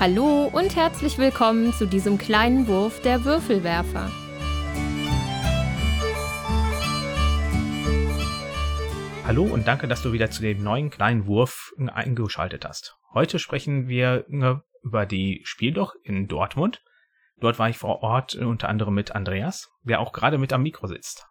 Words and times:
Hallo 0.00 0.48
und 0.50 0.76
herzlich 0.76 1.18
willkommen 1.18 1.74
zu 1.74 1.86
diesem 1.86 2.16
kleinen 2.16 2.68
Wurf 2.68 3.02
der 3.02 3.26
Würfelwerfer. 3.26 4.10
Hallo 9.26 9.42
und 9.44 9.68
danke, 9.68 9.88
dass 9.88 10.00
du 10.00 10.14
wieder 10.14 10.30
zu 10.30 10.40
dem 10.40 10.62
neuen 10.62 10.88
kleinen 10.88 11.26
Wurf 11.26 11.74
eingeschaltet 11.76 12.64
hast. 12.64 12.96
Heute 13.12 13.38
sprechen 13.38 13.88
wir 13.88 14.24
über 14.82 15.04
die 15.04 15.42
Spieldoch 15.44 15.92
in 16.02 16.28
Dortmund. 16.28 16.82
Dort 17.38 17.58
war 17.58 17.68
ich 17.68 17.76
vor 17.76 18.02
Ort 18.02 18.34
unter 18.36 18.70
anderem 18.70 18.94
mit 18.94 19.14
Andreas, 19.14 19.68
der 19.82 20.00
auch 20.00 20.14
gerade 20.14 20.38
mit 20.38 20.50
am 20.54 20.62
Mikro 20.62 20.86
sitzt. 20.86 21.26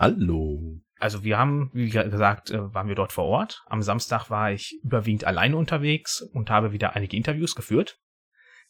Hallo. 0.00 0.80
Also 1.00 1.24
wir 1.24 1.38
haben, 1.38 1.70
wie 1.72 1.88
gesagt, 1.88 2.50
äh, 2.50 2.74
waren 2.74 2.88
wir 2.88 2.94
dort 2.94 3.12
vor 3.12 3.24
Ort. 3.24 3.62
Am 3.66 3.82
Samstag 3.82 4.28
war 4.28 4.50
ich 4.50 4.78
überwiegend 4.82 5.24
alleine 5.24 5.56
unterwegs 5.56 6.20
und 6.20 6.50
habe 6.50 6.72
wieder 6.72 6.94
einige 6.94 7.16
Interviews 7.16 7.54
geführt. 7.54 7.99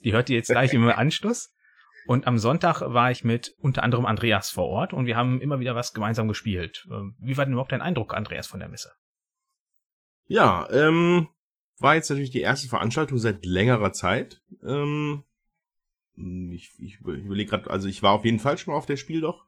Die 0.05 0.13
hört 0.13 0.31
ihr 0.31 0.37
jetzt 0.37 0.51
gleich 0.51 0.73
im 0.75 0.89
Anschluss. 0.89 1.55
Und 2.07 2.27
am 2.27 2.39
Sonntag 2.39 2.81
war 2.81 3.11
ich 3.11 3.25
mit 3.25 3.55
unter 3.59 3.83
anderem 3.83 4.07
Andreas 4.07 4.51
vor 4.51 4.67
Ort 4.67 4.93
und 4.93 5.07
wir 5.07 5.17
haben 5.17 5.41
immer 5.41 5.61
wieder 5.61 5.75
was 5.75 5.93
gemeinsam 5.93 6.29
gespielt. 6.29 6.89
Ähm, 6.91 7.15
wie 7.21 7.37
war 7.37 7.45
denn 7.45 7.53
überhaupt 7.53 7.73
dein 7.73 7.83
Eindruck, 7.83 8.15
Andreas, 8.15 8.47
von 8.47 8.61
der 8.61 8.69
Messe? 8.69 8.93
Ja, 10.27 10.69
ähm, 10.71 11.29
war 11.79 11.95
jetzt 11.95 12.09
natürlich 12.11 12.31
die 12.31 12.41
erste 12.41 12.69
Veranstaltung 12.69 13.19
seit 13.19 13.45
längerer 13.45 13.93
Zeit. 13.93 14.43
Ähm, 14.65 15.25
ich, 16.17 16.73
ich, 16.79 16.99
ich 17.01 17.01
überlege 17.01 17.51
gerade, 17.51 17.71
also 17.71 17.89
ich 17.89 18.03
war 18.03 18.13
auf 18.13 18.25
jeden 18.25 18.39
Fall 18.39 18.59
schon 18.59 18.73
mal 18.73 18.79
auf 18.79 18.87
der 18.87 18.97
Spiel 18.97 19.21
doch. 19.21 19.47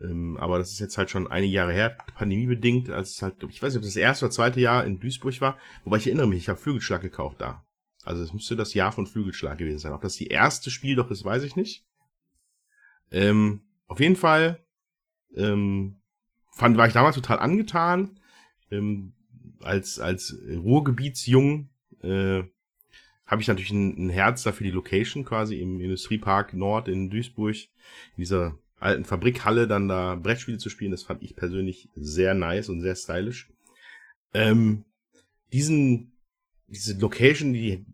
Ähm, 0.00 0.36
aber 0.38 0.58
das 0.58 0.72
ist 0.72 0.80
jetzt 0.80 0.98
halt 0.98 1.10
schon 1.10 1.30
einige 1.30 1.52
Jahre 1.52 1.72
her, 1.72 1.96
pandemiebedingt, 2.14 2.90
als 2.90 3.10
es 3.10 3.22
halt, 3.22 3.42
ich 3.48 3.62
weiß 3.62 3.72
nicht, 3.72 3.80
ob 3.80 3.84
das 3.84 3.96
erste 3.96 4.26
oder 4.26 4.32
zweite 4.32 4.60
Jahr 4.60 4.84
in 4.84 4.98
Duisburg 4.98 5.40
war, 5.40 5.58
wobei 5.84 5.98
ich 5.98 6.06
erinnere 6.06 6.26
mich, 6.26 6.38
ich 6.38 6.48
habe 6.48 6.58
Flügelschlag 6.58 7.02
gekauft 7.02 7.40
da. 7.40 7.64
Also 8.04 8.22
es 8.22 8.32
müsste 8.32 8.56
das 8.56 8.74
Jahr 8.74 8.92
von 8.92 9.06
Flügelschlag 9.06 9.58
gewesen 9.58 9.78
sein. 9.78 9.92
Ob 9.92 10.02
das 10.02 10.16
die 10.16 10.26
erste 10.26 10.70
Spiel 10.70 10.96
doch 10.96 11.10
ist, 11.10 11.24
weiß 11.24 11.42
ich 11.44 11.56
nicht. 11.56 11.84
Ähm, 13.10 13.62
auf 13.86 14.00
jeden 14.00 14.16
Fall 14.16 14.64
ähm, 15.36 16.00
fand, 16.50 16.76
war 16.76 16.86
ich 16.86 16.92
damals 16.92 17.16
total 17.16 17.38
angetan. 17.38 18.18
Ähm, 18.70 19.14
als, 19.60 19.98
als 19.98 20.36
Ruhrgebietsjung 20.48 21.70
äh, 22.02 22.42
habe 23.26 23.40
ich 23.40 23.48
natürlich 23.48 23.70
ein, 23.70 24.06
ein 24.06 24.10
Herz 24.10 24.42
dafür 24.42 24.66
die 24.66 24.72
Location 24.72 25.24
quasi 25.24 25.60
im 25.60 25.80
Industriepark 25.80 26.54
Nord 26.54 26.88
in 26.88 27.10
Duisburg, 27.10 27.56
in 27.56 28.18
dieser 28.18 28.58
alten 28.78 29.04
Fabrikhalle 29.04 29.68
dann 29.68 29.88
da 29.88 30.16
Brettspiele 30.16 30.58
zu 30.58 30.68
spielen. 30.68 30.90
Das 30.90 31.04
fand 31.04 31.22
ich 31.22 31.36
persönlich 31.36 31.88
sehr 31.94 32.34
nice 32.34 32.68
und 32.68 32.80
sehr 32.80 32.96
stylisch. 32.96 33.48
Ähm, 34.34 34.84
diesen, 35.52 36.11
diese 36.72 36.98
Location, 36.98 37.52
die 37.52 37.84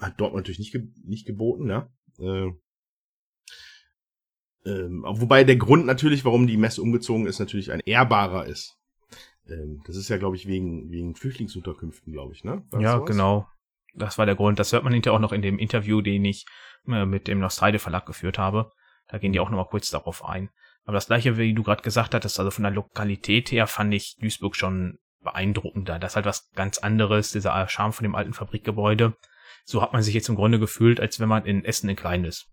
hat 0.00 0.14
dort 0.18 0.34
natürlich 0.34 0.58
nicht, 0.58 0.72
ge 0.72 0.88
nicht 1.04 1.26
geboten, 1.26 1.68
ja. 1.68 1.88
Äh, 2.18 2.52
ähm, 4.64 5.04
wobei 5.06 5.42
der 5.44 5.56
Grund 5.56 5.86
natürlich, 5.86 6.24
warum 6.24 6.46
die 6.46 6.56
Messe 6.56 6.82
umgezogen 6.82 7.26
ist, 7.26 7.40
natürlich 7.40 7.72
ein 7.72 7.80
ehrbarer 7.80 8.46
ist. 8.46 8.78
Ähm, 9.48 9.82
das 9.86 9.96
ist 9.96 10.08
ja, 10.08 10.18
glaube 10.18 10.36
ich, 10.36 10.46
wegen, 10.46 10.90
wegen 10.90 11.16
Flüchtlingsunterkünften, 11.16 12.12
glaube 12.12 12.32
ich, 12.32 12.44
ne? 12.44 12.64
War 12.70 12.80
ja, 12.80 12.98
genau. 12.98 13.48
Das 13.94 14.18
war 14.18 14.26
der 14.26 14.36
Grund. 14.36 14.58
Das 14.58 14.72
hört 14.72 14.84
man 14.84 14.92
hinterher 14.92 15.16
auch 15.16 15.20
noch 15.20 15.32
in 15.32 15.42
dem 15.42 15.58
Interview, 15.58 16.00
den 16.00 16.24
ich 16.24 16.46
äh, 16.86 17.04
mit 17.04 17.26
dem 17.26 17.40
Nostalde 17.40 17.78
Verlag 17.78 18.06
geführt 18.06 18.38
habe. 18.38 18.70
Da 19.08 19.18
gehen 19.18 19.32
die 19.32 19.40
auch 19.40 19.50
nochmal 19.50 19.68
kurz 19.68 19.90
darauf 19.90 20.24
ein. 20.24 20.50
Aber 20.84 20.94
das 20.94 21.06
gleiche, 21.06 21.36
wie 21.36 21.54
du 21.54 21.62
gerade 21.62 21.82
gesagt 21.82 22.14
hattest, 22.14 22.38
also 22.38 22.50
von 22.50 22.62
der 22.62 22.72
Lokalität 22.72 23.50
her 23.50 23.66
fand 23.66 23.92
ich 23.92 24.16
Duisburg 24.20 24.56
schon 24.56 24.98
beeindruckender. 25.22 25.98
Das 25.98 26.12
ist 26.12 26.16
halt 26.16 26.26
was 26.26 26.50
ganz 26.54 26.78
anderes, 26.78 27.32
dieser 27.32 27.66
Charme 27.68 27.92
von 27.92 28.04
dem 28.04 28.14
alten 28.14 28.32
Fabrikgebäude. 28.32 29.16
So 29.64 29.82
hat 29.82 29.92
man 29.92 30.02
sich 30.02 30.14
jetzt 30.14 30.28
im 30.28 30.34
Grunde 30.34 30.58
gefühlt, 30.58 31.00
als 31.00 31.20
wenn 31.20 31.28
man 31.28 31.44
in 31.46 31.64
Essen 31.64 31.88
in 31.88 31.96
klein 31.96 32.24
ist. 32.24 32.48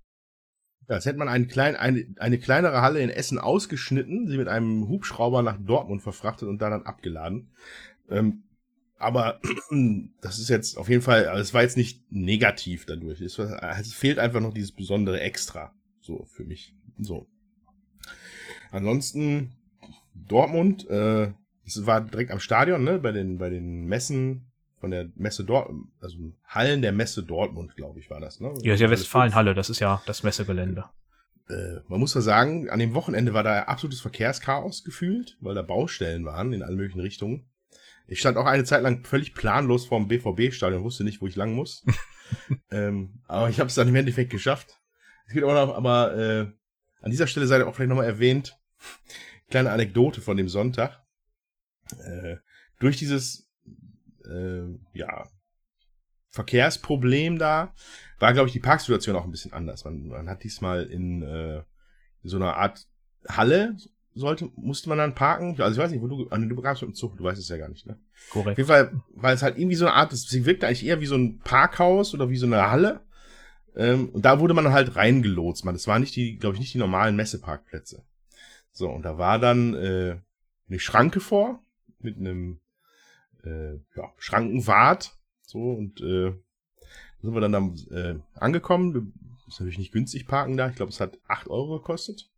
Ja, 0.87 0.95
als 0.95 1.05
hätte 1.05 1.19
man 1.19 1.27
einen 1.27 1.47
klein, 1.47 1.75
eine, 1.75 2.05
eine 2.17 2.39
kleinere 2.39 2.81
Halle 2.81 2.99
in 3.01 3.09
Essen 3.09 3.37
ausgeschnitten, 3.37 4.27
sie 4.27 4.37
mit 4.37 4.47
einem 4.47 4.87
Hubschrauber 4.87 5.43
nach 5.43 5.57
Dortmund 5.59 6.01
verfrachtet 6.01 6.49
und 6.49 6.59
da 6.61 6.69
dann 6.69 6.83
abgeladen. 6.83 7.51
Ähm, 8.09 8.43
aber 8.97 9.39
das 10.21 10.39
ist 10.39 10.49
jetzt 10.49 10.77
auf 10.77 10.89
jeden 10.89 11.01
Fall, 11.01 11.27
also 11.27 11.41
es 11.41 11.53
war 11.53 11.61
jetzt 11.61 11.77
nicht 11.77 12.11
negativ 12.11 12.85
dadurch. 12.85 13.21
Es, 13.21 13.37
es 13.37 13.93
fehlt 13.93 14.19
einfach 14.19 14.41
noch 14.41 14.53
dieses 14.53 14.71
besondere 14.71 15.19
Extra. 15.19 15.73
So 16.01 16.25
für 16.25 16.43
mich. 16.43 16.73
So. 16.97 17.27
Ansonsten 18.71 19.55
Dortmund, 20.13 20.89
äh, 20.89 21.31
es 21.75 21.85
war 21.85 22.01
direkt 22.01 22.31
am 22.31 22.39
Stadion, 22.39 22.83
ne, 22.83 22.99
bei 22.99 23.11
den, 23.11 23.37
bei 23.37 23.49
den 23.49 23.85
Messen 23.85 24.51
von 24.79 24.91
der 24.91 25.09
Messe 25.15 25.43
Dortmund, 25.43 25.87
also 26.01 26.17
Hallen 26.45 26.81
der 26.81 26.91
Messe 26.91 27.23
Dortmund, 27.23 27.75
glaube 27.75 27.99
ich, 27.99 28.09
war 28.09 28.19
das, 28.19 28.39
ne? 28.39 28.53
Ja, 28.61 28.73
ist 28.73 28.79
ja 28.79 28.89
Westfalenhalle, 28.89 29.53
das 29.53 29.69
ist 29.69 29.79
ja 29.79 30.01
das 30.05 30.23
Messegelände. 30.23 30.85
Äh, 31.49 31.81
man 31.87 31.99
muss 31.99 32.13
ja 32.13 32.21
sagen, 32.21 32.69
an 32.69 32.79
dem 32.79 32.93
Wochenende 32.93 33.33
war 33.33 33.43
da 33.43 33.63
absolutes 33.63 34.01
Verkehrschaos 34.01 34.83
gefühlt, 34.83 35.37
weil 35.41 35.55
da 35.55 35.61
Baustellen 35.61 36.25
waren 36.25 36.53
in 36.53 36.63
allen 36.63 36.77
möglichen 36.77 37.01
Richtungen. 37.01 37.49
Ich 38.07 38.19
stand 38.19 38.37
auch 38.37 38.45
eine 38.45 38.63
Zeit 38.63 38.81
lang 38.81 39.03
völlig 39.03 39.33
planlos 39.33 39.85
vorm 39.85 40.07
BVB-Stadion, 40.07 40.83
wusste 40.83 41.03
nicht, 41.03 41.21
wo 41.21 41.27
ich 41.27 41.35
lang 41.35 41.53
muss. 41.53 41.85
ähm, 42.71 43.21
aber 43.27 43.49
ich 43.49 43.59
habe 43.59 43.67
es 43.67 43.75
dann 43.75 43.87
im 43.87 43.95
Endeffekt 43.95 44.31
geschafft. 44.31 44.79
Es 45.27 45.33
geht 45.33 45.43
auch 45.43 45.53
noch, 45.53 45.75
aber 45.75 46.15
äh, 46.15 46.47
an 47.01 47.11
dieser 47.11 47.27
Stelle 47.27 47.47
sei 47.47 47.63
auch 47.63 47.75
vielleicht 47.75 47.89
nochmal 47.89 48.07
erwähnt, 48.07 48.57
kleine 49.49 49.71
Anekdote 49.71 50.21
von 50.21 50.37
dem 50.37 50.49
Sonntag. 50.49 51.03
Äh, 51.97 52.37
durch 52.79 52.97
dieses 52.97 53.49
äh, 54.25 54.63
ja, 54.93 55.27
Verkehrsproblem 56.29 57.39
da 57.39 57.73
war, 58.19 58.33
glaube 58.33 58.47
ich, 58.47 58.53
die 58.53 58.59
Parksituation 58.59 59.15
auch 59.15 59.23
ein 59.23 59.31
bisschen 59.31 59.53
anders. 59.53 59.85
Man, 59.85 60.07
man 60.07 60.29
hat 60.29 60.43
diesmal 60.43 60.83
in, 60.83 61.23
äh, 61.23 61.63
so 62.23 62.37
einer 62.37 62.57
Art 62.57 62.87
Halle 63.27 63.75
sollte, 64.13 64.49
musste 64.55 64.89
man 64.89 64.97
dann 64.97 65.15
parken. 65.15 65.59
Also 65.61 65.79
ich 65.79 65.83
weiß 65.83 65.91
nicht, 65.91 66.01
wo 66.01 66.07
du, 66.07 66.25
du 66.25 66.61
kamst 66.61 66.81
mit 66.81 66.91
dem 66.91 66.95
Zug, 66.95 67.17
du 67.17 67.23
weißt 67.23 67.39
es 67.39 67.49
ja 67.49 67.57
gar 67.57 67.69
nicht, 67.69 67.85
ne? 67.85 67.99
Korrekt. 68.29 68.51
Auf 68.51 68.57
jeden 68.57 68.67
Fall, 68.67 69.01
weil 69.15 69.35
es 69.35 69.41
halt 69.41 69.57
irgendwie 69.57 69.75
so 69.75 69.85
eine 69.85 69.95
Art, 69.95 70.11
sie 70.11 70.45
wirkte 70.45 70.67
eigentlich 70.67 70.85
eher 70.85 70.99
wie 70.99 71.05
so 71.05 71.15
ein 71.15 71.39
Parkhaus 71.39 72.13
oder 72.13 72.29
wie 72.29 72.37
so 72.37 72.45
eine 72.45 72.69
Halle. 72.69 73.01
Ähm, 73.75 74.09
und 74.09 74.25
da 74.25 74.39
wurde 74.39 74.53
man 74.53 74.71
halt 74.71 74.95
reingelotst. 74.95 75.63
Man, 75.63 75.75
das 75.75 75.87
waren 75.87 76.01
nicht 76.01 76.15
die, 76.15 76.37
glaube 76.37 76.55
ich, 76.55 76.59
nicht 76.59 76.73
die 76.73 76.79
normalen 76.79 77.15
Messeparkplätze. 77.15 78.03
So, 78.71 78.89
und 78.89 79.03
da 79.03 79.17
war 79.17 79.39
dann 79.39 79.73
äh, 79.75 80.17
eine 80.67 80.79
Schranke 80.79 81.19
vor 81.19 81.63
mit 82.03 82.17
einem 82.17 82.59
äh, 83.43 83.75
ja, 83.95 84.13
Schrankenwart. 84.17 85.17
So, 85.41 85.59
und 85.59 86.01
äh, 86.01 86.33
sind 87.21 87.33
wir 87.33 87.41
dann 87.41 87.51
da 87.51 87.95
äh, 87.95 88.19
angekommen. 88.35 89.13
Ist 89.47 89.59
natürlich 89.59 89.79
nicht 89.79 89.91
günstig 89.91 90.27
parken 90.27 90.57
da. 90.57 90.69
Ich 90.69 90.75
glaube, 90.75 90.91
es 90.91 90.99
hat 90.99 91.19
acht 91.27 91.47
Euro 91.47 91.79
gekostet. 91.79 92.29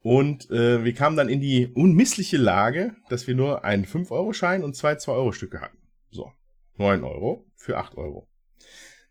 Und 0.00 0.50
äh, 0.50 0.84
wir 0.84 0.94
kamen 0.94 1.16
dann 1.16 1.28
in 1.28 1.40
die 1.40 1.66
unmissliche 1.66 2.36
Lage, 2.36 2.94
dass 3.08 3.26
wir 3.26 3.34
nur 3.34 3.64
einen 3.64 3.84
5-Euro-Schein 3.84 4.62
und 4.62 4.76
zwei 4.76 4.94
2-Euro-Stücke 4.94 5.60
hatten. 5.60 5.78
So, 6.10 6.32
9 6.76 7.02
Euro 7.04 7.46
für 7.56 7.78
8 7.78 7.96
Euro. 7.96 8.28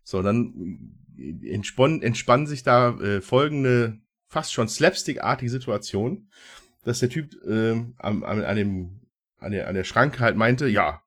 So, 0.02 0.22
dann 0.22 0.96
äh, 1.18 1.52
entspann, 1.52 2.02
entspann 2.02 2.46
sich 2.46 2.62
da 2.62 2.98
äh, 3.00 3.20
folgende 3.20 4.00
fast 4.28 4.52
schon 4.52 4.68
slapstick-artige 4.68 5.50
Situation, 5.50 6.30
dass 6.84 7.00
der 7.00 7.10
Typ 7.10 7.34
äh, 7.44 7.72
an, 7.98 8.22
an, 8.22 8.44
an, 8.44 8.56
dem, 8.56 9.00
an, 9.38 9.52
der, 9.52 9.68
an 9.68 9.74
der 9.74 9.84
Schranke 9.84 10.20
halt 10.20 10.36
meinte, 10.36 10.68
ja, 10.68 11.02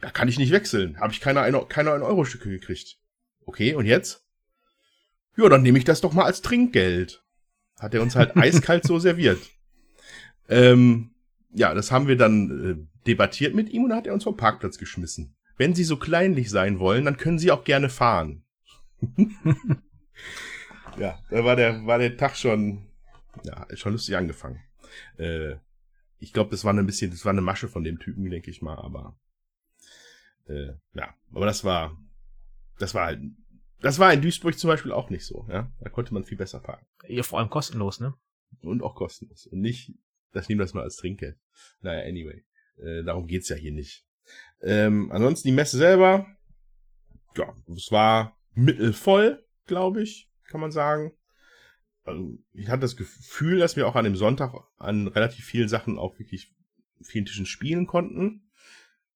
da 0.00 0.10
kann 0.10 0.28
ich 0.28 0.38
nicht 0.38 0.52
wechseln, 0.52 1.00
habe 1.00 1.12
ich 1.12 1.20
keine, 1.20 1.40
eine, 1.40 1.64
keine 1.68 1.90
1-Euro-Stücke 1.90 2.50
gekriegt. 2.50 2.98
Okay, 3.44 3.74
und 3.74 3.86
jetzt? 3.86 4.24
Ja, 5.36 5.48
dann 5.48 5.62
nehme 5.62 5.78
ich 5.78 5.84
das 5.84 6.00
doch 6.00 6.12
mal 6.12 6.24
als 6.24 6.42
Trinkgeld. 6.42 7.22
Hat 7.78 7.94
er 7.94 8.02
uns 8.02 8.16
halt 8.16 8.36
eiskalt 8.36 8.84
so 8.84 8.98
serviert. 8.98 9.38
Ähm, 10.48 11.14
ja, 11.52 11.74
das 11.74 11.90
haben 11.90 12.08
wir 12.08 12.16
dann 12.16 12.64
äh, 12.64 13.04
debattiert 13.06 13.54
mit 13.54 13.70
ihm 13.70 13.84
und 13.84 13.90
dann 13.90 13.98
hat 13.98 14.06
er 14.06 14.14
uns 14.14 14.24
vom 14.24 14.36
Parkplatz 14.36 14.78
geschmissen. 14.78 15.36
Wenn 15.56 15.74
Sie 15.74 15.84
so 15.84 15.96
kleinlich 15.96 16.50
sein 16.50 16.78
wollen, 16.78 17.04
dann 17.04 17.16
können 17.16 17.38
Sie 17.38 17.50
auch 17.50 17.64
gerne 17.64 17.88
fahren. 17.88 18.44
ja, 20.98 21.18
da 21.30 21.44
war 21.44 21.56
der, 21.56 21.86
war 21.86 21.98
der 21.98 22.16
Tag 22.16 22.36
schon, 22.36 22.86
ja, 23.42 23.66
schon 23.74 23.92
lustig 23.92 24.16
angefangen. 24.16 24.60
Äh, 25.16 25.56
ich 26.18 26.32
glaube, 26.32 26.50
das 26.50 26.64
war 26.64 26.72
ein 26.72 26.86
bisschen, 26.86 27.10
das 27.10 27.24
war 27.24 27.32
eine 27.32 27.42
Masche 27.42 27.68
von 27.68 27.84
dem 27.84 27.98
Typen, 27.98 28.28
denke 28.30 28.50
ich 28.50 28.62
mal, 28.62 28.76
aber 28.76 29.18
äh, 30.46 30.72
ja, 30.94 31.14
aber 31.32 31.46
das 31.46 31.64
war, 31.64 31.96
das 32.78 32.94
war 32.94 33.06
halt, 33.06 33.20
das 33.80 33.98
war 33.98 34.12
in 34.12 34.22
Duisburg 34.22 34.58
zum 34.58 34.68
Beispiel 34.68 34.92
auch 34.92 35.10
nicht 35.10 35.26
so, 35.26 35.46
ja. 35.50 35.70
Da 35.80 35.90
konnte 35.90 36.14
man 36.14 36.24
viel 36.24 36.38
besser 36.38 36.60
parken. 36.60 36.86
Ja, 37.08 37.22
vor 37.22 37.38
allem 37.38 37.50
kostenlos, 37.50 38.00
ne? 38.00 38.14
Und 38.62 38.82
auch 38.82 38.94
kostenlos. 38.94 39.46
Und 39.46 39.60
nicht, 39.60 39.92
das 40.32 40.48
nehmen 40.48 40.60
das 40.60 40.74
mal 40.74 40.82
als 40.82 40.96
Trinkgeld. 40.96 41.38
Naja, 41.80 42.08
anyway. 42.08 42.44
Äh, 42.78 43.04
darum 43.04 43.26
geht's 43.26 43.48
ja 43.48 43.56
hier 43.56 43.72
nicht. 43.72 44.06
Ähm, 44.62 45.10
ansonsten 45.12 45.48
die 45.48 45.54
Messe 45.54 45.76
selber, 45.76 46.26
ja, 47.36 47.54
es 47.74 47.90
war 47.92 48.36
mittelvoll, 48.54 49.44
glaube 49.66 50.02
ich, 50.02 50.30
kann 50.44 50.60
man 50.60 50.72
sagen. 50.72 51.12
Also 52.06 52.38
ich 52.52 52.68
hatte 52.68 52.80
das 52.80 52.96
Gefühl, 52.96 53.58
dass 53.58 53.76
wir 53.76 53.86
auch 53.86 53.96
an 53.96 54.04
dem 54.04 54.16
Sonntag 54.16 54.54
an 54.78 55.08
relativ 55.08 55.44
vielen 55.44 55.68
Sachen 55.68 55.98
auch 55.98 56.18
wirklich 56.18 56.54
vielen 57.02 57.26
Tischen 57.26 57.46
spielen 57.46 57.86
konnten. 57.86 58.48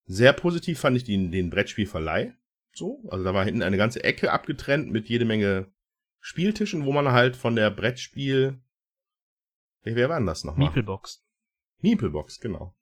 Sehr 0.06 0.32
positiv 0.32 0.80
fand 0.80 0.96
ich 0.96 1.04
den, 1.04 1.30
den 1.30 1.50
Brettspielverleih. 1.50 2.34
So, 2.72 3.02
also 3.10 3.24
da 3.24 3.34
war 3.34 3.44
hinten 3.44 3.62
eine 3.62 3.76
ganze 3.76 4.04
Ecke 4.04 4.32
abgetrennt 4.32 4.90
mit 4.90 5.08
jede 5.08 5.24
Menge 5.24 5.72
Spieltischen, 6.20 6.84
wo 6.84 6.92
man 6.92 7.12
halt 7.12 7.36
von 7.36 7.56
der 7.56 7.70
Brettspiel. 7.70 8.60
Wer 9.82 10.08
war 10.08 10.18
denn 10.18 10.26
das 10.26 10.44
nochmal? 10.44 10.66
Meeplebox. 10.66 11.24
Meeplebox, 11.80 12.40
genau. 12.40 12.74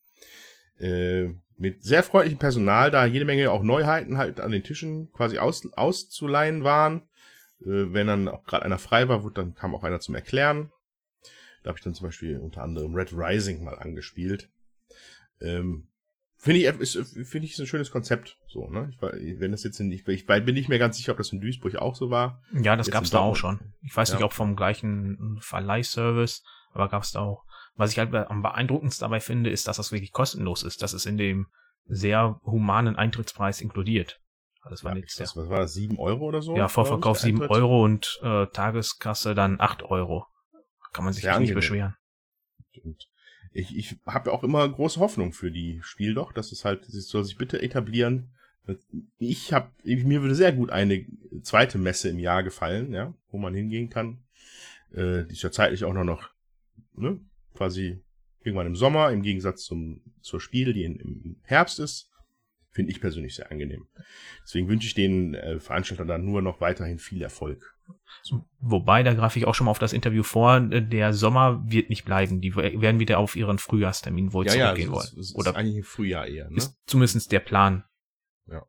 Äh, 0.79 1.29
mit 1.57 1.83
sehr 1.83 2.03
freundlichem 2.03 2.39
Personal, 2.39 2.91
da 2.91 3.05
jede 3.05 3.25
Menge 3.25 3.51
auch 3.51 3.63
Neuheiten 3.63 4.17
halt 4.17 4.41
an 4.41 4.53
den 4.53 4.63
Tischen 4.63 5.13
quasi 5.13 5.39
aus, 5.39 5.73
auszuleihen 5.75 6.65
waren. 6.65 7.09
Äh, 7.61 7.93
wenn 7.93 8.07
dann 8.07 8.29
auch 8.29 8.45
gerade 8.45 8.65
einer 8.65 8.79
frei 8.79 9.09
war, 9.09 9.29
dann 9.33 9.55
kam 9.55 9.75
auch 9.75 9.85
einer 9.85 10.01
zum 10.01 10.15
Erklären. 10.15 10.71
Da 11.63 11.69
habe 11.69 11.79
ich 11.79 11.85
dann 11.85 11.95
zum 11.95 12.07
Beispiel 12.07 12.39
unter 12.39 12.63
anderem 12.63 12.95
Red 12.95 13.13
Rising 13.13 13.65
mal 13.65 13.79
angespielt. 13.79 14.51
Ähm, 15.41 15.89
Finde 16.41 16.61
ich, 16.61 16.67
ist, 16.67 16.97
finde 17.29 17.47
ich, 17.47 17.55
ist 17.55 17.59
ein 17.59 17.67
schönes 17.67 17.91
Konzept, 17.91 18.39
so, 18.47 18.71
ne? 18.71 18.93
Ich, 19.21 19.41
wenn 19.41 19.51
das 19.51 19.65
jetzt 19.65 19.81
nicht, 19.81 20.07
ich 20.07 20.25
bin 20.25 20.55
nicht 20.55 20.69
mehr 20.69 20.79
ganz 20.79 20.97
sicher, 20.97 21.11
ob 21.11 21.19
das 21.19 21.33
in 21.33 21.41
Duisburg 21.41 21.75
auch 21.75 21.97
so 21.97 22.11
war. 22.11 22.41
Ja, 22.53 22.77
das 22.77 22.93
gab 22.93 23.03
es 23.03 23.11
da 23.11 23.19
auch 23.19 23.35
schon. 23.35 23.59
Ich 23.83 23.97
weiß 23.97 24.11
ja. 24.11 24.15
nicht, 24.15 24.25
ob 24.25 24.33
vom 24.33 24.55
gleichen 24.55 25.39
Verleihservice, 25.41 26.45
aber 26.73 26.89
gab 26.89 27.03
es 27.03 27.11
da 27.11 27.21
auch. 27.23 27.45
Was 27.75 27.91
ich 27.91 27.99
halt 27.99 28.15
am 28.15 28.43
beeindruckendsten 28.43 29.05
dabei 29.05 29.19
finde, 29.19 29.51
ist, 29.51 29.67
dass 29.67 29.79
das 29.79 29.91
wirklich 29.91 30.13
kostenlos 30.13 30.63
ist. 30.63 30.81
Das 30.81 30.95
ist 30.95 31.07
in 31.07 31.19
dem 31.19 31.49
sehr 31.87 32.41
humanen 32.45 32.95
Eintrittspreis 32.95 33.61
inkludiert. 33.61 34.21
Das 34.69 34.85
war 34.85 34.93
ja, 34.93 34.97
nichts. 34.97 35.17
Das, 35.17 35.37
was 35.37 35.49
war 35.49 35.61
das, 35.61 35.75
sieben 35.75 35.99
Euro 35.99 36.27
oder 36.27 36.43
so? 36.43 36.57
Ja, 36.57 36.69
Vorverkauf 36.69 37.19
sieben 37.19 37.43
Euro 37.43 37.85
und 37.85 38.19
äh, 38.23 38.47
Tageskasse 38.47 39.35
dann 39.35 39.61
acht 39.61 39.83
Euro. 39.83 40.27
Kann 40.93 41.05
man 41.05 41.15
sich 41.15 41.25
nicht 41.25 41.33
angenehm. 41.33 41.55
beschweren. 41.55 41.97
Und 42.83 43.09
ich, 43.53 43.77
ich 43.77 43.97
habe 44.07 44.33
auch 44.33 44.45
immer 44.45 44.69
große 44.69 45.01
Hoffnung 45.01 45.33
für 45.33 45.51
die 45.51 45.81
Spiel 45.83 46.15
doch, 46.15 46.33
dass 46.33 46.53
es 46.53 46.65
halt, 46.65 46.89
es 46.89 47.09
soll 47.09 47.25
sich 47.25 47.37
bitte 47.37 47.63
etablieren. 47.63 48.31
Ich 49.19 49.53
habe, 49.53 49.71
mir 49.85 50.23
würde 50.23 50.35
sehr 50.35 50.53
gut 50.53 50.71
eine 50.71 51.07
zweite 51.43 51.79
Messe 51.79 52.11
im 52.11 52.19
Jahr 52.19 52.43
gefallen, 52.43 52.93
ja, 52.93 53.15
wo 53.31 53.39
man 53.39 53.55
hingehen 53.55 53.89
kann. 53.89 54.19
Äh, 54.93 55.25
die 55.25 55.33
ist 55.33 55.43
ja 55.43 55.51
zeitlich 55.51 55.85
auch 55.85 55.95
noch, 55.95 56.05
noch 56.05 56.31
ne, 56.95 57.19
quasi 57.55 58.03
irgendwann 58.41 58.67
im 58.67 58.77
Sommer, 58.77 59.11
im 59.11 59.23
Gegensatz 59.23 59.65
zum, 59.65 60.03
zur 60.21 60.41
Spiel, 60.41 60.73
die 60.73 60.85
in, 60.85 60.97
im 60.97 61.37
Herbst 61.43 61.79
ist. 61.81 62.11
Finde 62.70 62.93
ich 62.93 63.00
persönlich 63.00 63.35
sehr 63.35 63.50
angenehm. 63.50 63.88
Deswegen 64.44 64.69
wünsche 64.69 64.87
ich 64.87 64.94
den 64.94 65.35
äh, 65.35 65.59
Veranstaltern 65.59 66.06
dann 66.06 66.25
nur 66.25 66.43
noch 66.43 66.61
weiterhin 66.61 66.99
viel 66.99 67.23
Erfolg. 67.23 67.75
Wobei, 68.61 69.03
da 69.03 69.15
greife 69.15 69.38
ich 69.38 69.47
auch 69.47 69.55
schon 69.55 69.65
mal 69.65 69.70
auf 69.70 69.79
das 69.79 69.93
Interview 69.93 70.23
vor, 70.23 70.61
der 70.61 71.15
Sommer 71.15 71.62
wird 71.67 71.88
nicht 71.88 72.05
bleiben. 72.05 72.41
Die 72.41 72.55
werden 72.55 73.00
wieder 73.00 73.19
auf 73.19 73.37
ihren 73.37 73.59
Frühjahrstermin 73.59 74.32
wohl 74.32 74.47
ja, 74.47 74.53
zurückgehen 74.53 74.91
ja, 74.91 74.94
wollen. 74.94 75.19
Ist, 75.19 75.35
Oder 75.35 75.50
ist 75.50 75.56
eigentlich 75.56 75.76
im 75.76 75.85
Frühjahr 75.85 76.26
eher. 76.26 76.50
Ne? 76.50 76.56
Ist 76.56 76.76
zumindest 76.87 77.32
der 77.32 77.41
Plan. 77.41 77.85
Ja. 78.47 78.67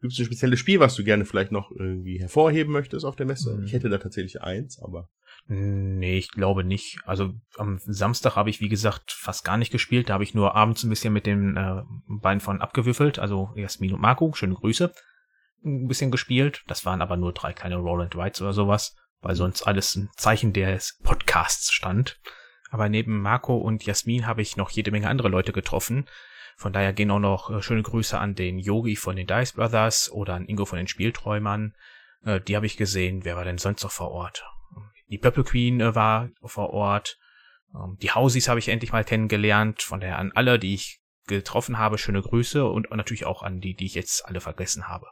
Gibt 0.00 0.12
es 0.12 0.18
ein 0.18 0.26
spezielles 0.26 0.58
Spiel, 0.58 0.80
was 0.80 0.94
du 0.94 1.04
gerne 1.04 1.24
vielleicht 1.24 1.52
noch 1.52 1.70
irgendwie 1.70 2.18
hervorheben 2.18 2.72
möchtest 2.72 3.04
auf 3.04 3.16
der 3.16 3.26
Messe? 3.26 3.56
Mhm. 3.56 3.64
Ich 3.64 3.72
hätte 3.72 3.88
da 3.88 3.98
tatsächlich 3.98 4.40
eins, 4.40 4.78
aber. 4.80 5.10
Nee, 5.48 6.18
ich 6.18 6.30
glaube 6.30 6.64
nicht. 6.64 6.98
Also 7.04 7.34
am 7.56 7.78
Samstag 7.78 8.34
habe 8.34 8.50
ich, 8.50 8.60
wie 8.60 8.68
gesagt, 8.68 9.12
fast 9.12 9.44
gar 9.44 9.56
nicht 9.56 9.70
gespielt. 9.70 10.08
Da 10.08 10.14
habe 10.14 10.24
ich 10.24 10.34
nur 10.34 10.56
abends 10.56 10.82
ein 10.82 10.90
bisschen 10.90 11.12
mit 11.12 11.24
den 11.24 11.56
äh, 11.56 11.82
beiden 12.08 12.40
von 12.40 12.60
abgewürfelt. 12.60 13.20
Also 13.20 13.52
Jasmin 13.54 13.94
und 13.94 14.00
Marco, 14.00 14.32
schöne 14.32 14.54
Grüße 14.54 14.92
ein 15.64 15.88
bisschen 15.88 16.10
gespielt. 16.10 16.62
Das 16.66 16.84
waren 16.84 17.02
aber 17.02 17.16
nur 17.16 17.32
drei 17.32 17.52
kleine 17.52 17.76
Roll 17.76 18.08
Rides 18.12 18.40
oder 18.40 18.52
sowas, 18.52 18.96
weil 19.20 19.34
sonst 19.34 19.66
alles 19.66 19.94
ein 19.94 20.10
Zeichen 20.16 20.52
des 20.52 20.98
Podcasts 21.02 21.72
stand. 21.72 22.18
Aber 22.70 22.88
neben 22.88 23.20
Marco 23.20 23.56
und 23.56 23.84
Jasmin 23.84 24.26
habe 24.26 24.42
ich 24.42 24.56
noch 24.56 24.70
jede 24.70 24.90
Menge 24.90 25.08
andere 25.08 25.28
Leute 25.28 25.52
getroffen. 25.52 26.06
Von 26.56 26.72
daher 26.72 26.92
gehen 26.92 27.10
auch 27.10 27.20
noch 27.20 27.50
äh, 27.50 27.62
schöne 27.62 27.82
Grüße 27.82 28.18
an 28.18 28.34
den 28.34 28.58
Yogi 28.58 28.96
von 28.96 29.14
den 29.14 29.26
Dice 29.26 29.52
Brothers 29.52 30.10
oder 30.10 30.34
an 30.34 30.46
Ingo 30.46 30.64
von 30.64 30.78
den 30.78 30.88
Spielträumern. 30.88 31.74
Äh, 32.24 32.40
die 32.40 32.56
habe 32.56 32.66
ich 32.66 32.76
gesehen. 32.76 33.24
Wer 33.24 33.36
war 33.36 33.44
denn 33.44 33.58
sonst 33.58 33.82
noch 33.82 33.92
vor 33.92 34.10
Ort? 34.10 34.44
Die 35.08 35.18
Purple 35.18 35.44
Queen 35.44 35.80
äh, 35.80 35.94
war 35.94 36.30
vor 36.42 36.70
Ort. 36.70 37.18
Ähm, 37.74 37.96
die 38.00 38.10
Hausies 38.10 38.48
habe 38.48 38.58
ich 38.58 38.68
endlich 38.68 38.92
mal 38.92 39.04
kennengelernt. 39.04 39.82
Von 39.82 40.00
daher 40.00 40.18
an 40.18 40.32
alle, 40.34 40.58
die 40.58 40.74
ich 40.74 41.00
getroffen 41.26 41.78
habe, 41.78 41.98
schöne 41.98 42.22
Grüße 42.22 42.64
und 42.64 42.90
natürlich 42.90 43.26
auch 43.26 43.42
an 43.42 43.60
die, 43.60 43.74
die 43.74 43.86
ich 43.86 43.94
jetzt 43.94 44.26
alle 44.26 44.40
vergessen 44.40 44.88
habe. 44.88 45.06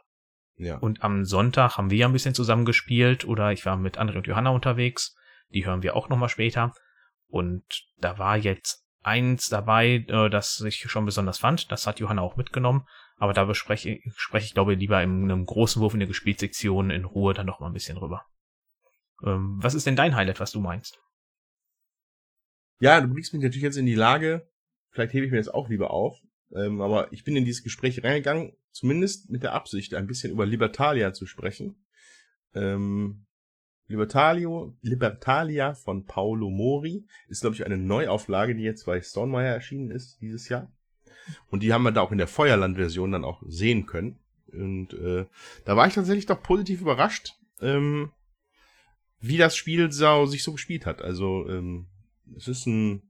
Ja. 0.57 0.77
Und 0.77 1.03
am 1.03 1.25
Sonntag 1.25 1.77
haben 1.77 1.89
wir 1.89 1.97
ja 1.97 2.07
ein 2.07 2.13
bisschen 2.13 2.33
zusammen 2.33 2.65
gespielt 2.65 3.25
oder 3.25 3.51
ich 3.51 3.65
war 3.65 3.75
mit 3.75 3.99
André 3.99 4.17
und 4.17 4.27
Johanna 4.27 4.51
unterwegs. 4.51 5.15
Die 5.49 5.65
hören 5.65 5.83
wir 5.83 5.95
auch 5.95 6.07
nochmal 6.07 6.29
später. 6.29 6.73
Und 7.27 7.63
da 7.97 8.17
war 8.17 8.37
jetzt 8.37 8.85
eins 9.01 9.49
dabei, 9.49 10.05
äh, 10.07 10.29
das 10.29 10.61
ich 10.61 10.89
schon 10.89 11.05
besonders 11.05 11.39
fand. 11.39 11.71
Das 11.71 11.87
hat 11.87 11.99
Johanna 11.99 12.21
auch 12.21 12.37
mitgenommen. 12.37 12.87
Aber 13.17 13.33
da 13.33 13.45
bespreche 13.45 13.99
spreche 14.15 14.45
ich, 14.45 14.53
glaube 14.53 14.73
ich, 14.73 14.79
lieber 14.79 15.01
in 15.01 15.23
einem 15.23 15.45
großen 15.45 15.81
Wurf 15.81 15.93
in 15.93 15.99
der 15.99 16.07
Gespielsektion 16.07 16.89
in 16.89 17.05
Ruhe 17.05 17.33
dann 17.33 17.45
noch 17.45 17.59
mal 17.59 17.67
ein 17.67 17.73
bisschen 17.73 17.97
drüber. 17.97 18.25
Ähm, 19.23 19.57
was 19.61 19.73
ist 19.73 19.85
denn 19.85 19.95
dein 19.95 20.15
Highlight, 20.15 20.39
was 20.39 20.51
du 20.51 20.59
meinst? 20.59 20.99
Ja, 22.79 22.99
du 22.99 23.07
bringst 23.07 23.33
mich 23.33 23.41
natürlich 23.41 23.63
jetzt 23.63 23.77
in 23.77 23.85
die 23.85 23.95
Lage, 23.95 24.49
vielleicht 24.89 25.13
hebe 25.13 25.25
ich 25.25 25.31
mir 25.31 25.37
das 25.37 25.47
auch 25.47 25.69
lieber 25.69 25.91
auf, 25.91 26.19
ähm, 26.53 26.81
aber 26.81 27.11
ich 27.13 27.23
bin 27.23 27.35
in 27.35 27.45
dieses 27.45 27.63
Gespräch 27.63 28.03
reingegangen, 28.03 28.53
zumindest 28.71 29.29
mit 29.29 29.43
der 29.43 29.53
Absicht, 29.53 29.93
ein 29.93 30.07
bisschen 30.07 30.31
über 30.31 30.45
Libertalia 30.45 31.13
zu 31.13 31.25
sprechen. 31.25 31.85
Ähm, 32.53 33.25
Libertalio, 33.87 34.75
Libertalia 34.81 35.73
von 35.75 36.05
Paolo 36.05 36.49
Mori 36.49 37.05
ist, 37.27 37.41
glaube 37.41 37.55
ich, 37.55 37.65
eine 37.65 37.77
Neuauflage, 37.77 38.55
die 38.55 38.63
jetzt 38.63 38.85
bei 38.85 39.01
Stonemeyer 39.01 39.53
erschienen 39.53 39.91
ist 39.91 40.19
dieses 40.21 40.49
Jahr. 40.49 40.71
Und 41.47 41.63
die 41.63 41.71
haben 41.71 41.83
wir 41.83 41.91
da 41.91 42.01
auch 42.01 42.11
in 42.11 42.17
der 42.17 42.27
Feuerland-Version 42.27 43.11
dann 43.11 43.25
auch 43.25 43.41
sehen 43.47 43.85
können. 43.85 44.19
Und 44.51 44.93
äh, 44.93 45.25
da 45.65 45.75
war 45.75 45.87
ich 45.87 45.93
tatsächlich 45.93 46.25
doch 46.25 46.41
positiv 46.41 46.81
überrascht, 46.81 47.33
ähm, 47.61 48.11
wie 49.19 49.37
das 49.37 49.55
Spiel 49.55 49.91
so, 49.91 50.25
sich 50.25 50.43
so 50.43 50.51
gespielt 50.51 50.85
hat. 50.85 51.01
Also 51.01 51.47
ähm, 51.49 51.87
es 52.35 52.47
ist 52.47 52.65
ein 52.65 53.09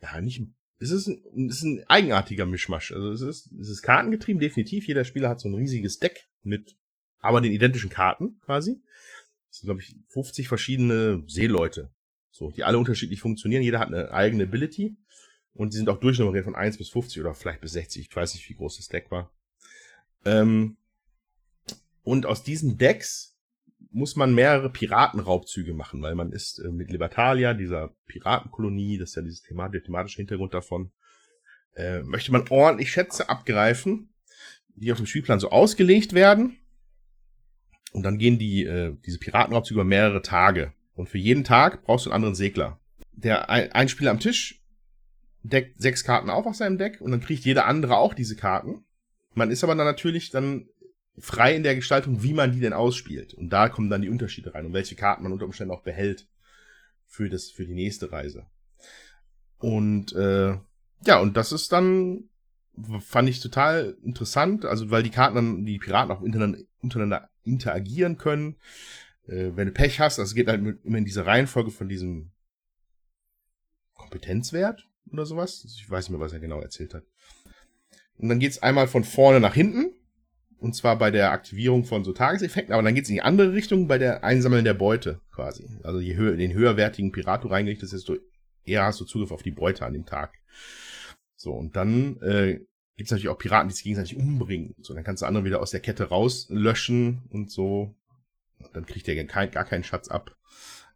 ja 0.00 0.20
nicht 0.20 0.42
es 0.78 0.90
ist 0.90 1.06
ein, 1.06 1.48
es 1.48 1.56
ist 1.56 1.62
ein 1.62 1.84
eigenartiger 1.88 2.44
Mischmasch. 2.44 2.92
Also 2.92 3.10
es 3.10 3.22
ist, 3.22 3.50
es 3.52 3.68
ist 3.68 3.82
kartengetrieben, 3.82 4.40
definitiv. 4.40 4.86
Jeder 4.86 5.04
Spieler 5.04 5.30
hat 5.30 5.40
so 5.40 5.48
ein 5.48 5.54
riesiges 5.54 5.98
Deck 5.98 6.28
mit 6.42 6.76
aber 7.18 7.40
den 7.40 7.52
identischen 7.52 7.90
Karten 7.90 8.38
quasi. 8.40 8.80
Das 9.48 9.58
sind, 9.58 9.66
glaube 9.66 9.80
ich, 9.80 9.96
50 10.08 10.48
verschiedene 10.48 11.24
Seeleute. 11.26 11.90
So, 12.30 12.50
die 12.50 12.64
alle 12.64 12.78
unterschiedlich 12.78 13.20
funktionieren. 13.20 13.62
Jeder 13.62 13.78
hat 13.78 13.88
eine 13.88 14.12
eigene 14.12 14.44
Ability. 14.44 14.96
Und 15.54 15.72
die 15.72 15.78
sind 15.78 15.88
auch 15.88 15.98
durchnummeriert 15.98 16.44
von 16.44 16.54
1 16.54 16.76
bis 16.76 16.90
50 16.90 17.20
oder 17.20 17.34
vielleicht 17.34 17.62
bis 17.62 17.72
60. 17.72 18.08
Ich 18.08 18.14
weiß 18.14 18.34
nicht, 18.34 18.48
wie 18.48 18.54
groß 18.54 18.76
das 18.76 18.88
Deck 18.88 19.10
war. 19.10 19.32
Ähm, 20.26 20.76
und 22.02 22.26
aus 22.26 22.42
diesen 22.44 22.76
Decks 22.76 23.35
muss 23.96 24.14
man 24.14 24.34
mehrere 24.34 24.68
Piratenraubzüge 24.68 25.72
machen, 25.72 26.02
weil 26.02 26.14
man 26.14 26.30
ist 26.30 26.58
äh, 26.58 26.68
mit 26.68 26.90
Libertalia, 26.90 27.54
dieser 27.54 27.96
Piratenkolonie, 28.06 28.98
das 28.98 29.10
ist 29.10 29.16
ja 29.16 29.22
dieses 29.22 29.42
thematische, 29.42 29.84
thematische 29.84 30.16
Hintergrund 30.18 30.52
davon, 30.52 30.92
äh, 31.74 32.02
möchte 32.02 32.30
man 32.30 32.44
ordentlich 32.50 32.92
Schätze 32.92 33.30
abgreifen, 33.30 34.10
die 34.74 34.92
auf 34.92 34.98
dem 34.98 35.06
Spielplan 35.06 35.40
so 35.40 35.50
ausgelegt 35.50 36.12
werden. 36.12 36.58
Und 37.92 38.02
dann 38.02 38.18
gehen 38.18 38.38
die, 38.38 38.64
äh, 38.64 38.94
diese 39.06 39.18
Piratenraubzüge 39.18 39.80
über 39.80 39.88
mehrere 39.88 40.20
Tage. 40.20 40.74
Und 40.92 41.08
für 41.08 41.18
jeden 41.18 41.44
Tag 41.44 41.82
brauchst 41.84 42.04
du 42.04 42.10
einen 42.10 42.16
anderen 42.16 42.34
Segler. 42.34 42.78
Der 43.12 43.48
ein, 43.48 43.72
ein 43.72 43.88
Spieler 43.88 44.10
am 44.10 44.20
Tisch 44.20 44.62
deckt 45.42 45.80
sechs 45.80 46.04
Karten 46.04 46.28
auf 46.28 46.44
aus 46.44 46.58
seinem 46.58 46.76
Deck 46.76 47.00
und 47.00 47.12
dann 47.12 47.20
kriegt 47.22 47.46
jeder 47.46 47.64
andere 47.64 47.96
auch 47.96 48.12
diese 48.12 48.36
Karten. 48.36 48.84
Man 49.32 49.50
ist 49.50 49.64
aber 49.64 49.74
dann 49.74 49.86
natürlich 49.86 50.28
dann 50.30 50.68
frei 51.18 51.56
in 51.56 51.62
der 51.62 51.74
Gestaltung, 51.74 52.22
wie 52.22 52.34
man 52.34 52.52
die 52.52 52.60
denn 52.60 52.72
ausspielt. 52.72 53.34
Und 53.34 53.50
da 53.50 53.68
kommen 53.68 53.90
dann 53.90 54.02
die 54.02 54.10
Unterschiede 54.10 54.54
rein 54.54 54.66
und 54.66 54.72
welche 54.72 54.96
Karten 54.96 55.22
man 55.22 55.32
unter 55.32 55.46
Umständen 55.46 55.72
auch 55.72 55.82
behält 55.82 56.28
für 57.06 57.28
das 57.28 57.50
für 57.50 57.66
die 57.66 57.74
nächste 57.74 58.12
Reise. 58.12 58.46
Und 59.58 60.12
äh, 60.12 60.58
ja, 61.04 61.20
und 61.20 61.36
das 61.36 61.52
ist 61.52 61.72
dann 61.72 62.28
fand 63.00 63.28
ich 63.28 63.40
total 63.40 63.96
interessant, 64.02 64.66
also 64.66 64.90
weil 64.90 65.02
die 65.02 65.10
Karten 65.10 65.36
dann 65.36 65.64
die 65.64 65.78
Piraten 65.78 66.10
auch 66.10 66.20
untereinander, 66.20 66.58
untereinander 66.82 67.30
interagieren 67.42 68.18
können. 68.18 68.56
Äh, 69.26 69.52
wenn 69.54 69.68
du 69.68 69.72
Pech 69.72 70.00
hast, 70.00 70.18
also 70.18 70.34
geht 70.34 70.48
halt 70.48 70.60
immer 70.84 70.98
in 70.98 71.04
diese 71.04 71.24
Reihenfolge 71.24 71.70
von 71.70 71.88
diesem 71.88 72.32
Kompetenzwert 73.94 74.86
oder 75.10 75.24
sowas. 75.24 75.64
Ich 75.64 75.88
weiß 75.88 76.08
nicht 76.08 76.18
mehr, 76.18 76.24
was 76.24 76.34
er 76.34 76.40
genau 76.40 76.60
erzählt 76.60 76.92
hat. 76.92 77.04
Und 78.18 78.28
dann 78.28 78.38
geht's 78.38 78.62
einmal 78.62 78.88
von 78.88 79.04
vorne 79.04 79.40
nach 79.40 79.54
hinten 79.54 79.94
und 80.58 80.74
zwar 80.74 80.98
bei 80.98 81.10
der 81.10 81.32
Aktivierung 81.32 81.84
von 81.84 82.04
so 82.04 82.12
Tageseffekten, 82.12 82.72
aber 82.72 82.82
dann 82.82 82.94
geht 82.94 83.04
es 83.04 83.10
in 83.10 83.16
die 83.16 83.22
andere 83.22 83.52
Richtung 83.52 83.88
bei 83.88 83.98
der 83.98 84.24
Einsammeln 84.24 84.64
der 84.64 84.74
Beute 84.74 85.20
quasi. 85.30 85.68
Also 85.82 86.00
je 86.00 86.16
höher, 86.16 86.36
den 86.36 86.52
höherwertigen 86.52 87.12
Pirat 87.12 87.44
du 87.44 87.48
reingerichtet 87.48 87.92
desto 87.92 88.16
eher 88.64 88.84
hast 88.84 89.00
du 89.00 89.04
Zugriff 89.04 89.30
auf 89.30 89.42
die 89.42 89.50
Beute 89.50 89.84
an 89.84 89.92
dem 89.92 90.06
Tag. 90.06 90.34
So, 91.36 91.52
und 91.52 91.76
dann 91.76 92.20
äh, 92.22 92.60
gibt 92.96 93.08
es 93.08 93.10
natürlich 93.10 93.28
auch 93.28 93.38
Piraten, 93.38 93.68
die 93.68 93.74
sich 93.74 93.84
gegenseitig 93.84 94.16
umbringen. 94.16 94.74
So, 94.80 94.94
dann 94.94 95.04
kannst 95.04 95.22
du 95.22 95.26
andere 95.26 95.44
wieder 95.44 95.60
aus 95.60 95.70
der 95.70 95.80
Kette 95.80 96.08
rauslöschen 96.08 97.22
und 97.30 97.50
so. 97.50 97.94
Dann 98.72 98.86
kriegt 98.86 99.06
der 99.06 99.26
kein, 99.26 99.50
gar 99.50 99.64
keinen 99.64 99.84
Schatz 99.84 100.08
ab. 100.08 100.34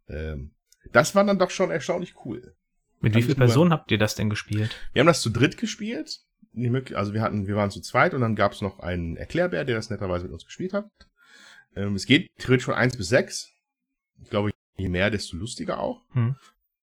Ähm, 0.09 0.51
das 0.91 1.13
war 1.13 1.23
dann 1.23 1.37
doch 1.37 1.51
schon 1.51 1.69
erstaunlich 1.69 2.15
cool. 2.25 2.55
Mit 2.99 3.15
wie 3.15 3.21
vielen 3.21 3.37
Personen 3.37 3.71
habt 3.71 3.91
ihr 3.91 3.97
das 3.97 4.15
denn 4.15 4.29
gespielt? 4.29 4.75
Wir 4.93 5.01
haben 5.01 5.07
das 5.07 5.21
zu 5.21 5.29
dritt 5.29 5.57
gespielt. 5.57 6.21
Die 6.53 6.69
Möglichkeit, 6.69 6.97
also 6.97 7.13
wir 7.13 7.21
hatten, 7.21 7.47
wir 7.47 7.55
waren 7.55 7.71
zu 7.71 7.81
zweit 7.81 8.13
und 8.13 8.21
dann 8.21 8.35
gab 8.35 8.51
es 8.51 8.61
noch 8.61 8.79
einen 8.79 9.15
Erklärbär, 9.17 9.63
der 9.63 9.75
das 9.75 9.89
netterweise 9.89 10.25
mit 10.25 10.33
uns 10.33 10.45
gespielt 10.45 10.73
hat. 10.73 10.89
Ähm, 11.75 11.95
es 11.95 12.05
geht 12.05 12.29
theoretisch 12.37 12.65
von 12.65 12.73
eins 12.73 12.97
bis 12.97 13.09
sechs. 13.09 13.51
Ich 14.21 14.29
glaube, 14.29 14.51
je 14.77 14.89
mehr, 14.89 15.09
desto 15.09 15.37
lustiger 15.37 15.79
auch. 15.79 16.01
Hm. 16.11 16.35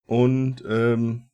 Und 0.07 0.65
ähm, 0.67 1.29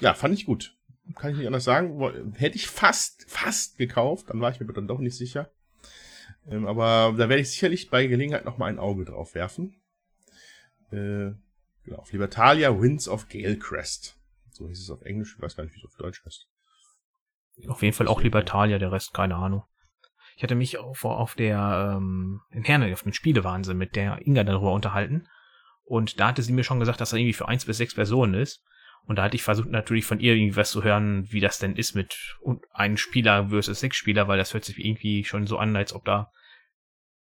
ja, 0.00 0.14
fand 0.14 0.34
ich 0.34 0.46
gut. 0.46 0.76
Kann 1.16 1.32
ich 1.32 1.36
nicht 1.36 1.46
anders 1.46 1.64
sagen. 1.64 2.32
Hätte 2.36 2.56
ich 2.56 2.68
fast, 2.68 3.24
fast 3.28 3.76
gekauft, 3.76 4.30
dann 4.30 4.40
war 4.40 4.50
ich 4.50 4.60
mir 4.60 4.72
dann 4.72 4.88
doch 4.88 4.98
nicht 4.98 5.16
sicher. 5.16 5.52
Ähm, 6.48 6.66
aber 6.66 7.14
da 7.16 7.28
werde 7.28 7.40
ich 7.40 7.50
sicherlich 7.50 7.90
bei 7.90 8.06
Gelegenheit 8.06 8.44
noch 8.44 8.58
mal 8.58 8.66
ein 8.66 8.78
Auge 8.78 9.04
drauf 9.04 9.34
werfen. 9.34 9.80
Äh, 10.90 11.32
genau, 11.84 11.98
auf 11.98 12.12
Libertalia 12.12 12.80
Winds 12.80 13.08
of 13.08 13.28
Galecrest. 13.28 14.16
So 14.50 14.68
hieß 14.68 14.80
es 14.80 14.90
auf 14.90 15.02
Englisch, 15.02 15.34
ich 15.36 15.42
weiß 15.42 15.56
gar 15.56 15.64
nicht, 15.64 15.74
wie 15.74 15.78
es 15.80 15.84
auf 15.84 15.96
Deutsch 15.96 16.24
heißt. 16.24 16.48
Auf 17.68 17.82
jeden 17.82 17.94
Fall 17.94 18.08
auch 18.08 18.22
Libertalia, 18.22 18.78
der 18.78 18.92
Rest 18.92 19.14
keine 19.14 19.36
Ahnung. 19.36 19.64
Ich 20.36 20.42
hatte 20.42 20.54
mich 20.54 20.78
auf, 20.78 21.04
auf 21.04 21.34
der 21.34 21.96
ähm, 21.96 22.40
in 22.50 22.64
Herne 22.64 22.92
auf 22.92 23.02
dem 23.02 23.12
Spielewahnsinn 23.12 23.76
mit 23.76 23.96
der 23.96 24.26
Inga 24.26 24.44
darüber 24.44 24.72
unterhalten. 24.72 25.28
Und 25.84 26.20
da 26.20 26.28
hatte 26.28 26.42
sie 26.42 26.52
mir 26.52 26.64
schon 26.64 26.80
gesagt, 26.80 27.00
dass 27.00 27.12
er 27.12 27.18
irgendwie 27.18 27.34
für 27.34 27.48
eins 27.48 27.64
bis 27.64 27.76
sechs 27.76 27.94
Personen 27.94 28.34
ist. 28.34 28.64
Und 29.04 29.16
da 29.16 29.24
hatte 29.24 29.34
ich 29.34 29.42
versucht 29.42 29.68
natürlich 29.68 30.04
von 30.06 30.20
ihr 30.20 30.34
irgendwie 30.34 30.56
was 30.56 30.70
zu 30.70 30.84
hören, 30.84 31.30
wie 31.30 31.40
das 31.40 31.58
denn 31.58 31.76
ist 31.76 31.94
mit 31.94 32.16
einem 32.72 32.96
Spieler 32.96 33.48
versus 33.48 33.80
sechs 33.80 33.96
Spieler, 33.96 34.28
weil 34.28 34.38
das 34.38 34.54
hört 34.54 34.64
sich 34.64 34.78
irgendwie 34.78 35.24
schon 35.24 35.46
so 35.46 35.58
an, 35.58 35.74
als 35.76 35.92
ob 35.92 36.04
da 36.04 36.30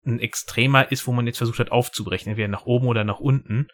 ein 0.06 0.20
Extremer 0.20 0.92
ist, 0.92 1.08
wo 1.08 1.12
man 1.12 1.26
jetzt 1.26 1.38
versucht 1.38 1.60
hat 1.60 1.72
aufzubrechen, 1.72 2.30
entweder 2.30 2.48
nach 2.48 2.66
oben 2.66 2.88
oder 2.88 3.04
nach 3.04 3.20
unten. 3.20 3.68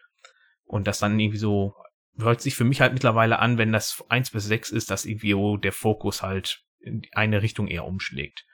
Und 0.63 0.87
das 0.87 0.99
dann 0.99 1.19
irgendwie 1.19 1.37
so 1.37 1.75
hört 2.17 2.41
sich 2.41 2.55
für 2.55 2.63
mich 2.63 2.81
halt 2.81 2.93
mittlerweile 2.93 3.39
an, 3.39 3.57
wenn 3.57 3.71
das 3.71 4.03
eins 4.09 4.31
bis 4.31 4.45
sechs 4.45 4.71
ist, 4.71 4.91
dass 4.91 5.05
irgendwie 5.05 5.35
der 5.59 5.71
Fokus 5.71 6.21
halt 6.21 6.63
in 6.79 7.01
eine 7.13 7.41
Richtung 7.41 7.67
eher 7.67 7.85
umschlägt. 7.85 8.45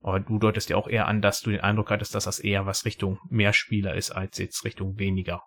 Aber 0.00 0.20
du 0.20 0.38
deutest 0.38 0.70
ja 0.70 0.76
auch 0.76 0.88
eher 0.88 1.08
an, 1.08 1.22
dass 1.22 1.40
du 1.40 1.50
den 1.50 1.60
Eindruck 1.60 1.90
hattest, 1.90 2.14
dass 2.14 2.24
das 2.24 2.38
eher 2.38 2.66
was 2.66 2.84
Richtung 2.84 3.18
mehr 3.28 3.52
Spieler 3.52 3.94
ist, 3.94 4.10
als 4.10 4.38
jetzt 4.38 4.64
Richtung 4.64 4.98
weniger. 4.98 5.42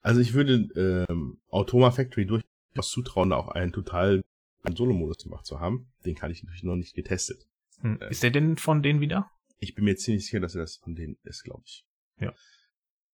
Also 0.00 0.20
ich 0.20 0.34
würde 0.34 1.06
ähm, 1.08 1.40
Automa 1.48 1.90
Factory 1.90 2.26
durchaus 2.26 2.90
zutrauen, 2.90 3.30
da 3.30 3.36
auch 3.36 3.48
einen 3.48 3.72
total 3.72 4.22
einen 4.62 4.76
Solo-Modus 4.76 5.18
gemacht 5.18 5.46
zu 5.46 5.60
haben. 5.60 5.92
Den 6.04 6.14
kann 6.14 6.30
ich 6.30 6.42
natürlich 6.42 6.64
noch 6.64 6.76
nicht 6.76 6.94
getestet. 6.94 7.46
Hm. 7.80 8.00
Äh. 8.00 8.10
Ist 8.10 8.22
der 8.22 8.30
denn 8.30 8.56
von 8.56 8.82
denen 8.82 9.00
wieder? 9.00 9.30
Ich 9.58 9.74
bin 9.74 9.84
mir 9.84 9.96
ziemlich 9.96 10.24
sicher, 10.24 10.40
dass 10.40 10.54
er 10.54 10.62
das 10.62 10.76
von 10.76 10.94
denen 10.94 11.16
ist, 11.22 11.44
glaube 11.44 11.62
ich. 11.66 11.86
Ja. 12.18 12.34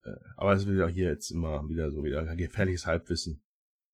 Äh, 0.04 0.16
aber 0.36 0.54
das 0.54 0.66
wird 0.66 0.82
auch 0.82 0.92
hier 0.92 1.08
jetzt 1.10 1.30
immer 1.30 1.68
wieder 1.68 1.90
so 1.90 2.04
wieder 2.04 2.24
gefährliches 2.36 2.86
Halbwissen. 2.86 3.42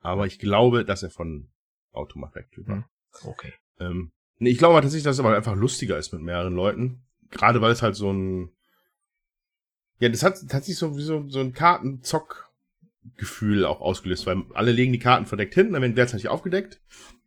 Aber 0.07 0.27
ich 0.27 0.39
glaube, 0.39 0.85
dass 0.85 1.03
er 1.03 1.11
von 1.11 1.49
Automa 1.93 2.29
Factory 2.29 2.69
war. 2.69 2.77
Hm. 2.77 2.85
Okay. 3.25 3.53
Ähm, 3.81 4.13
nee, 4.39 4.51
ich 4.51 4.59
glaube 4.59 4.81
tatsächlich, 4.81 5.05
dass 5.05 5.17
es 5.17 5.21
aber 5.21 5.35
einfach 5.35 5.57
lustiger 5.57 5.99
ist 5.99 6.13
mit 6.13 6.23
mehreren 6.23 6.55
Leuten. 6.55 7.03
Gerade 7.31 7.61
weil 7.61 7.73
es 7.73 7.83
halt 7.83 7.97
so 7.97 8.13
ein. 8.13 8.51
Ja, 9.99 10.09
das 10.09 10.23
hat 10.23 10.35
tatsächlich 10.49 10.79
so 10.79 10.97
wie 10.97 11.03
so, 11.03 11.29
so 11.29 11.41
ein 11.41 11.55
Kartenzock-Gefühl 11.55 13.65
auch 13.65 13.81
ausgelöst, 13.81 14.27
weil 14.27 14.45
alle 14.55 14.71
legen 14.71 14.93
die 14.93 14.99
Karten 14.99 15.27
verdeckt 15.27 15.55
hin, 15.55 15.73
dann 15.73 15.83
werden 15.83 15.95
gleichzeitig 15.95 16.29
aufgedeckt. 16.29 16.81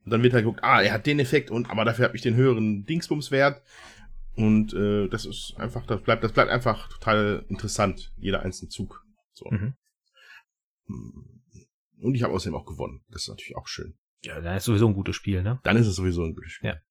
Und 0.06 0.12
dann 0.12 0.24
wird 0.24 0.34
halt 0.34 0.46
geguckt, 0.46 0.64
ah, 0.64 0.82
er 0.82 0.94
hat 0.94 1.06
den 1.06 1.20
Effekt 1.20 1.52
und 1.52 1.70
aber 1.70 1.84
dafür 1.84 2.06
habe 2.06 2.16
ich 2.16 2.22
den 2.22 2.36
höheren 2.36 2.86
Dingsbumswert. 2.86 3.62
Und 4.36 4.74
äh, 4.74 5.10
das 5.10 5.26
ist 5.26 5.56
einfach, 5.58 5.86
das 5.86 6.02
bleibt, 6.02 6.24
das 6.24 6.32
bleibt 6.32 6.50
einfach 6.50 6.88
total 6.88 7.46
interessant, 7.50 8.14
jeder 8.18 8.44
einzelne 8.44 8.70
Zug. 8.70 9.04
So. 9.34 9.50
Mhm. 9.50 9.74
Und 12.00 12.16
ich 12.16 12.24
habe 12.24 12.34
außerdem 12.34 12.56
auch 12.56 12.66
gewonnen. 12.66 13.04
Das 13.10 13.24
ist 13.24 13.30
natürlich 13.30 13.56
auch 13.56 13.68
schön. 13.68 13.98
Ja, 14.24 14.40
dann 14.42 14.58
ist 14.58 14.66
sowieso 14.66 14.88
ein 14.88 14.94
gutes 14.94 15.16
Spiel, 15.16 15.42
ne? 15.44 15.60
Dann 15.64 15.78
ist 15.78 15.88
es 15.88 15.96
sowieso 15.96 16.24
ein 16.24 16.34
gutes 16.34 16.52
Spiel. 16.52 16.70
Ja. 16.70 16.82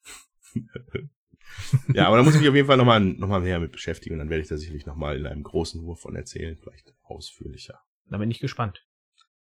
ja, 1.95 2.07
aber 2.07 2.17
da 2.17 2.23
muss 2.23 2.35
ich 2.35 2.41
mich 2.41 2.49
auf 2.49 2.55
jeden 2.55 2.67
Fall 2.67 2.77
nochmal 2.77 3.01
noch 3.01 3.29
mal 3.29 3.41
mehr 3.41 3.61
mit 3.61 3.73
beschäftigen 3.73 4.15
und 4.15 4.19
dann 4.21 4.31
werde 4.31 4.43
ich 4.43 4.49
da 4.49 4.57
sicherlich 4.57 4.87
nochmal 4.87 5.19
in 5.19 5.27
einem 5.27 5.43
großen 5.43 5.83
Wurf 5.83 6.01
von 6.01 6.17
erzählen, 6.17 6.57
vielleicht 6.57 6.95
ausführlicher. 7.03 7.81
Da 8.07 8.19
bin 8.19 8.31
ich 8.31 8.41
gespannt. 8.41 8.87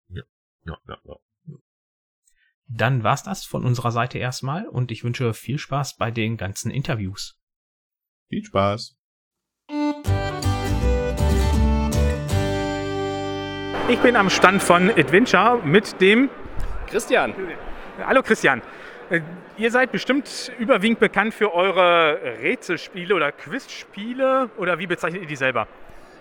Ja, 0.08 0.22
ja, 0.64 0.78
ja. 1.04 1.16
Dann 2.68 3.02
war's 3.02 3.22
das 3.22 3.44
von 3.44 3.64
unserer 3.64 3.90
Seite 3.90 4.18
erstmal 4.18 4.66
und 4.68 4.90
ich 4.90 5.04
wünsche 5.04 5.34
viel 5.34 5.58
Spaß 5.58 5.96
bei 5.96 6.10
den 6.10 6.36
ganzen 6.36 6.70
Interviews. 6.70 7.40
Viel 8.28 8.44
Spaß. 8.44 8.98
Ich 13.88 13.98
bin 13.98 14.16
am 14.16 14.30
Stand 14.30 14.62
von 14.62 14.90
Adventure 14.90 15.58
mit 15.64 16.00
dem. 16.00 16.30
Christian, 16.88 17.34
Hallo 18.06 18.22
Christian. 18.22 18.62
Äh, 19.10 19.20
Ihr 19.58 19.70
seid 19.70 19.92
bestimmt 19.92 20.50
überwiegend 20.58 20.98
bekannt 20.98 21.34
für 21.34 21.52
eure 21.54 22.18
Rätselspiele 22.40 23.14
oder 23.14 23.32
Quizspiele 23.32 24.48
oder 24.56 24.78
wie 24.78 24.86
bezeichnet 24.86 25.22
ihr 25.22 25.28
die 25.28 25.36
selber? 25.36 25.66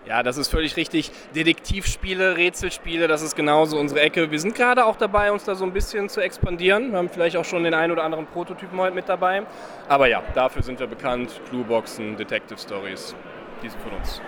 ja, 0.06 0.24
das 0.24 0.38
ist 0.38 0.48
völlig 0.50 0.76
richtig. 0.78 1.12
Detektivspiele, 1.36 2.36
Rätselspiele, 2.36 3.08
das 3.08 3.22
ist 3.22 3.36
genauso 3.36 3.78
unsere 3.78 4.02
Ecke. 4.02 4.32
Wir 4.32 4.40
sind 4.40 4.56
gerade 4.56 4.84
auch 4.86 4.96
dabei, 4.96 5.32
uns 5.32 5.44
da 5.44 5.54
so 5.56 5.64
ein 5.64 5.72
bisschen 5.74 6.10
zu 6.10 6.22
expandieren. 6.22 6.92
Wir 6.92 6.98
haben 6.98 7.10
vielleicht 7.10 7.38
auch 7.38 7.46
schon 7.46 7.64
den 7.64 7.74
einen 7.74 7.92
oder 7.92 8.04
anderen 8.04 8.26
Prototypen 8.26 8.80
heute 8.80 8.96
mit 8.96 9.08
dabei. 9.08 9.44
Aber 9.88 10.08
ja, 10.08 10.24
dafür 10.34 10.64
sind 10.64 10.80
wir 10.80 10.88
bekannt. 10.88 11.40
Clueboxen, 11.50 12.18
Detective 12.18 12.60
Stories, 12.60 13.16
diese 13.62 13.78
von 13.80 13.94
uns. 13.94 14.22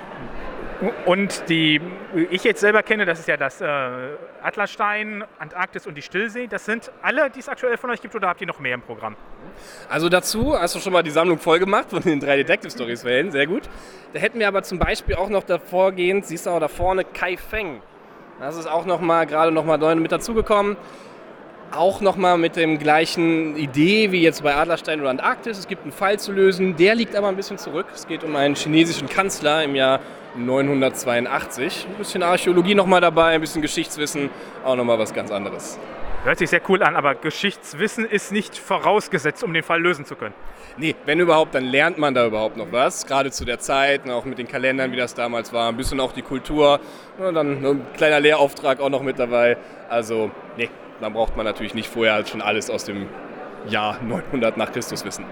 Und 1.06 1.48
die 1.50 1.80
ich 2.30 2.44
jetzt 2.44 2.60
selber 2.60 2.84
kenne, 2.84 3.06
das 3.06 3.20
ist 3.20 3.28
ja 3.28 3.38
das 3.38 3.62
äh, 3.62 3.68
Atlasstein, 4.42 5.24
Antarktis 5.40 5.88
und 5.88 5.96
die 5.96 6.02
Stillsee. 6.02 6.48
Das 6.48 6.66
sind 6.66 6.92
alle, 7.02 7.30
die 7.30 7.40
es 7.40 7.48
aktuell 7.48 7.78
von 7.78 7.90
euch 7.90 8.02
gibt 8.02 8.16
oder 8.16 8.28
habt 8.28 8.42
ihr 8.42 8.48
noch 8.48 8.60
mehr 8.60 8.74
im 8.74 8.82
Programm? 8.82 9.16
Also 9.90 10.10
dazu 10.10 10.60
hast 10.60 10.76
du 10.76 10.80
schon 10.80 10.92
mal 10.92 11.04
die 11.04 11.12
Sammlung 11.12 11.38
voll 11.38 11.60
gemacht 11.60 11.90
von 11.92 12.02
den 12.02 12.20
drei 12.20 12.36
Detective 12.38 12.72
Stories 12.72 13.06
Wellen, 13.06 13.32
sehr 13.32 13.48
gut. 13.48 13.64
Da 14.14 14.20
hätten 14.20 14.40
wir 14.40 14.48
aber 14.48 14.64
zum 14.64 14.80
Beispiel 14.80 15.16
auch 15.16 15.30
noch 15.30 15.44
davorgehend, 15.44 16.26
siehst 16.26 16.48
du 16.48 16.50
auch 16.50 16.60
da 16.60 16.68
vorne, 16.68 17.06
Kai 17.06 17.38
Feng. 17.38 17.82
Das 18.40 18.58
ist 18.58 18.68
auch 18.68 18.86
noch 18.86 19.00
mal 19.00 19.26
gerade 19.26 19.52
noch 19.52 19.64
mal 19.64 19.78
neu 19.78 19.96
mit 19.96 20.12
dazugekommen. 20.12 20.76
Auch 21.76 22.02
noch 22.02 22.18
mal 22.18 22.38
mit 22.38 22.56
dem 22.56 22.78
gleichen 22.78 23.56
Idee 23.58 24.12
wie 24.12 24.22
jetzt 24.22 24.44
bei 24.44 24.54
Adlerstein 24.54 25.02
oder 25.02 25.10
Antarktis. 25.10 25.58
Es 25.58 25.68
gibt 25.68 25.82
einen 25.82 25.92
Fall 25.92 26.20
zu 26.20 26.32
lösen, 26.32 26.76
der 26.76 26.94
liegt 26.94 27.16
aber 27.16 27.30
ein 27.30 27.36
bisschen 27.36 27.58
zurück. 27.58 27.88
Es 27.96 28.06
geht 28.06 28.24
um 28.24 28.36
einen 28.36 28.54
chinesischen 28.54 29.10
Kanzler 29.10 29.64
im 29.64 29.74
Jahr 29.74 30.00
982. 30.36 31.88
Ein 31.90 31.96
bisschen 31.96 32.22
Archäologie 32.22 32.76
noch 32.76 32.86
mal 32.86 33.02
dabei, 33.02 33.34
ein 33.34 33.42
bisschen 33.42 33.64
Geschichtswissen, 33.64 34.30
auch 34.64 34.76
noch 34.76 34.84
mal 34.84 35.00
was 35.00 35.16
ganz 35.16 35.32
anderes. 35.32 35.80
Hört 36.24 36.38
sich 36.38 36.52
sehr 36.52 36.62
cool 36.70 36.84
an, 36.84 36.96
aber 36.96 37.16
Geschichtswissen 37.16 38.06
ist 38.06 38.32
nicht 38.32 38.56
vorausgesetzt, 38.56 39.44
um 39.44 39.52
den 39.52 39.64
Fall 39.64 39.82
lösen 39.82 40.06
zu 40.06 40.16
können. 40.16 40.36
Nee, 40.78 40.96
wenn 41.06 41.20
überhaupt, 41.20 41.56
dann 41.56 41.66
lernt 41.66 41.98
man 41.98 42.14
da 42.14 42.28
überhaupt 42.28 42.56
noch 42.56 42.72
was. 42.72 43.08
Gerade 43.08 43.32
zu 43.32 43.46
der 43.46 43.58
Zeit, 43.58 44.06
ne, 44.06 44.14
auch 44.14 44.26
mit 44.26 44.38
den 44.38 44.48
Kalendern, 44.48 44.92
wie 44.92 44.98
das 44.98 45.16
damals 45.16 45.52
war. 45.52 45.70
Ein 45.70 45.78
bisschen 45.78 46.00
auch 46.00 46.12
die 46.12 46.22
Kultur. 46.22 46.80
Und 47.18 47.34
dann 47.34 47.66
ein 47.66 47.82
kleiner 47.98 48.20
Lehrauftrag 48.20 48.80
auch 48.80 48.90
noch 48.90 49.02
mit 49.02 49.18
dabei. 49.18 49.58
Also, 49.90 50.30
nee, 50.56 50.70
dann 51.02 51.14
braucht 51.14 51.36
man 51.36 51.46
natürlich 51.46 51.74
nicht 51.74 51.90
vorher 51.90 52.26
schon 52.26 52.42
alles 52.42 52.70
aus 52.70 52.86
dem 52.86 53.08
Jahr 53.68 53.98
900 54.02 54.58
nach 54.58 54.72
Christus 54.72 55.06
wissen. 55.06 55.26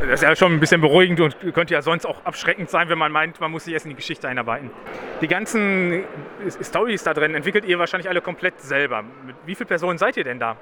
Das 0.00 0.20
ist 0.20 0.22
ja 0.22 0.34
schon 0.34 0.52
ein 0.52 0.60
bisschen 0.60 0.80
beruhigend 0.80 1.20
und 1.20 1.36
könnte 1.54 1.74
ja 1.74 1.82
sonst 1.82 2.06
auch 2.06 2.24
abschreckend 2.24 2.68
sein, 2.68 2.88
wenn 2.88 2.98
man 2.98 3.12
meint, 3.12 3.40
man 3.40 3.52
muss 3.52 3.64
sich 3.64 3.72
erst 3.72 3.86
in 3.86 3.90
die 3.90 3.96
Geschichte 3.96 4.26
einarbeiten. 4.28 4.70
Die 5.20 5.28
ganzen 5.28 6.02
Stories 6.60 7.04
da 7.04 7.14
drin 7.14 7.34
entwickelt 7.34 7.64
ihr 7.64 7.78
wahrscheinlich 7.78 8.08
alle 8.08 8.20
komplett 8.20 8.60
selber. 8.60 9.02
Mit 9.02 9.36
wie 9.46 9.54
vielen 9.54 9.68
Personen 9.68 9.98
seid 9.98 10.16
ihr 10.16 10.24
denn 10.24 10.40
da? 10.40 10.56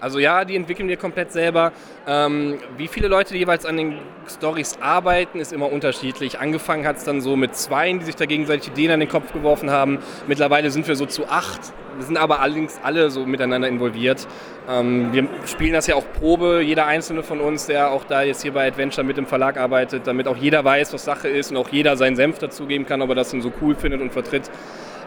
Also 0.00 0.18
ja, 0.18 0.44
die 0.44 0.54
entwickeln 0.54 0.88
wir 0.88 0.96
komplett 0.96 1.32
selber. 1.32 1.72
Ähm, 2.06 2.58
wie 2.76 2.88
viele 2.88 3.08
Leute 3.08 3.36
jeweils 3.36 3.66
an 3.66 3.76
den 3.76 3.98
Stories 4.28 4.78
arbeiten, 4.80 5.40
ist 5.40 5.52
immer 5.52 5.72
unterschiedlich. 5.72 6.38
Angefangen 6.38 6.86
hat 6.86 6.98
es 6.98 7.04
dann 7.04 7.20
so 7.20 7.34
mit 7.36 7.56
zweien, 7.56 7.98
die 7.98 8.04
sich 8.04 8.16
da 8.16 8.26
gegenseitig 8.26 8.68
Ideen 8.68 8.92
an 8.92 9.00
den 9.00 9.08
Kopf 9.08 9.32
geworfen 9.32 9.70
haben. 9.70 9.98
Mittlerweile 10.26 10.70
sind 10.70 10.86
wir 10.86 10.94
so 10.94 11.06
zu 11.06 11.28
acht. 11.28 11.60
Wir 11.96 12.04
sind 12.04 12.16
aber 12.16 12.40
allerdings 12.40 12.78
alle 12.84 13.10
so 13.10 13.26
miteinander 13.26 13.66
involviert. 13.66 14.28
Ähm, 14.68 15.12
wir 15.12 15.26
spielen 15.46 15.72
das 15.72 15.88
ja 15.88 15.96
auch 15.96 16.04
Probe, 16.20 16.60
jeder 16.62 16.86
einzelne 16.86 17.24
von 17.24 17.40
uns, 17.40 17.66
der 17.66 17.90
auch 17.90 18.04
da 18.04 18.22
jetzt 18.22 18.42
hier 18.42 18.52
bei 18.52 18.68
Adventure 18.68 19.04
mit 19.04 19.18
im 19.18 19.26
Verlag 19.26 19.56
arbeitet, 19.56 20.06
damit 20.06 20.28
auch 20.28 20.36
jeder 20.36 20.64
weiß, 20.64 20.92
was 20.92 21.04
Sache 21.04 21.26
ist 21.28 21.50
und 21.50 21.56
auch 21.56 21.70
jeder 21.70 21.96
seinen 21.96 22.14
Senf 22.14 22.38
dazugeben 22.38 22.86
kann, 22.86 23.02
ob 23.02 23.08
er 23.08 23.14
das 23.16 23.30
denn 23.30 23.42
so 23.42 23.52
cool 23.60 23.74
findet 23.74 24.00
und 24.00 24.12
vertritt. 24.12 24.48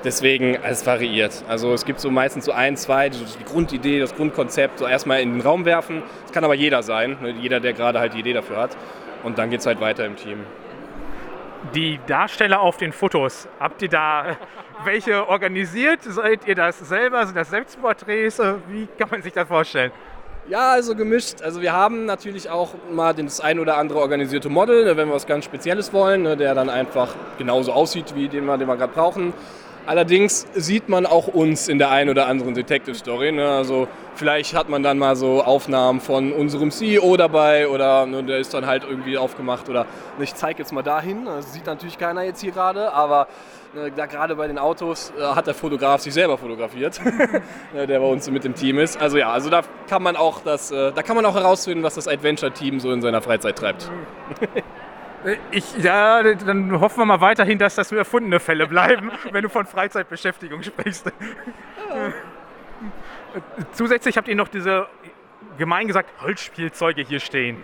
Deswegen, 0.03 0.55
es 0.55 0.85
variiert. 0.85 1.43
Also 1.47 1.73
es 1.73 1.85
gibt 1.85 1.99
so 1.99 2.09
meistens 2.09 2.45
so 2.45 2.51
ein, 2.51 2.75
zwei, 2.75 3.09
die, 3.09 3.19
die 3.19 3.43
Grundidee, 3.45 3.99
das 3.99 4.15
Grundkonzept 4.15 4.79
so 4.79 4.87
erstmal 4.87 5.21
in 5.21 5.33
den 5.33 5.41
Raum 5.41 5.65
werfen. 5.65 6.01
Es 6.25 6.31
kann 6.31 6.43
aber 6.43 6.55
jeder 6.55 6.81
sein, 6.81 7.17
ne? 7.21 7.35
jeder, 7.39 7.59
der 7.59 7.73
gerade 7.73 7.99
halt 7.99 8.15
die 8.15 8.19
Idee 8.19 8.33
dafür 8.33 8.57
hat. 8.57 8.75
Und 9.23 9.37
dann 9.37 9.51
geht 9.51 9.59
es 9.59 9.67
halt 9.67 9.79
weiter 9.79 10.05
im 10.05 10.15
Team. 10.15 10.39
Die 11.75 11.99
Darsteller 12.07 12.59
auf 12.61 12.77
den 12.77 12.91
Fotos, 12.91 13.47
habt 13.59 13.83
ihr 13.83 13.89
da 13.89 14.37
welche 14.83 15.27
organisiert? 15.29 15.99
Seid 16.01 16.47
ihr 16.47 16.55
das 16.55 16.79
selber? 16.79 17.23
Sind 17.27 17.37
das 17.37 17.51
Selbstporträts? 17.51 18.39
Äh, 18.39 18.55
Wie 18.67 18.87
kann 18.97 19.09
man 19.11 19.21
sich 19.21 19.33
das 19.33 19.47
vorstellen? 19.47 19.91
Ja, 20.49 20.71
also 20.71 20.95
gemischt. 20.95 21.43
Also 21.43 21.61
wir 21.61 21.71
haben 21.71 22.05
natürlich 22.05 22.49
auch 22.49 22.73
mal 22.91 23.13
das 23.13 23.39
ein 23.39 23.59
oder 23.59 23.77
andere 23.77 23.99
organisierte 23.99 24.49
Model, 24.49 24.85
ne, 24.85 24.97
wenn 24.97 25.07
wir 25.07 25.13
was 25.13 25.27
ganz 25.27 25.45
Spezielles 25.45 25.93
wollen, 25.93 26.23
ne, 26.23 26.35
der 26.35 26.55
dann 26.55 26.69
einfach 26.69 27.09
genauso 27.37 27.71
aussieht 27.71 28.15
wie 28.15 28.27
den 28.27 28.47
den 28.47 28.67
wir 28.67 28.75
gerade 28.75 28.91
brauchen. 28.91 29.33
Allerdings 29.85 30.45
sieht 30.53 30.89
man 30.89 31.05
auch 31.05 31.27
uns 31.27 31.67
in 31.67 31.79
der 31.79 31.89
einen 31.89 32.09
oder 32.09 32.27
anderen 32.27 32.53
Detective 32.53 32.95
Story. 32.95 33.31
Ne? 33.31 33.49
Also 33.49 33.87
vielleicht 34.13 34.53
hat 34.53 34.69
man 34.69 34.83
dann 34.83 34.99
mal 34.99 35.15
so 35.15 35.43
Aufnahmen 35.43 35.99
von 35.99 36.31
unserem 36.33 36.69
CEO 36.69 37.17
dabei 37.17 37.67
oder 37.67 38.05
ne, 38.05 38.23
der 38.23 38.37
ist 38.37 38.53
dann 38.53 38.67
halt 38.67 38.83
irgendwie 38.83 39.17
aufgemacht 39.17 39.69
oder 39.69 39.85
ne, 40.17 40.23
ich 40.23 40.35
zeige 40.35 40.59
jetzt 40.59 40.71
mal 40.71 40.83
dahin. 40.83 41.25
Das 41.25 41.53
sieht 41.53 41.65
natürlich 41.65 41.97
keiner 41.97 42.21
jetzt 42.21 42.41
hier 42.41 42.51
gerade, 42.51 42.93
aber 42.93 43.27
ne, 43.73 43.91
da 43.95 44.05
gerade 44.05 44.35
bei 44.35 44.47
den 44.47 44.59
Autos 44.59 45.11
äh, 45.17 45.23
hat 45.23 45.47
der 45.47 45.55
Fotograf 45.55 46.01
sich 46.01 46.13
selber 46.13 46.37
fotografiert, 46.37 47.01
ne, 47.73 47.87
der 47.87 47.99
bei 47.99 48.05
uns 48.05 48.29
mit 48.29 48.43
dem 48.43 48.53
Team 48.53 48.77
ist. 48.77 49.01
Also 49.01 49.17
ja, 49.17 49.31
also 49.31 49.49
da 49.49 49.61
kann 49.89 50.03
man 50.03 50.15
auch 50.15 50.41
das, 50.43 50.71
äh, 50.71 50.91
da 50.91 51.01
kann 51.01 51.15
man 51.15 51.25
auch 51.25 51.35
herausfinden, 51.35 51.83
was 51.83 51.95
das 51.95 52.07
Adventure 52.07 52.51
Team 52.51 52.79
so 52.79 52.91
in 52.91 53.01
seiner 53.01 53.21
Freizeit 53.21 53.57
treibt. 53.57 53.89
Ich, 55.51 55.77
ja, 55.77 56.23
dann 56.23 56.79
hoffen 56.79 56.99
wir 56.99 57.05
mal 57.05 57.21
weiterhin, 57.21 57.59
dass 57.59 57.75
das 57.75 57.91
nur 57.91 57.99
erfundene 57.99 58.39
Fälle 58.39 58.67
bleiben, 58.67 59.11
wenn 59.31 59.43
du 59.43 59.49
von 59.49 59.65
Freizeitbeschäftigung 59.65 60.63
sprichst. 60.63 61.11
Zusätzlich 63.71 64.17
habt 64.17 64.27
ihr 64.27 64.35
noch 64.35 64.47
diese, 64.47 64.87
gemein 65.57 65.87
gesagt, 65.87 66.09
Holzspielzeuge 66.21 67.03
hier 67.03 67.19
stehen. 67.19 67.63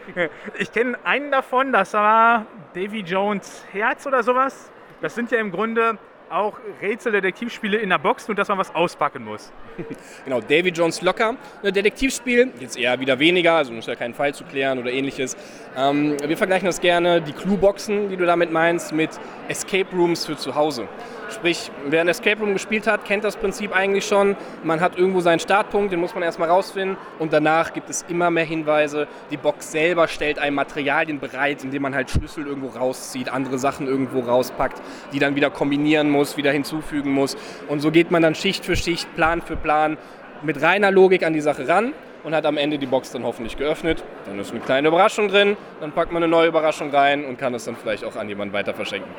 Ich 0.58 0.72
kenne 0.72 0.98
einen 1.04 1.32
davon, 1.32 1.74
das 1.74 1.94
war 1.94 2.46
Davy 2.74 3.02
Jones 3.02 3.66
Herz 3.72 4.06
oder 4.06 4.24
sowas. 4.24 4.72
Das 5.02 5.16
sind 5.16 5.32
ja 5.32 5.40
im 5.40 5.52
Grunde 5.52 5.98
auch 6.30 6.58
Rätsel-Detektivspiele 6.82 7.78
in 7.78 7.90
der 7.90 7.98
Box, 7.98 8.28
nur 8.28 8.36
dass 8.36 8.48
man 8.48 8.58
was 8.58 8.74
auspacken 8.74 9.24
muss. 9.24 9.52
Genau, 10.26 10.42
Davy 10.42 10.70
Jones 10.70 11.02
Locker, 11.02 11.36
ein 11.64 11.74
Detektivspiel, 11.74 12.52
jetzt 12.60 12.78
eher 12.78 13.00
wieder 13.00 13.18
weniger, 13.20 13.54
also 13.54 13.72
muss 13.72 13.86
ja 13.86 13.96
keinen 13.96 14.14
Fall 14.14 14.34
zu 14.34 14.44
klären 14.44 14.80
oder 14.80 14.92
ähnliches. 14.92 15.38
Ähm, 15.78 16.18
wir 16.22 16.36
vergleichen 16.36 16.66
das 16.66 16.82
gerne, 16.82 17.22
die 17.22 17.32
Clue-Boxen, 17.32 18.10
die 18.10 18.18
du 18.18 18.26
damit 18.26 18.52
meinst, 18.52 18.92
mit 18.92 19.12
Escape 19.48 19.88
Rooms 19.96 20.26
für 20.26 20.36
zu 20.36 20.56
Hause. 20.56 20.88
Sprich, 21.30 21.72
wer 21.86 22.02
ein 22.02 22.08
Escape 22.08 22.40
Room 22.40 22.54
gespielt 22.54 22.88
hat, 22.88 23.04
kennt 23.04 23.24
das 23.24 23.36
Prinzip 23.36 23.76
eigentlich 23.76 24.06
schon. 24.06 24.38
Man 24.64 24.80
hat 24.80 24.98
irgendwo 24.98 25.20
seinen 25.20 25.40
Startpunkt, 25.40 25.92
den 25.92 26.00
muss 26.00 26.14
man 26.14 26.24
erstmal 26.24 26.50
rausfinden 26.50 26.98
und 27.20 27.34
danach 27.34 27.74
gibt 27.74 27.90
es 27.90 28.06
immer 28.08 28.32
mehr 28.32 28.46
Hinweise. 28.46 29.08
Die 29.30 29.38
Box 29.38 29.72
selber 29.72 30.08
stellt 30.08 30.40
einem 30.40 30.56
Materialien 30.56 31.20
bereit, 31.20 31.64
indem 31.64 31.82
man 31.82 31.94
halt 31.94 32.10
Schlüssel 32.10 32.48
irgendwo 32.48 32.70
rauszieht, 32.70 33.30
andere 33.30 33.60
Sachen 33.60 33.88
irgendwo 33.88 34.22
rauspackt, 34.22 34.82
die 35.12 35.20
dann 35.20 35.36
wieder 35.36 35.50
kombinieren 35.50 36.10
muss, 36.10 36.38
wieder 36.38 36.52
hinzufügen 36.52 37.12
muss. 37.12 37.36
Und 37.68 37.82
so 37.82 37.92
geht 37.92 38.10
man 38.10 38.22
dann 38.22 38.36
Schicht 38.36 38.64
für 38.64 38.76
Schicht, 38.76 39.14
Plan 39.16 39.42
für 39.42 39.58
Plan 39.58 39.98
mit 40.44 40.62
reiner 40.62 40.92
Logik 40.92 41.24
an 41.24 41.34
die 41.34 41.42
Sache 41.42 41.68
ran 41.68 41.94
und 42.24 42.36
hat 42.36 42.46
am 42.46 42.58
Ende 42.58 42.78
die 42.78 42.86
Box 42.86 43.12
dann 43.12 43.24
hoffentlich 43.24 43.58
geöffnet. 43.58 44.04
Dann 44.26 44.40
ist 44.40 44.52
eine 44.52 44.60
kleine 44.62 44.88
Überraschung 44.88 45.28
drin, 45.28 45.58
dann 45.82 45.92
packt 45.92 46.12
man 46.12 46.24
eine 46.24 46.30
neue 46.30 46.48
Überraschung 46.48 46.90
rein 46.92 47.26
und 47.26 47.38
kann 47.38 47.54
es 47.54 47.66
dann 47.66 47.76
vielleicht 47.76 48.04
auch 48.04 48.16
an 48.16 48.30
jemanden 48.30 48.54
weiter 48.54 48.74
verschenken. 48.74 49.12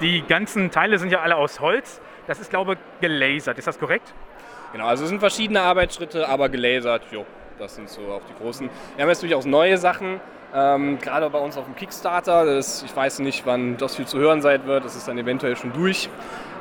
Die 0.00 0.22
ganzen 0.22 0.70
Teile 0.70 0.98
sind 0.98 1.10
ja 1.10 1.20
alle 1.20 1.34
aus 1.34 1.58
Holz. 1.58 2.00
Das 2.28 2.38
ist, 2.38 2.50
glaube 2.50 2.74
ich, 2.74 2.78
gelasert. 3.00 3.58
Ist 3.58 3.66
das 3.66 3.80
korrekt? 3.80 4.14
Genau, 4.72 4.86
also 4.86 5.02
es 5.02 5.10
sind 5.10 5.18
verschiedene 5.18 5.60
Arbeitsschritte, 5.62 6.28
aber 6.28 6.48
gelasert, 6.48 7.02
jo, 7.10 7.24
das 7.58 7.74
sind 7.74 7.88
so 7.88 8.02
auch 8.02 8.20
die 8.28 8.34
großen. 8.40 8.70
Wir 8.94 9.02
haben 9.02 9.08
jetzt 9.08 9.22
durchaus 9.22 9.44
neue 9.44 9.76
Sachen, 9.76 10.20
ähm, 10.54 10.98
gerade 11.00 11.28
bei 11.30 11.38
uns 11.38 11.56
auf 11.56 11.64
dem 11.64 11.74
Kickstarter. 11.74 12.44
Das, 12.44 12.84
ich 12.84 12.94
weiß 12.94 13.18
nicht, 13.20 13.44
wann 13.44 13.76
das 13.76 13.96
viel 13.96 14.06
zu 14.06 14.18
hören 14.18 14.40
sein 14.40 14.66
wird, 14.66 14.84
das 14.84 14.94
ist 14.94 15.08
dann 15.08 15.18
eventuell 15.18 15.56
schon 15.56 15.72
durch. 15.72 16.08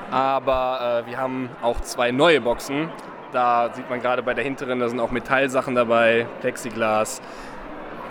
Aber 0.09 1.03
äh, 1.05 1.09
wir 1.09 1.17
haben 1.17 1.49
auch 1.61 1.81
zwei 1.81 2.11
neue 2.11 2.41
Boxen. 2.41 2.89
Da 3.33 3.71
sieht 3.73 3.87
man 3.89 4.01
gerade 4.01 4.23
bei 4.23 4.33
der 4.33 4.45
hinteren, 4.45 4.79
da 4.79 4.89
sind 4.89 4.99
auch 4.99 5.11
Metallsachen 5.11 5.75
dabei, 5.75 6.25
Plexiglas. 6.41 7.21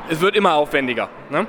Es 0.08 0.20
wird 0.20 0.36
immer 0.36 0.54
aufwendiger. 0.54 1.08
Ne? 1.30 1.46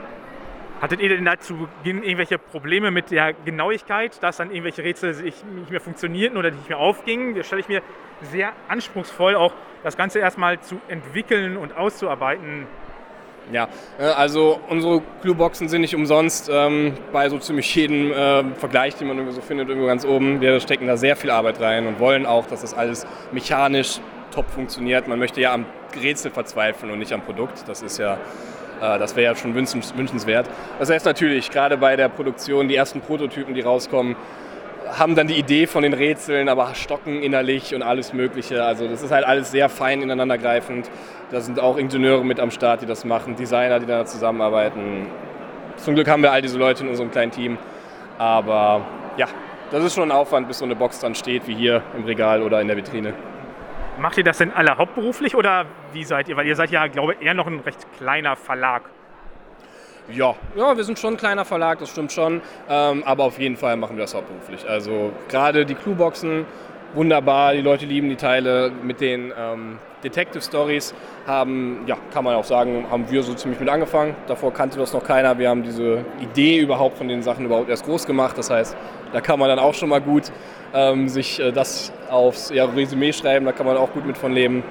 Hattet 0.80 1.02
ihr 1.02 1.10
denn 1.10 1.26
dazu 1.26 1.68
irgendwelche 1.84 2.38
Probleme 2.38 2.92
mit 2.92 3.10
der 3.10 3.34
Genauigkeit, 3.34 4.22
dass 4.22 4.38
dann 4.38 4.52
irgendwelche 4.52 4.84
Rätsel 4.84 5.16
nicht 5.16 5.72
mehr 5.72 5.82
funktionierten 5.82 6.38
oder 6.38 6.52
nicht 6.52 6.70
mehr 6.70 6.78
aufgingen? 6.78 7.36
Das 7.36 7.48
stelle 7.48 7.62
ich 7.62 7.68
mir 7.68 7.82
sehr 8.22 8.54
anspruchsvoll, 8.68 9.36
auch 9.36 9.54
das 9.84 9.98
Ganze 9.98 10.20
erstmal 10.20 10.60
zu 10.60 10.80
entwickeln 10.88 11.58
und 11.58 11.76
auszuarbeiten. 11.76 12.68
Ja, 13.52 13.70
äh, 13.98 14.04
also 14.04 14.60
unsere 14.68 15.02
Clueboxen 15.22 15.70
sind 15.70 15.82
nicht 15.82 15.96
umsonst 15.96 16.50
ähm, 16.52 16.94
bei 17.14 17.30
so 17.30 17.40
ziemlich 17.40 17.74
jedem 17.74 18.12
äh, 18.12 18.44
Vergleich, 18.56 18.96
den 18.96 19.08
man 19.08 19.18
irgendwie 19.18 19.36
so 19.36 19.42
findet, 19.42 19.70
irgendwo 19.70 19.88
ganz 19.88 20.06
oben. 20.06 20.42
Wir 20.42 20.60
stecken 20.60 20.86
da 20.86 20.98
sehr 20.98 21.16
viel 21.16 21.32
Arbeit 21.32 21.62
rein 21.62 21.88
und 21.88 22.00
wollen 22.00 22.26
auch, 22.26 22.46
dass 22.46 22.62
das 22.62 22.74
alles 22.74 23.08
mechanisch 23.32 24.00
top 24.32 24.50
funktioniert. 24.50 25.08
Man 25.08 25.18
möchte 25.18 25.40
ja 25.40 25.54
am 25.54 25.66
Rätsel 25.96 26.30
verzweifeln 26.30 26.92
und 26.92 27.00
nicht 27.00 27.14
am 27.14 27.22
Produkt. 27.22 27.64
Das 27.68 27.82
ist 27.82 27.98
ja 27.98 28.18
das 28.80 29.16
wäre 29.16 29.34
ja 29.34 29.36
schon 29.36 29.56
wünschenswert. 29.56 30.50
Das 30.80 30.90
heißt 30.90 31.06
natürlich, 31.06 31.50
gerade 31.52 31.78
bei 31.78 31.96
der 31.96 32.10
Produktion, 32.10 32.68
die 32.68 32.76
ersten 32.76 33.02
Prototypen, 33.02 33.54
die 33.54 33.62
rauskommen, 33.62 34.16
haben 34.90 35.16
dann 35.16 35.28
die 35.28 35.38
Idee 35.38 35.68
von 35.68 35.84
den 35.84 35.94
Rätseln, 35.94 36.48
aber 36.48 36.74
stocken 36.74 37.22
innerlich 37.22 37.76
und 37.76 37.84
alles 37.84 38.14
Mögliche. 38.14 38.64
Also 38.64 38.88
das 38.88 39.04
ist 39.04 39.12
halt 39.12 39.26
alles 39.26 39.52
sehr 39.52 39.68
fein 39.70 40.02
ineinandergreifend. 40.02 40.90
Da 41.32 41.42
sind 41.42 41.60
auch 41.60 41.78
Ingenieure 41.78 42.24
mit 42.24 42.40
am 42.40 42.52
Start, 42.52 42.82
die 42.82 42.86
das 42.86 43.04
machen, 43.04 43.36
Designer, 43.36 43.80
die 43.80 43.86
da 43.86 44.06
zusammenarbeiten. 44.06 45.08
Zum 45.76 45.96
Glück 45.96 46.08
haben 46.08 46.24
wir 46.24 46.32
all 46.32 46.42
diese 46.42 46.58
Leute 46.58 46.84
in 46.84 46.90
unserem 46.90 47.12
kleinen 47.12 47.32
Team. 47.32 47.58
Aber 48.18 48.86
ja, 49.18 49.28
das 49.72 49.84
ist 49.84 49.94
schon 49.94 50.10
ein 50.10 50.12
Aufwand, 50.12 50.48
bis 50.48 50.60
so 50.60 50.66
eine 50.66 50.76
Box 50.76 51.00
dann 51.00 51.16
steht, 51.16 51.48
wie 51.48 51.56
hier 51.56 51.84
im 51.96 52.06
Regal 52.06 52.42
oder 52.42 52.62
in 52.62 52.68
der 52.68 52.78
Vitrine. 52.78 53.14
Macht 54.00 54.18
ihr 54.18 54.24
das 54.24 54.38
denn 54.38 54.52
alle 54.52 54.78
hauptberuflich 54.78 55.36
oder 55.36 55.66
wie 55.92 56.04
seid 56.04 56.30
ihr? 56.30 56.38
Weil 56.38 56.46
ihr 56.46 56.56
seid 56.56 56.70
ja, 56.70 56.86
glaube 56.88 57.14
ich, 57.14 57.26
eher 57.26 57.34
noch 57.34 57.48
ein 57.48 57.60
recht 57.62 57.86
kleiner 57.98 58.36
Verlag. 58.36 58.84
Ja, 60.10 60.36
ja, 60.56 60.78
wir 60.78 60.84
sind 60.84 61.00
schon 61.00 61.16
ein 61.16 61.18
kleiner 61.18 61.44
Verlag, 61.44 61.80
das 61.80 61.90
stimmt 61.90 62.12
schon. 62.12 62.42
Ähm, 62.70 63.04
aber 63.04 63.24
auf 63.24 63.40
jeden 63.40 63.58
Fall 63.58 63.76
machen 63.76 63.98
wir 63.98 64.04
das 64.04 64.14
hauptberuflich. 64.14 64.68
Also 64.70 65.12
gerade 65.28 65.66
die 65.66 65.76
Clueboxen, 65.76 66.46
wunderbar, 66.94 67.54
die 67.54 67.62
Leute 67.62 67.86
lieben 67.86 68.08
die 68.08 68.16
Teile. 68.16 68.72
Mit 68.84 69.02
den 69.02 69.34
ähm, 69.38 69.80
Detective 70.04 70.42
Stories 70.42 70.94
haben, 71.26 71.84
ja, 71.88 71.98
kann 72.14 72.24
man 72.24 72.36
auch 72.36 72.44
sagen, 72.44 72.86
haben 72.90 73.10
wir 73.10 73.24
so 73.24 73.34
ziemlich 73.34 73.60
mit 73.60 73.70
angefangen. 73.70 74.16
Davor 74.28 74.54
kannte 74.54 74.78
das 74.78 74.94
noch 74.94 75.04
keiner. 75.04 75.38
Wir 75.40 75.50
haben 75.50 75.64
diese 75.64 76.06
Idee 76.20 76.60
überhaupt 76.60 76.98
von 76.98 77.08
den 77.08 77.24
Sachen 77.24 77.46
überhaupt 77.46 77.70
erst 77.70 77.86
groß 77.86 78.06
gemacht. 78.06 78.38
Das 78.38 78.50
heißt, 78.50 78.78
da 79.14 79.22
kann 79.22 79.40
man 79.40 79.50
dann 79.50 79.60
auch 79.60 79.74
schon 79.74 79.90
mal 79.90 80.02
gut 80.02 80.32
ähm, 80.74 81.08
sich 81.08 81.40
äh, 81.40 81.52
das 81.52 81.92
aufs 82.10 82.50
ja, 82.50 82.66
Resümee 82.66 83.14
schreiben, 83.14 83.46
da 83.46 83.52
kann 83.52 83.66
man 83.66 83.78
auch 83.78 83.92
gut 83.92 84.06
mit 84.06 84.18
von 84.18 84.34
leben. 84.34 84.64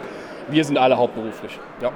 Wir 0.48 0.64
sind 0.64 0.78
alle 0.78 0.96
hauptberuflich. 0.96 1.58
Ja. 1.80 1.90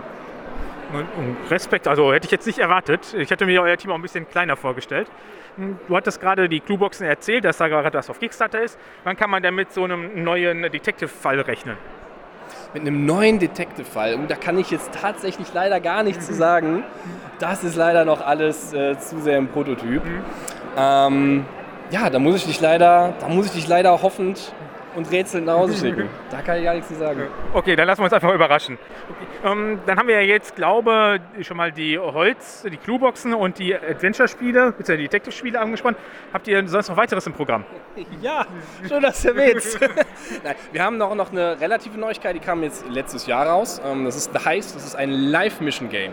Respekt, 1.48 1.86
also 1.86 2.12
hätte 2.12 2.26
ich 2.26 2.32
jetzt 2.32 2.46
nicht 2.46 2.58
erwartet. 2.58 3.14
Ich 3.16 3.30
hätte 3.30 3.46
mir 3.46 3.62
euer 3.62 3.76
Team 3.76 3.92
auch 3.92 3.94
ein 3.94 4.02
bisschen 4.02 4.28
kleiner 4.28 4.56
vorgestellt. 4.56 5.08
Hm, 5.56 5.78
du 5.86 5.96
hattest 5.96 6.20
gerade 6.20 6.48
die 6.48 6.58
Clueboxen 6.58 7.06
erzählt, 7.06 7.44
dass 7.44 7.58
da 7.58 7.68
gerade 7.68 7.96
was 7.96 8.10
auf 8.10 8.18
Kickstarter 8.18 8.60
ist. 8.60 8.76
Wann 9.04 9.16
kann 9.16 9.30
man 9.30 9.42
denn 9.42 9.54
mit 9.54 9.72
so 9.72 9.84
einem 9.84 10.24
neuen 10.24 10.62
Detective-Fall 10.62 11.40
rechnen? 11.40 11.76
Mit 12.72 12.82
einem 12.82 13.04
neuen 13.04 13.40
Detective-Fall, 13.40 14.16
da 14.28 14.36
kann 14.36 14.56
ich 14.56 14.70
jetzt 14.70 14.92
tatsächlich 14.92 15.48
leider 15.52 15.80
gar 15.80 16.04
nichts 16.04 16.26
zu 16.26 16.34
sagen. 16.34 16.84
Das 17.40 17.64
ist 17.64 17.74
leider 17.74 18.04
noch 18.04 18.24
alles 18.24 18.72
äh, 18.72 18.96
zu 18.96 19.20
sehr 19.20 19.38
im 19.38 19.48
Prototyp. 19.48 20.04
Mhm. 20.04 20.22
Ähm, 20.76 21.46
ja, 21.90 22.10
da 22.10 22.20
muss 22.20 22.36
ich 22.36 22.46
dich 22.46 22.60
leider, 22.60 23.14
da 23.18 23.28
muss 23.28 23.46
ich 23.46 23.52
dich 23.52 23.66
leider 23.66 24.02
hoffend 24.02 24.52
und 24.94 25.10
rätselnd 25.10 25.46
nach 25.46 25.54
Hause 25.54 25.74
schicken. 25.74 26.08
Da 26.30 26.42
kann 26.42 26.58
ich 26.58 26.64
gar 26.64 26.74
nichts 26.74 26.88
zu 26.88 26.94
sagen. 26.94 27.22
Okay, 27.52 27.74
dann 27.74 27.86
lassen 27.86 28.00
wir 28.00 28.04
uns 28.04 28.12
einfach 28.12 28.32
überraschen. 28.32 28.78
Okay. 29.08 29.52
Ähm, 29.52 29.80
dann 29.84 29.98
haben 29.98 30.06
wir 30.06 30.14
ja 30.16 30.20
jetzt, 30.20 30.54
glaube 30.54 31.20
ich, 31.36 31.46
schon 31.46 31.56
mal 31.56 31.72
die 31.72 31.98
Holz, 31.98 32.62
die 32.70 32.76
Clueboxen 32.76 33.34
und 33.34 33.58
die 33.58 33.74
Adventure-Spiele, 33.74 34.72
bzw. 34.72 34.96
die 34.96 35.02
Detective-Spiele 35.04 35.58
angespannt. 35.58 35.98
Habt 36.32 36.46
ihr 36.46 36.66
sonst 36.68 36.88
noch 36.88 36.96
weiteres 36.96 37.26
im 37.26 37.32
Programm? 37.32 37.64
Ja, 38.22 38.46
schön, 38.86 39.02
dass 39.02 39.22
du 39.22 39.28
erwähnst. 39.28 39.80
Nein, 40.44 40.54
wir 40.72 40.84
haben 40.84 40.98
noch, 40.98 41.14
noch 41.14 41.32
eine 41.32 41.58
relative 41.60 41.98
Neuigkeit, 41.98 42.34
die 42.34 42.40
kam 42.40 42.62
jetzt 42.62 42.86
letztes 42.88 43.26
Jahr 43.26 43.46
raus. 43.46 43.80
Ähm, 43.84 44.04
das 44.04 44.16
ist 44.16 44.32
The 44.32 44.44
Heist, 44.44 44.76
das 44.76 44.84
ist 44.84 44.94
ein 44.94 45.10
Live-Mission-Game. 45.10 46.12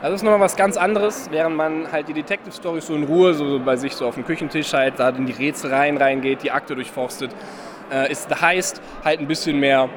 Das 0.00 0.12
ist 0.12 0.22
nochmal 0.22 0.40
was 0.40 0.56
ganz 0.56 0.76
anderes, 0.76 1.28
während 1.32 1.56
man 1.56 1.90
halt 1.90 2.08
die 2.08 2.12
Detective 2.12 2.52
Stories 2.52 2.86
so 2.86 2.94
in 2.94 3.02
Ruhe, 3.02 3.34
so 3.34 3.58
bei 3.58 3.74
sich 3.74 3.94
so 3.94 4.06
auf 4.06 4.14
dem 4.14 4.24
Küchentisch 4.24 4.72
halt, 4.72 5.00
da 5.00 5.08
in 5.08 5.26
die 5.26 5.32
Rätsel 5.32 5.74
rein 5.74 5.96
reingeht, 5.96 6.44
die 6.44 6.52
Akte 6.52 6.76
durchforstet, 6.76 7.34
äh, 7.92 8.10
ist 8.10 8.28
The 8.28 8.36
Heist 8.36 8.80
halt 9.04 9.20
ein 9.20 9.26
bisschen 9.26 9.58
mehr 9.58 9.88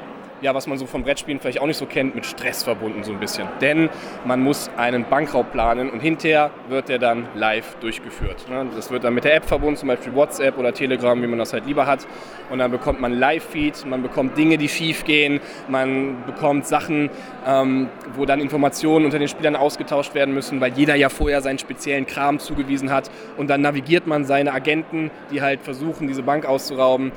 ja, 0.41 0.55
was 0.55 0.67
man 0.67 0.77
so 0.77 0.85
vom 0.85 1.03
Brettspielen 1.03 1.39
vielleicht 1.39 1.61
auch 1.61 1.67
nicht 1.67 1.77
so 1.77 1.85
kennt, 1.85 2.15
mit 2.15 2.25
Stress 2.25 2.63
verbunden 2.63 3.03
so 3.03 3.11
ein 3.11 3.19
bisschen. 3.19 3.47
Denn 3.61 3.89
man 4.25 4.41
muss 4.41 4.69
einen 4.77 5.05
Bankraub 5.05 5.51
planen 5.51 5.89
und 5.89 5.99
hinterher 5.99 6.51
wird 6.67 6.89
der 6.89 6.99
dann 6.99 7.27
live 7.35 7.75
durchgeführt. 7.75 8.49
Ne? 8.49 8.67
Das 8.75 8.91
wird 8.91 9.03
dann 9.03 9.13
mit 9.13 9.23
der 9.23 9.35
App 9.35 9.45
verbunden, 9.45 9.77
zum 9.77 9.87
Beispiel 9.87 10.13
WhatsApp 10.13 10.57
oder 10.57 10.73
Telegram, 10.73 11.21
wie 11.21 11.27
man 11.27 11.39
das 11.39 11.53
halt 11.53 11.65
lieber 11.65 11.85
hat. 11.85 12.07
Und 12.49 12.59
dann 12.59 12.71
bekommt 12.71 12.99
man 12.99 13.13
Live-Feed, 13.13 13.85
man 13.85 14.01
bekommt 14.01 14.37
Dinge, 14.37 14.57
die 14.57 14.67
schief 14.67 15.03
gehen, 15.03 15.39
man 15.67 16.23
bekommt 16.25 16.65
Sachen, 16.65 17.09
ähm, 17.47 17.89
wo 18.15 18.25
dann 18.25 18.41
Informationen 18.41 19.05
unter 19.05 19.19
den 19.19 19.27
Spielern 19.27 19.55
ausgetauscht 19.55 20.15
werden 20.15 20.33
müssen, 20.33 20.59
weil 20.59 20.73
jeder 20.73 20.95
ja 20.95 21.09
vorher 21.09 21.41
seinen 21.41 21.59
speziellen 21.59 22.07
Kram 22.07 22.39
zugewiesen 22.39 22.91
hat. 22.91 23.09
Und 23.37 23.49
dann 23.49 23.61
navigiert 23.61 24.07
man 24.07 24.25
seine 24.25 24.53
Agenten, 24.53 25.11
die 25.31 25.41
halt 25.41 25.61
versuchen, 25.61 26.07
diese 26.07 26.23
Bank 26.23 26.45
auszurauben, 26.45 27.11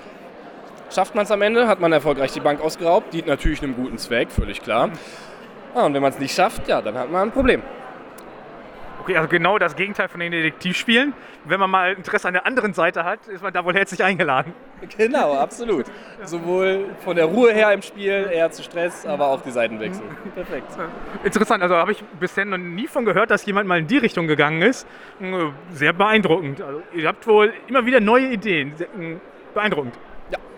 Schafft 0.95 1.17
man 1.17 1.25
es 1.25 1.31
am 1.33 1.43
Ende, 1.43 1.67
hat 1.67 1.81
man 1.81 1.93
erfolgreich 1.93 2.31
die 2.31 2.41
Bank 2.41 2.61
ausgeraubt, 2.61 3.13
dient 3.13 3.27
natürlich 3.27 3.61
einem 3.63 3.75
guten 3.75 3.99
Zweck, 3.99 4.31
völlig 4.31 4.63
klar. 4.63 4.91
Ja, 5.75 5.87
und 5.87 5.95
wenn 5.95 6.03
man 6.03 6.13
es 6.13 6.21
nicht 6.21 6.33
schafft, 6.33 6.69
ja, 6.69 6.81
dann 6.81 6.97
hat 6.97 7.11
man 7.11 7.23
ein 7.23 7.33
Problem. 7.33 7.63
Okay, 9.01 9.17
also 9.17 9.29
genau 9.29 9.59
das 9.59 9.75
Gegenteil 9.75 10.09
von 10.09 10.21
den 10.21 10.31
Detektivspielen. 10.31 11.13
Wenn 11.47 11.59
man 11.59 11.69
mal 11.69 11.93
Interesse 11.95 12.29
an 12.29 12.35
der 12.35 12.47
anderen 12.47 12.75
Seite 12.75 13.05
hat, 13.05 13.27
ist 13.27 13.43
man 13.43 13.53
da 13.53 13.65
wohl 13.65 13.75
herzlich 13.75 14.05
eingeladen. 14.05 14.55
Genau, 14.97 15.35
absolut. 15.35 15.87
Sowohl 16.23 16.87
von 17.05 17.17
der 17.17 17.25
Ruhe 17.25 17.53
her 17.53 17.73
im 17.73 17.83
Spiel, 17.83 18.31
eher 18.33 18.53
zu 18.53 18.63
Stress, 18.63 19.05
aber 19.05 19.27
auch 19.27 19.43
die 19.43 19.51
Seitenwechsel. 19.51 20.05
Perfekt. 20.35 20.69
Interessant, 21.25 21.63
also 21.63 21.75
habe 21.75 21.91
ich 21.91 22.05
bisher 22.21 22.45
noch 22.45 22.57
nie 22.57 22.87
von 22.87 23.05
gehört, 23.05 23.33
dass 23.33 23.45
jemand 23.47 23.67
mal 23.67 23.81
in 23.81 23.89
die 23.89 23.99
Richtung 23.99 24.29
gegangen 24.29 24.63
ist. 24.63 24.87
Äh, 25.21 25.51
Sehr 25.73 25.93
beeindruckend. 25.93 26.63
Also 26.63 26.83
ihr 26.95 27.09
habt 27.09 27.27
wohl 27.27 27.53
immer 27.67 27.85
wieder 27.85 27.99
neue 27.99 28.29
Ideen. 28.29 28.75
Äh, 28.79 29.17
Beeindruckend. 29.53 29.95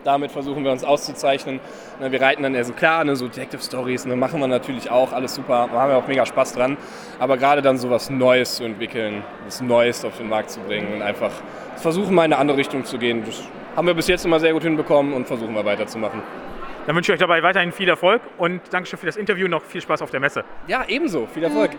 Damit 0.06 0.30
versuchen 0.30 0.62
wir 0.62 0.70
uns 0.70 0.84
auszuzeichnen. 0.84 1.58
Na, 1.98 2.12
Wir 2.12 2.20
reiten 2.20 2.44
dann, 2.44 2.54
also 2.54 2.72
klar, 2.72 3.02
ne, 3.02 3.16
so 3.16 3.26
Detective 3.26 3.60
Stories 3.60 4.04
ne, 4.06 4.14
machen 4.14 4.38
wir 4.38 4.46
natürlich 4.46 4.88
auch, 4.88 5.12
alles 5.12 5.34
super, 5.34 5.68
da 5.72 5.80
haben 5.80 5.90
wir 5.90 5.96
auch 5.96 6.06
mega 6.06 6.24
Spaß 6.24 6.52
dran. 6.52 6.76
Aber 7.18 7.36
gerade 7.36 7.60
dann 7.60 7.76
so 7.76 7.90
was 7.90 8.08
Neues 8.08 8.54
zu 8.54 8.64
entwickeln, 8.64 9.24
was 9.44 9.60
Neues 9.60 10.04
auf 10.04 10.16
den 10.16 10.28
Markt 10.28 10.50
zu 10.50 10.60
bringen 10.60 10.94
und 10.94 11.02
einfach 11.02 11.32
versuchen, 11.74 12.14
mal 12.14 12.24
in 12.24 12.32
eine 12.32 12.40
andere 12.40 12.56
Richtung 12.56 12.84
zu 12.84 12.98
gehen, 12.98 13.24
das 13.26 13.42
haben 13.74 13.88
wir 13.88 13.94
bis 13.94 14.06
jetzt 14.06 14.24
immer 14.24 14.38
sehr 14.38 14.52
gut 14.52 14.62
hinbekommen 14.62 15.12
und 15.12 15.26
versuchen 15.26 15.52
wir 15.52 15.64
weiterzumachen. 15.64 16.22
Dann 16.86 16.94
wünsche 16.94 17.10
ich 17.10 17.14
euch 17.14 17.20
dabei 17.20 17.42
weiterhin 17.42 17.72
viel 17.72 17.88
Erfolg 17.88 18.22
und 18.38 18.60
Dankeschön 18.70 19.00
für 19.00 19.06
das 19.06 19.16
Interview. 19.16 19.48
Noch 19.48 19.64
viel 19.64 19.80
Spaß 19.80 20.02
auf 20.02 20.10
der 20.12 20.20
Messe. 20.20 20.44
Ja, 20.68 20.84
ebenso. 20.86 21.26
Viel 21.26 21.42
Erfolg. 21.42 21.72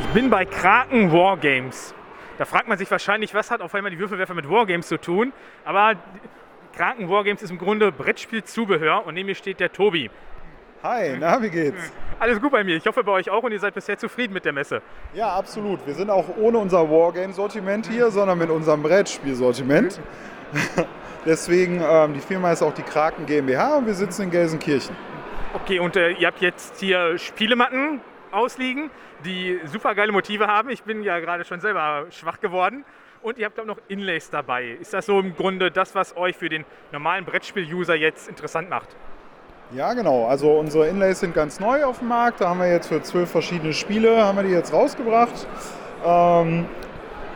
Ich 0.00 0.06
bin 0.08 0.28
bei 0.28 0.44
Kraken 0.44 1.10
Wargames. 1.10 1.94
Da 2.38 2.44
fragt 2.44 2.68
man 2.68 2.78
sich 2.78 2.90
wahrscheinlich, 2.90 3.34
was 3.34 3.50
hat 3.50 3.60
auf 3.60 3.74
einmal 3.74 3.90
die 3.90 3.98
Würfelwerfer 3.98 4.34
mit 4.34 4.48
Wargames 4.48 4.88
zu 4.88 5.00
tun? 5.00 5.32
Aber 5.64 5.94
Kraken 6.76 7.08
Wargames 7.08 7.42
ist 7.42 7.50
im 7.50 7.58
Grunde 7.58 7.92
Brettspielzubehör 7.92 9.06
und 9.06 9.14
neben 9.14 9.26
mir 9.26 9.36
steht 9.36 9.60
der 9.60 9.72
Tobi. 9.72 10.10
Hi, 10.82 11.16
na, 11.18 11.40
wie 11.40 11.48
geht's? 11.48 11.92
Alles 12.18 12.40
gut 12.40 12.50
bei 12.50 12.62
mir. 12.64 12.76
Ich 12.76 12.86
hoffe 12.86 13.04
bei 13.04 13.12
euch 13.12 13.30
auch 13.30 13.42
und 13.42 13.52
ihr 13.52 13.60
seid 13.60 13.74
bisher 13.74 13.96
zufrieden 13.96 14.34
mit 14.34 14.44
der 14.44 14.52
Messe. 14.52 14.82
Ja, 15.14 15.28
absolut. 15.28 15.86
Wir 15.86 15.94
sind 15.94 16.10
auch 16.10 16.26
ohne 16.36 16.58
unser 16.58 16.90
Wargame-Sortiment 16.90 17.86
hier, 17.86 18.10
sondern 18.10 18.36
mit 18.36 18.50
unserem 18.50 18.82
Brettspielsortiment. 18.82 20.00
Deswegen, 21.24 21.80
ähm, 21.82 22.12
die 22.12 22.20
Firma 22.20 22.52
ist 22.52 22.62
auch 22.62 22.74
die 22.74 22.82
Kraken 22.82 23.24
GmbH 23.24 23.78
und 23.78 23.86
wir 23.86 23.94
sitzen 23.94 24.22
in 24.22 24.30
Gelsenkirchen. 24.30 24.94
Okay, 25.54 25.78
und 25.78 25.96
äh, 25.96 26.10
ihr 26.10 26.26
habt 26.26 26.42
jetzt 26.42 26.80
hier 26.80 27.16
Spielematten 27.16 28.00
ausliegen, 28.30 28.90
die 29.24 29.60
super 29.64 29.94
geile 29.94 30.12
Motive 30.12 30.46
haben. 30.46 30.70
Ich 30.70 30.82
bin 30.82 31.02
ja 31.02 31.18
gerade 31.20 31.44
schon 31.44 31.60
selber 31.60 32.06
schwach 32.10 32.40
geworden. 32.40 32.84
Und 33.22 33.38
ihr 33.38 33.46
habt 33.46 33.58
auch 33.58 33.64
noch 33.64 33.78
Inlays 33.88 34.28
dabei. 34.28 34.76
Ist 34.80 34.92
das 34.92 35.06
so 35.06 35.18
im 35.18 35.34
Grunde 35.34 35.70
das, 35.70 35.94
was 35.94 36.14
euch 36.14 36.36
für 36.36 36.50
den 36.50 36.66
normalen 36.92 37.24
Brettspiel-User 37.24 37.94
jetzt 37.94 38.28
interessant 38.28 38.68
macht? 38.68 38.88
Ja, 39.72 39.94
genau. 39.94 40.26
Also 40.26 40.52
unsere 40.52 40.88
Inlays 40.88 41.20
sind 41.20 41.34
ganz 41.34 41.58
neu 41.58 41.84
auf 41.84 42.00
dem 42.00 42.08
Markt. 42.08 42.42
Da 42.42 42.50
haben 42.50 42.60
wir 42.60 42.70
jetzt 42.70 42.88
für 42.88 43.02
zwölf 43.02 43.30
verschiedene 43.30 43.72
Spiele, 43.72 44.22
haben 44.22 44.36
wir 44.36 44.44
die 44.44 44.50
jetzt 44.50 44.74
rausgebracht. 44.74 45.46
Ähm, 46.04 46.66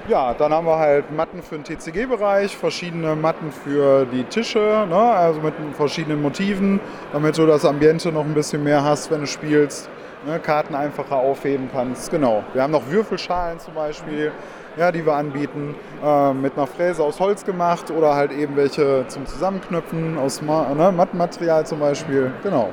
ja, 0.08 0.34
dann 0.34 0.52
haben 0.52 0.66
wir 0.66 0.78
halt 0.78 1.10
Matten 1.10 1.42
für 1.42 1.58
den 1.58 1.64
TCG-Bereich, 1.64 2.56
verschiedene 2.56 3.16
Matten 3.16 3.50
für 3.50 4.06
die 4.06 4.24
Tische, 4.24 4.86
ne? 4.88 4.96
also 4.96 5.40
mit 5.40 5.54
verschiedenen 5.72 6.22
Motiven, 6.22 6.80
damit 7.12 7.36
du 7.38 7.46
das 7.46 7.64
Ambiente 7.64 8.12
noch 8.12 8.24
ein 8.24 8.34
bisschen 8.34 8.62
mehr 8.62 8.84
hast, 8.84 9.10
wenn 9.10 9.20
du 9.20 9.26
spielst. 9.26 9.90
Ne? 10.26 10.40
Karten 10.40 10.74
einfacher 10.74 11.16
aufheben 11.16 11.68
kannst. 11.72 12.10
Genau. 12.10 12.42
Wir 12.52 12.62
haben 12.62 12.72
noch 12.72 12.90
Würfelschalen 12.90 13.60
zum 13.60 13.74
Beispiel, 13.74 14.32
ja, 14.76 14.90
die 14.90 15.04
wir 15.04 15.14
anbieten, 15.14 15.74
äh, 16.04 16.32
mit 16.32 16.56
einer 16.56 16.66
Fräse 16.66 17.02
aus 17.02 17.20
Holz 17.20 17.44
gemacht 17.44 17.90
oder 17.90 18.14
halt 18.14 18.32
eben 18.32 18.56
welche 18.56 19.04
zum 19.08 19.26
Zusammenknüpfen 19.26 20.18
aus 20.18 20.42
ne? 20.42 20.92
Mattenmaterial 20.96 21.66
zum 21.66 21.80
Beispiel. 21.80 22.32
Genau. 22.42 22.72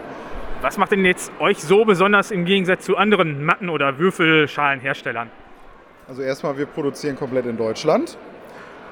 Was 0.62 0.78
macht 0.78 0.92
denn 0.92 1.06
jetzt 1.06 1.32
euch 1.40 1.62
so 1.62 1.86
besonders 1.86 2.32
im 2.32 2.46
Gegensatz 2.46 2.86
zu 2.86 2.98
anderen 2.98 3.46
Matten- 3.46 3.70
oder 3.70 4.00
Würfelschalenherstellern? 4.00 5.30
Also 6.08 6.22
erstmal, 6.22 6.58
wir 6.58 6.66
produzieren 6.66 7.16
komplett 7.16 7.46
in 7.46 7.58
Deutschland. 7.58 8.18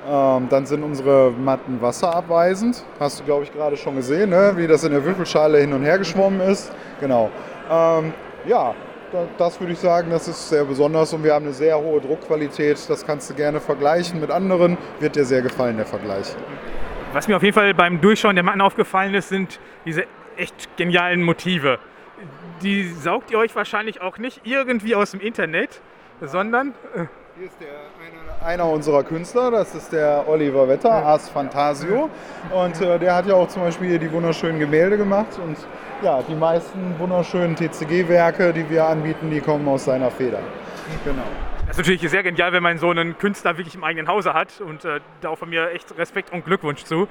Ähm, 0.07 0.47
dann 0.49 0.65
sind 0.65 0.83
unsere 0.83 1.31
Matten 1.31 1.81
wasserabweisend. 1.81 2.83
Hast 2.99 3.19
du, 3.19 3.23
glaube 3.23 3.43
ich, 3.43 3.53
gerade 3.53 3.77
schon 3.77 3.95
gesehen, 3.95 4.31
ne? 4.31 4.53
wie 4.55 4.67
das 4.67 4.83
in 4.83 4.91
der 4.91 5.03
Würfelschale 5.03 5.59
hin 5.59 5.73
und 5.73 5.83
her 5.83 5.97
geschwommen 5.97 6.41
ist. 6.41 6.73
Genau. 6.99 7.31
Ähm, 7.71 8.13
ja, 8.45 8.73
da- 9.11 9.27
das 9.37 9.59
würde 9.59 9.73
ich 9.73 9.79
sagen, 9.79 10.09
das 10.09 10.27
ist 10.27 10.49
sehr 10.49 10.63
besonders 10.65 11.13
und 11.13 11.23
wir 11.23 11.33
haben 11.33 11.45
eine 11.45 11.53
sehr 11.53 11.77
hohe 11.77 12.01
Druckqualität. 12.01 12.77
Das 12.89 13.05
kannst 13.05 13.29
du 13.29 13.33
gerne 13.35 13.59
vergleichen 13.59 14.19
mit 14.19 14.31
anderen. 14.31 14.77
Wird 14.99 15.15
dir 15.15 15.25
sehr 15.25 15.41
gefallen, 15.41 15.77
der 15.77 15.85
Vergleich. 15.85 16.35
Was 17.13 17.27
mir 17.27 17.35
auf 17.37 17.43
jeden 17.43 17.53
Fall 17.53 17.73
beim 17.73 18.01
Durchschauen 18.01 18.35
der 18.35 18.43
Matten 18.43 18.61
aufgefallen 18.61 19.13
ist, 19.13 19.29
sind 19.29 19.59
diese 19.85 20.05
echt 20.35 20.75
genialen 20.77 21.21
Motive. 21.21 21.77
Die 22.63 22.87
saugt 22.89 23.29
ihr 23.31 23.37
euch 23.37 23.55
wahrscheinlich 23.55 24.01
auch 24.01 24.17
nicht 24.17 24.41
irgendwie 24.45 24.95
aus 24.95 25.11
dem 25.11 25.19
Internet, 25.19 25.81
sondern 26.21 26.69
äh, 26.95 27.05
Hier 27.37 27.45
ist 27.47 27.57
der, 27.59 27.67
einer, 28.43 28.67
unserer 28.67 29.03
Künstler, 29.03 29.51
das 29.51 29.73
ist 29.73 29.93
der 29.93 30.27
Oliver 30.27 30.67
Wetter, 30.67 30.91
Ars 30.91 31.29
Fantasio. 31.29 32.09
Und 32.53 32.79
äh, 32.81 32.99
der 32.99 33.15
hat 33.15 33.25
ja 33.25 33.35
auch 33.35 33.47
zum 33.47 33.63
Beispiel 33.63 33.89
hier 33.89 33.99
die 33.99 34.11
wunderschönen 34.11 34.59
Gemälde 34.59 34.97
gemacht. 34.97 35.39
Und 35.43 35.57
ja, 36.01 36.21
die 36.21 36.35
meisten 36.35 36.95
wunderschönen 36.99 37.55
TCG-Werke, 37.55 38.53
die 38.53 38.69
wir 38.69 38.85
anbieten, 38.85 39.29
die 39.29 39.39
kommen 39.39 39.67
aus 39.67 39.85
seiner 39.85 40.11
Feder. 40.11 40.39
Genau. 41.05 41.23
das 41.67 41.77
ist 41.77 41.77
natürlich 41.77 42.09
sehr 42.09 42.23
genial, 42.23 42.51
wenn 42.51 42.63
man 42.63 42.77
so 42.77 42.89
einen 42.89 43.17
Künstler 43.17 43.57
wirklich 43.57 43.75
im 43.75 43.83
eigenen 43.83 44.07
Hause 44.07 44.33
hat. 44.33 44.59
Und 44.59 44.83
äh, 44.85 44.99
da 45.21 45.29
auch 45.29 45.37
von 45.37 45.49
mir 45.49 45.71
echt 45.71 45.97
Respekt 45.97 46.31
und 46.33 46.45
Glückwunsch 46.45 46.83
zu. 46.83 47.07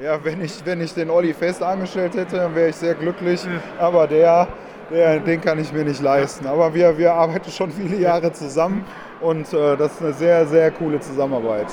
Ja, 0.00 0.24
wenn 0.24 0.42
ich, 0.42 0.64
wenn 0.64 0.80
ich 0.80 0.94
den 0.94 1.10
Olli 1.10 1.34
fest 1.34 1.62
angestellt 1.62 2.14
hätte, 2.14 2.36
dann 2.36 2.54
wäre 2.54 2.70
ich 2.70 2.76
sehr 2.76 2.94
glücklich. 2.94 3.44
Aber 3.78 4.06
der, 4.06 4.48
der, 4.90 5.18
den 5.20 5.40
kann 5.40 5.58
ich 5.58 5.72
mir 5.72 5.84
nicht 5.84 6.00
leisten. 6.00 6.46
Aber 6.46 6.72
wir, 6.72 6.96
wir 6.96 7.12
arbeiten 7.12 7.50
schon 7.50 7.70
viele 7.72 7.96
Jahre 7.96 8.32
zusammen 8.32 8.84
und 9.20 9.52
äh, 9.52 9.76
das 9.76 9.92
ist 9.92 10.02
eine 10.02 10.12
sehr, 10.12 10.46
sehr 10.46 10.70
coole 10.70 11.00
Zusammenarbeit. 11.00 11.66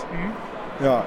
Ja. 0.83 1.03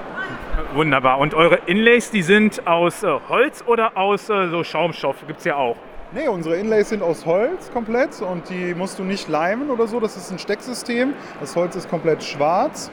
Wunderbar. 0.73 1.19
Und 1.19 1.33
eure 1.33 1.59
Inlays, 1.65 2.11
die 2.11 2.21
sind 2.21 2.67
aus 2.67 3.03
äh, 3.03 3.19
Holz 3.29 3.63
oder 3.65 3.97
aus 3.97 4.29
äh, 4.29 4.49
so 4.49 4.63
Schaumstoff? 4.63 5.15
Gibt 5.27 5.39
es 5.39 5.45
ja 5.45 5.55
auch. 5.55 5.77
Nee, 6.13 6.27
unsere 6.27 6.57
Inlays 6.57 6.89
sind 6.89 7.01
aus 7.03 7.25
Holz 7.25 7.71
komplett 7.71 8.21
und 8.21 8.49
die 8.49 8.73
musst 8.73 8.99
du 8.99 9.03
nicht 9.03 9.29
leimen 9.29 9.69
oder 9.69 9.87
so. 9.87 9.99
Das 10.01 10.17
ist 10.17 10.29
ein 10.29 10.39
Stecksystem. 10.39 11.13
Das 11.39 11.55
Holz 11.55 11.75
ist 11.77 11.89
komplett 11.89 12.21
schwarz. 12.21 12.91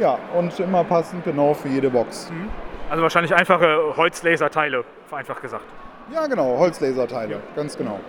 Ja, 0.00 0.18
und 0.36 0.58
immer 0.58 0.82
passend 0.82 1.24
genau 1.24 1.54
für 1.54 1.68
jede 1.68 1.90
Box. 1.90 2.32
Also 2.88 3.02
wahrscheinlich 3.04 3.34
einfache 3.34 3.96
Holzlaserteile, 3.96 4.84
vereinfacht 5.06 5.42
gesagt. 5.42 5.64
Ja, 6.12 6.26
genau, 6.26 6.58
Holzlaserteile, 6.58 7.40
ganz 7.54 7.78
genau. 7.78 8.00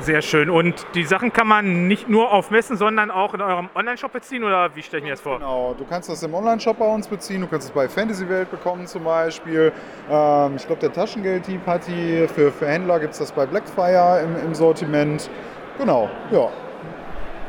Sehr 0.00 0.22
schön. 0.22 0.50
Und 0.50 0.86
die 0.94 1.04
Sachen 1.04 1.32
kann 1.32 1.46
man 1.46 1.86
nicht 1.86 2.08
nur 2.08 2.32
auf 2.32 2.50
Messen, 2.50 2.76
sondern 2.76 3.10
auch 3.10 3.32
in 3.34 3.40
eurem 3.40 3.68
Online-Shop 3.74 4.12
beziehen 4.12 4.44
oder 4.44 4.74
wie 4.74 4.82
stelle 4.82 4.98
ich 4.98 5.04
mir 5.04 5.10
das 5.10 5.20
vor? 5.20 5.38
Genau, 5.38 5.74
du 5.78 5.84
kannst 5.84 6.08
das 6.08 6.22
im 6.22 6.34
Online-Shop 6.34 6.78
bei 6.78 6.86
uns 6.86 7.08
beziehen, 7.08 7.40
du 7.40 7.46
kannst 7.46 7.68
es 7.68 7.74
bei 7.74 7.88
Fantasy 7.88 8.28
Welt 8.28 8.50
bekommen 8.50 8.86
zum 8.86 9.04
Beispiel. 9.04 9.72
Ähm, 10.10 10.56
ich 10.56 10.66
glaube, 10.66 10.80
der 10.80 10.92
Taschengeld-Dieb 10.92 11.66
hat 11.66 11.86
die, 11.86 12.26
für, 12.28 12.50
für 12.52 12.66
Händler 12.66 13.00
gibt 13.00 13.12
es 13.12 13.18
das 13.18 13.32
bei 13.32 13.46
Blackfire 13.46 14.20
im, 14.22 14.36
im 14.46 14.54
Sortiment. 14.54 15.30
Genau, 15.78 16.10
ja. 16.30 16.50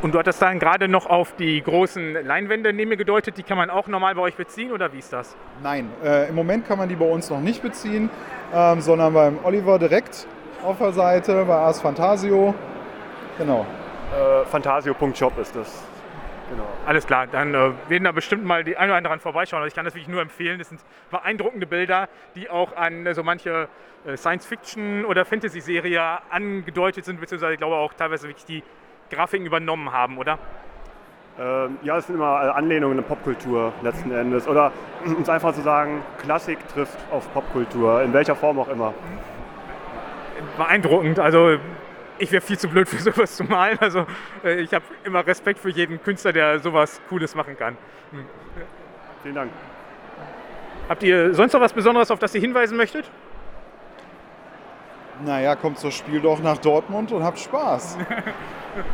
Und 0.01 0.13
du 0.13 0.19
hattest 0.19 0.41
dann 0.41 0.60
gerade 0.60 0.88
noch 0.88 1.08
auf 1.08 1.36
die 1.36 1.62
großen 1.63 2.13
Leinwände 2.25 2.73
neben 2.73 2.89
mir 2.89 2.97
gedeutet, 2.97 3.38
die 3.38 3.43
kann 3.43 3.58
man 3.58 3.69
auch 3.69 3.88
normal 3.88 4.13
bei 4.13 4.21
euch 4.21 4.36
beziehen 4.36 4.71
oder 4.71 4.93
wie 4.93 4.99
ist 4.99 5.12
das? 5.12 5.36
Nein, 5.63 5.89
äh, 6.03 6.29
im 6.29 6.36
Moment 6.36 6.67
kann 6.67 6.77
man 6.77 6.88
die 6.88 6.95
bei 6.95 7.10
uns 7.10 7.29
noch 7.29 7.39
nicht 7.39 7.63
beziehen, 7.63 8.10
ähm, 8.53 8.81
sondern 8.81 9.13
beim 9.13 9.39
Oliver 9.43 9.79
direkt 9.79 10.27
auf 10.65 10.80
der 10.80 10.91
Seite, 10.93 11.45
bei 11.45 11.54
Ars 11.54 11.80
Fantasio. 11.80 12.54
Genau. 13.38 13.65
Äh, 14.12 14.45
Fantasio.shop 14.45 15.38
ist 15.38 15.56
das. 15.56 15.86
Genau. 16.49 16.63
Alles 16.86 17.08
klar, 17.08 17.28
dann 17.28 17.54
äh, 17.54 17.71
werden 17.88 18.04
da 18.04 18.12
bestimmt 18.12 18.45
mal 18.45 18.63
die 18.63 18.78
ein 18.78 18.89
oder 18.89 18.97
anderen 18.97 19.19
vorbeischauen. 19.19 19.62
Also 19.62 19.67
ich 19.67 19.75
kann 19.75 19.86
das 19.86 19.95
wirklich 19.95 20.08
nur 20.08 20.21
empfehlen. 20.21 20.60
Das 20.60 20.69
sind 20.69 20.82
beeindruckende 21.12 21.65
Bilder, 21.65 22.08
die 22.36 22.49
auch 22.49 22.75
an 22.75 23.06
äh, 23.06 23.13
so 23.13 23.23
manche 23.23 23.67
äh, 24.06 24.17
Science-Fiction- 24.17 25.06
oder 25.06 25.25
Fantasy-Serie 25.25 26.01
angedeutet 26.30 27.06
sind, 27.06 27.19
beziehungsweise 27.19 27.54
ich 27.54 27.60
glaube 27.60 27.75
auch 27.75 27.93
teilweise 27.93 28.28
wirklich 28.28 28.45
die 28.45 28.63
Grafiken 29.10 29.45
übernommen 29.45 29.91
haben, 29.91 30.17
oder? 30.17 30.38
Ähm, 31.39 31.78
ja, 31.84 31.97
es 31.97 32.08
sind 32.08 32.15
immer 32.15 32.43
äh, 32.43 32.49
Anlehnungen 32.49 32.99
an 32.99 33.06
Popkultur 33.06 33.73
letzten 33.82 34.12
Endes. 34.12 34.47
Oder 34.47 34.71
um 35.06 35.21
es 35.21 35.30
einfach 35.30 35.54
zu 35.54 35.62
sagen, 35.62 36.01
Klassik 36.23 36.60
trifft 36.69 36.97
auf 37.12 37.32
Popkultur, 37.34 38.01
in 38.04 38.13
welcher 38.13 38.36
Form 38.36 38.60
auch 38.60 38.69
immer. 38.69 38.93
Beeindruckend. 40.58 41.19
Also 41.19 41.58
ich 42.17 42.31
wäre 42.31 42.41
viel 42.41 42.58
zu 42.58 42.67
blöd 42.69 42.88
für 42.88 42.97
sowas 43.12 43.36
zu 43.36 43.43
malen. 43.43 43.77
Also 43.79 44.05
äh, 44.43 44.62
ich 44.62 44.73
habe 44.73 44.86
immer 45.03 45.25
Respekt 45.25 45.60
für 45.60 45.69
jeden 45.69 46.01
Künstler, 46.01 46.34
der 46.34 46.60
sowas 46.60 47.01
Cooles 47.10 47.36
machen 47.36 47.58
kann. 47.58 47.77
Vielen 49.23 49.36
Dank. 49.36 49.51
Habt 50.88 51.03
ihr 51.03 51.34
sonst 51.34 51.53
noch 51.53 51.62
was 51.62 51.73
Besonderes, 51.73 52.12
auf 52.12 52.19
das 52.19 52.36
ihr 52.36 52.41
hinweisen 52.41 52.77
möchtet? 52.77 53.10
Naja, 55.23 55.55
kommt 55.55 55.84
das 55.84 55.93
Spiel 55.93 56.19
doch 56.19 56.39
nach 56.39 56.58
Dortmund 56.58 57.12
und 57.12 57.23
habt 57.23 57.39
Spaß. 57.39 57.97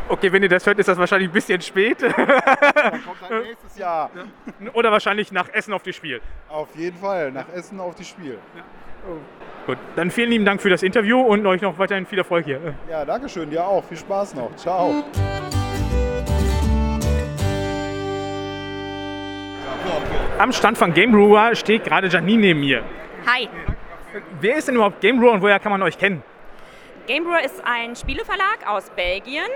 Okay, 0.08 0.30
wenn 0.32 0.42
ihr 0.44 0.48
das 0.48 0.64
hört, 0.64 0.78
ist 0.78 0.88
das 0.88 0.96
wahrscheinlich 0.96 1.28
ein 1.28 1.32
bisschen 1.32 1.60
spät. 1.60 2.02
Dann 2.02 2.12
kommt 2.14 3.20
dann 3.28 3.42
nächstes 3.42 3.76
Jahr. 3.76 4.10
Oder 4.74 4.92
wahrscheinlich 4.92 5.32
nach 5.32 5.48
Essen 5.48 5.72
auf 5.72 5.82
die 5.82 5.92
Spiel. 5.92 6.20
Auf 6.48 6.68
jeden 6.76 6.96
Fall, 6.96 7.32
nach 7.32 7.48
Essen 7.52 7.80
auf 7.80 7.96
die 7.96 8.04
Spiel. 8.04 8.38
Gut, 9.66 9.78
dann 9.94 10.10
vielen 10.10 10.30
lieben 10.30 10.44
Dank 10.44 10.60
für 10.60 10.70
das 10.70 10.82
Interview 10.82 11.20
und 11.20 11.46
euch 11.46 11.60
noch 11.60 11.78
weiterhin 11.78 12.04
viel 12.06 12.18
Erfolg 12.18 12.44
hier. 12.44 12.74
Ja, 12.90 13.04
danke 13.04 13.28
schön, 13.28 13.48
dir 13.48 13.64
auch. 13.64 13.84
Viel 13.84 13.96
Spaß 13.96 14.34
noch. 14.34 14.54
Ciao. 14.56 15.04
Am 20.38 20.52
Stand 20.52 20.76
von 20.78 20.92
Game 20.92 21.12
Brewer 21.12 21.54
steht 21.54 21.84
gerade 21.84 22.08
Janine 22.08 22.40
neben 22.40 22.60
mir. 22.60 22.82
Hi. 23.26 23.48
Wer 24.40 24.56
ist 24.56 24.66
denn 24.66 24.74
überhaupt 24.74 25.00
Game 25.00 25.20
Brewer 25.20 25.32
und 25.32 25.42
woher 25.42 25.60
kann 25.60 25.70
man 25.70 25.82
euch 25.82 25.96
kennen? 25.96 26.22
Game 27.06 27.24
Brewer 27.24 27.44
ist 27.44 27.62
ein 27.64 27.94
Spieleverlag 27.94 28.66
aus 28.66 28.90
Belgien. 28.90 29.46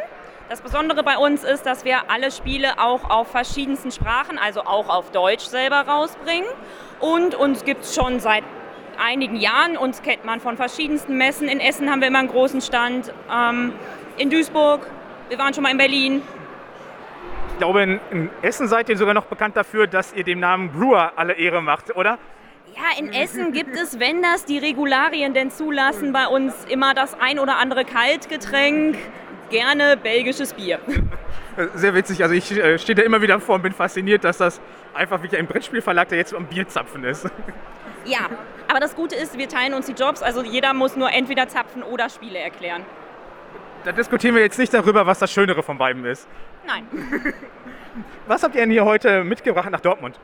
Das 0.49 0.61
Besondere 0.61 1.03
bei 1.03 1.19
uns 1.19 1.43
ist, 1.43 1.67
dass 1.67 1.85
wir 1.85 2.09
alle 2.09 2.31
Spiele 2.31 2.79
auch 2.79 3.11
auf 3.11 3.29
verschiedensten 3.33 3.91
Sprachen, 3.91 4.39
also 4.39 4.61
auch 4.61 4.89
auf 4.89 5.11
Deutsch 5.11 5.45
selber 5.45 5.81
rausbringen. 5.81 6.49
Und 7.01 7.35
uns 7.35 7.65
gibt 7.65 7.83
es 7.83 7.97
schon 7.97 8.21
seit 8.21 8.45
einigen 8.99 9.37
Jahren. 9.37 9.77
Uns 9.77 10.03
kennt 10.03 10.25
man 10.25 10.41
von 10.41 10.57
verschiedensten 10.57 11.17
Messen. 11.17 11.49
In 11.49 11.61
Essen 11.61 11.91
haben 11.91 12.01
wir 12.01 12.09
immer 12.09 12.21
einen 12.21 12.29
großen 12.29 12.61
Stand. 12.61 13.13
Ähm, 13.33 13.73
in 14.19 14.31
Duisburg. 14.31 14.87
Wir 15.29 15.39
waren 15.39 15.53
schon 15.53 15.63
mal 15.63 15.71
in 15.71 15.79
Berlin. 15.79 16.23
Ich 17.53 17.59
glaube, 17.59 17.83
in, 17.83 18.01
in 18.11 18.31
Essen 18.43 18.69
seid 18.69 18.89
ihr 18.89 18.97
sogar 18.97 19.15
noch 19.15 19.27
bekannt 19.27 19.57
dafür, 19.57 19.87
dass 19.87 20.13
ihr 20.13 20.25
dem 20.25 20.41
Namen 20.41 20.71
Brewer 20.71 21.13
alle 21.17 21.35
Ehre 21.35 21.63
macht, 21.63 21.95
oder? 21.97 22.19
Ja, 22.75 22.99
in 22.99 23.13
Essen 23.13 23.53
gibt 23.53 23.75
es, 23.77 23.99
wenn 23.99 24.23
das 24.23 24.45
die 24.45 24.59
Regularien 24.59 25.33
denn 25.33 25.51
zulassen, 25.51 26.13
bei 26.13 26.27
uns 26.27 26.55
immer 26.69 26.93
das 26.93 27.19
ein 27.19 27.39
oder 27.39 27.57
andere 27.57 27.87
Kaltgetränk, 27.87 28.99
gerne 29.49 29.97
belgisches 29.97 30.53
Bier. 30.53 30.79
Sehr 31.75 31.95
witzig. 31.95 32.23
Also 32.23 32.35
ich 32.35 32.53
äh, 32.53 32.79
stehe 32.79 32.95
da 32.95 33.03
immer 33.03 33.23
wieder 33.23 33.41
vor 33.41 33.55
und 33.55 33.63
bin 33.63 33.73
fasziniert, 33.73 34.25
dass 34.25 34.37
das 34.37 34.61
einfach 34.93 35.23
wie 35.23 35.35
ein 35.35 35.47
Brettspielverlag, 35.47 36.09
der 36.11 36.19
jetzt 36.19 36.35
am 36.35 36.45
Bierzapfen 36.45 37.05
ist. 37.05 37.31
Ja, 38.07 38.31
aber 38.69 38.81
das 38.81 38.95
Gute 38.95 39.17
ist, 39.17 39.37
wir 39.37 39.49
teilen 39.49 39.75
uns 39.75 39.87
die 39.87 39.93
Jobs, 39.93 40.23
also 40.23 40.43
jeder 40.43 40.75
muss 40.75 40.97
nur 40.97 41.13
entweder 41.13 41.49
zapfen 41.49 41.83
oder 41.83 42.09
Spiele 42.09 42.39
erklären. 42.39 42.85
Da 43.85 43.93
diskutieren 43.93 44.35
wir 44.35 44.43
jetzt 44.43 44.59
nicht 44.59 44.73
darüber, 44.73 45.07
was 45.07 45.19
das 45.19 45.33
Schönere 45.33 45.63
von 45.63 45.79
beiden 45.79 46.05
ist. 46.05 46.27
Nein. 46.67 46.87
Was 48.27 48.43
habt 48.43 48.55
ihr 48.55 48.61
denn 48.61 48.71
hier 48.71 48.85
heute 48.85 49.25
mitgebracht 49.25 49.71
nach 49.71 49.81
Dortmund? 49.81 50.19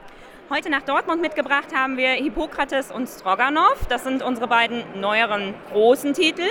Heute 0.50 0.68
nach 0.68 0.82
Dortmund 0.82 1.22
mitgebracht 1.22 1.68
haben 1.74 1.96
wir 1.96 2.10
Hippokrates 2.10 2.90
und 2.90 3.08
Stroganov. 3.08 3.86
Das 3.88 4.04
sind 4.04 4.22
unsere 4.22 4.48
beiden 4.48 4.82
neueren 5.00 5.54
großen 5.70 6.12
Titel. 6.12 6.44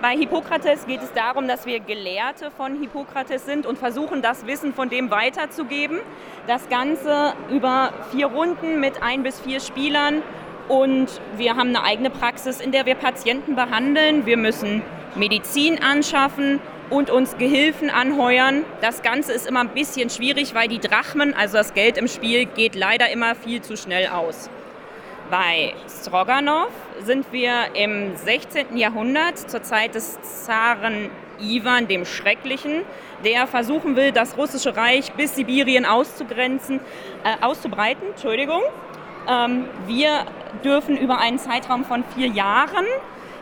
Bei 0.00 0.16
Hippokrates 0.16 0.86
geht 0.86 1.02
es 1.02 1.12
darum, 1.12 1.48
dass 1.48 1.66
wir 1.66 1.80
Gelehrte 1.80 2.50
von 2.50 2.80
Hippokrates 2.80 3.44
sind 3.44 3.66
und 3.66 3.76
versuchen, 3.76 4.22
das 4.22 4.46
Wissen 4.46 4.72
von 4.72 4.88
dem 4.88 5.10
weiterzugeben. 5.10 5.98
Das 6.46 6.68
Ganze 6.68 7.34
über 7.50 7.92
vier 8.12 8.26
Runden 8.26 8.80
mit 8.80 9.02
ein 9.02 9.22
bis 9.22 9.40
vier 9.40 9.60
Spielern. 9.60 10.22
Und 10.68 11.08
wir 11.36 11.56
haben 11.56 11.68
eine 11.70 11.82
eigene 11.82 12.10
Praxis, 12.10 12.60
in 12.60 12.72
der 12.72 12.86
wir 12.86 12.94
Patienten 12.94 13.54
behandeln. 13.54 14.26
Wir 14.26 14.36
müssen 14.36 14.82
Medizin 15.14 15.82
anschaffen 15.82 16.60
und 16.90 17.10
uns 17.10 17.36
Gehilfen 17.36 17.90
anheuern. 17.90 18.64
Das 18.80 19.02
Ganze 19.02 19.32
ist 19.32 19.46
immer 19.46 19.60
ein 19.60 19.70
bisschen 19.70 20.10
schwierig, 20.10 20.54
weil 20.54 20.68
die 20.68 20.78
Drachmen, 20.78 21.34
also 21.34 21.58
das 21.58 21.74
Geld 21.74 21.98
im 21.98 22.08
Spiel, 22.08 22.46
geht 22.46 22.74
leider 22.74 23.10
immer 23.10 23.34
viel 23.34 23.60
zu 23.62 23.76
schnell 23.76 24.08
aus. 24.08 24.48
Bei 25.30 25.74
Stroganov 25.88 26.68
sind 27.02 27.26
wir 27.32 27.74
im 27.74 28.14
16. 28.16 28.76
Jahrhundert 28.76 29.38
zur 29.38 29.62
Zeit 29.62 29.94
des 29.94 30.18
Zaren 30.44 31.10
Ivan 31.40 31.88
dem 31.88 32.04
Schrecklichen, 32.04 32.82
der 33.24 33.46
versuchen 33.46 33.96
will, 33.96 34.12
das 34.12 34.36
russische 34.36 34.76
Reich 34.76 35.12
bis 35.12 35.34
Sibirien 35.34 35.84
auszugrenzen, 35.84 36.80
äh, 37.24 37.42
auszubreiten. 37.44 38.10
Entschuldigung. 38.10 38.62
Ähm, 39.28 39.66
wir 39.86 40.26
dürfen 40.64 40.96
über 40.96 41.18
einen 41.18 41.38
Zeitraum 41.38 41.84
von 41.84 42.04
vier 42.14 42.28
Jahren 42.28 42.86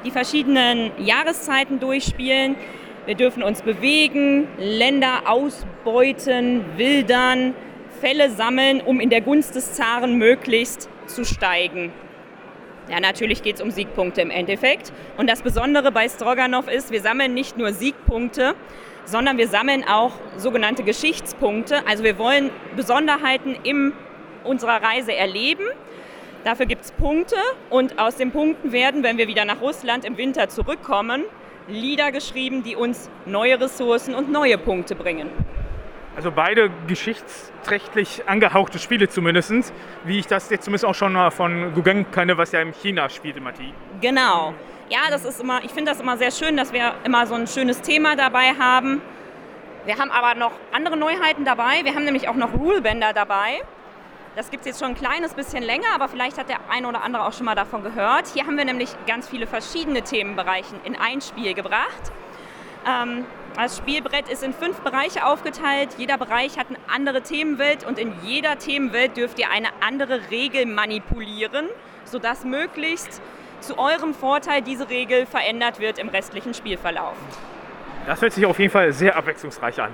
die 0.05 0.11
verschiedenen 0.11 0.91
Jahreszeiten 0.99 1.81
durchspielen. 1.81 2.57
Wir 3.07 3.15
dürfen 3.15 3.43
uns 3.43 3.63
bewegen, 3.63 4.49
Länder 4.59 5.23
ausbeuten, 5.27 6.65
wildern, 6.77 7.55
Fälle 8.01 8.31
sammeln, 8.31 8.81
um 8.81 9.01
in 9.01 9.11
der 9.11 9.21
Gunst 9.21 9.55
des 9.55 9.75
Zaren 9.75 10.19
möglichst 10.19 10.89
zu 11.07 11.25
steigen. 11.25 11.93
Ja, 12.91 13.01
natürlich 13.01 13.43
geht 13.43 13.57
es 13.57 13.63
um 13.63 13.71
Siegpunkte 13.71 14.21
im 14.21 14.31
Endeffekt. 14.31 14.93
Und 15.17 15.31
das 15.31 15.43
Besondere 15.43 15.93
bei 15.93 16.09
Stroganov 16.09 16.69
ist, 16.69 16.91
wir 16.91 17.01
sammeln 17.01 17.33
nicht 17.33 17.57
nur 17.57 17.73
Siegpunkte, 17.73 18.55
sondern 19.05 19.39
wir 19.39 19.49
sammeln 19.49 19.85
auch 19.89 20.13
sogenannte 20.37 20.83
Geschichtspunkte. 20.83 21.87
Also 21.87 22.03
wir 22.03 22.19
wollen 22.19 22.51
Besonderheiten 22.77 23.57
in 23.63 23.93
unserer 24.45 24.83
Reise 24.83 25.15
erleben. 25.15 25.65
Dafür 26.45 26.67
gibt 26.67 26.85
es 26.85 26.93
Punkte 26.93 27.37
und 27.71 27.99
aus 27.99 28.17
den 28.17 28.33
Punkten 28.33 28.73
werden, 28.73 29.03
wenn 29.03 29.17
wir 29.19 29.29
wieder 29.29 29.45
nach 29.45 29.61
Russland 29.61 30.05
im 30.05 30.17
Winter 30.17 30.49
zurückkommen, 30.49 31.25
Lieder 31.69 32.11
geschrieben, 32.11 32.65
die 32.65 32.75
uns 32.75 33.09
neue 33.25 33.61
Ressourcen 33.61 34.15
und 34.15 34.33
neue 34.33 34.59
Punkte 34.59 34.97
bringen. 34.97 35.31
Also 36.17 36.31
beide 36.31 36.71
geschichtsträchtig 36.89 38.25
angehauchte 38.27 38.79
Spiele 38.79 39.09
zumindest, 39.09 39.73
wie 40.05 40.19
ich 40.19 40.27
das 40.27 40.51
jetzt 40.51 40.65
zumindest 40.65 40.85
auch 40.85 40.95
schon 40.95 41.13
mal 41.13 41.31
von 41.31 41.73
Gugeng 41.73 42.11
kenne, 42.11 42.37
was 42.37 42.53
ja 42.53 42.61
im 42.61 42.73
China 42.73 43.09
spielt, 43.09 43.41
Matti. 43.41 43.73
Genau. 44.01 44.53
Ja, 44.91 45.09
das 45.09 45.25
ist 45.25 45.41
immer, 45.41 45.65
ich 45.65 45.71
finde 45.71 45.93
das 45.93 46.01
immer 46.01 46.19
sehr 46.19 46.31
schön, 46.31 46.57
dass 46.57 46.73
wir 46.73 46.95
immer 47.05 47.27
so 47.27 47.35
ein 47.35 47.47
schönes 47.47 47.81
Thema 47.81 48.15
dabei 48.15 48.53
haben. 48.59 49.01
Wir 49.87 49.97
haben 49.97 50.11
aber 50.11 50.39
noch 50.39 50.53
andere 50.73 50.99
Neuheiten 50.99 51.47
dabei. 51.47 51.85
Wir 51.85 51.95
haben 51.95 52.05
nämlich 52.05 52.29
auch 52.29 52.35
noch 52.35 52.53
Rulebänder 52.53 53.15
dabei. 53.15 53.63
Das 54.35 54.51
gibt 54.51 54.63
es 54.63 54.67
jetzt 54.69 54.81
schon 54.81 54.91
ein 54.91 54.95
kleines 54.95 55.35
bisschen 55.35 55.63
länger, 55.63 55.89
aber 55.95 56.09
vielleicht 56.09 56.39
hat 56.39 56.49
der 56.49 56.59
eine 56.71 56.89
oder 56.89 57.03
andere 57.03 57.27
auch 57.27 57.35
schon 57.35 57.45
mal 57.45 57.55
davon 57.55 57.83
gehört. 57.83 58.29
Hier 58.29 58.47
haben 58.47 58.57
wir 58.57 58.65
nämlich 58.65 58.89
ganz 59.07 59.29
viele 59.29 59.47
verschiedene 59.47 60.03
Themenbereiche 60.03 60.75
in 60.85 60.97
ein 60.97 61.21
Spiel 61.21 61.53
gebracht. 61.53 62.13
Ähm, 62.89 63.27
das 63.57 63.77
Spielbrett 63.77 64.31
ist 64.31 64.43
in 64.43 64.55
fünf 64.55 64.81
Bereiche 64.81 65.27
aufgeteilt. 65.27 65.91
Jeder 65.99 66.17
Bereich 66.17 66.59
hat 66.59 66.69
eine 66.71 66.79
andere 66.89 67.21
Themenwelt 67.21 67.85
und 67.85 67.99
in 67.99 68.15
jeder 68.23 68.59
Themenwelt 68.59 69.19
dürft 69.19 69.39
ihr 69.39 69.51
eine 69.51 69.69
andere 69.87 70.31
Regel 70.31 70.65
manipulieren, 70.65 71.69
sodass 72.05 72.45
möglichst 72.45 73.21
zu 73.61 73.79
eurem 73.79 74.15
Vorteil 74.15 74.63
diese 74.63 74.89
Regel 74.89 75.27
verändert 75.27 75.79
wird 75.79 75.99
im 75.99 76.09
restlichen 76.09 76.55
Spielverlauf. 76.55 77.17
Das 78.07 78.23
hört 78.23 78.33
sich 78.33 78.47
auf 78.47 78.59
jeden 78.59 78.73
Fall 78.73 78.93
sehr 78.95 79.15
abwechslungsreich 79.15 79.81
an. 79.83 79.93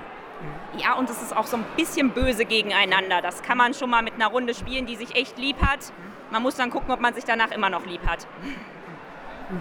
Ja, 0.76 0.94
und 0.94 1.10
es 1.10 1.20
ist 1.22 1.36
auch 1.36 1.46
so 1.46 1.56
ein 1.56 1.64
bisschen 1.76 2.10
böse 2.10 2.44
gegeneinander. 2.44 3.20
Das 3.22 3.42
kann 3.42 3.58
man 3.58 3.74
schon 3.74 3.90
mal 3.90 4.02
mit 4.02 4.14
einer 4.14 4.28
Runde 4.28 4.54
spielen, 4.54 4.86
die 4.86 4.96
sich 4.96 5.16
echt 5.16 5.38
lieb 5.38 5.56
hat. 5.60 5.92
Man 6.30 6.42
muss 6.42 6.56
dann 6.56 6.70
gucken, 6.70 6.90
ob 6.90 7.00
man 7.00 7.14
sich 7.14 7.24
danach 7.24 7.50
immer 7.50 7.70
noch 7.70 7.86
lieb 7.86 8.06
hat. 8.06 8.26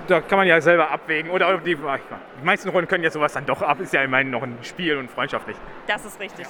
Da 0.07 0.19
kann 0.19 0.37
man 0.37 0.47
ja 0.47 0.59
selber 0.59 0.91
abwägen. 0.91 1.31
Oder 1.31 1.57
die, 1.59 1.75
die 1.75 2.45
meisten 2.45 2.69
Runden 2.69 2.87
können 2.87 3.03
ja 3.03 3.09
sowas 3.09 3.33
dann 3.33 3.45
doch 3.45 3.61
ab. 3.61 3.79
Ist 3.79 3.93
ja 3.93 4.03
immerhin 4.03 4.29
noch 4.29 4.43
ein 4.43 4.57
Spiel 4.61 4.97
und 4.97 5.09
freundschaftlich. 5.09 5.55
Das 5.87 6.05
ist 6.05 6.19
richtig. 6.19 6.45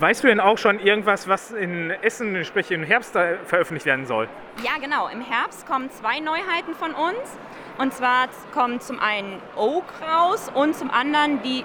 Weißt 0.00 0.22
du 0.22 0.28
denn 0.28 0.40
auch 0.40 0.58
schon 0.58 0.78
irgendwas, 0.78 1.28
was 1.28 1.50
in 1.50 1.90
Essen, 1.90 2.44
sprich 2.44 2.70
im 2.70 2.82
Herbst 2.82 3.12
veröffentlicht 3.12 3.86
werden 3.86 4.06
soll? 4.06 4.28
Ja, 4.62 4.72
genau. 4.80 5.08
Im 5.08 5.20
Herbst 5.20 5.66
kommen 5.66 5.90
zwei 5.90 6.20
Neuheiten 6.20 6.74
von 6.74 6.92
uns. 6.92 7.38
Und 7.78 7.92
zwar 7.92 8.28
kommt 8.54 8.82
zum 8.82 9.00
einen 9.00 9.40
Oak 9.54 9.84
raus 10.06 10.50
und 10.54 10.74
zum 10.74 10.90
anderen 10.90 11.42
die 11.42 11.64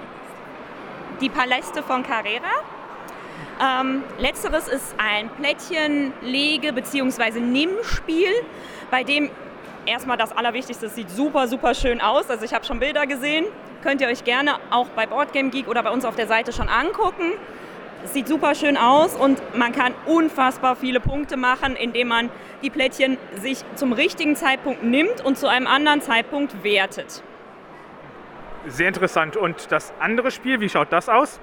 die 1.22 1.28
Paläste 1.28 1.82
von 1.82 2.02
Carrera. 2.02 2.50
Ähm, 3.62 4.02
letzteres 4.18 4.66
ist 4.66 4.94
ein 4.98 5.30
Plättchenlege- 5.30 6.72
bzw. 6.72 7.40
Nimm-Spiel, 7.40 8.32
bei 8.90 9.04
dem 9.04 9.30
erstmal 9.86 10.16
das 10.16 10.36
Allerwichtigste, 10.36 10.86
es 10.86 10.94
sieht 10.94 11.10
super, 11.10 11.46
super 11.46 11.74
schön 11.74 12.00
aus. 12.00 12.28
Also 12.28 12.44
ich 12.44 12.52
habe 12.52 12.64
schon 12.64 12.80
Bilder 12.80 13.06
gesehen, 13.06 13.46
könnt 13.82 14.00
ihr 14.00 14.08
euch 14.08 14.24
gerne 14.24 14.56
auch 14.70 14.88
bei 14.88 15.06
Boardgame 15.06 15.50
Geek 15.50 15.68
oder 15.68 15.82
bei 15.82 15.90
uns 15.90 16.04
auf 16.04 16.16
der 16.16 16.26
Seite 16.26 16.52
schon 16.52 16.68
angucken. 16.68 17.32
Es 18.04 18.12
sieht 18.12 18.26
super 18.26 18.56
schön 18.56 18.76
aus 18.76 19.14
und 19.14 19.40
man 19.56 19.72
kann 19.72 19.94
unfassbar 20.06 20.74
viele 20.74 20.98
Punkte 20.98 21.36
machen, 21.36 21.76
indem 21.76 22.08
man 22.08 22.30
die 22.62 22.70
Plättchen 22.70 23.16
sich 23.40 23.58
zum 23.76 23.92
richtigen 23.92 24.34
Zeitpunkt 24.34 24.82
nimmt 24.82 25.24
und 25.24 25.38
zu 25.38 25.46
einem 25.46 25.68
anderen 25.68 26.00
Zeitpunkt 26.00 26.64
wertet. 26.64 27.22
Sehr 28.68 28.88
interessant. 28.88 29.36
Und 29.36 29.72
das 29.72 29.92
andere 29.98 30.30
Spiel, 30.30 30.60
wie 30.60 30.68
schaut 30.68 30.92
das 30.92 31.08
aus? 31.08 31.40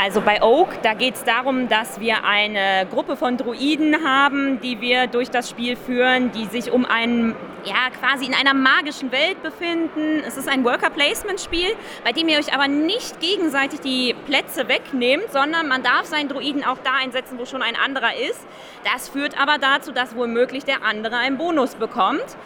Also 0.00 0.20
bei 0.20 0.40
Oak, 0.42 0.80
da 0.82 0.94
geht 0.94 1.16
es 1.16 1.24
darum, 1.24 1.68
dass 1.68 1.98
wir 1.98 2.24
eine 2.24 2.86
Gruppe 2.88 3.16
von 3.16 3.36
Druiden 3.36 4.04
haben, 4.06 4.60
die 4.60 4.80
wir 4.80 5.08
durch 5.08 5.28
das 5.28 5.50
Spiel 5.50 5.74
führen, 5.74 6.30
die 6.30 6.44
sich 6.44 6.70
um 6.70 6.84
einen, 6.84 7.34
ja, 7.64 7.90
quasi 7.98 8.24
in 8.24 8.34
einer 8.34 8.54
magischen 8.54 9.10
Welt 9.10 9.42
befinden. 9.42 10.22
Es 10.24 10.36
ist 10.36 10.48
ein 10.48 10.64
Worker-Placement-Spiel, 10.64 11.74
bei 12.04 12.12
dem 12.12 12.28
ihr 12.28 12.38
euch 12.38 12.54
aber 12.54 12.68
nicht 12.68 13.18
gegenseitig 13.18 13.80
die 13.80 14.14
Plätze 14.26 14.68
wegnehmt, 14.68 15.32
sondern 15.32 15.66
man 15.66 15.82
darf 15.82 16.04
seinen 16.04 16.28
Druiden 16.28 16.62
auch 16.62 16.78
da 16.84 16.92
einsetzen, 17.02 17.36
wo 17.36 17.44
schon 17.44 17.62
ein 17.62 17.74
anderer 17.74 18.14
ist. 18.30 18.46
Das 18.84 19.08
führt 19.08 19.40
aber 19.40 19.58
dazu, 19.58 19.90
dass 19.90 20.14
womöglich 20.14 20.64
der 20.64 20.84
andere 20.84 21.16
einen 21.16 21.38
Bonus 21.38 21.74
bekommt 21.74 22.36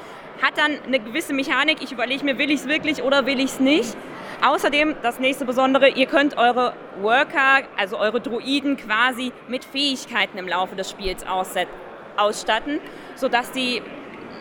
hat 0.42 0.58
dann 0.58 0.78
eine 0.84 0.98
gewisse 0.98 1.32
Mechanik. 1.32 1.82
Ich 1.82 1.92
überlege 1.92 2.24
mir, 2.24 2.36
will 2.36 2.50
ich 2.50 2.60
es 2.60 2.68
wirklich 2.68 3.02
oder 3.02 3.24
will 3.26 3.38
ich 3.38 3.52
es 3.52 3.60
nicht. 3.60 3.96
Außerdem, 4.44 4.96
das 5.02 5.20
nächste 5.20 5.44
Besondere, 5.44 5.88
ihr 5.88 6.06
könnt 6.06 6.36
eure 6.36 6.74
Worker, 7.00 7.62
also 7.76 7.96
eure 7.98 8.20
Druiden 8.20 8.76
quasi 8.76 9.32
mit 9.46 9.64
Fähigkeiten 9.64 10.36
im 10.36 10.48
Laufe 10.48 10.74
des 10.74 10.90
Spiels 10.90 11.24
ausstatten, 12.16 12.80
sodass 13.14 13.52
die 13.52 13.82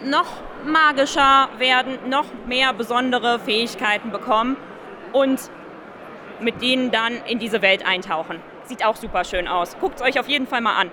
noch 0.03 0.25
magischer 0.65 1.49
werden, 1.59 2.09
noch 2.09 2.25
mehr 2.47 2.73
besondere 2.73 3.37
Fähigkeiten 3.39 4.11
bekommen 4.11 4.57
und 5.13 5.39
mit 6.39 6.63
denen 6.63 6.89
dann 6.89 7.13
in 7.27 7.37
diese 7.37 7.61
Welt 7.61 7.85
eintauchen. 7.85 8.39
Sieht 8.63 8.83
auch 8.83 8.95
super 8.95 9.23
schön 9.23 9.47
aus. 9.47 9.77
Guckt 9.79 9.97
es 9.97 10.01
euch 10.01 10.19
auf 10.19 10.27
jeden 10.27 10.47
Fall 10.47 10.61
mal 10.61 10.75
an. 10.75 10.89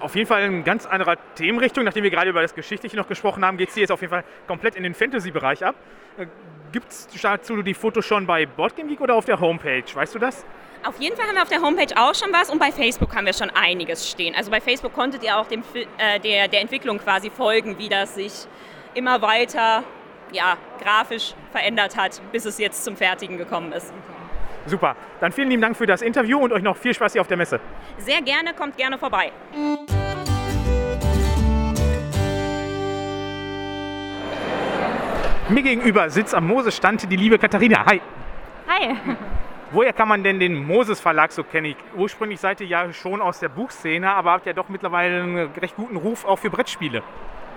Auf 0.00 0.16
jeden 0.16 0.26
Fall 0.26 0.42
in 0.44 0.64
ganz 0.64 0.86
anderer 0.86 1.16
Themenrichtung. 1.34 1.84
Nachdem 1.84 2.04
wir 2.04 2.10
gerade 2.10 2.30
über 2.30 2.42
das 2.42 2.54
Geschichtliche 2.54 2.96
noch 2.96 3.08
gesprochen 3.08 3.44
haben, 3.44 3.56
geht 3.56 3.68
es 3.68 3.74
hier 3.74 3.82
jetzt 3.82 3.92
auf 3.92 4.00
jeden 4.00 4.10
Fall 4.12 4.24
komplett 4.46 4.74
in 4.74 4.82
den 4.82 4.94
Fantasy-Bereich 4.94 5.64
ab. 5.64 5.74
Gibt 6.72 6.90
es 6.90 7.08
dazu 7.20 7.62
die 7.62 7.74
Fotos 7.74 8.06
schon 8.06 8.26
bei 8.26 8.46
Boardgame 8.46 8.88
Geek 8.88 9.00
oder 9.00 9.14
auf 9.14 9.24
der 9.24 9.40
Homepage? 9.40 9.84
Weißt 9.92 10.14
du 10.14 10.18
das? 10.18 10.44
Auf 10.84 10.98
jeden 10.98 11.14
Fall 11.16 11.26
haben 11.26 11.34
wir 11.34 11.42
auf 11.42 11.48
der 11.48 11.60
Homepage 11.60 11.94
auch 11.96 12.14
schon 12.14 12.32
was 12.32 12.48
und 12.48 12.58
bei 12.58 12.72
Facebook 12.72 13.14
haben 13.14 13.26
wir 13.26 13.34
schon 13.34 13.50
einiges 13.50 14.10
stehen. 14.10 14.34
Also 14.34 14.50
bei 14.50 14.60
Facebook 14.60 14.94
konntet 14.94 15.22
ihr 15.22 15.36
auch 15.36 15.46
dem, 15.46 15.62
äh, 15.98 16.18
der, 16.20 16.48
der 16.48 16.60
Entwicklung 16.62 16.98
quasi 16.98 17.28
folgen, 17.28 17.76
wie 17.78 17.90
das 17.90 18.14
sich 18.14 18.32
immer 18.94 19.20
weiter 19.20 19.84
ja, 20.32 20.56
grafisch 20.82 21.34
verändert 21.52 21.96
hat, 21.96 22.22
bis 22.32 22.46
es 22.46 22.56
jetzt 22.58 22.84
zum 22.84 22.96
Fertigen 22.96 23.36
gekommen 23.36 23.72
ist. 23.72 23.92
Super. 24.66 24.96
Dann 25.20 25.32
vielen 25.32 25.48
lieben 25.48 25.62
Dank 25.62 25.76
für 25.76 25.86
das 25.86 26.02
Interview 26.02 26.38
und 26.38 26.52
euch 26.52 26.62
noch 26.62 26.76
viel 26.76 26.94
Spaß 26.94 27.12
hier 27.12 27.20
auf 27.20 27.28
der 27.28 27.36
Messe. 27.36 27.60
Sehr 27.98 28.22
gerne, 28.22 28.54
kommt 28.54 28.76
gerne 28.76 28.98
vorbei. 28.98 29.32
Mir 35.48 35.62
gegenüber 35.62 36.08
sitzt 36.10 36.34
am 36.34 36.46
Moses-Stand 36.46 37.10
die 37.10 37.16
liebe 37.16 37.36
Katharina. 37.38 37.84
Hi. 37.84 38.00
Hi. 38.68 38.96
Woher 39.72 39.92
kann 39.92 40.08
man 40.08 40.22
denn 40.22 40.40
den 40.40 40.66
Moses 40.66 41.00
Verlag 41.00 41.32
so 41.32 41.44
kennen? 41.44 41.74
Ursprünglich 41.96 42.40
seid 42.40 42.60
ihr 42.60 42.66
ja 42.66 42.92
schon 42.92 43.20
aus 43.20 43.40
der 43.40 43.48
Buchszene, 43.48 44.10
aber 44.10 44.32
habt 44.32 44.46
ja 44.46 44.52
doch 44.52 44.68
mittlerweile 44.68 45.22
einen 45.22 45.50
recht 45.60 45.76
guten 45.76 45.96
Ruf 45.96 46.24
auch 46.24 46.38
für 46.38 46.50
Brettspiele. 46.50 47.02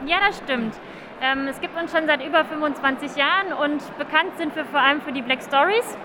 Ja, 0.06 0.18
das 0.28 0.38
stimmt. 0.38 0.76
Ähm, 1.22 1.48
es 1.48 1.60
gibt 1.62 1.80
uns 1.80 1.92
schon 1.92 2.06
seit 2.06 2.24
über 2.26 2.44
25 2.46 3.16
Jahren 3.16 3.54
und 3.54 3.98
bekannt 3.98 4.38
sind 4.38 4.56
wir 4.56 4.66
vor 4.66 4.80
allem 4.80 5.02
für 5.02 5.12
die 5.12 5.22
Black 5.22 5.42
Stories. 5.42 5.98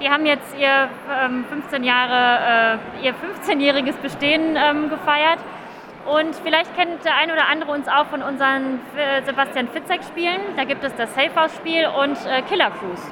Die 0.00 0.08
haben 0.08 0.26
jetzt 0.26 0.56
ihr 0.56 0.88
ähm, 1.20 1.44
15 1.48 1.82
Jahre, 1.82 2.78
äh, 3.02 3.06
ihr 3.06 3.14
15-jähriges 3.14 3.96
Bestehen 3.96 4.56
ähm, 4.56 4.88
gefeiert. 4.90 5.40
Und 6.06 6.34
vielleicht 6.36 6.74
kennt 6.76 7.04
der 7.04 7.16
eine 7.16 7.32
oder 7.32 7.48
andere 7.48 7.72
uns 7.72 7.88
auch 7.88 8.06
von 8.06 8.22
unseren 8.22 8.80
äh, 8.96 9.22
Sebastian 9.24 9.68
Fitzek-Spielen. 9.68 10.40
Da 10.56 10.64
gibt 10.64 10.84
es 10.84 10.94
das 10.94 11.12
Safe 11.14 11.34
House-Spiel 11.34 11.86
und 11.86 12.16
äh, 12.26 12.42
Killer 12.42 12.70
Cruise. 12.70 13.02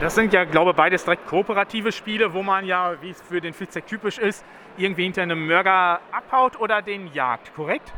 Das 0.00 0.14
sind 0.14 0.32
ja, 0.32 0.44
glaube 0.44 0.70
ich, 0.70 0.76
beides 0.76 1.04
direkt 1.04 1.26
kooperative 1.26 1.92
Spiele, 1.92 2.32
wo 2.32 2.42
man 2.42 2.64
ja, 2.64 2.94
wie 3.00 3.10
es 3.10 3.20
für 3.20 3.40
den 3.40 3.52
Fitzek 3.52 3.86
typisch 3.86 4.18
ist, 4.18 4.44
irgendwie 4.76 5.04
hinter 5.04 5.22
einem 5.22 5.46
Mörder 5.46 6.00
abhaut 6.12 6.58
oder 6.58 6.82
den 6.82 7.12
jagt, 7.12 7.54
korrekt? 7.54 7.92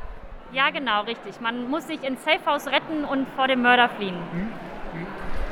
Ja, 0.52 0.70
genau, 0.70 1.02
richtig. 1.02 1.40
Man 1.40 1.70
muss 1.70 1.87
sich 1.87 2.02
ins 2.02 2.24
Safe 2.24 2.44
House 2.46 2.66
retten 2.66 3.04
und 3.04 3.28
vor 3.37 3.48
dem 3.48 3.62
Mörder 3.62 3.88
fliehen. 3.88 4.16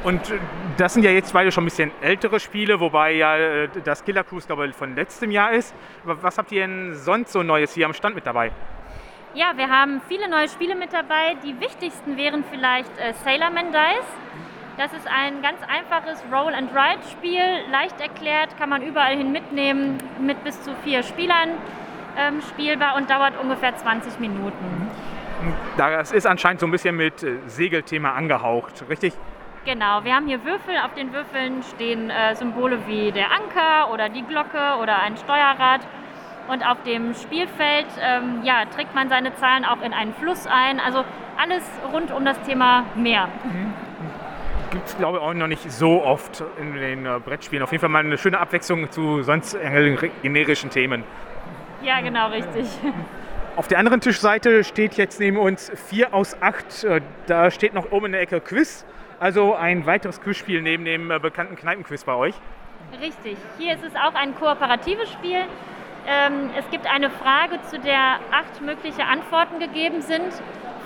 Und 0.05 0.31
äh, 0.31 0.39
das 0.77 0.95
sind 0.95 1.05
ja 1.05 1.11
jetzt 1.11 1.33
beide 1.33 1.53
schon 1.53 1.65
ein 1.65 1.67
bisschen 1.67 1.91
ältere 2.01 2.41
Spiele, 2.41 2.81
wobei 2.81 3.13
ja 3.13 3.37
äh, 3.37 3.69
das 3.85 4.05
Killer 4.05 4.25
Cruise, 4.25 4.47
glaube 4.47 4.67
ich, 4.67 4.75
von 4.75 4.95
letztem 4.95 5.31
Jahr 5.31 5.53
ist. 5.53 5.75
Was 6.05 6.39
habt 6.39 6.51
ihr 6.53 6.67
denn 6.67 6.95
sonst 6.95 7.33
so 7.33 7.43
Neues 7.43 7.73
hier 7.75 7.87
am 7.87 7.95
Stand 7.95 8.15
mit 8.15 8.27
dabei? 8.27 8.53
Ja, 9.35 9.53
wir 9.57 9.69
haben 9.69 10.03
viele 10.09 10.29
neue 10.29 10.49
Spiele 10.49 10.75
mit 10.75 10.93
dabei. 10.93 11.37
Die 11.45 11.59
wichtigsten 11.59 12.17
wären 12.17 12.45
vielleicht 12.51 12.91
äh, 12.99 13.15
Sailorman 13.25 13.73
Dice. 13.73 14.07
Das 14.77 14.93
ist 14.95 15.07
ein 15.07 15.43
ganz 15.43 15.59
einfaches 15.69 16.23
Roll-and-Ride-Spiel, 16.33 17.71
leicht 17.71 18.01
erklärt, 18.01 18.57
kann 18.59 18.71
man 18.71 18.83
überall 18.83 19.17
hin 19.17 19.31
mitnehmen, 19.31 19.99
mit 20.19 20.43
bis 20.45 20.63
zu 20.63 20.75
vier 20.83 21.03
Spielern 21.03 21.51
ähm, 22.17 22.41
spielbar 22.41 22.97
und 22.97 23.09
dauert 23.11 23.39
ungefähr 23.39 23.77
20 23.77 24.19
Minuten. 24.19 24.89
Das 25.77 26.13
ist 26.13 26.27
anscheinend 26.27 26.61
so 26.61 26.67
ein 26.67 26.71
bisschen 26.71 26.97
mit 26.97 27.23
äh, 27.23 27.37
Segelthema 27.47 28.13
angehaucht, 28.13 28.85
richtig? 28.89 29.13
Genau, 29.65 30.03
wir 30.03 30.15
haben 30.17 30.27
hier 30.27 30.45
Würfel. 30.45 30.75
Auf 30.85 30.95
den 30.95 31.13
Würfeln 31.13 31.63
stehen 31.63 32.11
äh, 32.11 32.35
Symbole 32.35 32.85
wie 32.89 33.13
der 33.13 33.31
Anker 33.31 33.93
oder 33.93 34.09
die 34.09 34.23
Glocke 34.23 34.81
oder 34.83 35.01
ein 35.01 35.17
Steuerrad. 35.17 35.83
Und 36.49 36.67
auf 36.67 36.83
dem 36.83 37.15
Spielfeld 37.15 37.87
ähm, 38.01 38.41
ja, 38.43 38.65
trägt 38.75 38.93
man 38.93 39.09
seine 39.09 39.33
Zahlen 39.37 39.65
auch 39.65 39.81
in 39.81 39.93
einen 39.93 40.15
Fluss 40.15 40.49
ein. 40.49 40.81
Also 40.81 41.05
alles 41.41 41.63
rund 41.93 42.11
um 42.11 42.25
das 42.25 42.41
Thema 42.43 42.87
Meer. 42.97 43.29
Gibt 44.73 44.89
es, 44.89 44.97
glaube 44.99 45.19
ich, 45.19 45.23
auch 45.25 45.33
noch 45.33 45.47
nicht 45.47 45.71
so 45.71 46.03
oft 46.03 46.43
in 46.59 46.75
den 46.75 47.07
äh, 47.07 47.21
Brettspielen. 47.25 47.63
Auf 47.63 47.71
jeden 47.71 47.83
Fall 47.83 47.91
mal 47.91 48.01
eine 48.01 48.19
schöne 48.19 48.41
Abwechslung 48.41 48.91
zu 48.91 49.23
sonst 49.23 49.57
generischen 50.23 50.71
Themen. 50.71 51.05
Ja, 51.83 52.01
genau, 52.01 52.31
richtig. 52.31 52.67
Auf 53.55 53.69
der 53.69 53.79
anderen 53.79 54.01
Tischseite 54.01 54.65
steht 54.65 54.95
jetzt 54.95 55.21
neben 55.21 55.37
uns 55.37 55.71
4 55.89 56.13
aus 56.13 56.41
8. 56.43 56.85
Äh, 56.85 57.01
Da 57.27 57.53
steht 57.53 57.75
noch 57.75 57.93
oben 57.93 58.07
in 58.07 58.13
der 58.13 58.23
Ecke 58.23 58.41
Quiz. 58.41 58.85
Also 59.23 59.55
ein 59.55 59.87
weiteres 59.87 60.21
Quizspiel 60.21 60.63
neben 60.63 60.85
dem 60.85 61.09
äh, 61.13 61.21
bekannten 61.21 61.55
Kneipenquiz 61.55 62.03
bei 62.03 62.17
euch. 62.17 62.35
Richtig. 63.01 63.37
Hier 63.57 63.75
ist 63.75 63.85
es 63.85 63.95
auch 63.95 64.17
ein 64.17 64.35
kooperatives 64.35 65.13
Spiel. 65.13 65.45
Ähm, 66.09 66.51
es 66.59 66.69
gibt 66.71 66.93
eine 66.93 67.09
Frage, 67.09 67.63
zu 67.71 67.79
der 67.79 68.19
acht 68.33 68.61
mögliche 68.61 69.05
Antworten 69.05 69.61
gegeben 69.61 70.03
sind. 70.03 70.33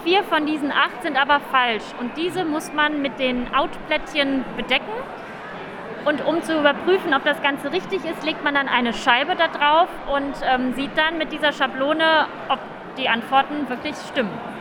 Vier 0.04 0.22
von 0.22 0.44
diesen 0.44 0.70
acht 0.70 1.02
sind 1.02 1.16
aber 1.16 1.40
falsch 1.50 1.84
und 1.98 2.14
diese 2.18 2.44
muss 2.44 2.74
man 2.74 3.00
mit 3.00 3.18
den 3.18 3.54
Outplättchen 3.54 4.44
bedecken. 4.54 4.92
Und 6.04 6.22
um 6.22 6.42
zu 6.42 6.60
überprüfen, 6.60 7.14
ob 7.14 7.24
das 7.24 7.40
Ganze 7.40 7.72
richtig 7.72 8.04
ist, 8.04 8.22
legt 8.22 8.44
man 8.44 8.52
dann 8.52 8.68
eine 8.68 8.92
Scheibe 8.92 9.34
da 9.34 9.48
drauf 9.48 9.88
und 10.14 10.34
ähm, 10.44 10.74
sieht 10.74 10.90
dann 10.94 11.16
mit 11.16 11.32
dieser 11.32 11.54
Schablone, 11.54 12.26
ob 12.50 12.58
die 12.98 13.08
Antworten 13.08 13.66
wirklich 13.70 13.96
stimmen. 13.96 14.55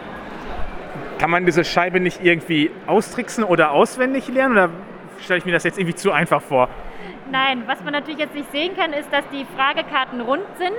Kann 1.19 1.29
man 1.29 1.45
diese 1.45 1.63
Scheibe 1.63 1.99
nicht 1.99 2.23
irgendwie 2.23 2.71
austricksen 2.87 3.43
oder 3.43 3.71
auswendig 3.71 4.27
lernen? 4.27 4.53
Oder 4.53 4.69
stelle 5.21 5.39
ich 5.39 5.45
mir 5.45 5.53
das 5.53 5.63
jetzt 5.63 5.77
irgendwie 5.79 5.95
zu 5.95 6.11
einfach 6.11 6.41
vor? 6.41 6.69
Nein, 7.31 7.63
was 7.67 7.81
man 7.83 7.93
natürlich 7.93 8.19
jetzt 8.19 8.35
nicht 8.35 8.51
sehen 8.51 8.75
kann, 8.75 8.91
ist, 8.91 9.11
dass 9.11 9.23
die 9.29 9.45
Fragekarten 9.55 10.21
rund 10.21 10.45
sind. 10.57 10.75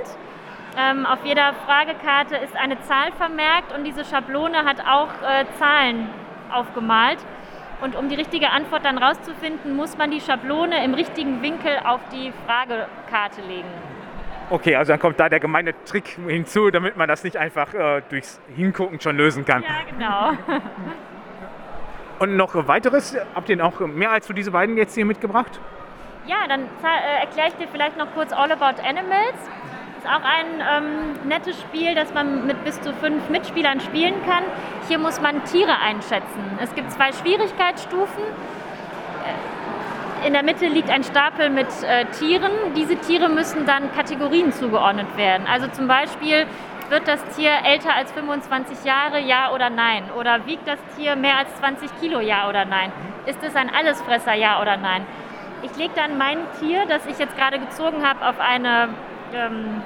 Ähm, 0.77 1.07
auf 1.07 1.19
jeder 1.25 1.53
Fragekarte 1.65 2.35
ist 2.35 2.55
eine 2.55 2.79
Zahl 2.81 3.11
vermerkt 3.13 3.75
und 3.75 3.83
diese 3.83 4.05
Schablone 4.05 4.63
hat 4.63 4.79
auch 4.81 5.09
äh, 5.23 5.45
Zahlen 5.57 6.07
aufgemalt. 6.51 7.17
Und 7.81 7.95
um 7.95 8.09
die 8.09 8.15
richtige 8.15 8.51
Antwort 8.51 8.85
dann 8.85 8.97
rauszufinden, 8.97 9.75
muss 9.75 9.97
man 9.97 10.11
die 10.11 10.21
Schablone 10.21 10.83
im 10.83 10.93
richtigen 10.93 11.41
Winkel 11.41 11.79
auf 11.83 11.99
die 12.11 12.31
Fragekarte 12.45 13.41
legen. 13.41 13.69
Okay, 14.49 14.75
also 14.75 14.93
dann 14.93 14.99
kommt 14.99 15.19
da 15.19 15.27
der 15.27 15.41
gemeine 15.41 15.73
Trick 15.83 16.17
hinzu, 16.25 16.71
damit 16.71 16.95
man 16.95 17.09
das 17.09 17.23
nicht 17.23 17.35
einfach 17.35 17.73
äh, 17.73 18.01
durchs 18.09 18.39
Hingucken 18.55 19.01
schon 19.01 19.17
lösen 19.17 19.43
kann. 19.43 19.61
Ja, 19.63 19.79
genau. 19.89 20.59
Und 22.19 22.35
noch 22.35 22.55
weiteres, 22.67 23.15
habt 23.35 23.49
ihr 23.49 23.63
auch 23.63 23.79
mehr 23.81 24.11
als 24.11 24.25
für 24.25 24.33
diese 24.33 24.51
beiden 24.51 24.77
jetzt 24.77 24.95
hier 24.95 25.05
mitgebracht? 25.05 25.59
Ja, 26.25 26.47
dann 26.47 26.61
äh, 26.61 27.21
erkläre 27.21 27.49
ich 27.49 27.53
dir 27.55 27.67
vielleicht 27.71 27.97
noch 27.97 28.07
kurz 28.13 28.31
All 28.31 28.51
About 28.51 28.81
Animals. 28.81 29.35
Das 29.95 30.03
ist 30.03 30.09
auch 30.09 30.23
ein 30.23 30.83
ähm, 30.83 31.27
nettes 31.27 31.59
Spiel, 31.59 31.93
das 31.93 32.13
man 32.13 32.47
mit 32.47 32.63
bis 32.63 32.79
zu 32.81 32.93
fünf 32.93 33.29
Mitspielern 33.29 33.81
spielen 33.81 34.15
kann. 34.25 34.43
Hier 34.87 34.97
muss 34.97 35.19
man 35.21 35.43
Tiere 35.45 35.77
einschätzen. 35.79 36.57
Es 36.61 36.73
gibt 36.73 36.91
zwei 36.91 37.11
Schwierigkeitsstufen. 37.11 38.23
Äh, 38.23 39.56
In 40.25 40.33
der 40.33 40.43
Mitte 40.43 40.67
liegt 40.67 40.89
ein 40.89 41.03
Stapel 41.03 41.49
mit 41.49 41.67
äh, 41.83 42.05
Tieren. 42.05 42.51
Diese 42.75 42.95
Tiere 42.97 43.29
müssen 43.29 43.65
dann 43.65 43.91
Kategorien 43.93 44.51
zugeordnet 44.51 45.15
werden. 45.15 45.45
Also 45.47 45.67
zum 45.67 45.87
Beispiel 45.87 46.45
wird 46.89 47.07
das 47.07 47.23
Tier 47.35 47.51
älter 47.63 47.93
als 47.93 48.11
25 48.13 48.83
Jahre, 48.83 49.19
ja 49.19 49.51
oder 49.53 49.69
nein? 49.69 50.03
Oder 50.17 50.45
wiegt 50.45 50.67
das 50.67 50.79
Tier 50.95 51.15
mehr 51.15 51.37
als 51.37 51.55
20 51.57 51.99
Kilo, 51.99 52.19
ja 52.19 52.49
oder 52.49 52.65
nein? 52.65 52.91
Ist 53.25 53.43
es 53.43 53.55
ein 53.55 53.69
Allesfresser, 53.73 54.33
ja 54.33 54.61
oder 54.61 54.77
nein? 54.77 55.05
Ich 55.63 55.75
lege 55.75 55.93
dann 55.95 56.17
mein 56.17 56.37
Tier, 56.59 56.85
das 56.87 57.05
ich 57.05 57.17
jetzt 57.19 57.35
gerade 57.37 57.59
gezogen 57.59 58.07
habe, 58.07 58.25
auf 58.25 58.39
eine 58.39 58.89
ähm, 59.33 59.81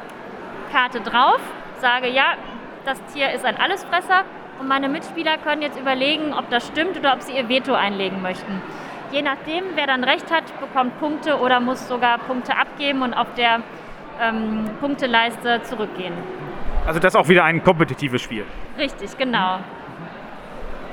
Karte 0.71 1.01
drauf, 1.01 1.39
sage, 1.79 2.09
ja, 2.09 2.35
das 2.85 3.03
Tier 3.13 3.31
ist 3.31 3.45
ein 3.45 3.57
Allesfresser 3.57 4.23
und 4.59 4.67
meine 4.67 4.89
Mitspieler 4.89 5.37
können 5.37 5.61
jetzt 5.61 5.79
überlegen, 5.79 6.33
ob 6.33 6.49
das 6.49 6.67
stimmt 6.67 6.97
oder 6.97 7.13
ob 7.13 7.21
sie 7.21 7.33
ihr 7.33 7.49
Veto 7.49 7.73
einlegen 7.73 8.21
möchten. 8.21 8.61
Je 9.11 9.21
nachdem, 9.21 9.63
wer 9.75 9.87
dann 9.87 10.03
recht 10.03 10.31
hat, 10.31 10.43
bekommt 10.59 10.99
Punkte 10.99 11.37
oder 11.39 11.59
muss 11.59 11.87
sogar 11.87 12.17
Punkte 12.19 12.55
abgeben 12.55 13.01
und 13.01 13.13
auf 13.13 13.27
der 13.35 13.59
ähm, 14.21 14.69
Punkteleiste 14.79 15.61
zurückgehen. 15.63 16.13
Also 16.85 16.99
das 16.99 17.13
ist 17.13 17.19
auch 17.19 17.27
wieder 17.27 17.43
ein 17.43 17.63
kompetitives 17.63 18.21
Spiel. 18.21 18.45
Richtig, 18.77 19.17
genau. 19.17 19.59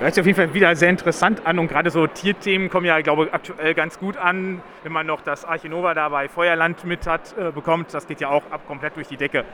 Hört 0.00 0.14
sich 0.14 0.22
auf 0.22 0.26
jeden 0.26 0.36
Fall 0.36 0.54
wieder 0.54 0.74
sehr 0.76 0.90
interessant 0.90 1.44
an 1.44 1.58
und 1.58 1.68
gerade 1.68 1.90
so 1.90 2.06
Tierthemen 2.06 2.70
kommen 2.70 2.86
ja, 2.86 3.00
glaube 3.00 3.26
ich, 3.26 3.34
aktuell 3.34 3.74
ganz 3.74 3.98
gut 3.98 4.16
an. 4.16 4.62
Wenn 4.82 4.92
man 4.92 5.06
noch 5.06 5.22
das 5.22 5.44
Archinova 5.44 5.94
da 5.94 6.08
bei 6.08 6.28
Feuerland 6.28 6.84
mit 6.84 7.06
hat, 7.06 7.36
äh, 7.36 7.50
bekommt, 7.50 7.94
das 7.94 8.06
geht 8.06 8.20
ja 8.20 8.28
auch 8.28 8.42
ab 8.50 8.60
komplett 8.66 8.96
durch 8.96 9.08
die 9.08 9.16
Decke. 9.16 9.44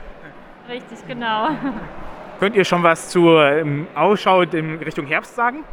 Richtig, 0.69 0.99
genau. 1.07 1.49
Könnt 2.39 2.55
ihr 2.55 2.65
schon 2.65 2.83
was 2.83 3.09
zur 3.09 3.43
ähm, 3.43 3.87
Ausschau 3.95 4.41
in 4.41 4.77
Richtung 4.79 5.05
Herbst 5.05 5.35
sagen? 5.35 5.63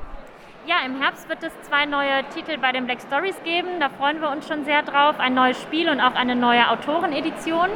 Ja, 0.64 0.76
im 0.86 1.00
Herbst 1.02 1.28
wird 1.28 1.42
es 1.42 1.50
zwei 1.62 1.86
neue 1.86 2.22
Titel 2.32 2.56
bei 2.56 2.70
den 2.70 2.86
Black 2.86 3.00
Stories 3.00 3.34
geben. 3.42 3.80
Da 3.80 3.88
freuen 3.88 4.20
wir 4.20 4.30
uns 4.30 4.46
schon 4.46 4.64
sehr 4.64 4.82
drauf. 4.82 5.18
Ein 5.18 5.34
neues 5.34 5.60
Spiel 5.60 5.90
und 5.90 6.00
auch 6.00 6.14
eine 6.14 6.36
neue 6.36 6.70
Autorenedition. 6.70 7.68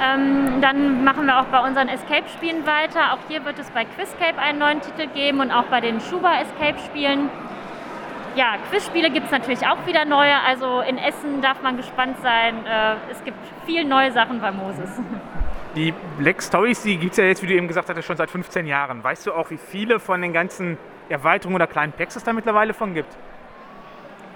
Ähm, 0.00 0.62
dann 0.62 1.04
machen 1.04 1.26
wir 1.26 1.38
auch 1.38 1.44
bei 1.46 1.60
unseren 1.60 1.88
Escape-Spielen 1.88 2.66
weiter. 2.66 3.12
Auch 3.12 3.18
hier 3.28 3.44
wird 3.44 3.58
es 3.58 3.68
bei 3.72 3.84
Quizcape 3.84 4.38
einen 4.38 4.58
neuen 4.58 4.80
Titel 4.80 5.06
geben 5.08 5.40
und 5.40 5.50
auch 5.50 5.64
bei 5.64 5.82
den 5.82 6.00
Schuba 6.00 6.40
Escape-Spielen. 6.40 7.28
Ja, 8.36 8.54
Quizspiele 8.70 9.10
gibt 9.10 9.26
es 9.26 9.32
natürlich 9.32 9.66
auch 9.66 9.84
wieder 9.84 10.06
neue. 10.06 10.34
Also 10.46 10.80
in 10.80 10.96
Essen 10.96 11.42
darf 11.42 11.60
man 11.60 11.76
gespannt 11.76 12.16
sein. 12.22 12.64
Äh, 12.64 12.94
es 13.12 13.22
gibt 13.22 13.36
viel 13.66 13.84
neue 13.84 14.12
Sachen 14.12 14.40
bei 14.40 14.50
Moses. 14.50 14.98
Die 15.76 15.92
Black 16.16 16.42
Stories, 16.42 16.80
die 16.82 16.96
gibt 16.96 17.12
es 17.12 17.18
ja 17.18 17.24
jetzt, 17.24 17.42
wie 17.42 17.48
du 17.48 17.52
eben 17.52 17.68
gesagt 17.68 17.90
hast, 17.90 18.04
schon 18.06 18.16
seit 18.16 18.30
15 18.30 18.66
Jahren. 18.66 19.04
Weißt 19.04 19.26
du 19.26 19.34
auch, 19.34 19.50
wie 19.50 19.58
viele 19.58 20.00
von 20.00 20.22
den 20.22 20.32
ganzen 20.32 20.78
Erweiterungen 21.08 21.56
oder 21.56 21.66
kleinen 21.66 21.92
Packs 21.92 22.16
es 22.16 22.24
da 22.24 22.32
mittlerweile 22.32 22.74
von 22.74 22.94
gibt? 22.94 23.16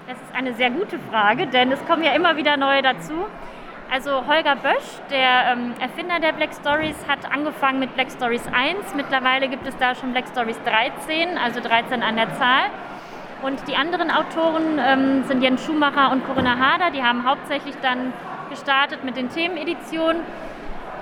Das 0.07 0.17
ist 0.17 0.35
eine 0.35 0.53
sehr 0.53 0.69
gute 0.69 0.99
Frage, 1.11 1.47
denn 1.47 1.71
es 1.71 1.85
kommen 1.85 2.03
ja 2.03 2.13
immer 2.13 2.35
wieder 2.35 2.57
neue 2.57 2.81
dazu. 2.81 3.25
Also 3.91 4.25
Holger 4.27 4.55
Bösch, 4.55 4.99
der 5.11 5.53
ähm, 5.53 5.73
Erfinder 5.79 6.19
der 6.19 6.31
Black 6.31 6.49
Stories, 6.53 6.95
hat 7.07 7.31
angefangen 7.31 7.79
mit 7.79 7.93
Black 7.93 8.11
Stories 8.11 8.43
1. 8.51 8.95
Mittlerweile 8.95 9.47
gibt 9.47 9.67
es 9.67 9.77
da 9.77 9.93
schon 9.93 10.13
Black 10.13 10.27
Stories 10.27 10.59
13, 10.65 11.37
also 11.37 11.59
13 11.59 12.01
an 12.01 12.15
der 12.15 12.33
Zahl. 12.35 12.71
Und 13.43 13.67
die 13.67 13.75
anderen 13.75 14.09
Autoren 14.09 14.79
ähm, 14.79 15.23
sind 15.25 15.43
Jens 15.43 15.63
Schumacher 15.65 16.11
und 16.11 16.25
Corinna 16.25 16.57
Hader. 16.57 16.91
Die 16.91 17.03
haben 17.03 17.23
hauptsächlich 17.23 17.75
dann 17.81 18.13
gestartet 18.49 19.03
mit 19.03 19.15
den 19.15 19.29
Themeneditionen. 19.29 20.21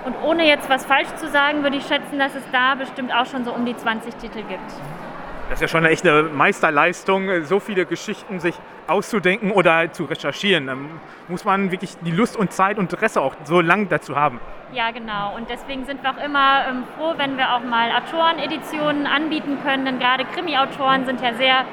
Und 0.04 0.16
ohne 0.22 0.46
jetzt 0.46 0.68
was 0.68 0.84
falsch 0.84 1.14
zu 1.16 1.28
sagen, 1.28 1.62
würde 1.62 1.76
ich 1.76 1.86
schätzen, 1.86 2.18
dass 2.18 2.34
es 2.34 2.42
da 2.50 2.74
bestimmt 2.74 3.14
auch 3.14 3.26
schon 3.26 3.44
so 3.44 3.52
um 3.52 3.64
die 3.64 3.76
20 3.76 4.16
Titel 4.16 4.42
gibt. 4.42 4.72
Das 5.52 5.58
ist 5.60 5.68
ja 5.68 5.68
schon 5.68 5.84
eine 5.84 5.92
echte 5.92 6.22
Meisterleistung, 6.22 7.44
so 7.44 7.60
viele 7.60 7.84
Geschichten 7.84 8.40
sich 8.40 8.54
auszudenken 8.86 9.50
oder 9.50 9.92
zu 9.92 10.04
recherchieren. 10.04 10.66
Da 10.66 10.76
muss 11.28 11.44
man 11.44 11.70
wirklich 11.70 11.90
die 12.00 12.10
Lust 12.10 12.38
und 12.38 12.54
Zeit 12.54 12.78
und 12.78 12.90
Interesse 12.90 13.20
auch 13.20 13.36
so 13.44 13.60
lang 13.60 13.90
dazu 13.90 14.16
haben. 14.16 14.40
Ja, 14.72 14.92
genau. 14.92 15.36
Und 15.36 15.50
deswegen 15.50 15.84
sind 15.84 16.02
wir 16.02 16.12
auch 16.12 16.24
immer 16.24 16.64
ähm, 16.70 16.84
froh, 16.96 17.12
wenn 17.18 17.36
wir 17.36 17.52
auch 17.52 17.62
mal 17.64 17.90
Autoreneditionen 17.92 19.06
anbieten 19.06 19.58
können. 19.62 19.84
Denn 19.84 19.98
gerade 19.98 20.24
Krimi-Autoren 20.24 21.04
sind 21.04 21.20
ja 21.20 21.34
sehr 21.34 21.66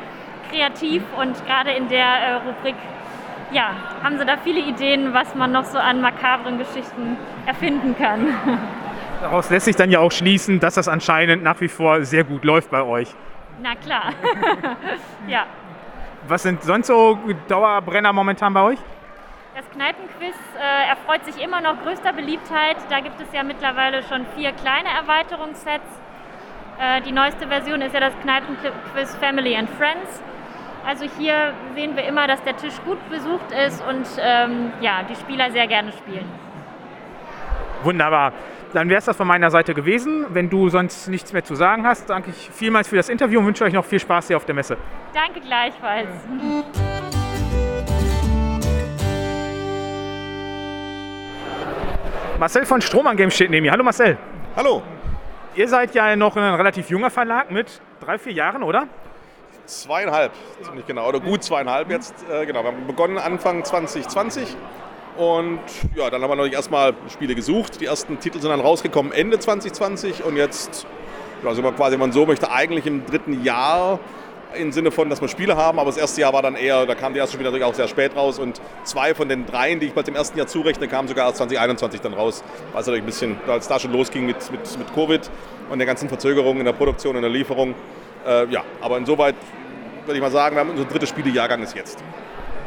kreativ 0.52 1.02
und 1.18 1.34
gerade 1.46 1.72
in 1.72 1.88
der 1.88 2.06
äh, 2.06 2.34
Rubrik 2.34 2.76
ja, 3.54 3.70
haben 4.04 4.18
sie 4.18 4.26
da 4.26 4.36
viele 4.44 4.60
Ideen, 4.60 5.14
was 5.14 5.36
man 5.36 5.54
noch 5.54 5.64
so 5.64 5.78
an 5.78 6.02
makabren 6.02 6.58
Geschichten 6.58 7.16
erfinden 7.46 7.96
kann. 7.98 8.28
Daraus 9.22 9.50
lässt 9.50 9.68
sich 9.68 9.78
dann 9.78 9.90
ja 9.90 10.00
auch 10.00 10.12
schließen, 10.12 10.60
dass 10.60 10.74
das 10.74 10.90
anscheinend 10.90 11.44
nach 11.44 11.62
wie 11.62 11.70
vor 11.70 12.04
sehr 12.04 12.26
gut 12.26 12.44
läuft 12.44 12.72
bei 12.72 12.84
euch. 12.84 13.16
Na 13.62 13.76
klar. 13.76 14.14
ja. 15.28 15.46
Was 16.28 16.44
sind 16.44 16.64
sonst 16.64 16.88
so 16.88 17.18
Dauerbrenner 17.48 18.14
momentan 18.14 18.54
bei 18.54 18.62
euch? 18.62 18.80
Das 19.56 19.70
Kneipenquiz 19.72 20.36
äh, 20.58 20.90
erfreut 20.90 21.26
sich 21.26 21.44
immer 21.44 21.60
noch 21.60 21.82
größter 21.84 22.14
Beliebtheit. 22.14 22.78
Da 22.90 23.00
gibt 23.00 23.20
es 23.20 23.28
ja 23.34 23.44
mittlerweile 23.44 24.04
schon 24.04 24.26
vier 24.36 24.52
kleine 24.54 24.90
Erweiterungssets. 24.90 25.86
Äh, 26.80 27.02
die 27.02 27.12
neueste 27.12 27.48
Version 27.48 27.82
ist 27.82 27.94
ja 27.94 28.00
das 28.00 28.14
Kneipenquiz 28.22 29.16
Family 29.16 29.56
and 29.56 29.70
Friends. 29.72 30.24
Also 30.86 31.06
hier 31.18 31.54
sehen 31.76 31.96
wir 31.96 32.06
immer, 32.06 32.26
dass 32.28 32.42
der 32.44 32.56
Tisch 32.56 32.76
gut 32.86 32.98
besucht 33.10 33.52
ist 33.52 33.84
und 33.86 34.08
ähm, 34.20 34.72
ja, 34.80 35.04
die 35.04 35.16
Spieler 35.16 35.52
sehr 35.52 35.68
gerne 35.68 35.92
spielen. 35.92 36.30
Wunderbar. 37.84 38.32
Dann 38.74 38.88
wäre 38.88 39.00
es 39.00 39.06
das 39.06 39.18
von 39.18 39.28
meiner 39.28 39.50
Seite 39.50 39.74
gewesen. 39.74 40.28
Wenn 40.30 40.50
du 40.50 40.70
sonst 40.70 41.08
nichts 41.08 41.34
mehr 41.34 41.44
zu 41.44 41.56
sagen 41.56 41.88
hast, 41.88 42.08
danke 42.10 42.30
ich 42.30 42.52
vielmals 42.52 42.88
für 42.88 42.98
das 42.98 43.10
Interview 43.10 43.40
und 43.40 43.48
wünsche 43.48 43.64
euch 43.64 43.74
noch 43.74 43.86
viel 43.86 44.00
Spaß 44.00 44.28
hier 44.28 44.38
auf 44.38 44.46
der 44.46 44.54
Messe. 44.54 44.78
Danke 45.12 45.42
gleichfalls. 45.42 46.08
Marcel 52.40 52.66
von 52.66 52.80
Strohmann 52.82 53.18
Games 53.18 53.34
steht 53.34 53.50
neben 53.50 53.64
mir. 53.64 53.72
Hallo 53.72 53.84
Marcel. 53.84 54.18
Hallo. 54.56 54.84
Ihr 55.56 55.68
seid 55.68 55.96
ja 55.96 56.16
noch 56.16 56.38
ein 56.38 56.54
relativ 56.54 56.92
junger 56.92 57.10
Verlag 57.10 57.50
mit 57.50 57.82
drei, 58.00 58.20
vier 58.20 58.34
Jahren, 58.34 58.62
oder? 58.62 58.88
Zweieinhalb, 59.66 60.32
ziemlich 60.62 60.86
genau, 60.86 61.08
oder 61.08 61.20
gut 61.20 61.44
zweieinhalb 61.44 61.90
jetzt. 61.90 62.14
Äh, 62.32 62.46
genau, 62.46 62.64
wir 62.64 62.72
haben 62.72 62.88
begonnen 62.88 63.18
Anfang 63.18 63.64
2020 63.64 64.56
und 65.20 65.60
ja, 65.98 66.10
dann 66.10 66.22
haben 66.22 66.30
wir 66.30 66.36
natürlich 66.38 66.54
erstmal 66.54 66.94
Spiele 67.10 67.36
gesucht. 67.36 67.82
Die 67.82 67.86
ersten 67.86 68.22
Titel 68.22 68.40
sind 68.40 68.52
dann 68.52 68.62
rausgekommen 68.62 69.12
Ende 69.12 69.38
2020 69.38 70.24
und 70.24 70.38
jetzt 70.38 70.88
ja, 71.44 71.54
sind 71.54 71.66
wir 71.66 71.74
quasi, 71.74 71.94
wenn 71.94 72.00
man 72.00 72.14
so 72.14 72.26
möchte, 72.26 72.50
eigentlich 72.50 72.86
im 72.86 73.06
dritten 73.06 73.44
Jahr 73.44 74.00
im 74.56 74.72
Sinne 74.72 74.92
von, 74.92 75.10
dass 75.10 75.20
wir 75.20 75.28
Spiele 75.28 75.58
haben, 75.58 75.78
aber 75.78 75.90
das 75.90 75.98
erste 75.98 76.22
Jahr 76.22 76.32
war 76.32 76.42
dann 76.42 76.56
eher, 76.56 76.86
da 76.86 76.96
kam 76.96 77.14
die 77.14 77.20
erste 77.20 77.34
Spiele 77.34 77.50
natürlich 77.50 77.66
auch 77.66 77.74
sehr 77.74 77.90
spät 77.90 78.16
raus 78.16 78.40
und 78.40 78.62
zwei 78.86 79.14
von 79.14 79.28
den 79.28 79.46
dreien, 79.46 79.82
die 79.82 79.88
ich 79.88 79.96
mal 79.96 80.04
dem 80.04 80.16
ersten 80.16 80.38
Jahr 80.38 80.48
zurechne, 80.48 80.88
kamen 80.88 81.10
sogar 81.10 81.28
erst 81.28 81.38
2021 81.38 82.00
dann 82.00 82.14
raus, 82.14 82.42
weil 82.72 82.80
es 82.80 82.88
natürlich 82.88 83.04
ein 83.04 83.06
bisschen, 83.06 83.38
als 83.46 83.68
da 83.68 83.78
schon 83.78 83.92
losging 83.92 84.26
mit, 84.26 84.38
mit, 84.52 84.78
mit 84.78 84.94
Covid 84.96 85.30
und 85.70 85.80
der 85.80 85.86
ganzen 85.86 86.08
Verzögerungen 86.08 86.60
in 86.60 86.66
der 86.66 86.74
Produktion 86.74 87.18
und 87.18 87.24
der 87.24 87.32
Lieferung. 87.32 87.76
Äh, 88.26 88.48
ja, 88.48 88.64
aber 88.80 88.98
insoweit 88.98 89.36
würde 90.06 90.16
ich 90.16 90.22
mal 90.22 90.32
sagen, 90.32 90.56
wir 90.56 90.62
haben 90.62 90.70
unser 90.70 90.86
drittes 90.86 91.10
Spielejahrgang 91.10 91.62
ist 91.62 91.76
jetzt. 91.76 92.02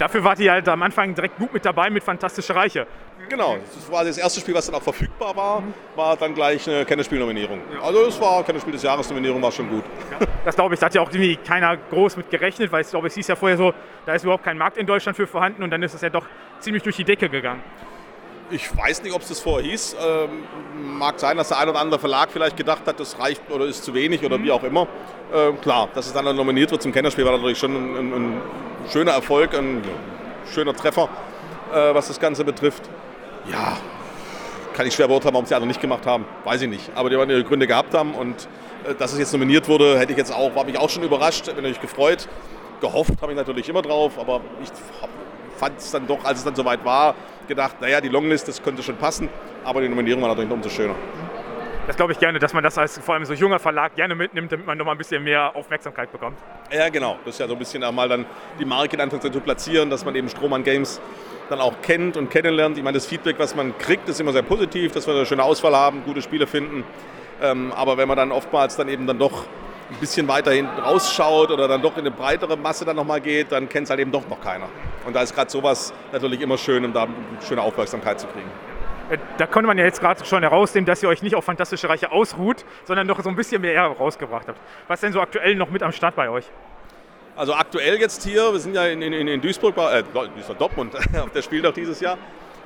Dafür 0.02 0.24
wart 0.24 0.40
ihr 0.40 0.50
halt 0.50 0.68
am 0.68 0.82
Anfang 0.82 1.14
direkt 1.14 1.38
gut 1.38 1.54
mit 1.54 1.64
dabei 1.64 1.88
mit 1.88 2.02
Fantastische 2.02 2.56
Reiche. 2.56 2.88
Genau, 3.28 3.56
das 3.72 3.88
war 3.88 4.04
das 4.04 4.18
erste 4.18 4.40
Spiel, 4.40 4.52
was 4.52 4.66
dann 4.66 4.74
auch 4.74 4.82
verfügbar 4.82 5.36
war, 5.36 5.62
war 5.94 6.16
dann 6.16 6.34
gleich 6.34 6.68
eine 6.68 6.84
Kennerspiel-Nominierung. 6.84 7.60
Also 7.80 8.06
es 8.06 8.20
war 8.20 8.42
Kennerspiel 8.42 8.72
des 8.72 8.82
Jahres 8.82 9.08
Nominierung, 9.08 9.40
war 9.40 9.52
schon 9.52 9.68
gut. 9.70 9.84
Ja, 10.10 10.26
das 10.44 10.56
glaube 10.56 10.74
ich, 10.74 10.80
da 10.80 10.86
hat 10.86 10.94
ja 10.96 11.02
auch 11.02 11.08
irgendwie 11.08 11.36
keiner 11.36 11.76
groß 11.76 12.16
mit 12.16 12.30
gerechnet, 12.30 12.72
weil 12.72 12.80
ich 12.80 12.90
glaube, 12.90 13.06
es 13.06 13.14
hieß 13.14 13.28
ja 13.28 13.36
vorher 13.36 13.56
so, 13.56 13.72
da 14.04 14.14
ist 14.14 14.24
überhaupt 14.24 14.42
kein 14.42 14.58
Markt 14.58 14.76
in 14.76 14.86
Deutschland 14.86 15.14
für 15.14 15.28
vorhanden 15.28 15.62
und 15.62 15.70
dann 15.70 15.80
ist 15.84 15.94
es 15.94 16.00
ja 16.00 16.10
doch 16.10 16.26
ziemlich 16.58 16.82
durch 16.82 16.96
die 16.96 17.04
Decke 17.04 17.28
gegangen. 17.28 17.62
Ich 18.52 18.76
weiß 18.76 19.02
nicht, 19.02 19.14
ob 19.14 19.22
es 19.22 19.28
das 19.28 19.40
vorher 19.40 19.66
hieß. 19.70 19.96
Ähm, 19.98 20.44
mag 20.98 21.18
sein, 21.18 21.38
dass 21.38 21.48
der 21.48 21.58
ein 21.58 21.70
oder 21.70 21.80
andere 21.80 21.98
Verlag 21.98 22.30
vielleicht 22.30 22.54
gedacht 22.54 22.82
hat, 22.86 23.00
das 23.00 23.18
reicht 23.18 23.50
oder 23.50 23.64
ist 23.64 23.82
zu 23.82 23.94
wenig 23.94 24.22
oder 24.24 24.36
mhm. 24.36 24.44
wie 24.44 24.50
auch 24.50 24.62
immer. 24.62 24.86
Äh, 25.32 25.52
klar, 25.62 25.88
dass 25.94 26.06
es 26.06 26.12
dann 26.12 26.36
nominiert 26.36 26.70
wird 26.70 26.82
zum 26.82 26.92
Kennerspiel, 26.92 27.24
war 27.24 27.32
natürlich 27.32 27.56
schon 27.56 27.74
ein, 27.74 27.96
ein, 27.96 28.12
ein 28.12 28.42
schöner 28.90 29.12
Erfolg, 29.12 29.54
ein 29.54 29.82
schöner 30.52 30.76
Treffer, 30.76 31.08
äh, 31.72 31.94
was 31.94 32.08
das 32.08 32.20
Ganze 32.20 32.44
betrifft. 32.44 32.82
Ja, 33.50 33.78
kann 34.74 34.86
ich 34.86 34.94
schwer 34.94 35.08
beurteilen, 35.08 35.32
warum 35.32 35.46
sie 35.46 35.54
alle 35.54 35.66
nicht 35.66 35.80
gemacht 35.80 36.04
haben. 36.04 36.26
Weiß 36.44 36.60
ich 36.60 36.68
nicht. 36.68 36.90
Aber 36.94 37.08
die 37.08 37.16
werden 37.16 37.30
ihre 37.30 37.44
Gründe 37.44 37.66
gehabt 37.66 37.94
haben 37.94 38.14
und 38.14 38.48
äh, 38.86 38.94
dass 38.94 39.14
es 39.14 39.18
jetzt 39.18 39.32
nominiert 39.32 39.66
wurde, 39.66 39.98
hätte 39.98 40.12
ich 40.12 40.18
jetzt 40.18 40.30
auch, 40.30 40.54
war 40.54 40.64
mich 40.64 40.76
auch 40.76 40.90
schon 40.90 41.04
überrascht, 41.04 41.46
bin 41.46 41.56
natürlich 41.56 41.80
gefreut. 41.80 42.28
Gehofft 42.82 43.22
habe 43.22 43.32
ich 43.32 43.38
natürlich 43.38 43.66
immer 43.70 43.80
drauf, 43.80 44.18
aber 44.18 44.42
ich 44.62 44.68
fand 45.56 45.78
es 45.78 45.90
dann 45.90 46.06
doch, 46.06 46.22
als 46.24 46.40
es 46.40 46.44
dann 46.44 46.56
soweit 46.56 46.84
war, 46.84 47.14
gedacht, 47.48 47.80
naja, 47.80 48.00
die 48.00 48.08
Longlist, 48.08 48.48
das 48.48 48.62
könnte 48.62 48.82
schon 48.82 48.96
passen, 48.96 49.28
aber 49.64 49.80
die 49.80 49.88
Nominierung 49.88 50.22
war 50.22 50.28
natürlich 50.28 50.50
umso 50.50 50.68
schöner. 50.68 50.94
Das 51.86 51.96
glaube 51.96 52.12
ich 52.12 52.18
gerne, 52.20 52.38
dass 52.38 52.52
man 52.52 52.62
das 52.62 52.78
als 52.78 52.98
vor 52.98 53.14
allem 53.14 53.24
so 53.24 53.34
junger 53.34 53.58
Verlag 53.58 53.96
gerne 53.96 54.14
mitnimmt, 54.14 54.52
damit 54.52 54.66
man 54.66 54.78
noch 54.78 54.84
mal 54.84 54.92
ein 54.92 54.98
bisschen 54.98 55.24
mehr 55.24 55.54
Aufmerksamkeit 55.56 56.12
bekommt. 56.12 56.38
Ja, 56.70 56.88
genau. 56.88 57.18
Das 57.24 57.34
ist 57.34 57.40
ja 57.40 57.48
so 57.48 57.54
ein 57.54 57.58
bisschen 57.58 57.82
einmal 57.82 58.08
dann 58.08 58.24
die 58.60 58.64
Marke 58.64 58.94
in 58.94 59.00
Anführungszeichen 59.00 59.34
zu 59.34 59.40
platzieren, 59.40 59.90
dass 59.90 60.04
man 60.04 60.14
eben 60.14 60.28
Strohmann 60.28 60.62
Games 60.62 61.00
dann 61.48 61.60
auch 61.60 61.74
kennt 61.82 62.16
und 62.16 62.30
kennenlernt. 62.30 62.78
Ich 62.78 62.84
meine, 62.84 62.96
das 62.96 63.06
Feedback, 63.06 63.36
was 63.38 63.56
man 63.56 63.76
kriegt, 63.78 64.08
ist 64.08 64.20
immer 64.20 64.32
sehr 64.32 64.42
positiv, 64.42 64.92
dass 64.92 65.08
wir 65.08 65.14
eine 65.14 65.26
schöne 65.26 65.42
Auswahl 65.42 65.74
haben, 65.74 66.04
gute 66.04 66.22
Spiele 66.22 66.46
finden. 66.46 66.84
Ähm, 67.42 67.72
aber 67.72 67.96
wenn 67.96 68.06
man 68.06 68.16
dann 68.16 68.30
oftmals 68.30 68.76
dann 68.76 68.88
eben 68.88 69.08
dann 69.08 69.18
doch 69.18 69.44
ein 69.90 69.96
bisschen 70.00 70.26
weiter 70.28 70.52
hinten 70.52 70.78
rausschaut 70.80 71.50
oder 71.50 71.68
dann 71.68 71.82
doch 71.82 71.94
in 71.96 72.00
eine 72.00 72.10
breitere 72.10 72.56
Masse 72.56 72.84
dann 72.84 72.96
nochmal 72.96 73.20
geht, 73.20 73.52
dann 73.52 73.68
kennt 73.68 73.84
es 73.84 73.90
halt 73.90 74.00
eben 74.00 74.12
doch 74.12 74.26
noch 74.28 74.40
keiner. 74.40 74.68
Und 75.06 75.14
da 75.14 75.22
ist 75.22 75.34
gerade 75.34 75.50
sowas 75.50 75.92
natürlich 76.12 76.40
immer 76.40 76.58
schön, 76.58 76.84
um 76.84 76.92
da 76.92 77.06
schöne 77.46 77.62
Aufmerksamkeit 77.62 78.20
zu 78.20 78.26
kriegen. 78.28 78.50
Äh, 79.10 79.18
da 79.38 79.46
konnte 79.46 79.66
man 79.66 79.78
ja 79.78 79.84
jetzt 79.84 80.00
gerade 80.00 80.24
schon 80.24 80.42
herausnehmen, 80.42 80.86
dass 80.86 81.02
ihr 81.02 81.08
euch 81.08 81.22
nicht 81.22 81.34
auf 81.34 81.44
Fantastische 81.44 81.88
Reiche 81.88 82.12
ausruht, 82.12 82.64
sondern 82.84 83.06
doch 83.08 83.22
so 83.22 83.28
ein 83.28 83.36
bisschen 83.36 83.60
mehr 83.60 83.82
rausgebracht 83.82 84.48
habt. 84.48 84.58
Was 84.88 84.98
ist 84.98 85.04
denn 85.04 85.12
so 85.12 85.20
aktuell 85.20 85.54
noch 85.54 85.70
mit 85.70 85.82
am 85.82 85.92
Start 85.92 86.16
bei 86.16 86.30
euch? 86.30 86.46
Also 87.34 87.54
aktuell 87.54 87.98
jetzt 87.98 88.24
hier, 88.24 88.52
wir 88.52 88.60
sind 88.60 88.74
ja 88.74 88.86
in, 88.86 89.00
in, 89.00 89.26
in 89.26 89.40
Duisburg, 89.40 89.76
äh, 89.78 90.02
Dortmund 90.58 90.94
auf 91.20 91.30
der 91.32 91.42
Spieltag 91.42 91.74
dieses 91.74 92.00
Jahr, 92.00 92.18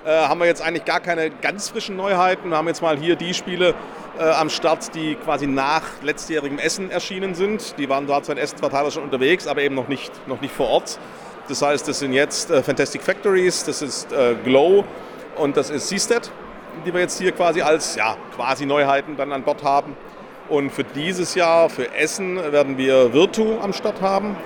äh, 0.07 0.11
haben 0.11 0.38
wir 0.38 0.46
jetzt 0.46 0.62
eigentlich 0.62 0.84
gar 0.84 1.00
keine 1.00 1.30
ganz 1.30 1.68
frischen 1.68 1.96
Neuheiten. 1.96 2.50
Wir 2.50 2.57
haben 2.57 2.68
jetzt 2.68 2.80
mal 2.80 2.96
hier 2.96 3.16
die 3.16 3.34
Spiele 3.34 3.74
äh, 4.18 4.22
am 4.22 4.48
Start, 4.48 4.94
die 4.94 5.16
quasi 5.16 5.46
nach 5.46 5.82
letztjährigem 6.02 6.59
Essen 6.59 6.90
erschienen 6.90 7.34
sind. 7.34 7.76
Die 7.78 7.88
waren 7.88 8.07
dort 8.07 8.24
seit 8.24 8.38
Essen 8.38 8.59
zwei 8.59 8.68
Tage 8.68 8.90
schon 8.92 9.02
unterwegs, 9.02 9.46
aber 9.46 9.62
eben 9.62 9.74
noch 9.74 9.88
nicht, 9.88 10.12
noch 10.28 10.40
nicht 10.40 10.54
vor 10.54 10.68
Ort. 10.68 10.98
Das 11.48 11.61
heißt, 11.61 11.88
das 11.88 11.98
sind 11.98 12.12
jetzt 12.12 12.50
äh, 12.50 12.62
Fantastic 12.62 13.02
Factories, 13.02 13.64
das 13.64 13.82
ist 13.82 14.12
äh, 14.12 14.34
Glow, 14.44 14.84
und 15.36 15.57
das 15.57 15.70
ist 15.70 15.88
Seastead, 15.88 16.30
die 16.84 16.94
wir 16.94 17.00
jetzt 17.00 17.18
hier 17.18 17.32
quasi 17.32 17.62
als 17.62 17.96
ja, 17.96 18.16
quasi 18.34 18.64
Neuheiten 18.64 19.16
dann 19.16 19.32
an 19.32 19.42
Bord 19.42 19.62
haben. 19.62 19.96
Und 20.48 20.70
für 20.70 20.84
dieses 20.84 21.34
Jahr, 21.34 21.68
für 21.68 21.92
Essen, 21.94 22.36
werden 22.52 22.78
wir 22.78 23.12
Virtu 23.12 23.59
am 23.61 23.72
Start 23.72 24.00
haben. 24.00 24.36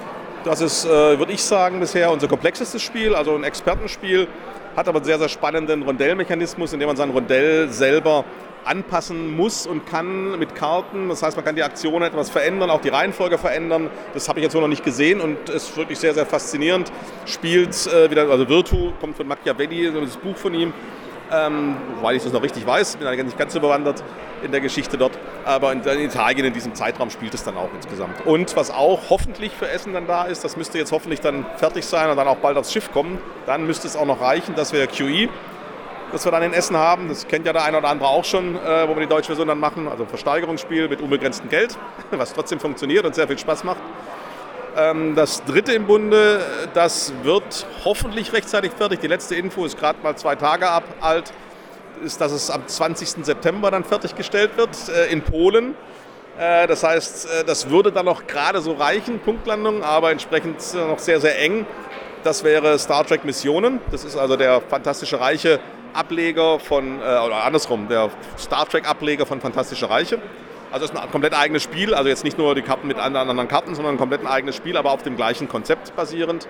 Das 0.44 0.62
ist, 0.62 0.86
äh, 0.86 1.18
würde 1.18 1.32
ich 1.32 1.42
sagen, 1.42 1.80
bisher 1.80 2.11
unser 2.11 2.28
komplexestes 2.28 2.82
Spiel, 2.82 3.14
also 3.14 3.34
ein 3.34 3.44
Expertenspiel, 3.44 4.26
hat 4.76 4.88
aber 4.88 4.98
einen 4.98 5.04
sehr, 5.04 5.18
sehr 5.18 5.28
spannenden 5.28 5.82
Rondellmechanismus, 5.82 6.72
in 6.72 6.80
dem 6.80 6.86
man 6.86 6.96
sein 6.96 7.10
Rondell 7.10 7.68
selber 7.68 8.24
anpassen 8.64 9.34
muss 9.36 9.66
und 9.66 9.86
kann 9.86 10.38
mit 10.38 10.54
Karten. 10.54 11.08
Das 11.08 11.22
heißt, 11.22 11.36
man 11.36 11.44
kann 11.44 11.56
die 11.56 11.62
Aktion 11.62 12.02
etwas 12.02 12.30
verändern, 12.30 12.70
auch 12.70 12.80
die 12.80 12.88
Reihenfolge 12.88 13.38
verändern. 13.38 13.88
Das 14.14 14.28
habe 14.28 14.38
ich 14.38 14.44
jetzt 14.44 14.52
so 14.52 14.60
noch 14.60 14.68
nicht 14.68 14.84
gesehen 14.84 15.20
und 15.20 15.48
ist 15.48 15.76
wirklich 15.76 15.98
sehr, 15.98 16.14
sehr 16.14 16.26
faszinierend. 16.26 16.92
Spielt 17.24 17.74
äh, 17.86 18.10
wieder, 18.10 18.28
also 18.28 18.48
Virtu 18.48 18.92
kommt 19.00 19.16
von 19.16 19.26
Machiavelli, 19.26 19.92
das 19.92 20.16
Buch 20.16 20.36
von 20.36 20.54
ihm. 20.54 20.72
Ähm, 21.33 21.76
weil 22.01 22.16
ich 22.16 22.22
das 22.22 22.33
noch 22.33 22.43
richtig 22.43 22.66
weiß, 22.66 22.97
bin 22.97 23.07
eigentlich 23.07 23.26
nicht 23.26 23.39
ganz 23.39 23.53
so 23.53 23.61
bewandert 23.61 24.03
in 24.43 24.53
der 24.53 24.61
Geschichte 24.61 24.97
dort, 24.97 25.18
aber 25.45 25.72
in, 25.72 25.83
in 25.83 26.01
Italien 26.01 26.47
in 26.47 26.53
diesem 26.53 26.74
Zeitraum 26.74 27.11
spielt 27.11 27.35
es 27.35 27.45
dann 27.45 27.57
auch 27.57 27.68
insgesamt. 27.74 28.26
Und 28.26 28.57
was 28.57 28.70
auch 28.70 29.11
hoffentlich 29.11 29.53
für 29.53 29.68
Essen 29.68 29.93
dann 29.93 30.07
da 30.07 30.24
ist, 30.24 30.45
das 30.45 30.57
müsste 30.57 30.78
jetzt 30.78 30.93
hoffentlich 30.93 31.20
dann 31.20 31.45
fertig 31.57 31.85
sein 31.85 32.11
und 32.11 32.16
dann 32.16 32.28
auch 32.28 32.37
bald 32.37 32.57
aufs 32.57 32.72
Schiff 32.72 32.91
kommen, 32.93 33.18
dann 33.47 33.66
müsste 33.66 33.87
es 33.87 33.97
auch 33.97 34.07
noch 34.07 34.20
reichen, 34.20 34.55
dass 34.55 34.72
wir 34.72 34.87
QE, 34.87 35.28
das 36.12 36.24
wir 36.24 36.33
dann 36.33 36.43
in 36.43 36.53
Essen 36.53 36.76
haben, 36.76 37.09
das 37.09 37.28
kennt 37.28 37.47
ja 37.47 37.53
der 37.53 37.64
eine 37.64 37.78
oder 37.78 37.89
andere 37.89 38.09
auch 38.09 38.24
schon, 38.24 38.57
äh, 38.57 38.89
wo 38.89 38.95
wir 38.95 39.01
die 39.01 39.09
deutsche 39.09 39.28
Version 39.28 39.49
dann 39.49 39.61
machen, 39.61 39.89
also 39.89 40.05
ein 40.05 40.09
Versteigerungsspiel 40.09 40.89
mit 40.89 41.01
unbegrenztem 41.01 41.49
Geld, 41.49 41.78
was 42.11 42.33
trotzdem 42.33 42.59
funktioniert 42.59 43.05
und 43.05 43.14
sehr 43.14 43.28
viel 43.28 43.39
Spaß 43.39 43.64
macht. 43.64 43.81
Ähm, 44.76 45.14
das 45.14 45.44
dritte 45.44 45.72
im 45.72 45.86
Bunde, 45.86 46.40
das 46.74 47.12
wird 47.22 47.66
hoffentlich 47.84 48.32
rechtzeitig 48.32 48.72
fertig. 48.72 49.00
Die 49.00 49.08
letzte 49.08 49.34
Info 49.34 49.64
ist 49.64 49.78
gerade 49.78 49.98
mal 50.02 50.16
zwei 50.16 50.36
Tage 50.36 50.68
alt, 51.00 51.32
ist, 52.04 52.20
dass 52.20 52.32
es 52.32 52.50
am 52.50 52.66
20. 52.66 53.24
September 53.24 53.70
dann 53.70 53.84
fertiggestellt 53.84 54.56
wird 54.56 54.76
äh, 54.88 55.10
in 55.10 55.22
Polen. 55.22 55.74
Äh, 56.38 56.66
das 56.66 56.84
heißt, 56.84 57.26
äh, 57.26 57.44
das 57.44 57.70
würde 57.70 57.90
dann 57.90 58.06
noch 58.06 58.26
gerade 58.26 58.60
so 58.60 58.72
reichen, 58.72 59.18
Punktlandung, 59.18 59.82
aber 59.82 60.12
entsprechend 60.12 60.58
noch 60.74 60.98
sehr, 60.98 61.20
sehr 61.20 61.38
eng. 61.40 61.66
Das 62.22 62.44
wäre 62.44 62.78
Star 62.78 63.04
Trek 63.04 63.24
Missionen. 63.24 63.80
Das 63.90 64.04
ist 64.04 64.16
also 64.16 64.36
der 64.36 64.60
fantastische 64.60 65.18
Reiche 65.18 65.58
Ableger 65.94 66.60
von, 66.60 66.98
oder 67.00 67.42
andersrum, 67.42 67.88
der 67.88 68.10
Star 68.38 68.68
Trek 68.68 68.88
Ableger 68.88 69.26
von 69.26 69.40
Fantastische 69.40 69.90
Reiche. 69.90 70.20
Also 70.72 70.84
es 70.84 70.92
ist 70.92 70.96
ein 70.96 71.10
komplett 71.10 71.34
eigenes 71.34 71.64
Spiel, 71.64 71.94
also 71.94 72.08
jetzt 72.08 72.22
nicht 72.22 72.38
nur 72.38 72.54
die 72.54 72.62
Karten 72.62 72.86
mit 72.86 72.96
anderen 72.96 73.48
Karten, 73.48 73.74
sondern 73.74 73.96
ein 73.96 73.98
komplett 73.98 74.24
eigenes 74.24 74.54
Spiel, 74.54 74.76
aber 74.76 74.92
auf 74.92 75.02
dem 75.02 75.16
gleichen 75.16 75.48
Konzept 75.48 75.96
basierend. 75.96 76.46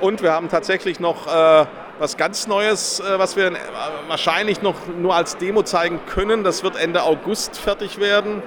Und 0.00 0.22
wir 0.22 0.32
haben 0.32 0.48
tatsächlich 0.48 1.00
noch 1.00 1.26
äh, 1.26 1.66
was 1.98 2.16
ganz 2.16 2.46
Neues, 2.46 3.00
äh, 3.00 3.18
was 3.18 3.36
wir 3.36 3.48
äh, 3.48 3.54
wahrscheinlich 4.06 4.62
noch 4.62 4.76
nur 4.96 5.16
als 5.16 5.38
Demo 5.38 5.62
zeigen 5.62 6.00
können. 6.06 6.44
Das 6.44 6.62
wird 6.62 6.76
Ende 6.76 7.02
August 7.02 7.58
fertig 7.58 7.98
werden. 7.98 8.42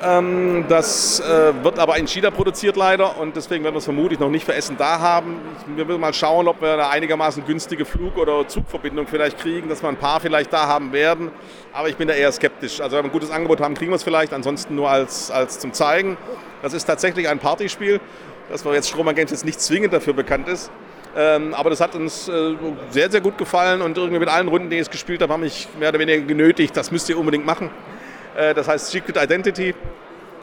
Ähm, 0.00 0.64
das 0.68 1.18
äh, 1.18 1.52
wird 1.64 1.78
aber 1.80 1.96
in 1.96 2.06
China 2.06 2.30
produziert 2.30 2.76
leider 2.76 3.18
und 3.18 3.34
deswegen 3.34 3.64
werden 3.64 3.74
wir 3.74 3.78
es 3.78 3.84
vermutlich 3.84 4.20
noch 4.20 4.30
nicht 4.30 4.44
für 4.44 4.54
Essen 4.54 4.76
da 4.76 5.00
haben. 5.00 5.40
Wir 5.74 5.84
müssen 5.84 6.00
mal 6.00 6.14
schauen, 6.14 6.46
ob 6.46 6.62
wir 6.62 6.74
eine 6.74 6.88
einigermaßen 6.88 7.44
günstige 7.44 7.84
Flug- 7.84 8.16
oder 8.16 8.46
Zugverbindung 8.46 9.08
vielleicht 9.08 9.38
kriegen, 9.38 9.68
dass 9.68 9.82
wir 9.82 9.88
ein 9.88 9.96
paar 9.96 10.20
vielleicht 10.20 10.52
da 10.52 10.68
haben 10.68 10.92
werden. 10.92 11.32
Aber 11.72 11.88
ich 11.88 11.96
bin 11.96 12.06
da 12.06 12.14
eher 12.14 12.30
skeptisch. 12.30 12.80
Also 12.80 12.96
wenn 12.96 13.04
wir 13.04 13.10
ein 13.10 13.12
gutes 13.12 13.30
Angebot 13.32 13.60
haben, 13.60 13.74
kriegen 13.74 13.90
wir 13.90 13.96
es 13.96 14.04
vielleicht, 14.04 14.32
ansonsten 14.32 14.76
nur 14.76 14.88
als, 14.88 15.32
als 15.32 15.58
zum 15.58 15.72
Zeigen. 15.72 16.16
Das 16.62 16.74
ist 16.74 16.84
tatsächlich 16.84 17.28
ein 17.28 17.40
Partyspiel, 17.40 18.00
das 18.50 18.64
wir 18.64 18.72
jetzt 18.74 18.88
Stromer 18.88 19.14
Games 19.14 19.32
jetzt 19.32 19.44
nicht 19.44 19.60
zwingend 19.60 19.92
dafür 19.92 20.12
bekannt 20.12 20.48
ist. 20.48 20.70
Ähm, 21.16 21.54
aber 21.54 21.70
das 21.70 21.80
hat 21.80 21.96
uns 21.96 22.28
äh, 22.28 22.54
sehr, 22.90 23.10
sehr 23.10 23.20
gut 23.20 23.36
gefallen 23.36 23.82
und 23.82 23.96
irgendwie 23.98 24.20
mit 24.20 24.28
allen 24.28 24.46
Runden, 24.46 24.70
die 24.70 24.76
ich 24.76 24.90
gespielt 24.90 25.22
habe, 25.22 25.32
haben 25.32 25.40
mich 25.40 25.66
mehr 25.80 25.88
oder 25.88 25.98
weniger 25.98 26.20
genötigt, 26.20 26.76
das 26.76 26.92
müsst 26.92 27.08
ihr 27.08 27.18
unbedingt 27.18 27.44
machen. 27.44 27.70
Äh, 28.38 28.54
das 28.54 28.68
heißt 28.68 28.90
Secret 28.90 29.16
Identity 29.16 29.74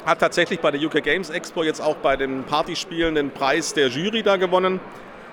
hat 0.05 0.19
tatsächlich 0.19 0.59
bei 0.59 0.69
der 0.69 0.81
UK 0.81 1.01
Games 1.01 1.29
Expo 1.29 1.63
jetzt 1.63 1.79
auch 1.79 1.95
bei 1.95 2.15
den 2.15 2.43
Partyspielen 2.43 3.15
den 3.15 3.31
Preis 3.31 3.73
der 3.73 3.87
Jury 3.87 4.21
da 4.21 4.35
gewonnen. 4.35 4.79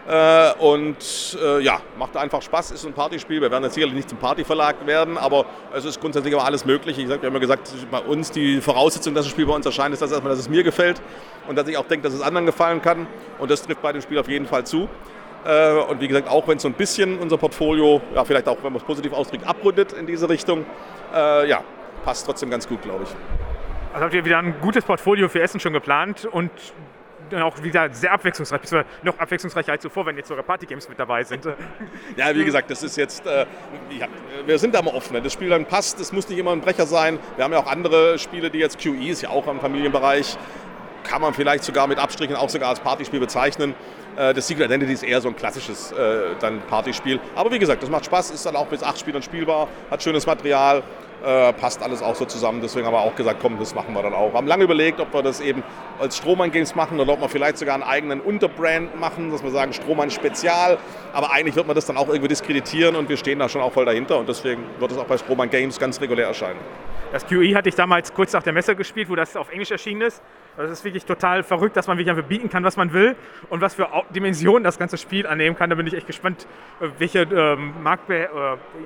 Äh, 0.09 0.53
und 0.59 1.39
äh, 1.41 1.61
ja, 1.61 1.81
macht 1.99 2.17
einfach 2.17 2.41
Spaß, 2.41 2.71
ist 2.71 2.87
ein 2.87 2.93
Partyspiel. 2.93 3.41
Wir 3.41 3.51
werden 3.51 3.65
jetzt 3.65 3.75
sicherlich 3.75 3.95
nicht 3.95 4.09
zum 4.09 4.19
Partyverlag 4.19 4.87
werden, 4.87 5.19
aber 5.19 5.45
es 5.75 5.85
ist 5.85 6.01
grundsätzlich 6.01 6.35
aber 6.35 6.45
alles 6.45 6.65
möglich. 6.65 6.99
Ich 6.99 7.09
habe 7.09 7.23
ja 7.23 7.29
immer 7.29 7.41
gesagt, 7.41 7.71
bei 7.91 7.99
uns 7.99 8.31
die 8.31 8.61
Voraussetzung, 8.61 9.15
dass 9.15 9.27
das 9.27 9.33
Spiel 9.33 9.47
bei 9.47 9.55
uns 9.55 9.67
erscheint, 9.67 9.93
ist 9.93 10.01
dass 10.01 10.11
erstmal, 10.11 10.31
dass 10.31 10.41
es 10.41 10.49
mir 10.49 10.65
gefällt 10.65 11.01
und 11.49 11.57
dass 11.57 11.69
ich 11.69 11.77
auch 11.77 11.87
denke, 11.87 12.05
dass 12.05 12.15
es 12.15 12.23
anderen 12.23 12.47
gefallen 12.47 12.81
kann. 12.81 13.07
Und 13.39 13.51
das 13.51 13.63
trifft 13.63 13.83
bei 13.83 13.93
dem 13.93 14.03
Spiel 14.03 14.19
auf 14.19 14.29
jeden 14.29 14.47
Fall 14.47 14.65
zu. 14.65 14.89
Äh, 15.45 15.73
und 15.73 16.01
wie 16.01 16.09
gesagt, 16.09 16.29
auch 16.29 16.49
wenn 16.49 16.57
es 16.57 16.63
so 16.63 16.69
ein 16.69 16.75
bisschen 16.75 17.19
unser 17.19 17.37
Portfolio, 17.37 18.01
ja, 18.15 18.25
vielleicht 18.25 18.49
auch, 18.49 18.57
wenn 18.63 18.73
man 18.73 18.81
es 18.81 18.87
positiv 18.87 19.13
ausdrückt, 19.13 19.47
abrundet 19.47 19.93
in 19.93 20.07
diese 20.07 20.29
Richtung, 20.29 20.65
äh, 21.15 21.49
ja, 21.49 21.63
passt 22.05 22.27
trotzdem 22.27 22.51
ganz 22.51 22.69
gut, 22.69 22.83
glaube 22.83 23.05
ich. 23.05 23.11
Also 23.93 24.05
habt 24.05 24.15
ihr 24.15 24.25
wieder 24.25 24.39
ein 24.39 24.55
gutes 24.61 24.85
Portfolio 24.85 25.29
für 25.29 25.41
Essen 25.41 25.61
schon 25.61 25.73
geplant 25.73 26.25
und 26.25 26.51
dann 27.33 27.43
auch 27.43 27.63
wieder 27.63 27.93
sehr 27.93 28.13
abwechslungsreich, 28.13 28.61
beziehungsweise 28.61 28.95
noch 29.03 29.19
abwechslungsreicher 29.19 29.73
als 29.73 29.83
zuvor, 29.83 30.07
wenn 30.07 30.17
jetzt 30.17 30.29
sogar 30.29 30.45
Partygames 30.45 30.89
mit 30.89 30.99
dabei 30.99 31.25
sind. 31.25 31.45
ja, 32.17 32.35
wie 32.35 32.45
gesagt, 32.45 32.71
das 32.71 32.83
ist 32.83 32.97
jetzt, 32.97 33.27
äh, 33.27 33.47
ja, 33.91 34.07
wir 34.47 34.59
sind 34.59 34.75
da 34.75 34.83
mal 34.83 34.95
offen. 34.95 35.15
Wenn 35.15 35.25
das 35.25 35.33
Spiel 35.33 35.49
dann 35.49 35.67
passt, 35.67 35.99
das 36.01 36.13
muss 36.13 36.29
nicht 36.29 36.39
immer 36.39 36.53
ein 36.53 36.61
Brecher 36.61 36.87
sein. 36.87 37.19
Wir 37.37 37.45
haben 37.45 37.53
ja 37.53 37.59
auch 37.59 37.67
andere 37.67 38.19
Spiele, 38.19 38.51
die 38.51 38.59
jetzt 38.59 38.79
QE 38.81 39.09
ist 39.09 39.23
ja 39.23 39.31
auch 39.31 39.47
im 39.47 39.61
Familienbereich, 39.61 40.37
kann 41.05 41.21
man 41.21 41.35
vielleicht 41.35 41.65
sogar 41.65 41.87
mit 41.87 41.99
Abstrichen 41.99 42.37
auch 42.37 42.49
sogar 42.49 42.69
als 42.69 42.81
Partyspiel 42.81 43.21
bezeichnen. 43.21 43.75
Äh, 44.17 44.35
das 44.35 44.47
Secret 44.47 44.67
Identity 44.67 44.93
ist 44.93 45.03
eher 45.03 45.21
so 45.21 45.29
ein 45.29 45.37
klassisches 45.37 45.93
äh, 45.93 46.35
dann 46.41 46.61
Partyspiel. 46.63 47.21
Aber 47.35 47.51
wie 47.51 47.59
gesagt, 47.59 47.83
das 47.83 47.91
macht 47.91 48.07
Spaß, 48.07 48.31
ist 48.31 48.47
dann 48.47 48.57
auch 48.57 48.67
bis 48.67 48.83
acht 48.83 48.99
Spielern 48.99 49.23
spielbar, 49.23 49.69
hat 49.91 50.03
schönes 50.03 50.27
Material, 50.27 50.83
äh, 51.25 51.53
passt 51.53 51.83
alles 51.83 52.03
auch 52.03 52.15
so 52.15 52.25
zusammen. 52.25 52.61
Deswegen 52.61 52.87
haben 52.87 52.95
wir 52.95 53.01
auch 53.01 53.15
gesagt, 53.15 53.39
komm, 53.41 53.59
das 53.59 53.75
machen 53.75 53.95
wir 53.95 54.03
dann 54.03 54.15
auch. 54.15 54.33
Wir 54.33 54.39
haben 54.39 54.47
lange 54.47 54.65
überlegt, 54.65 55.01
ob 55.01 55.13
wir 55.15 55.23
das 55.23 55.41
eben 55.41 55.63
als 56.01 56.17
Strohmann 56.17 56.51
Games 56.51 56.75
machen 56.75 56.99
oder 57.01 57.13
ob 57.13 57.21
wir 57.21 57.29
vielleicht 57.29 57.59
sogar 57.59 57.75
einen 57.75 57.85
eigenen 57.85 58.21
Unterbrand 58.21 58.99
machen, 58.99 59.31
dass 59.31 59.43
wir 59.43 59.51
sagen 59.51 59.73
Strohmann 59.73 60.11
Spezial. 60.11 60.79
Aber 61.13 61.33
eigentlich 61.33 61.57
wird 61.57 61.67
man 61.67 61.77
das 61.77 61.87
dann 61.87 61.97
auch 61.97 62.09
irgendwie 62.09 62.29
diskreditieren 62.29 62.97
und 62.97 63.09
wir 63.09 63.17
stehen 63.17 63.39
da 63.39 63.49
schon 63.49 63.63
auch 63.63 63.73
voll 63.73 63.85
dahinter 63.85 64.19
und 64.19 64.29
deswegen 64.29 64.65
wird 64.79 64.93
es 64.93 64.99
auch 64.99 65.07
bei 65.07 65.19
Strohmann 65.19 65.51
Games 65.51 65.79
ganz 65.79 66.01
regulär 66.01 66.27
erscheinen. 66.27 66.59
Das 67.13 67.27
QE 67.27 67.55
hatte 67.55 67.69
ich 67.69 67.75
damals 67.75 68.15
kurz 68.15 68.33
nach 68.33 68.43
der 68.43 68.55
Messe 68.55 68.75
gespielt, 68.75 69.11
wo 69.11 69.15
das 69.15 69.37
auf 69.37 69.51
Englisch 69.51 69.71
erschienen 69.71 70.01
ist. 70.01 70.23
Das 70.57 70.71
ist 70.71 70.83
wirklich 70.83 71.05
total 71.05 71.43
verrückt, 71.43 71.77
dass 71.77 71.87
man 71.87 71.99
wirklich 71.99 72.11
einfach 72.11 72.29
bieten 72.29 72.49
kann, 72.49 72.65
was 72.65 72.79
man 72.79 72.95
will 72.95 73.17
und 73.51 73.61
was 73.61 73.75
für 73.75 73.87
Dimensionen 74.15 74.65
das 74.65 74.79
ganze 74.79 74.97
Spiel 74.97 75.27
annehmen 75.27 75.55
kann. 75.55 75.69
Da 75.69 75.77
bin 75.77 75.87
ich 75.87 75.95
echt 75.95 76.07
gespannt, 76.07 76.47
äh, 76.81 76.89
welche 76.99 77.21
ähm, 77.21 77.75
äh, 78.09 78.27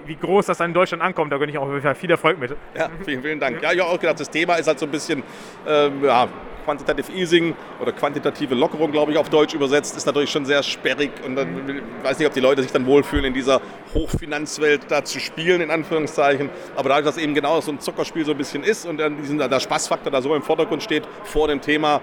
wie 0.07 0.17
groß 0.17 0.47
das 0.47 0.59
dann 0.59 0.71
in 0.71 0.75
Deutschland 0.75 1.05
ankommt. 1.05 1.31
Da 1.31 1.39
bin 1.39 1.49
ich 1.49 1.57
auch 1.57 1.69
viel 1.95 2.11
Erfolg 2.11 2.39
mit. 2.39 2.57
Ja, 2.75 2.91
vielen, 3.05 3.23
vielen 3.23 3.39
Dank. 3.39 3.63
Ja, 3.63 3.73
ich 3.73 3.81
habe 3.81 3.91
auch 3.91 4.01
gedacht, 4.01 4.19
das 4.19 4.31
Thema 4.31 4.57
ist 4.57 4.67
halt 4.67 4.81
so 4.81 4.87
ein 4.87 4.93
bisschen 4.93 5.23
ähm, 5.67 6.05
ja, 6.05 6.29
Quantitative 6.67 7.13
Easing 7.13 7.55
oder 7.81 7.93
quantitative 7.93 8.55
Lockerung, 8.55 8.91
glaube 8.91 9.13
ich, 9.13 9.19
auf 9.19 9.31
Deutsch 9.31 9.55
übersetzt, 9.55 9.97
ist 9.97 10.05
natürlich 10.05 10.31
schon 10.31 10.45
sehr 10.45 10.63
sperrig 10.63 11.13
und 11.25 11.37
dann, 11.37 11.69
ich 11.69 12.05
weiß 12.05 12.19
nicht, 12.19 12.27
ob 12.27 12.35
die 12.35 12.41
Leute 12.41 12.63
sich 12.63 12.73
dann 12.73 12.87
wohlfühlen, 12.87 13.25
in 13.25 13.35
dieser 13.35 13.61
Hochfinanzwelt 13.95 14.83
da 14.89 15.05
zu 15.05 15.21
spielen, 15.21 15.61
in 15.61 15.71
Anführungszeichen. 15.71 16.51
Aber 16.75 16.89
dadurch, 16.89 17.07
dass 17.07 17.19
eben 17.19 17.35
genau 17.35 17.61
so 17.61 17.71
ein 17.71 17.81
Zuckerspiel 17.81 18.25
so 18.25 18.33
ein 18.33 18.39
bisschen 18.39 18.65
ist 18.65 18.85
und 18.85 18.99
dann 18.99 19.17
diesen, 19.17 19.39
der 19.39 19.61
Spaßfaktor 19.61 20.11
da 20.11 20.21
so 20.21 20.35
im 20.35 20.43
Vordergrund 20.43 20.83
steht 20.83 21.05
vor 21.23 21.47
dem 21.49 21.61
Thema, 21.61 22.01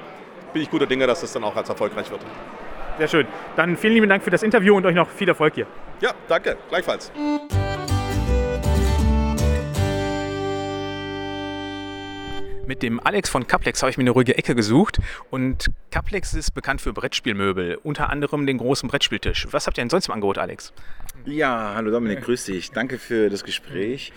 bin 0.53 0.61
ich 0.61 0.69
guter 0.69 0.85
Dinge, 0.85 1.05
dass 1.07 1.21
das 1.21 1.33
dann 1.33 1.43
auch 1.43 1.55
als 1.55 1.67
erfolgreich 1.67 2.09
wird. 2.09 2.21
Sehr 2.97 3.07
schön. 3.07 3.27
Dann 3.55 3.75
vielen 3.75 3.93
lieben 3.93 4.09
Dank 4.09 4.23
für 4.23 4.29
das 4.29 4.43
Interview 4.43 4.77
und 4.77 4.85
euch 4.85 4.95
noch 4.95 5.09
viel 5.09 5.27
Erfolg 5.27 5.55
hier. 5.55 5.67
Ja, 5.99 6.11
danke. 6.27 6.57
Gleichfalls. 6.69 7.11
Mit 12.65 12.81
dem 12.81 13.05
Alex 13.05 13.29
von 13.29 13.45
Caplex 13.45 13.81
habe 13.81 13.89
ich 13.89 13.97
mir 13.97 14.03
eine 14.03 14.11
ruhige 14.11 14.37
Ecke 14.37 14.55
gesucht 14.55 14.99
und 15.29 15.69
Caplex 15.91 16.33
ist 16.33 16.51
bekannt 16.51 16.79
für 16.79 16.93
Brettspielmöbel, 16.93 17.77
unter 17.83 18.09
anderem 18.09 18.45
den 18.45 18.57
großen 18.57 18.87
Brettspieltisch. 18.87 19.47
Was 19.51 19.67
habt 19.67 19.77
ihr 19.77 19.81
denn 19.81 19.89
sonst 19.89 20.07
im 20.07 20.13
Angebot, 20.13 20.37
Alex? 20.37 20.71
Ja, 21.25 21.73
hallo 21.75 21.91
Dominik, 21.91 22.21
grüß 22.21 22.45
dich. 22.45 22.71
Danke 22.71 22.97
für 22.97 23.29
das 23.29 23.43
Gespräch. 23.45 24.11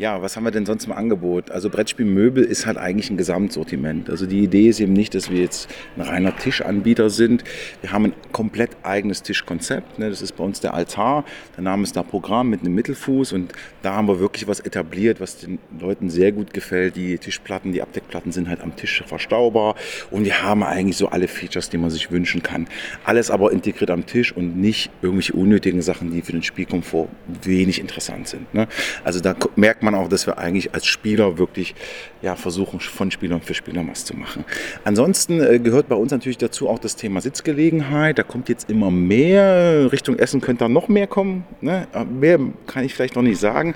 Ja, 0.00 0.22
was 0.22 0.34
haben 0.34 0.44
wir 0.44 0.50
denn 0.50 0.64
sonst 0.64 0.86
im 0.86 0.92
Angebot? 0.92 1.50
Also 1.50 1.68
Brettspielmöbel 1.68 2.42
ist 2.42 2.64
halt 2.64 2.78
eigentlich 2.78 3.10
ein 3.10 3.18
Gesamtsortiment. 3.18 4.08
Also 4.08 4.24
die 4.24 4.40
Idee 4.42 4.70
ist 4.70 4.80
eben 4.80 4.94
nicht, 4.94 5.14
dass 5.14 5.30
wir 5.30 5.42
jetzt 5.42 5.68
ein 5.94 6.00
reiner 6.00 6.34
Tischanbieter 6.34 7.10
sind. 7.10 7.44
Wir 7.82 7.92
haben 7.92 8.06
ein 8.06 8.14
komplett 8.32 8.70
eigenes 8.82 9.22
Tischkonzept. 9.22 9.98
Ne? 9.98 10.08
Das 10.08 10.22
ist 10.22 10.36
bei 10.36 10.44
uns 10.44 10.60
der 10.60 10.72
Altar. 10.72 11.26
Der 11.54 11.64
Name 11.64 11.82
ist 11.82 11.96
da 11.96 12.02
Programm 12.02 12.48
mit 12.48 12.60
einem 12.60 12.74
Mittelfuß 12.76 13.34
und 13.34 13.52
da 13.82 13.92
haben 13.92 14.08
wir 14.08 14.20
wirklich 14.20 14.48
was 14.48 14.60
etabliert, 14.60 15.20
was 15.20 15.36
den 15.36 15.58
Leuten 15.78 16.08
sehr 16.08 16.32
gut 16.32 16.54
gefällt. 16.54 16.96
Die 16.96 17.18
Tischplatten, 17.18 17.72
die 17.72 17.82
Abdeckplatten 17.82 18.32
sind 18.32 18.48
halt 18.48 18.62
am 18.62 18.76
Tisch 18.76 19.04
verstaubar 19.06 19.74
und 20.10 20.24
wir 20.24 20.42
haben 20.42 20.62
eigentlich 20.62 20.96
so 20.96 21.08
alle 21.08 21.28
Features, 21.28 21.68
die 21.68 21.76
man 21.76 21.90
sich 21.90 22.10
wünschen 22.10 22.42
kann. 22.42 22.68
Alles 23.04 23.30
aber 23.30 23.52
integriert 23.52 23.90
am 23.90 24.06
Tisch 24.06 24.32
und 24.34 24.56
nicht 24.56 24.90
irgendwelche 25.02 25.34
unnötigen 25.34 25.82
Sachen, 25.82 26.10
die 26.10 26.22
für 26.22 26.32
den 26.32 26.39
Spielkomfort 26.42 27.08
wenig 27.42 27.80
interessant 27.80 28.28
sind. 28.28 28.52
Ne? 28.54 28.68
Also 29.04 29.20
da 29.20 29.34
merkt 29.56 29.82
man 29.82 29.94
auch, 29.94 30.08
dass 30.08 30.26
wir 30.26 30.38
eigentlich 30.38 30.74
als 30.74 30.86
Spieler 30.86 31.38
wirklich 31.38 31.74
ja, 32.22 32.36
versuchen, 32.36 32.80
von 32.80 33.10
Spielern 33.10 33.40
für 33.40 33.54
Spieler 33.54 33.84
was 33.88 34.04
zu 34.04 34.16
machen. 34.16 34.44
Ansonsten 34.84 35.40
äh, 35.40 35.58
gehört 35.58 35.88
bei 35.88 35.96
uns 35.96 36.12
natürlich 36.12 36.38
dazu 36.38 36.68
auch 36.68 36.78
das 36.78 36.96
Thema 36.96 37.20
Sitzgelegenheit. 37.20 38.18
Da 38.18 38.22
kommt 38.22 38.48
jetzt 38.48 38.70
immer 38.70 38.90
mehr. 38.90 39.90
Richtung 39.90 40.18
Essen 40.18 40.40
könnte 40.40 40.64
da 40.64 40.68
noch 40.68 40.88
mehr 40.88 41.06
kommen. 41.06 41.44
Ne? 41.60 41.86
Mehr 42.10 42.38
kann 42.66 42.84
ich 42.84 42.94
vielleicht 42.94 43.16
noch 43.16 43.22
nicht 43.22 43.40
sagen. 43.40 43.74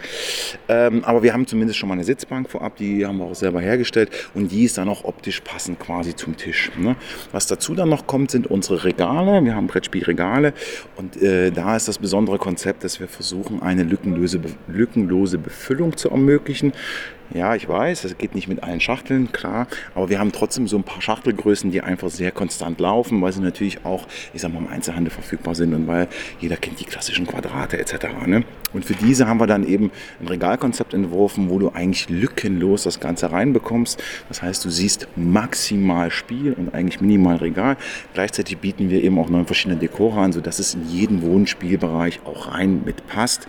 Ähm, 0.69 1.05
aber 1.05 1.23
wir 1.23 1.33
haben 1.33 1.47
zumindest 1.47 1.79
schon 1.79 1.89
mal 1.89 1.95
eine 1.95 2.05
Sitzbank 2.05 2.51
vorab, 2.51 2.77
die 2.77 3.05
haben 3.07 3.19
wir 3.19 3.27
auch 3.27 3.35
selber 3.35 3.61
hergestellt 3.61 4.11
und 4.35 4.53
die 4.53 4.65
ist 4.65 4.79
dann 4.79 4.89
auch 4.89 5.05
optisch 5.05 5.41
passend 5.41 5.81
quasi 5.81 6.15
zum 6.15 6.37
Tisch. 6.37 6.71
Ne? 6.77 6.97
Was 7.33 7.47
dazu 7.47 7.75
dann 7.75 7.89
noch 7.89 8.07
kommt, 8.07 8.31
sind 8.31 8.47
unsere 8.47 8.85
Regale. 8.85 9.45
Wir 9.45 9.55
haben 9.55 9.67
Brettspielregale 9.67 10.53
und 10.97 11.21
äh, 11.21 11.51
da 11.51 11.77
ist 11.77 11.89
das 11.89 11.99
besondere 11.99 12.39
Konzept, 12.39 12.54
dass 12.85 13.01
wir 13.01 13.09
versuchen, 13.09 13.63
eine 13.63 13.83
lückenlose, 13.83 14.41
lückenlose 14.69 15.39
Befüllung 15.39 15.97
zu 15.97 16.11
ermöglichen. 16.11 16.73
Ja, 17.35 17.57
ich 17.57 17.69
weiß, 17.69 18.05
es 18.05 18.17
geht 18.17 18.37
nicht 18.37 18.47
mit 18.47 18.63
allen 18.63 18.81
Schachteln, 18.81 19.33
klar, 19.33 19.67
aber 19.97 20.09
wir 20.09 20.21
haben 20.21 20.31
trotzdem 20.31 20.69
so 20.69 20.77
ein 20.77 20.85
paar 20.85 21.03
Schachtelgrößen, 21.03 21.73
die 21.73 21.81
einfach 21.81 22.09
sehr 22.09 22.31
konstant 22.31 22.79
laufen, 22.79 23.21
weil 23.21 23.33
sie 23.33 23.41
natürlich 23.41 23.85
auch, 23.85 24.07
ich 24.33 24.41
sag 24.41 24.53
mal, 24.53 24.61
im 24.61 24.69
Einzelhandel 24.69 25.11
verfügbar 25.11 25.57
sind 25.57 25.75
und 25.75 25.89
weil 25.89 26.07
jeder 26.39 26.57
kennt 26.57 26.79
die 26.79 26.85
klassischen 26.85 27.27
Quadrate 27.27 27.77
etc. 27.77 28.07
Ne? 28.27 28.45
Und 28.73 28.85
für 28.85 28.95
diese 28.95 29.27
haben 29.27 29.41
wir 29.41 29.49
dann 29.49 29.67
eben 29.67 29.91
ein 30.21 30.29
Regalkonzept 30.29 30.95
entworfen, 30.95 31.51
wo 31.51 31.59
du 31.59 31.71
eigentlich 31.71 32.09
lückenlos 32.09 32.85
das 32.85 33.01
Ganze 33.01 33.33
reinbekommst. 33.33 34.01
Das 34.29 34.41
heißt, 34.41 34.65
du 34.65 34.71
siehst 34.71 35.09
maximal 35.17 36.13
Spiel 36.13 36.53
und 36.53 36.73
eigentlich 36.73 37.01
minimal 37.01 37.37
Regal. 37.37 37.77
Gleichzeitig 38.13 38.59
bieten 38.59 38.91
wir 38.91 39.03
eben 39.03 39.19
auch 39.19 39.29
neun 39.29 39.47
verschiedene 39.47 39.81
Dekore 39.81 40.21
an, 40.21 40.33
sodass 40.33 40.61
es 40.61 40.75
in 40.75 40.89
jeden 40.89 41.23
Wohnspielbereich 41.23 42.21
auch 42.25 42.53
rein 42.53 42.83
mitpasst. 42.85 43.49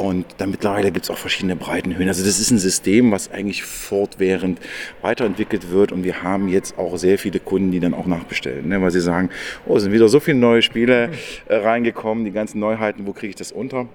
Und 0.00 0.24
dann 0.38 0.50
mittlerweile 0.50 0.92
gibt 0.92 1.04
es 1.04 1.10
auch 1.10 1.18
verschiedene 1.18 1.56
Breitenhöhen. 1.56 2.08
Also 2.08 2.24
das 2.24 2.40
ist 2.40 2.50
ein 2.50 2.56
System, 2.56 3.12
was 3.12 3.30
eigentlich 3.30 3.64
fortwährend 3.64 4.58
weiterentwickelt 5.02 5.70
wird. 5.72 5.92
Und 5.92 6.04
wir 6.04 6.22
haben 6.22 6.48
jetzt 6.48 6.78
auch 6.78 6.96
sehr 6.96 7.18
viele 7.18 7.38
Kunden, 7.38 7.70
die 7.70 7.80
dann 7.80 7.92
auch 7.92 8.06
nachbestellen, 8.06 8.66
ne? 8.66 8.80
weil 8.80 8.92
sie 8.92 9.02
sagen, 9.02 9.28
oh, 9.66 9.78
sind 9.78 9.92
wieder 9.92 10.08
so 10.08 10.18
viele 10.18 10.38
neue 10.38 10.62
Spiele 10.62 11.10
äh, 11.48 11.56
reingekommen, 11.56 12.24
die 12.24 12.30
ganzen 12.30 12.60
Neuheiten, 12.60 13.06
wo 13.06 13.12
kriege 13.12 13.28
ich 13.28 13.36
das 13.36 13.52
unter? 13.52 13.88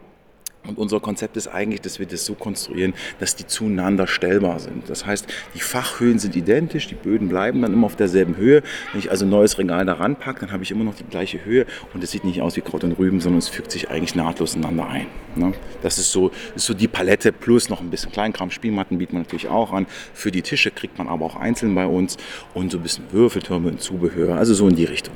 Und 0.67 0.77
unser 0.77 0.99
Konzept 0.99 1.37
ist 1.37 1.47
eigentlich, 1.47 1.81
dass 1.81 1.99
wir 1.99 2.05
das 2.05 2.25
so 2.25 2.33
konstruieren, 2.33 2.93
dass 3.19 3.35
die 3.35 3.47
zueinander 3.47 4.07
stellbar 4.07 4.59
sind. 4.59 4.89
Das 4.89 5.05
heißt, 5.05 5.27
die 5.53 5.59
Fachhöhen 5.59 6.19
sind 6.19 6.35
identisch, 6.35 6.87
die 6.87 6.95
Böden 6.95 7.29
bleiben 7.29 7.61
dann 7.61 7.73
immer 7.73 7.85
auf 7.85 7.95
derselben 7.95 8.37
Höhe. 8.37 8.63
Wenn 8.91 8.99
ich 8.99 9.11
also 9.11 9.25
ein 9.25 9.29
neues 9.29 9.57
Regal 9.57 9.85
da 9.85 9.93
ranpacke, 9.93 10.41
dann 10.41 10.51
habe 10.51 10.63
ich 10.63 10.71
immer 10.71 10.83
noch 10.83 10.95
die 10.95 11.03
gleiche 11.03 11.43
Höhe 11.45 11.65
und 11.93 12.03
es 12.03 12.11
sieht 12.11 12.23
nicht 12.23 12.41
aus 12.41 12.55
wie 12.55 12.61
Kraut 12.61 12.83
und 12.83 12.93
Rüben, 12.93 13.21
sondern 13.21 13.39
es 13.39 13.49
fügt 13.49 13.71
sich 13.71 13.89
eigentlich 13.89 14.15
nahtlos 14.15 14.55
ineinander 14.55 14.87
ein. 14.87 15.07
Ne? 15.35 15.53
Das 15.81 15.97
ist 15.97 16.11
so, 16.11 16.31
ist 16.55 16.65
so 16.65 16.73
die 16.73 16.87
Palette 16.87 17.31
plus 17.31 17.69
noch 17.69 17.81
ein 17.81 17.89
bisschen 17.89 18.11
Kleinkram. 18.11 18.51
Spielmatten 18.51 18.97
bieten 18.97 19.13
wir 19.13 19.19
natürlich 19.19 19.47
auch 19.47 19.73
an. 19.73 19.85
Für 20.13 20.31
die 20.31 20.41
Tische 20.41 20.71
kriegt 20.71 20.97
man 20.97 21.07
aber 21.07 21.25
auch 21.25 21.35
einzeln 21.35 21.75
bei 21.75 21.85
uns 21.85 22.17
und 22.53 22.71
so 22.71 22.77
ein 22.77 22.83
bisschen 22.83 23.05
Würfeltürme 23.11 23.69
und 23.69 23.81
Zubehör. 23.81 24.37
Also 24.37 24.53
so 24.53 24.67
in 24.67 24.75
die 24.75 24.85
Richtung 24.85 25.15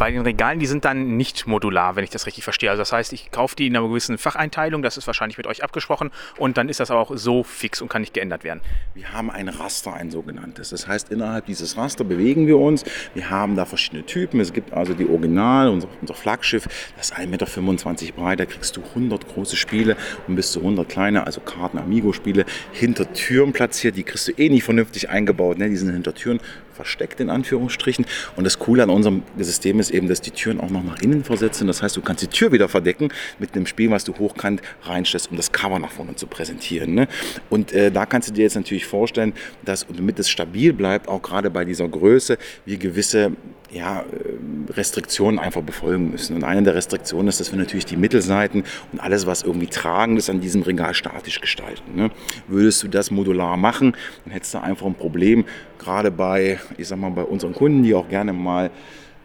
bei 0.00 0.10
den 0.10 0.22
Regalen, 0.22 0.58
die 0.58 0.66
sind 0.66 0.86
dann 0.86 1.18
nicht 1.18 1.46
modular, 1.46 1.94
wenn 1.94 2.04
ich 2.04 2.08
das 2.08 2.24
richtig 2.24 2.42
verstehe. 2.42 2.70
Also 2.70 2.80
das 2.80 2.90
heißt, 2.90 3.12
ich 3.12 3.30
kaufe 3.30 3.54
die 3.54 3.66
in 3.66 3.76
einer 3.76 3.86
gewissen 3.86 4.16
Facheinteilung, 4.16 4.80
das 4.80 4.96
ist 4.96 5.06
wahrscheinlich 5.06 5.36
mit 5.36 5.46
euch 5.46 5.62
abgesprochen 5.62 6.10
und 6.38 6.56
dann 6.56 6.70
ist 6.70 6.80
das 6.80 6.90
auch 6.90 7.10
so 7.14 7.44
fix 7.44 7.82
und 7.82 7.88
kann 7.88 8.00
nicht 8.00 8.14
geändert 8.14 8.42
werden. 8.42 8.62
Wir 8.94 9.12
haben 9.12 9.30
ein 9.30 9.50
Raster, 9.50 9.92
ein 9.92 10.10
sogenanntes. 10.10 10.70
Das 10.70 10.88
heißt, 10.88 11.10
innerhalb 11.10 11.44
dieses 11.44 11.76
Raster 11.76 12.02
bewegen 12.04 12.46
wir 12.46 12.56
uns. 12.56 12.82
Wir 13.12 13.28
haben 13.28 13.56
da 13.56 13.66
verschiedene 13.66 14.06
Typen. 14.06 14.40
Es 14.40 14.54
gibt 14.54 14.72
also 14.72 14.94
die 14.94 15.06
Original, 15.06 15.68
unser, 15.68 15.88
unser 16.00 16.14
Flaggschiff, 16.14 16.66
das 16.96 17.10
ist 17.10 17.18
1,25 17.18 17.26
Meter 17.26 18.12
breit. 18.16 18.40
Da 18.40 18.46
kriegst 18.46 18.78
du 18.78 18.82
100 18.82 19.28
große 19.28 19.56
Spiele 19.56 19.98
und 20.26 20.34
bis 20.34 20.50
zu 20.52 20.60
100 20.60 20.88
kleine, 20.88 21.26
also 21.26 21.42
Karten, 21.42 21.76
Amigo-Spiele, 21.76 22.46
hinter 22.72 23.12
Türen 23.12 23.52
platziert. 23.52 23.98
Die 23.98 24.04
kriegst 24.04 24.28
du 24.28 24.32
eh 24.32 24.48
nicht 24.48 24.64
vernünftig 24.64 25.10
eingebaut. 25.10 25.58
Ne? 25.58 25.68
Die 25.68 25.76
sind 25.76 25.92
hinter 25.92 26.14
Türen 26.14 26.40
versteckt 26.80 27.20
in 27.20 27.28
Anführungsstrichen. 27.28 28.06
Und 28.36 28.44
das 28.44 28.58
Coole 28.58 28.82
an 28.82 28.88
unserem 28.88 29.22
System 29.38 29.80
ist 29.80 29.90
eben, 29.90 30.08
dass 30.08 30.22
die 30.22 30.30
Türen 30.30 30.60
auch 30.60 30.70
noch 30.70 30.82
nach 30.82 31.02
innen 31.02 31.24
versetzen. 31.24 31.66
Das 31.66 31.82
heißt, 31.82 31.94
du 31.94 32.00
kannst 32.00 32.22
die 32.22 32.28
Tür 32.28 32.52
wieder 32.52 32.68
verdecken 32.70 33.10
mit 33.38 33.54
einem 33.54 33.66
Spiel, 33.66 33.90
was 33.90 34.04
du 34.04 34.14
hochkant 34.16 34.62
reinstellst, 34.84 35.30
um 35.30 35.36
das 35.36 35.52
Cover 35.52 35.78
nach 35.78 35.90
vorne 35.90 36.14
zu 36.16 36.26
präsentieren. 36.26 36.94
Ne? 36.94 37.06
Und 37.50 37.72
äh, 37.72 37.90
da 37.90 38.06
kannst 38.06 38.30
du 38.30 38.32
dir 38.32 38.42
jetzt 38.42 38.56
natürlich 38.56 38.86
vorstellen, 38.86 39.34
dass 39.62 39.86
damit 39.94 40.18
es 40.18 40.30
stabil 40.30 40.72
bleibt, 40.72 41.06
auch 41.06 41.20
gerade 41.20 41.50
bei 41.50 41.66
dieser 41.66 41.86
Größe, 41.86 42.38
wir 42.64 42.78
gewisse 42.78 43.32
ja, 43.72 44.00
äh, 44.00 44.72
Restriktionen 44.72 45.38
einfach 45.38 45.62
befolgen 45.62 46.10
müssen. 46.10 46.36
Und 46.36 46.44
eine 46.44 46.62
der 46.62 46.74
Restriktionen 46.74 47.28
ist, 47.28 47.40
dass 47.40 47.52
wir 47.52 47.58
natürlich 47.58 47.86
die 47.86 47.96
Mittelseiten 47.96 48.64
und 48.92 49.00
alles, 49.00 49.26
was 49.26 49.42
irgendwie 49.42 49.68
tragend 49.68 50.18
ist, 50.18 50.30
an 50.30 50.40
diesem 50.40 50.62
Regal 50.62 50.94
statisch 50.94 51.40
gestalten. 51.40 51.94
Ne? 51.94 52.10
Würdest 52.48 52.82
du 52.82 52.88
das 52.88 53.10
modular 53.10 53.56
machen, 53.56 53.96
dann 54.24 54.32
hättest 54.32 54.54
du 54.54 54.58
einfach 54.58 54.86
ein 54.86 54.94
Problem, 54.94 55.44
gerade 55.78 56.10
bei, 56.10 56.58
ich 56.78 56.88
sag 56.88 56.98
mal, 56.98 57.10
bei 57.10 57.24
unseren 57.24 57.54
Kunden, 57.54 57.82
die 57.82 57.94
auch 57.94 58.08
gerne 58.08 58.32
mal 58.32 58.70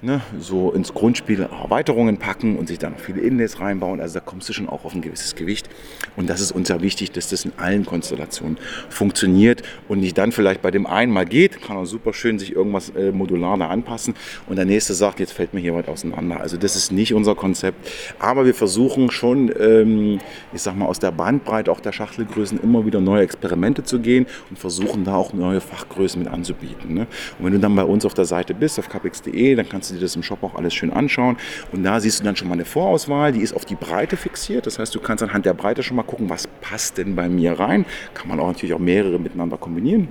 ne, 0.06 0.22
so 0.40 0.72
ins 0.72 0.94
Grundspiel 0.94 1.42
Erweiterungen 1.42 2.18
packen 2.18 2.58
und 2.58 2.68
sich 2.68 2.80
dann 2.80 2.94
noch 2.94 3.00
viele 3.00 3.22
Inlays 3.22 3.60
reinbauen. 3.60 4.00
Also 4.00 4.16
da 4.16 4.20
kommst 4.20 4.48
du 4.48 4.54
schon 4.54 4.70
auch 4.70 4.86
auf 4.86 4.94
ein 4.94 5.02
gewisses 5.02 5.36
Gewicht. 5.36 5.70
Und 6.16 6.30
das 6.30 6.40
ist 6.40 6.52
uns 6.52 6.70
ja 6.70 6.82
wichtig, 6.82 7.12
dass 7.12 7.30
das 7.30 7.44
in 7.46 7.54
allen 7.58 7.86
Konstellationen 7.86 8.58
funktioniert 8.90 9.64
und 9.88 10.00
nicht 10.00 10.18
dann 10.18 10.32
vielleicht 10.32 10.62
bei 10.62 10.72
dem 10.72 10.86
einen 10.86 11.12
mal 11.12 11.26
geht, 11.26 11.62
kann 11.62 11.78
er 11.78 11.86
super 11.86 12.14
schön 12.14 12.40
sich 12.40 12.56
irgendwas 12.56 12.90
äh, 12.90 13.12
modular 13.12 13.56
anpassen 13.56 14.16
und 14.48 14.58
der 14.58 14.66
nächste 14.66 14.94
sagt, 14.94 15.20
jetzt 15.20 15.32
fällt 15.32 15.54
mir 15.54 15.62
hier 15.62 15.76
was 15.76 15.88
auseinander. 15.88 16.42
Also 16.42 16.58
das 16.58 16.76
ist 16.76 16.92
nicht 16.92 17.14
unser 17.14 17.36
Konzept. 17.36 17.90
Aber 18.20 18.46
wir 18.46 18.54
versuchen 18.54 19.12
schon, 19.12 19.52
ähm, 19.60 20.20
ich 20.54 20.62
sag 20.62 20.76
mal, 20.76 20.86
aus 20.86 21.00
der 21.00 21.12
Bandbreite 21.12 21.72
auch 21.72 21.80
der 21.80 21.92
Schachtelgrößen 21.92 22.60
immer 22.62 22.86
wieder 22.86 23.02
neue 23.02 23.24
Experimente 23.24 23.84
zu 23.84 24.00
gehen 24.00 24.26
und 24.50 24.60
versuchen 24.60 25.06
da 25.06 25.16
auch 25.16 25.34
neue 25.34 25.62
Fachgrößen 25.62 26.22
mit 26.22 26.32
anzubieten. 26.32 26.94
Ne? 26.94 27.08
Und 27.40 27.46
wenn 27.46 27.54
du 27.54 27.60
dann 27.60 27.76
bei 27.76 27.84
uns 27.84 28.06
auf 28.06 28.14
der 28.14 28.26
Seite 28.26 28.54
bist, 28.54 28.78
auf 28.78 28.90
capix.de, 28.90 29.56
dann 29.56 29.70
kannst 29.70 29.92
du 29.92 29.95
dir 29.96 30.02
das 30.02 30.16
im 30.16 30.24
Shop 30.24 30.44
auch 30.44 30.56
alles 30.56 30.74
schön 30.74 30.92
anschauen. 30.92 31.38
Und 31.72 31.84
da 31.84 32.00
siehst 32.00 32.20
du 32.20 32.24
dann 32.24 32.36
schon 32.36 32.48
mal 32.48 32.54
eine 32.54 32.66
Vorauswahl, 32.66 33.32
die 33.32 33.42
ist 33.42 33.54
auf 33.54 33.66
die 33.66 33.76
Breite 33.76 34.18
fixiert. 34.18 34.66
Das 34.66 34.80
heißt, 34.80 34.94
du 34.94 35.00
kannst 35.00 35.24
anhand 35.24 35.46
der 35.46 35.54
Breite 35.54 35.84
schon 35.84 35.98
mal 35.98 36.04
gucken, 36.04 36.30
was 36.30 36.48
passt 36.62 36.98
denn 36.98 37.16
bei 37.16 37.30
mir 37.30 37.60
rein. 37.60 37.86
Kann 38.14 38.28
man 38.28 38.40
auch 38.40 38.48
natürlich 38.48 38.74
auch 38.74 38.80
mehrere 38.80 39.20
miteinander 39.20 39.58
kombinieren. 39.58 40.08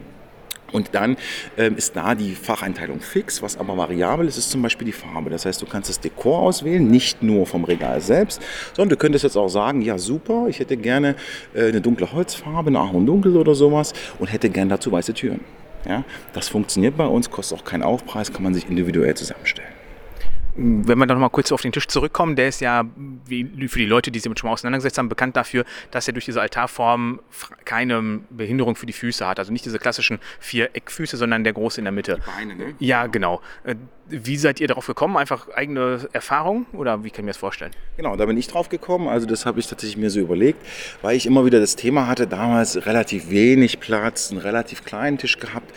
Und 0.75 0.89
dann 0.93 1.17
ähm, 1.57 1.77
ist 1.77 1.95
da 1.95 2.17
die 2.17 2.35
Facheinteilung 2.35 3.01
fix. 3.01 3.43
Was 3.43 3.57
aber 3.57 3.77
variabel 3.77 4.27
ist, 4.27 4.39
ist 4.39 4.51
zum 4.51 4.61
Beispiel 4.61 4.87
die 4.87 4.93
Farbe. 4.93 5.31
Das 5.31 5.47
heißt, 5.47 5.63
du 5.63 5.67
kannst 5.67 5.89
das 5.89 6.01
Dekor 6.01 6.41
auswählen, 6.41 6.85
nicht 6.85 7.23
nur 7.23 7.47
vom 7.47 7.63
Regal 7.63 8.01
selbst, 8.01 8.43
sondern 8.75 8.91
du 8.91 8.97
könntest 8.97 9.23
jetzt 9.23 9.37
auch 9.37 9.49
sagen, 9.49 9.83
ja 9.83 9.99
super, 9.99 10.47
ich 10.49 10.59
hätte 10.59 10.77
gerne 10.77 11.15
äh, 11.55 11.69
eine 11.69 11.81
dunkle 11.81 12.13
Holzfarbe, 12.13 12.71
eine 12.71 12.81
Ahorndunkel 12.81 13.37
oder 13.37 13.55
sowas 13.55 13.93
und 14.19 14.33
hätte 14.33 14.51
gerne 14.51 14.71
dazu 14.71 14.91
weiße 14.91 15.15
Türen. 15.15 15.41
Ja, 15.89 16.03
das 16.33 16.49
funktioniert 16.49 16.97
bei 16.97 17.07
uns, 17.07 17.31
kostet 17.31 17.59
auch 17.59 17.65
keinen 17.65 17.83
Aufpreis, 17.83 18.33
kann 18.33 18.43
man 18.43 18.55
sich 18.55 18.69
individuell 18.69 19.15
zusammenstellen. 19.15 19.74
Wenn 20.57 20.99
wir 20.99 21.07
dann 21.07 21.19
noch 21.19 21.23
mal 21.23 21.31
kurz 21.31 21.51
auf 21.51 21.63
den 21.63 21.73
Tisch 21.73 21.89
zurückkommen, 21.89 22.37
der 22.37 22.49
ist 22.49 22.61
ja, 22.61 22.85
wie 23.27 23.69
für 23.69 23.79
die 23.81 23.87
Leute, 23.87 24.11
die 24.11 24.19
sich 24.19 24.25
damit 24.25 24.39
schon 24.39 24.49
mal 24.49 24.55
auseinandergesetzt 24.55 24.99
haben, 24.99 25.09
bekannt 25.09 25.37
dafür, 25.37 25.65
dass 25.91 26.07
er 26.07 26.13
durch 26.13 26.25
diese 26.25 26.41
Altarform 26.41 27.21
keine 27.65 28.21
Behinderung 28.31 28.77
für 28.77 28.87
die 28.87 28.93
Füße 28.93 29.27
hat. 29.27 29.39
Also 29.39 29.53
nicht 29.53 29.65
diese 29.65 29.79
klassischen 29.79 30.21
vier 30.39 30.71
Eckfüße, 30.75 31.17
sondern 31.17 31.43
der 31.43 31.55
große 31.55 31.81
in 31.81 31.85
der 31.85 31.93
Mitte. 31.93 32.17
Die 32.17 32.31
Beine, 32.31 32.55
ne? 32.55 32.75
Ja, 32.79 33.07
genau. 33.09 33.41
Wie 34.09 34.37
seid 34.37 34.61
ihr 34.61 34.69
darauf 34.69 34.87
gekommen? 34.87 35.17
Einfach 35.17 35.49
eigene 35.49 36.09
Erfahrung 36.13 36.67
oder 36.75 37.05
wie 37.05 37.11
kann 37.11 37.21
ich 37.21 37.25
mir 37.25 37.31
das 37.31 37.39
vorstellen? 37.39 37.71
Genau, 37.97 38.17
da 38.17 38.27
bin 38.27 38.37
ich 38.37 38.47
drauf 38.49 38.69
gekommen. 38.69 39.09
Also 39.09 39.27
das 39.27 39.47
habe 39.47 39.61
ich 39.61 39.67
tatsächlich 39.67 39.97
mir 39.97 40.11
so 40.11 40.21
überlegt, 40.21 40.59
weil 41.01 41.17
ich 41.17 41.25
immer 41.25 41.47
wieder 41.47 41.59
das 41.59 41.75
Thema 41.75 42.07
hatte, 42.07 42.27
damals 42.27 42.85
relativ 42.85 43.31
wenig 43.31 43.81
Platz, 43.81 44.31
einen 44.31 44.41
relativ 44.41 44.85
kleinen 44.85 45.17
Tisch 45.17 45.39
gehabt 45.39 45.73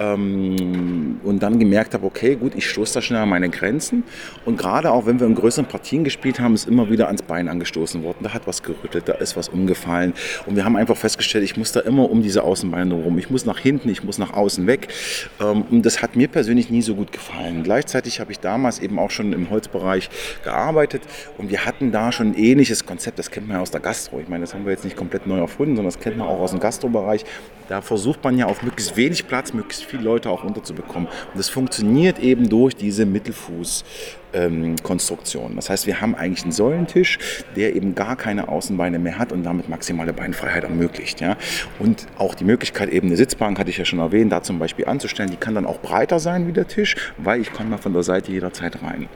ähm, 0.00 1.20
und 1.22 1.40
dann 1.40 1.60
gemerkt 1.60 1.94
habe, 1.94 2.04
okay, 2.06 2.34
gut, 2.34 2.54
ich 2.56 2.68
stoße 2.68 2.94
da 2.94 3.02
schnell 3.02 3.20
an 3.20 3.28
meine 3.28 3.48
Grenzen. 3.48 4.02
Und 4.44 4.56
gerade 4.56 4.90
auch, 4.90 5.06
wenn 5.06 5.20
wir 5.20 5.28
in 5.28 5.36
größeren 5.36 5.66
Partien 5.66 6.02
gespielt 6.02 6.40
haben, 6.40 6.54
ist 6.54 6.66
immer 6.66 6.90
wieder 6.90 7.06
ans 7.06 7.22
Bein 7.22 7.48
angestoßen 7.48 8.02
worden. 8.02 8.18
Da 8.22 8.34
hat 8.34 8.46
was 8.46 8.64
gerüttelt, 8.64 9.08
da 9.08 9.12
ist 9.14 9.36
was 9.36 9.48
umgefallen. 9.48 10.14
Und 10.46 10.56
wir 10.56 10.64
haben 10.64 10.76
einfach 10.76 10.96
festgestellt, 10.96 11.44
ich 11.44 11.56
muss 11.56 11.70
da 11.70 11.80
immer 11.80 12.10
um 12.10 12.22
diese 12.22 12.42
Außenbeine 12.42 12.94
rum. 12.94 13.18
Ich 13.18 13.30
muss 13.30 13.44
nach 13.44 13.58
hinten, 13.58 13.88
ich 13.88 14.02
muss 14.02 14.18
nach 14.18 14.32
außen 14.32 14.66
weg. 14.66 14.88
Ähm, 15.40 15.62
und 15.70 15.86
das 15.86 16.02
hat 16.02 16.16
mir 16.16 16.26
persönlich 16.26 16.70
nie 16.70 16.82
so 16.82 16.96
gut 16.96 17.12
gefallen 17.12 17.67
gleichzeitig 17.68 18.18
habe 18.18 18.32
ich 18.32 18.40
damals 18.40 18.78
eben 18.78 18.98
auch 18.98 19.10
schon 19.10 19.34
im 19.34 19.50
Holzbereich 19.50 20.08
gearbeitet 20.42 21.02
und 21.36 21.50
wir 21.50 21.66
hatten 21.66 21.92
da 21.92 22.12
schon 22.12 22.28
ein 22.28 22.34
ähnliches 22.34 22.86
Konzept, 22.86 23.18
das 23.18 23.30
kennt 23.30 23.46
man 23.46 23.58
ja 23.58 23.62
aus 23.62 23.70
der 23.70 23.80
Gastro. 23.80 24.20
Ich 24.20 24.28
meine, 24.28 24.44
das 24.44 24.54
haben 24.54 24.64
wir 24.64 24.72
jetzt 24.72 24.84
nicht 24.84 24.96
komplett 24.96 25.26
neu 25.26 25.38
erfunden, 25.38 25.76
sondern 25.76 25.92
das 25.92 26.00
kennt 26.00 26.16
man 26.16 26.26
auch 26.26 26.40
aus 26.40 26.52
dem 26.52 26.60
Gastrobereich. 26.60 27.26
Da 27.68 27.82
versucht 27.82 28.24
man 28.24 28.38
ja 28.38 28.46
auf 28.46 28.62
möglichst 28.62 28.96
wenig 28.96 29.26
Platz, 29.26 29.52
möglichst 29.52 29.84
viele 29.84 30.02
Leute 30.02 30.30
auch 30.30 30.44
unterzubekommen. 30.44 31.08
Und 31.08 31.38
das 31.38 31.50
funktioniert 31.50 32.18
eben 32.20 32.48
durch 32.48 32.74
diese 32.74 33.02
Mittelfuß- 33.02 33.84
ähm, 34.32 34.76
Konstruktion. 34.82 35.56
Das 35.56 35.70
heißt, 35.70 35.86
wir 35.86 36.00
haben 36.00 36.14
eigentlich 36.14 36.42
einen 36.42 36.52
Säulentisch, 36.52 37.18
der 37.56 37.74
eben 37.74 37.94
gar 37.94 38.16
keine 38.16 38.48
Außenbeine 38.48 38.98
mehr 38.98 39.18
hat 39.18 39.32
und 39.32 39.44
damit 39.44 39.68
maximale 39.68 40.12
Beinfreiheit 40.12 40.64
ermöglicht. 40.64 41.20
Ja? 41.20 41.36
Und 41.78 42.06
auch 42.18 42.34
die 42.34 42.44
Möglichkeit, 42.44 42.90
eben 42.90 43.08
eine 43.08 43.16
Sitzbank, 43.16 43.58
hatte 43.58 43.70
ich 43.70 43.78
ja 43.78 43.84
schon 43.84 43.98
erwähnt, 43.98 44.32
da 44.32 44.42
zum 44.42 44.58
Beispiel 44.58 44.86
anzustellen, 44.86 45.30
die 45.30 45.36
kann 45.36 45.54
dann 45.54 45.66
auch 45.66 45.80
breiter 45.80 46.18
sein 46.18 46.46
wie 46.46 46.52
der 46.52 46.68
Tisch, 46.68 46.96
weil 47.16 47.40
ich 47.40 47.52
kann 47.52 47.70
mal 47.70 47.78
von 47.78 47.92
der 47.92 48.02
Seite 48.02 48.32
jederzeit 48.32 48.82
rein. 48.82 49.08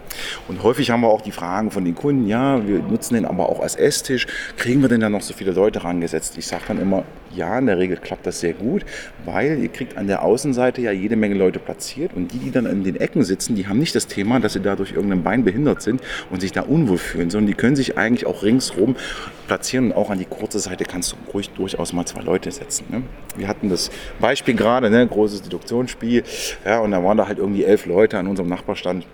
Und 0.49 0.63
häufig 0.63 0.91
haben 0.91 1.03
wir 1.03 1.09
auch 1.09 1.23
die 1.23 1.33
Fragen 1.33 1.71
von 1.71 1.85
den 1.85 1.95
Kunden, 1.95 2.27
ja, 2.27 2.67
wir 2.67 2.79
nutzen 2.79 3.15
den 3.15 3.25
aber 3.25 3.49
auch 3.49 3.61
als 3.61 3.77
Esstisch, 3.77 4.27
kriegen 4.57 4.83
wir 4.83 4.89
denn 4.89 5.01
da 5.01 5.09
noch 5.09 5.23
so 5.23 5.35
viele 5.35 5.53
Leute 5.53 5.85
rangesetzt? 5.85 6.37
Ich 6.39 6.47
sage 6.47 6.65
dann 6.69 6.81
immer, 6.81 7.05
ja, 7.35 7.59
in 7.59 7.67
der 7.67 7.79
Regel 7.79 7.97
klappt 7.97 8.27
das 8.27 8.41
sehr 8.41 8.53
gut, 8.53 8.85
weil 9.25 9.59
ihr 9.63 9.69
kriegt 9.69 9.97
an 9.97 10.07
der 10.07 10.23
Außenseite 10.23 10.81
ja 10.83 10.93
jede 10.93 11.17
Menge 11.17 11.35
Leute 11.35 11.59
platziert 11.59 12.13
und 12.15 12.33
die, 12.33 12.39
die 12.39 12.51
dann 12.51 12.67
in 12.67 12.85
den 12.85 12.97
Ecken 12.97 13.23
sitzen, 13.23 13.55
die 13.55 13.67
haben 13.67 13.79
nicht 13.79 13.95
das 13.95 14.07
Thema, 14.07 14.41
dass 14.41 14.53
sie 14.53 14.61
dadurch 14.61 14.93
irgendeinem 15.03 15.23
Bein 15.23 15.45
behindert 15.45 15.83
sind 15.83 16.01
und 16.31 16.41
sich 16.41 16.53
da 16.53 16.63
unwohl 16.63 16.99
fühlen, 16.99 17.31
sondern 17.31 17.47
die 17.47 17.55
können 17.55 17.77
sich 17.77 17.99
eigentlich 17.99 18.27
auch 18.27 18.43
ringsrum 18.43 18.97
platzieren 19.47 19.87
und 19.87 19.93
auch 19.93 20.11
an 20.11 20.19
die 20.19 20.25
kurze 20.25 20.59
Seite 20.59 20.85
kannst 20.85 21.13
du 21.13 21.17
ruhig 21.33 21.51
durchaus 21.51 21.93
mal 21.93 22.07
zwei 22.07 22.23
Leute 22.23 22.51
setzen. 22.51 22.87
Ne? 22.89 23.03
Wir 23.37 23.49
hatten 23.49 23.69
das 23.69 23.91
Beispiel 24.21 24.55
gerade, 24.55 24.91
ne, 24.91 25.07
großes 25.07 25.43
Deduktionsspiel, 25.43 26.25
ja, 26.65 26.79
und 26.81 26.93
da 26.93 27.03
waren 27.03 27.17
da 27.17 27.27
halt 27.27 27.39
irgendwie 27.39 27.65
elf 27.65 27.87
Leute 27.87 28.19
an 28.19 28.27
unserem 28.27 28.49
Nachbarstand 28.49 29.07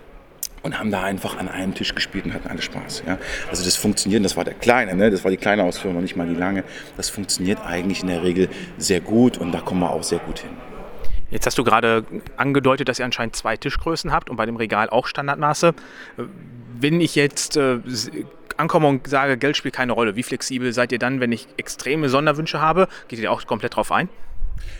und 0.61 0.77
haben 0.77 0.91
da 0.91 1.03
einfach 1.03 1.37
an 1.37 1.47
einem 1.47 1.73
Tisch 1.73 1.95
gespielt 1.95 2.25
und 2.25 2.33
hatten 2.33 2.47
alle 2.47 2.61
Spaß. 2.61 3.03
Ja? 3.07 3.17
Also 3.49 3.63
das 3.63 3.75
funktioniert, 3.75 4.23
das 4.23 4.37
war 4.37 4.43
der 4.43 4.53
kleine, 4.53 4.95
ne? 4.95 5.09
das 5.09 5.23
war 5.23 5.31
die 5.31 5.37
kleine 5.37 5.63
Ausführung, 5.63 5.95
noch 5.95 6.01
nicht 6.01 6.15
mal 6.15 6.27
die 6.27 6.35
lange. 6.35 6.63
Das 6.97 7.09
funktioniert 7.09 7.59
eigentlich 7.65 8.01
in 8.01 8.07
der 8.07 8.23
Regel 8.23 8.49
sehr 8.77 8.99
gut 8.99 9.37
und 9.37 9.51
da 9.51 9.59
kommen 9.59 9.81
wir 9.81 9.91
auch 9.91 10.03
sehr 10.03 10.19
gut 10.19 10.39
hin. 10.39 10.68
Jetzt 11.31 11.45
hast 11.45 11.57
du 11.57 11.63
gerade 11.63 12.05
angedeutet, 12.37 12.89
dass 12.89 12.99
ihr 12.99 13.05
anscheinend 13.05 13.35
zwei 13.35 13.55
Tischgrößen 13.57 14.11
habt 14.11 14.29
und 14.29 14.35
bei 14.35 14.45
dem 14.45 14.55
Regal 14.55 14.89
auch 14.89 15.07
Standardmaße. 15.07 15.73
Wenn 16.79 17.01
ich 17.01 17.15
jetzt 17.15 17.57
äh, 17.57 17.79
ankomme 18.57 18.87
und 18.87 19.07
sage, 19.07 19.37
Geld 19.37 19.57
spielt 19.57 19.75
keine 19.75 19.93
Rolle, 19.93 20.15
wie 20.15 20.23
flexibel 20.23 20.73
seid 20.73 20.91
ihr 20.91 20.99
dann, 20.99 21.19
wenn 21.19 21.31
ich 21.31 21.47
extreme 21.57 22.09
Sonderwünsche 22.09 22.59
habe? 22.59 22.87
Geht 23.07 23.19
ihr 23.19 23.31
auch 23.31 23.45
komplett 23.45 23.75
drauf 23.75 23.91
ein? 23.91 24.09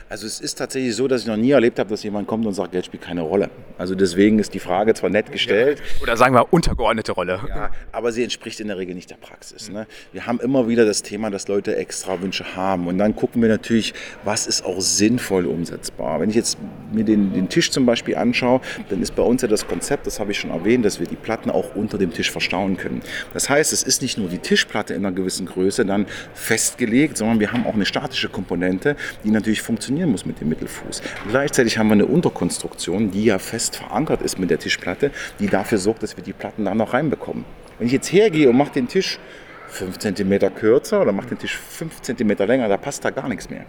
Also 0.10 0.26
es 0.26 0.40
ist 0.40 0.56
tatsächlich 0.56 0.96
so, 0.96 1.08
dass 1.08 1.22
ich 1.22 1.28
noch 1.28 1.38
nie 1.38 1.52
erlebt 1.52 1.78
habe, 1.78 1.90
dass 1.90 2.02
jemand 2.04 2.28
kommt 2.28 2.46
und 2.46 2.54
sagt, 2.54 2.72
Geld 2.72 2.86
spielt 2.86 3.04
keine 3.04 3.22
Rolle. 3.22 3.50
Also 3.78 3.96
deswegen 3.96 4.40
ist 4.40 4.54
die 4.54 4.60
Frage 4.60 4.94
zwar 4.94 5.10
nett 5.10 5.32
gestellt. 5.32 5.80
Ja. 5.80 6.02
Oder 6.02 6.18
sagen 6.18 6.34
wir 6.34 6.52
untergeordnete 6.52 7.12
Rolle. 7.12 7.40
Ja, 7.48 7.72
aber 7.92 8.12
sie 8.12 8.24
entspricht 8.24 8.60
in 8.60 8.68
der 8.68 8.78
Regel 8.78 8.96
nicht 8.96 9.10
der 9.10 9.18
Praxis. 9.18 9.70
Ne? 9.70 9.86
Wir 10.12 10.26
haben 10.26 10.40
immer 10.40 10.68
wieder 10.68 10.86
das 10.86 11.04
Thema, 11.04 11.30
dass 11.30 11.48
Leute 11.48 11.76
extra 11.76 12.22
Wünsche 12.22 12.56
haben. 12.56 12.88
Und 12.88 12.98
dann 12.98 13.16
gucken 13.16 13.42
wir 13.42 13.50
natürlich, 13.50 13.94
was 14.24 14.48
ist 14.48 14.66
auch 14.66 14.82
sinnvoll 14.82 15.46
umsetzbar. 15.46 16.20
Wenn 16.20 16.30
ich 16.30 16.36
jetzt 16.36 16.58
mir 16.92 17.04
den, 17.04 17.34
den 17.34 17.50
Tisch 17.50 17.70
zum 17.72 17.86
Beispiel 17.86 18.16
anschaue, 18.16 18.62
dann 18.90 19.02
ist 19.02 19.16
bei 19.16 19.24
uns 19.24 19.42
ja 19.42 19.48
das 19.48 19.68
Konzept, 19.68 20.08
das 20.08 20.20
habe 20.20 20.32
ich 20.32 20.40
schon 20.40 20.50
erwähnt, 20.50 20.86
dass 20.86 21.00
wir 21.00 21.08
die 21.08 21.16
Platten 21.16 21.50
auch 21.52 21.76
unter 21.76 21.98
dem 21.98 22.12
Tisch 22.14 22.32
verstauen 22.32 22.78
können. 22.78 23.02
Das 23.34 23.50
heißt, 23.50 23.74
es 23.74 23.84
ist 23.84 24.02
nicht 24.02 24.18
nur 24.18 24.28
die 24.28 24.40
Tischplatte 24.40 24.94
in 24.94 25.06
einer 25.06 25.16
gewissen 25.16 25.46
Größe 25.46 25.86
dann 25.86 26.08
festgelegt, 26.34 27.18
sondern 27.18 27.40
wir 27.40 27.52
haben 27.52 27.66
auch 27.66 27.76
eine 27.76 27.86
statische 27.86 28.30
Komponente, 28.30 28.96
die 29.24 29.30
natürlich 29.30 29.62
funktionieren 29.70 30.10
muss 30.10 30.26
mit 30.26 30.42
dem 30.42 30.50
Mittelfuß. 30.50 31.04
Gleichzeitig 31.30 31.78
haben 31.78 31.90
wir 31.90 31.94
eine 31.94 32.08
Unterkonstruktion, 32.08 33.12
die 33.12 33.26
ja 33.26 33.38
fest 33.38 33.76
verankert 33.76 34.24
ist 34.24 34.40
mit 34.40 34.50
der 34.50 34.58
Tischplatte, 34.58 35.12
die 35.40 35.46
dafür 35.46 35.78
sorgt, 35.78 36.02
dass 36.02 36.18
wir 36.18 36.24
die 36.24 36.34
Platten 36.34 36.66
da 36.66 36.74
noch 36.74 36.94
reinbekommen. 36.94 37.46
Wenn 37.78 37.86
ich 37.86 37.94
jetzt 37.94 38.12
hergehe 38.12 38.50
und 38.50 38.58
mache 38.58 38.74
den 38.74 38.88
Tisch 38.88 39.20
5 39.68 40.00
cm 40.00 40.56
kürzer 40.56 41.04
oder 41.04 41.12
mache 41.12 41.28
den 41.28 41.38
Tisch 41.38 41.56
5 41.56 42.02
cm 42.02 42.30
länger, 42.48 42.68
da 42.68 42.78
passt 42.78 43.06
da 43.06 43.12
gar 43.12 43.30
nichts 43.30 43.52
mehr 43.52 43.66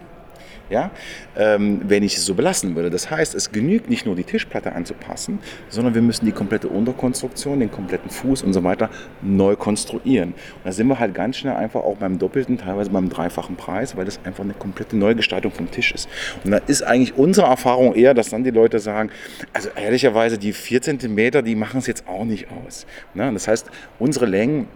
ja, 0.71 0.89
ähm, 1.37 1.81
wenn 1.87 2.01
ich 2.01 2.17
es 2.17 2.25
so 2.25 2.33
belassen 2.33 2.75
würde. 2.75 2.89
Das 2.89 3.11
heißt, 3.11 3.35
es 3.35 3.51
genügt 3.51 3.89
nicht 3.89 4.05
nur 4.05 4.15
die 4.15 4.23
Tischplatte 4.23 4.73
anzupassen, 4.73 5.39
sondern 5.69 5.93
wir 5.93 6.01
müssen 6.01 6.25
die 6.25 6.31
komplette 6.31 6.69
Unterkonstruktion, 6.69 7.59
den 7.59 7.69
kompletten 7.69 8.09
Fuß 8.09 8.41
und 8.43 8.53
so 8.53 8.63
weiter 8.63 8.89
neu 9.21 9.55
konstruieren. 9.55 10.29
Und 10.29 10.65
da 10.65 10.71
sind 10.71 10.87
wir 10.87 10.99
halt 10.99 11.13
ganz 11.13 11.37
schnell 11.37 11.55
einfach 11.55 11.81
auch 11.81 11.97
beim 11.97 12.17
doppelten, 12.17 12.57
teilweise 12.57 12.89
beim 12.89 13.09
dreifachen 13.09 13.57
Preis, 13.57 13.95
weil 13.97 14.05
das 14.05 14.19
einfach 14.23 14.43
eine 14.43 14.53
komplette 14.53 14.95
Neugestaltung 14.95 15.51
vom 15.51 15.69
Tisch 15.69 15.91
ist. 15.91 16.09
Und 16.43 16.51
da 16.51 16.57
ist 16.57 16.83
eigentlich 16.83 17.17
unsere 17.17 17.47
Erfahrung 17.47 17.93
eher, 17.93 18.13
dass 18.13 18.29
dann 18.29 18.43
die 18.43 18.51
Leute 18.51 18.79
sagen, 18.79 19.09
also 19.53 19.69
ehrlicherweise 19.75 20.37
die 20.37 20.53
4 20.53 20.81
cm, 20.81 21.43
die 21.43 21.55
machen 21.55 21.79
es 21.79 21.87
jetzt 21.87 22.07
auch 22.07 22.23
nicht 22.25 22.47
aus. 22.65 22.85
Ne? 23.13 23.31
Das 23.33 23.47
heißt, 23.47 23.69
unsere 23.99 24.25
Längen 24.25 24.67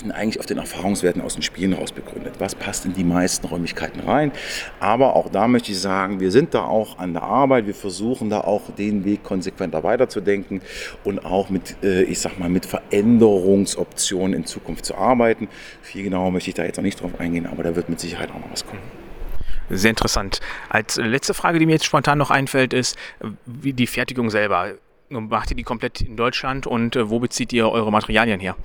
sind 0.00 0.12
eigentlich 0.12 0.40
auf 0.40 0.46
den 0.46 0.58
Erfahrungswerten 0.58 1.22
aus 1.22 1.34
den 1.34 1.42
Spielen 1.42 1.72
raus 1.72 1.92
begründet. 1.92 2.34
Was 2.38 2.54
passt 2.54 2.84
in 2.84 2.94
die 2.94 3.04
meisten 3.04 3.46
Räumlichkeiten 3.46 4.00
rein? 4.00 4.32
Aber 4.80 5.16
auch 5.16 5.28
da 5.30 5.48
möchte 5.48 5.72
ich 5.72 5.80
sagen, 5.80 6.20
wir 6.20 6.30
sind 6.30 6.54
da 6.54 6.64
auch 6.64 6.98
an 6.98 7.12
der 7.12 7.22
Arbeit. 7.22 7.66
Wir 7.66 7.74
versuchen 7.74 8.30
da 8.30 8.40
auch 8.40 8.62
den 8.76 9.04
Weg 9.04 9.22
konsequenter 9.22 9.82
weiterzudenken 9.84 10.62
und 11.04 11.24
auch 11.24 11.48
mit, 11.50 11.76
äh, 11.82 12.02
ich 12.02 12.18
sag 12.18 12.38
mal, 12.38 12.48
mit 12.48 12.66
Veränderungsoptionen 12.66 14.34
in 14.34 14.46
Zukunft 14.46 14.84
zu 14.84 14.96
arbeiten. 14.96 15.48
Viel 15.82 16.04
genauer 16.04 16.30
möchte 16.30 16.50
ich 16.50 16.54
da 16.54 16.64
jetzt 16.64 16.76
noch 16.76 16.84
nicht 16.84 17.00
drauf 17.00 17.18
eingehen, 17.18 17.46
aber 17.46 17.62
da 17.62 17.76
wird 17.76 17.88
mit 17.88 18.00
Sicherheit 18.00 18.30
auch 18.30 18.40
noch 18.40 18.50
was 18.50 18.66
kommen. 18.66 18.82
Sehr 19.70 19.90
interessant. 19.90 20.40
Als 20.68 20.96
letzte 20.96 21.32
Frage, 21.32 21.58
die 21.58 21.66
mir 21.66 21.72
jetzt 21.72 21.86
spontan 21.86 22.18
noch 22.18 22.30
einfällt, 22.30 22.74
ist, 22.74 22.98
wie 23.46 23.72
die 23.72 23.86
Fertigung 23.86 24.28
selber. 24.30 24.74
Macht 25.08 25.50
ihr 25.50 25.56
die 25.56 25.62
komplett 25.62 26.00
in 26.00 26.16
Deutschland 26.16 26.66
und 26.66 26.96
äh, 26.96 27.08
wo 27.08 27.20
bezieht 27.20 27.52
ihr 27.52 27.68
eure 27.70 27.92
Materialien 27.92 28.40
her? 28.40 28.56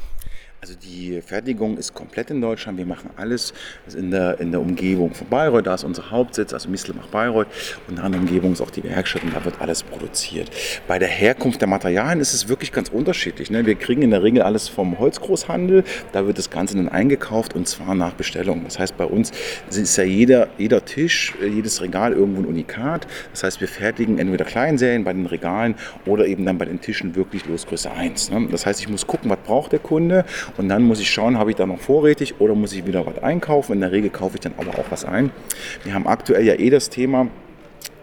Also 0.62 0.74
die 0.76 1.22
Fertigung 1.22 1.78
ist 1.78 1.94
komplett 1.94 2.32
in 2.32 2.42
Deutschland. 2.42 2.78
Wir 2.78 2.86
machen 2.86 3.12
alles 3.16 3.54
in 3.96 4.12
der, 4.12 4.42
in 4.42 4.52
der 4.52 4.60
Umgebung 4.60 5.14
von 5.14 5.26
Bayreuth. 5.28 5.66
Da 5.66 5.76
ist 5.76 5.86
unser 5.86 6.12
Hauptsitz, 6.12 6.54
also 6.54 6.68
Mistelbach 6.68 7.08
Bayreuth. 7.08 7.48
Und 7.88 7.98
in 7.98 8.12
der 8.12 8.20
Umgebung 8.20 8.52
ist 8.52 8.60
auch 8.60 8.70
die 8.70 8.84
Werkstatt 8.84 9.24
und 9.24 9.34
da 9.34 9.46
wird 9.46 9.62
alles 9.62 9.84
produziert. 9.84 10.52
Bei 10.86 11.00
der 11.00 11.08
Herkunft 11.08 11.62
der 11.62 11.70
Materialien 11.70 12.20
ist 12.20 12.34
es 12.34 12.50
wirklich 12.50 12.74
ganz 12.74 12.90
unterschiedlich. 12.90 13.50
Ne? 13.50 13.66
Wir 13.66 13.76
kriegen 13.76 14.02
in 14.02 14.12
der 14.12 14.22
Regel 14.22 14.42
alles 14.42 14.68
vom 14.68 15.00
Holzgroßhandel. 15.00 15.86
Da 16.12 16.28
wird 16.28 16.38
das 16.38 16.50
Ganze 16.50 16.76
dann 16.76 16.90
eingekauft 16.90 17.56
und 17.56 17.66
zwar 17.66 17.96
nach 17.96 18.12
Bestellung. 18.12 18.66
Das 18.66 18.80
heißt, 18.80 18.98
bei 18.98 19.06
uns 19.06 19.32
ist 19.70 19.96
ja 19.96 20.04
jeder, 20.04 20.50
jeder 20.58 20.84
Tisch, 20.84 21.36
jedes 21.42 21.82
Regal 21.82 22.12
irgendwo 22.12 22.42
ein 22.42 22.46
Unikat. 22.46 23.08
Das 23.32 23.44
heißt, 23.44 23.62
wir 23.62 23.70
fertigen 23.70 24.20
entweder 24.20 24.44
Kleinserien 24.44 25.06
bei 25.06 25.14
den 25.14 25.26
Regalen 25.26 25.76
oder 26.06 26.26
eben 26.26 26.46
dann 26.46 26.58
bei 26.58 26.66
den 26.66 26.82
Tischen 26.82 27.16
wirklich 27.16 27.46
Losgröße 27.46 27.90
1. 27.90 28.32
Ne? 28.32 28.50
Das 28.52 28.66
heißt, 28.66 28.82
ich 28.82 28.90
muss 28.90 29.08
gucken, 29.08 29.30
was 29.30 29.40
braucht 29.46 29.72
der 29.72 29.80
Kunde 29.80 30.26
und 30.58 30.70
dann 30.70 30.84
muss 30.84 31.00
ich 31.00 31.10
schauen, 31.10 31.38
habe 31.38 31.52
ich 31.52 31.56
da 31.56 31.66
noch 31.66 31.80
vorrätig 31.80 32.36
oder 32.40 32.56
muss 32.56 32.74
ich 32.74 32.86
wieder 32.86 33.06
was 33.06 33.22
einkaufen. 33.22 33.74
In 33.74 33.82
der 33.82 33.92
Regel 33.92 34.10
kaufe 34.10 34.36
ich 34.36 34.42
dann 34.42 34.54
aber 34.58 34.78
auch 34.80 34.86
was 34.90 35.06
ein. 35.06 35.32
Wir 35.84 35.94
haben 35.94 36.08
aktuell 36.08 36.46
ja 36.46 36.56
eh 36.56 36.70
das 36.70 36.90
Thema, 36.90 37.28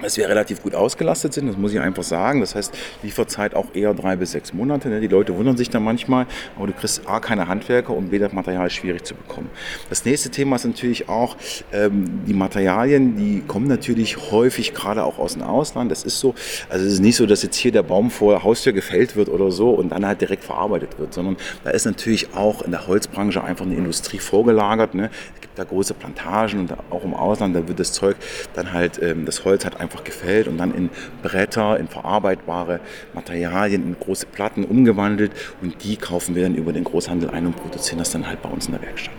dass 0.01 0.17
wir 0.17 0.29
relativ 0.29 0.63
gut 0.63 0.75
ausgelastet 0.75 1.33
sind, 1.33 1.47
das 1.47 1.57
muss 1.57 1.73
ich 1.73 1.81
einfach 1.81 2.03
sagen. 2.03 2.41
Das 2.41 2.55
heißt, 2.55 2.77
Lieferzeit 3.03 3.55
auch 3.55 3.67
eher 3.75 3.95
drei 3.95 4.17
bis 4.17 4.33
sechs 4.33 4.53
Monate. 4.53 4.89
Ne? 4.89 5.01
Die 5.01 5.07
Leute 5.07 5.37
wundern 5.37 5.57
sich 5.57 5.71
da 5.71 5.81
manchmal, 5.81 6.27
aber 6.57 6.67
du 6.67 6.73
kriegst 6.75 7.09
A, 7.09 7.19
keine 7.21 7.49
Handwerker 7.49 7.95
und 7.95 8.11
B, 8.11 8.19
das 8.19 8.33
Material 8.33 8.67
ist 8.67 8.75
schwierig 8.75 9.05
zu 9.05 9.15
bekommen. 9.15 9.49
Das 9.89 10.05
nächste 10.05 10.31
Thema 10.31 10.57
ist 10.57 10.65
natürlich 10.65 11.09
auch, 11.09 11.37
ähm, 11.73 12.21
die 12.27 12.35
Materialien, 12.35 13.17
die 13.17 13.43
kommen 13.47 13.69
natürlich 13.69 14.31
häufig 14.31 14.75
gerade 14.75 15.05
auch 15.05 15.19
aus 15.19 15.33
dem 15.33 15.43
Ausland. 15.43 15.91
Das 15.91 16.05
ist 16.05 16.21
so, 16.21 16.35
also 16.69 16.85
es 16.85 16.95
ist 16.95 17.01
nicht 17.01 17.17
so, 17.17 17.25
dass 17.27 17.43
jetzt 17.43 17.57
hier 17.57 17.73
der 17.73 17.83
Baum 17.83 18.11
vor 18.11 18.33
der 18.33 18.43
Haustür 18.43 18.73
gefällt 18.73 19.17
wird 19.17 19.29
oder 19.29 19.51
so 19.51 19.71
und 19.71 19.91
dann 19.91 20.07
halt 20.07 20.21
direkt 20.21 20.45
verarbeitet 20.45 20.99
wird, 20.99 21.15
sondern 21.15 21.37
da 21.65 21.71
ist 21.71 21.87
natürlich 21.87 22.35
auch 22.35 22.63
in 22.63 22.71
der 22.71 22.87
Holzbranche 22.87 23.43
einfach 23.43 23.65
eine 23.65 23.77
Industrie 23.77 24.19
vorgelagert. 24.19 24.95
Ne? 24.95 25.11
Es 25.35 25.41
gibt 25.41 25.59
da 25.59 25.65
große 25.65 25.95
Plantagen 25.95 26.61
und 26.61 26.73
auch 26.91 27.05
im 27.05 27.15
Ausland, 27.15 27.57
da 27.57 27.67
wird 27.67 27.81
das 27.81 27.93
Zeug 27.93 28.17
dann 28.55 28.73
halt, 28.73 29.01
ähm, 29.03 29.25
das 29.25 29.45
Holz 29.45 29.65
hat 29.65 29.81
einfach 29.81 29.86
gefällt 30.05 30.49
und 30.49 30.59
dann 30.59 30.75
in 30.75 30.91
Bretter, 31.23 31.79
in 31.79 31.89
verarbeitbare 31.89 32.81
Materialien, 33.15 33.83
in 33.83 33.97
große 33.99 34.27
Platten 34.27 34.65
umgewandelt 34.65 35.33
und 35.63 35.83
die 35.85 35.97
kaufen 35.97 36.35
wir 36.35 36.43
dann 36.43 36.55
über 36.55 36.73
den 36.73 36.85
Großhandel 36.85 37.31
ein 37.31 37.47
und 37.47 37.57
produzieren 37.57 37.99
das 37.99 38.11
dann 38.11 38.27
halt 38.27 38.43
bei 38.43 38.49
uns 38.49 38.67
in 38.67 38.73
der 38.73 38.83
Werkstatt. 38.83 39.15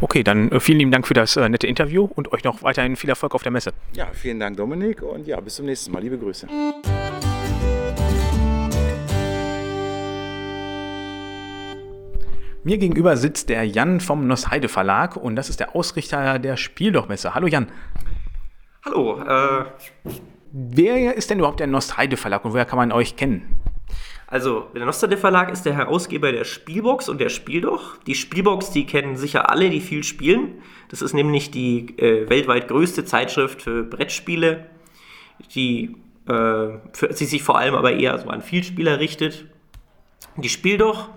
Okay, 0.00 0.22
dann 0.22 0.50
äh, 0.52 0.60
vielen 0.60 0.78
lieben 0.78 0.90
Dank 0.90 1.06
für 1.06 1.14
das 1.14 1.36
äh, 1.36 1.48
nette 1.48 1.66
Interview 1.66 2.08
und 2.14 2.32
euch 2.32 2.44
noch 2.44 2.62
weiterhin 2.62 2.96
viel 2.96 3.08
Erfolg 3.08 3.34
auf 3.34 3.42
der 3.42 3.52
Messe. 3.52 3.72
Ja, 3.94 4.08
vielen 4.12 4.38
Dank 4.40 4.56
Dominik 4.56 5.02
und 5.02 5.26
ja, 5.26 5.40
bis 5.40 5.54
zum 5.54 5.66
nächsten 5.66 5.90
Mal. 5.92 6.02
Liebe 6.02 6.18
Grüße. 6.18 6.46
Mir 12.66 12.78
gegenüber 12.78 13.16
sitzt 13.16 13.48
der 13.48 13.62
Jan 13.62 14.00
vom 14.00 14.26
Nossheide 14.26 14.68
Verlag 14.68 15.16
und 15.16 15.36
das 15.36 15.48
ist 15.48 15.60
der 15.60 15.76
Ausrichter 15.76 16.40
der 16.40 16.56
Spieldochmesse. 16.56 17.32
Hallo 17.32 17.46
Jan. 17.46 17.68
Hallo. 18.86 19.20
Äh, 19.20 19.64
Wer 20.52 21.16
ist 21.16 21.28
denn 21.28 21.38
überhaupt 21.38 21.58
der 21.58 21.66
Nostheide 21.66 22.16
Verlag 22.16 22.44
und 22.44 22.52
woher 22.52 22.64
kann 22.64 22.78
man 22.78 22.92
euch 22.92 23.16
kennen? 23.16 23.56
Also, 24.28 24.68
der 24.74 24.86
Nostheide 24.86 25.16
Verlag 25.16 25.50
ist 25.50 25.64
der 25.66 25.74
Herausgeber 25.74 26.30
der 26.30 26.44
Spielbox 26.44 27.08
und 27.08 27.20
der 27.20 27.28
Spieldoch. 27.28 27.96
Die 28.06 28.14
Spielbox, 28.14 28.70
die 28.70 28.86
kennen 28.86 29.16
sicher 29.16 29.50
alle, 29.50 29.70
die 29.70 29.80
viel 29.80 30.04
spielen. 30.04 30.62
Das 30.88 31.02
ist 31.02 31.14
nämlich 31.14 31.50
die 31.50 31.98
äh, 31.98 32.28
weltweit 32.30 32.68
größte 32.68 33.04
Zeitschrift 33.04 33.60
für 33.60 33.82
Brettspiele, 33.82 34.66
die 35.54 35.96
äh, 36.28 36.78
für, 36.92 37.12
sie 37.12 37.24
sich 37.24 37.42
vor 37.42 37.58
allem 37.58 37.74
aber 37.74 37.92
eher 37.92 38.16
so 38.18 38.28
an 38.28 38.40
Vielspieler 38.40 39.00
richtet. 39.00 39.46
Die 40.36 40.48
Spieldoch 40.48 41.08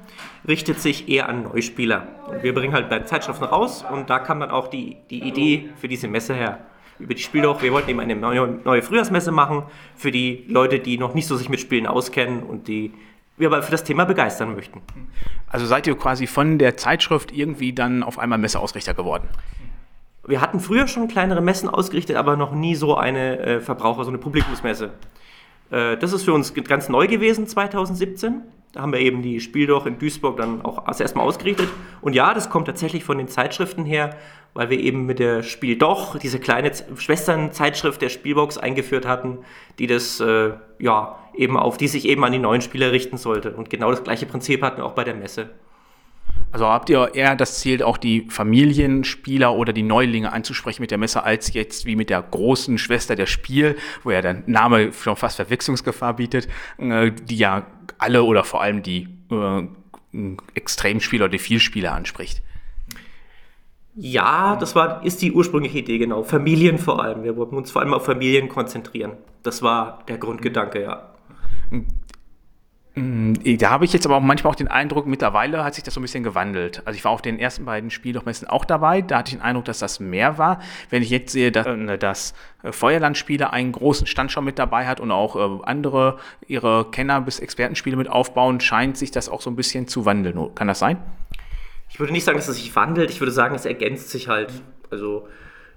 richtet 0.47 0.80
sich 0.80 1.07
eher 1.07 1.30
an 1.30 1.43
Neuspieler. 1.43 2.07
Und 2.28 2.41
wir 2.41 2.53
bringen 2.55 2.74
halt 2.74 3.07
Zeitschriften 3.07 3.43
raus 3.43 3.86
und 3.91 4.09
da 4.09 4.17
kam 4.17 4.39
dann 4.39 4.49
auch 4.49 4.70
die, 4.70 4.97
die 5.11 5.22
Idee 5.22 5.70
für 5.78 5.88
diese 5.88 6.07
Messe 6.07 6.34
her 6.34 6.65
über 7.00 7.14
die 7.14 7.22
Spieldoch. 7.22 7.62
Wir 7.62 7.72
wollten 7.72 7.89
eben 7.89 8.00
eine 8.00 8.16
neue, 8.16 8.60
neue 8.64 8.82
Frühjahrsmesse 8.82 9.32
machen 9.32 9.64
für 9.95 10.12
die 10.12 10.45
Leute, 10.47 10.80
die 10.80 10.97
noch 10.97 11.14
nicht 11.14 11.28
so 11.28 11.36
sich 11.36 11.50
mit 11.50 11.60
Spielen 11.60 11.88
auskennen 11.88 12.43
und 12.43 12.68
die 12.68 12.93
wir 13.38 13.47
aber 13.47 13.64
für 13.64 13.72
das 13.72 13.86
Thema 13.86 14.04
begeistern 14.04 14.54
möchten. 14.54 14.82
Also 15.47 15.66
seid 15.66 15.88
ihr 15.88 15.95
quasi 15.95 16.28
von 16.28 16.60
der 16.60 16.76
Zeitschrift 16.76 17.32
irgendwie 17.32 17.72
dann 17.72 18.04
auf 18.04 18.20
einmal 18.20 18.38
Messeausrichter 18.38 18.93
geworden? 18.93 19.30
Wir 20.28 20.41
hatten 20.41 20.60
früher 20.60 20.88
schon 20.88 21.08
kleinere 21.08 21.41
Messen 21.41 21.70
ausgerichtet, 21.70 22.18
aber 22.18 22.36
noch 22.36 22.52
nie 22.52 22.76
so 22.76 22.97
eine 22.97 23.39
äh, 23.39 23.60
Verbraucher, 23.62 24.04
so 24.04 24.10
eine 24.10 24.18
Publikumsmesse. 24.18 24.91
Äh, 25.72 25.97
das 25.97 26.14
ist 26.14 26.24
für 26.24 26.34
uns 26.34 26.54
ganz 26.54 26.89
neu 26.89 27.08
gewesen 27.08 27.47
2017. 27.47 28.41
Da 28.72 28.82
haben 28.82 28.93
wir 28.93 28.99
eben 28.99 29.24
die 29.24 29.39
Spieldoch 29.39 29.86
in 29.88 29.97
Duisburg 29.97 30.38
dann 30.38 30.61
auch 30.63 30.88
erstmal 30.88 31.26
ausgerichtet. 31.26 31.70
Und 32.01 32.13
ja, 32.13 32.34
das 32.34 32.49
kommt 32.49 32.67
tatsächlich 32.67 33.03
von 33.03 33.17
den 33.17 33.28
Zeitschriften 33.28 33.84
her, 33.84 34.15
weil 34.53 34.70
wir 34.70 34.80
eben 34.80 35.05
mit 35.05 35.20
der 35.20 35.41
Spieldoch 35.41 36.17
diese 36.20 36.39
kleine 36.39 36.72
Schwesternzeitschrift 36.95 38.01
der 38.01 38.09
Spielbox 38.09 38.57
eingeführt 38.57 39.07
hatten, 39.07 39.39
die 39.80 39.88
das 39.88 40.20
äh, 40.20 40.51
ja 40.78 41.17
eben 41.36 41.57
auf 41.57 41.78
die 41.78 41.88
sich 41.88 42.05
eben 42.05 42.24
an 42.24 42.32
die 42.32 42.39
neuen 42.39 42.61
Spieler 42.61 42.91
richten 42.91 43.17
sollte. 43.17 43.51
Und 43.51 43.70
genau 43.70 43.89
das 43.89 44.03
gleiche 44.03 44.26
Prinzip 44.26 44.61
hatten 44.61 44.78
wir 44.78 44.86
auch 44.86 44.93
bei 44.93 45.03
der 45.03 45.15
Messe. 45.15 45.49
Also 46.51 46.65
habt 46.65 46.89
ihr 46.89 47.11
eher 47.13 47.36
das 47.36 47.59
Ziel, 47.59 47.84
auch 47.84 47.97
die 47.97 48.28
Familienspieler 48.30 49.53
oder 49.53 49.72
die 49.72 49.84
Neulinge 49.84 50.34
anzusprechen 50.34 50.82
mit 50.82 50.91
der 50.91 50.97
Messe, 50.97 51.24
als 51.24 51.53
jetzt 51.53 51.86
wie 51.86 51.95
mit 51.95 52.09
der 52.09 52.22
großen 52.24 52.78
Schwester 52.78 53.15
der 53.15 53.28
Spiel, 53.28 53.78
wo 54.03 54.11
ja 54.11 54.22
der 54.22 54.43
Name 54.47 54.91
schon 54.93 55.15
fast 55.15 55.36
Verwechslungsgefahr 55.36 56.15
bietet, 56.15 56.47
äh, 56.78 57.11
die 57.11 57.38
ja 57.38 57.67
alle 57.98 58.24
oder 58.24 58.44
vor 58.44 58.62
allem 58.62 58.84
die 58.84 59.08
äh, 59.32 59.64
Extremspieler, 60.54 61.30
die 61.30 61.40
Vielspieler 61.40 61.94
anspricht. 61.94 62.42
Ja, 63.96 64.56
das 64.56 64.76
war, 64.76 65.06
ist 65.06 65.22
die 65.22 65.32
ursprüngliche 65.32 65.80
Idee, 65.80 65.98
genau. 65.98 66.24
Familien 66.24 66.78
vor 66.78 67.04
allem. 67.04 67.24
Wir 67.24 67.36
wollten 67.36 67.58
uns 67.58 67.72
vor 67.72 67.82
allem 67.82 67.94
auf 67.94 68.06
Familien 68.06 68.48
konzentrieren. 68.48 69.14
Das 69.44 69.62
war 69.62 70.04
der 70.08 70.18
Grundgedanke, 70.18 70.82
ja. 70.82 71.10
Mm, 73.00 73.58
da 73.58 73.70
habe 73.70 73.86
ich 73.86 73.93
jetzt 73.93 74.06
aber 74.06 74.18
auch 74.18 74.22
manchmal 74.22 74.52
auch 74.52 74.56
den 74.56 74.68
Eindruck, 74.68 75.08
mittlerweile 75.08 75.64
hat 75.64 75.74
sich 75.74 75.84
das 75.84 75.93
so 75.93 76.00
ein 76.00 76.04
bisschen 76.04 76.24
gewandelt. 76.24 76.82
Also 76.86 76.97
ich 76.97 77.06
war 77.06 77.12
auf 77.12 77.22
den 77.22 77.39
ersten 77.39 77.64
beiden 77.64 77.91
Spieldochmessen 77.91 78.47
auch 78.47 78.66
dabei, 78.66 79.02
da 79.02 79.20
hatte 79.20 79.30
ich 79.30 79.38
den 79.38 79.41
Eindruck, 79.41 79.66
dass 79.66 79.80
das 79.80 80.00
mehr 80.00 80.38
war. 80.38 80.60
Wenn 80.89 81.02
ich 81.02 81.10
jetzt 81.10 81.32
sehe, 81.32 81.52
dass, 81.52 81.66
äh, 81.66 81.97
dass 81.97 82.34
Feuerlandspiele 82.64 83.54
einen 83.54 83.72
großen 83.72 84.06
Stand 84.06 84.32
schon 84.32 84.43
mit 84.43 84.60
dabei 84.60 84.86
hat 84.86 85.00
und 85.00 85.12
auch 85.12 85.36
äh, 85.36 85.64
andere 85.64 86.18
ihre 86.47 86.91
Kenner- 86.91 87.22
bis 87.22 87.39
Expertenspiele 87.39 87.95
mit 87.95 88.10
aufbauen, 88.10 88.60
scheint 88.60 88.97
sich 88.97 89.12
das 89.12 89.30
auch 89.30 89.41
so 89.41 89.50
ein 89.50 89.56
bisschen 89.56 89.88
zu 89.88 90.06
wandeln. 90.06 90.54
Kann 90.56 90.68
das 90.68 90.80
sein? 90.80 90.97
Ich 91.89 92.00
würde 92.00 92.12
nicht 92.12 92.26
sagen, 92.26 92.38
dass 92.38 92.50
es 92.50 92.58
sich 92.58 92.76
wandelt, 92.76 93.12
ich 93.12 93.22
würde 93.22 93.32
sagen, 93.32 93.56
es 93.56 93.66
ergänzt 93.66 94.10
sich 94.10 94.28
halt. 94.28 94.52
Also 94.91 95.28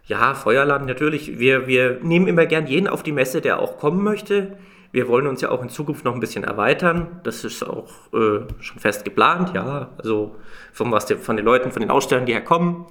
ja, 0.07 0.35
Feuerland 0.35 0.87
natürlich. 0.87 1.39
Wir, 1.39 1.69
wir 1.69 2.01
nehmen 2.03 2.27
immer 2.27 2.47
gern 2.47 2.67
jeden 2.67 2.89
auf 2.89 3.05
die 3.05 3.13
Messe, 3.13 3.41
der 3.41 3.61
auch 3.61 3.79
kommen 3.79 4.03
möchte. 4.03 4.57
Wir 4.93 5.09
wollen 5.09 5.27
uns 5.27 5.41
ja 5.41 5.51
auch 5.51 5.63
in 5.63 5.71
Zukunft 5.71 6.05
noch 6.05 6.13
ein 6.13 6.21
bisschen 6.21 6.45
erweitern. 6.45 7.21
Das 7.25 7.45
ist 7.45 7.63
auch 7.63 7.89
äh, 8.13 8.41
schon 8.61 8.79
fest 8.79 9.07
geplant, 9.07 9.53
ja. 9.55 9.89
Also 9.97 10.37
von, 10.73 10.93
was 10.93 11.07
die, 11.07 11.17
von 11.17 11.37
den 11.37 11.47
Leuten, 11.47 11.73
von 11.73 11.81
den 11.81 11.91
Ausstellern, 11.91 12.27
die 12.27 12.35
herkommen. 12.35 12.85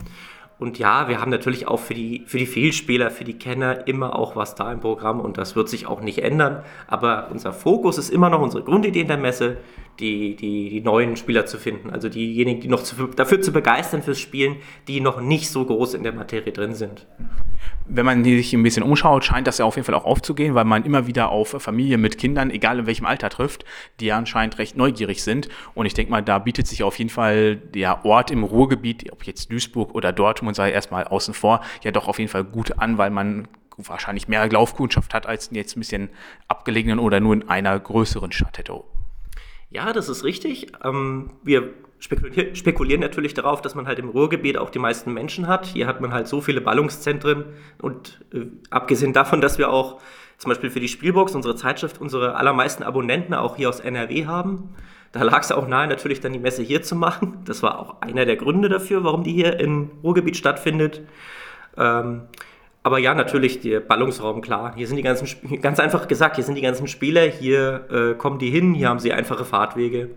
Und 0.57 0.77
ja, 0.77 1.07
wir 1.07 1.19
haben 1.19 1.31
natürlich 1.31 1.67
auch 1.67 1.79
für 1.79 1.93
die, 1.93 2.23
für 2.27 2.37
die 2.37 2.45
Fehlspieler, 2.45 3.09
für 3.09 3.23
die 3.23 3.37
Kenner 3.37 3.87
immer 3.87 4.15
auch 4.15 4.35
was 4.35 4.53
da 4.53 4.71
im 4.71 4.79
Programm 4.79 5.19
und 5.19 5.39
das 5.39 5.55
wird 5.55 5.69
sich 5.69 5.87
auch 5.87 6.01
nicht 6.01 6.19
ändern. 6.23 6.63
Aber 6.85 7.29
unser 7.31 7.51
Fokus 7.51 7.97
ist 7.97 8.09
immer 8.09 8.29
noch 8.29 8.41
unsere 8.41 8.63
Grundidee 8.63 9.01
in 9.01 9.07
der 9.07 9.17
Messe, 9.17 9.57
die, 9.99 10.35
die, 10.35 10.69
die 10.69 10.81
neuen 10.81 11.15
Spieler 11.17 11.47
zu 11.47 11.57
finden. 11.57 11.89
Also 11.89 12.09
diejenigen, 12.09 12.61
die 12.61 12.67
noch 12.67 12.83
zu, 12.83 13.07
dafür 13.07 13.41
zu 13.41 13.51
begeistern 13.51 14.03
fürs 14.03 14.19
Spielen, 14.19 14.57
die 14.87 15.01
noch 15.01 15.19
nicht 15.19 15.49
so 15.49 15.65
groß 15.65 15.95
in 15.95 16.03
der 16.03 16.13
Materie 16.13 16.51
drin 16.51 16.75
sind 16.75 17.07
wenn 17.93 18.05
man 18.05 18.23
sich 18.23 18.53
ein 18.53 18.63
bisschen 18.63 18.83
umschaut, 18.83 19.25
scheint 19.25 19.47
das 19.47 19.57
ja 19.57 19.65
auf 19.65 19.75
jeden 19.75 19.85
Fall 19.85 19.95
auch 19.95 20.05
aufzugehen, 20.05 20.55
weil 20.55 20.63
man 20.65 20.85
immer 20.85 21.07
wieder 21.07 21.29
auf 21.29 21.49
Familien 21.59 21.99
mit 21.99 22.17
Kindern, 22.17 22.49
egal 22.49 22.79
in 22.79 22.85
welchem 22.87 23.05
Alter 23.05 23.29
trifft, 23.29 23.65
die 23.99 24.05
ja 24.07 24.17
anscheinend 24.17 24.57
recht 24.57 24.77
neugierig 24.77 25.23
sind. 25.23 25.49
Und 25.73 25.85
ich 25.85 25.93
denke 25.93 26.11
mal, 26.11 26.21
da 26.21 26.39
bietet 26.39 26.67
sich 26.67 26.83
auf 26.83 26.97
jeden 26.97 27.09
Fall 27.09 27.57
der 27.57 28.05
Ort 28.05 28.31
im 28.31 28.43
Ruhrgebiet, 28.43 29.11
ob 29.11 29.25
jetzt 29.25 29.51
Duisburg 29.51 29.93
oder 29.93 30.13
Dortmund 30.13 30.55
sei 30.55 30.71
erstmal 30.71 31.03
außen 31.03 31.33
vor, 31.33 31.61
ja 31.83 31.91
doch 31.91 32.07
auf 32.07 32.19
jeden 32.19 32.31
Fall 32.31 32.43
gut 32.43 32.79
an, 32.79 32.97
weil 32.97 33.09
man 33.09 33.47
wahrscheinlich 33.77 34.27
mehr 34.27 34.47
Laufkundschaft 34.47 35.13
hat, 35.13 35.25
als 35.25 35.49
jetzt 35.51 35.75
ein 35.75 35.79
bisschen 35.79 36.09
abgelegenen 36.47 36.99
oder 36.99 37.19
nur 37.19 37.33
in 37.33 37.49
einer 37.49 37.77
größeren 37.79 38.31
Stadt 38.31 38.57
hätte. 38.57 38.81
Ja, 39.71 39.93
das 39.93 40.09
ist 40.09 40.23
richtig. 40.23 40.73
Ähm, 40.83 41.31
wir 41.43 41.73
spekulieren, 41.99 42.99
natürlich 42.99 43.33
darauf, 43.33 43.61
dass 43.61 43.75
man 43.75 43.87
halt 43.87 43.99
im 43.99 44.09
Ruhrgebiet 44.09 44.57
auch 44.57 44.69
die 44.69 44.79
meisten 44.79 45.13
Menschen 45.13 45.47
hat. 45.47 45.65
Hier 45.65 45.87
hat 45.87 46.01
man 46.01 46.11
halt 46.11 46.27
so 46.27 46.41
viele 46.41 46.59
Ballungszentren 46.59 47.45
und 47.79 48.19
äh, 48.33 48.47
abgesehen 48.69 49.13
davon, 49.13 49.39
dass 49.39 49.57
wir 49.57 49.69
auch 49.69 50.01
zum 50.37 50.49
Beispiel 50.49 50.71
für 50.71 50.79
die 50.79 50.87
Spielbox, 50.87 51.35
unsere 51.35 51.55
Zeitschrift, 51.55 52.01
unsere 52.01 52.35
allermeisten 52.35 52.83
Abonnenten 52.83 53.33
auch 53.33 53.55
hier 53.55 53.69
aus 53.69 53.79
NRW 53.79 54.25
haben. 54.25 54.75
Da 55.11 55.23
lag 55.23 55.41
es 55.41 55.51
auch 55.51 55.67
nahe, 55.67 55.87
natürlich 55.87 56.19
dann 56.19 56.33
die 56.33 56.39
Messe 56.39 56.63
hier 56.63 56.81
zu 56.81 56.95
machen. 56.95 57.41
Das 57.45 57.61
war 57.61 57.79
auch 57.79 58.01
einer 58.01 58.25
der 58.25 58.37
Gründe 58.37 58.67
dafür, 58.67 59.03
warum 59.03 59.23
die 59.23 59.33
hier 59.33 59.59
im 59.59 59.91
Ruhrgebiet 60.03 60.37
stattfindet. 60.37 61.01
Ähm, 61.77 62.23
aber 62.83 62.97
ja, 62.97 63.13
natürlich, 63.13 63.59
der 63.59 63.79
Ballungsraum, 63.79 64.41
klar. 64.41 64.73
Hier 64.75 64.87
sind 64.87 64.97
die 64.97 65.03
ganzen, 65.03 65.27
ganz 65.61 65.79
einfach 65.79 66.07
gesagt, 66.07 66.35
hier 66.35 66.43
sind 66.43 66.55
die 66.55 66.61
ganzen 66.61 66.87
Spieler, 66.87 67.27
hier 67.27 67.85
äh, 67.91 68.15
kommen 68.15 68.39
die 68.39 68.49
hin, 68.49 68.73
hier 68.73 68.89
haben 68.89 68.99
sie 68.99 69.13
einfache 69.13 69.45
Fahrtwege. 69.45 70.09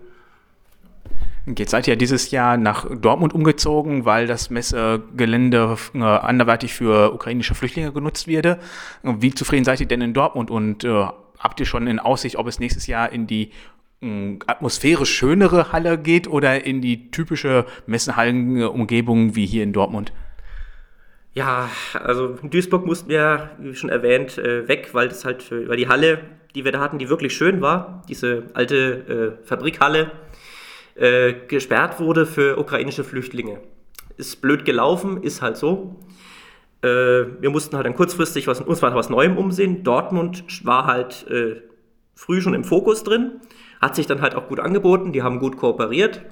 Jetzt 1.47 1.73
seid 1.73 1.87
ihr 1.87 1.97
dieses 1.97 2.31
Jahr 2.31 2.57
nach 2.57 2.87
Dortmund 2.91 3.35
umgezogen, 3.35 4.07
weil 4.07 4.27
das 4.27 4.49
Messegelände 4.49 5.77
äh, 5.93 6.03
anderweitig 6.03 6.73
für 6.73 7.13
ukrainische 7.13 7.55
Flüchtlinge 7.55 7.93
genutzt 7.93 8.27
werde. 8.27 8.59
Wie 9.03 9.35
zufrieden 9.35 9.65
seid 9.65 9.81
ihr 9.81 9.87
denn 9.87 10.01
in 10.01 10.15
Dortmund 10.15 10.51
und 10.51 10.85
äh, 10.85 11.07
habt 11.39 11.61
ihr 11.61 11.67
schon 11.67 11.87
in 11.87 11.99
Aussicht, 11.99 12.37
ob 12.37 12.47
es 12.47 12.61
nächstes 12.61 12.87
Jahr 12.87 13.13
in 13.13 13.27
die 13.27 13.51
äh, 14.01 14.39
atmosphärisch 14.47 15.13
schönere 15.13 15.71
Halle 15.71 15.99
geht 15.99 16.29
oder 16.29 16.65
in 16.65 16.81
die 16.81 17.11
typische 17.11 17.67
Messenhallenumgebung 17.87 19.37
wie 19.37 19.45
hier 19.45 19.65
in 19.65 19.75
Dortmund? 19.75 20.15
Ja, 21.35 21.69
also 21.95 22.29
Duisburg 22.43 22.87
mussten 22.87 23.09
wir, 23.09 23.51
wie 23.59 23.75
schon 23.75 23.91
erwähnt, 23.91 24.39
äh, 24.39 24.69
weg, 24.69 24.91
weil 24.93 25.09
das 25.09 25.25
halt, 25.25 25.51
weil 25.51 25.77
die 25.77 25.89
Halle, 25.89 26.21
die 26.55 26.65
wir 26.65 26.71
da 26.71 26.79
hatten, 26.79 26.99
die 26.99 27.09
wirklich 27.09 27.35
schön 27.35 27.61
war, 27.61 28.03
diese 28.09 28.45
alte 28.55 29.37
äh, 29.43 29.47
Fabrikhalle, 29.47 30.13
äh, 30.95 31.35
gesperrt 31.49 31.99
wurde 31.99 32.25
für 32.25 32.57
ukrainische 32.57 33.03
Flüchtlinge. 33.03 33.59
Ist 34.17 34.41
blöd 34.43 34.65
gelaufen, 34.65 35.25
ist 35.25 35.43
halt 35.43 35.57
so. 35.57 35.97
Äh, 36.83 36.87
wir 37.41 37.51
mussten 37.51 37.75
halt 37.75 37.87
dann 37.87 37.97
kurzfristig 37.97 38.47
was, 38.47 38.61
uns 38.61 38.81
was 38.81 39.11
Neuem 39.11 39.37
umsehen. 39.37 39.83
Dortmund 39.83 40.45
war 40.65 40.87
halt 40.87 41.27
äh, 41.29 41.63
früh 42.15 42.41
schon 42.43 42.55
im 42.55 42.63
Fokus 42.63 43.03
drin, 43.03 43.41
hat 43.81 43.97
sich 43.97 44.07
dann 44.07 44.23
halt 44.23 44.37
auch 44.37 44.47
gut 44.47 44.61
angeboten, 44.61 45.13
die 45.13 45.25
haben 45.25 45.41
gut 45.41 45.57
kooperiert. 45.57 46.23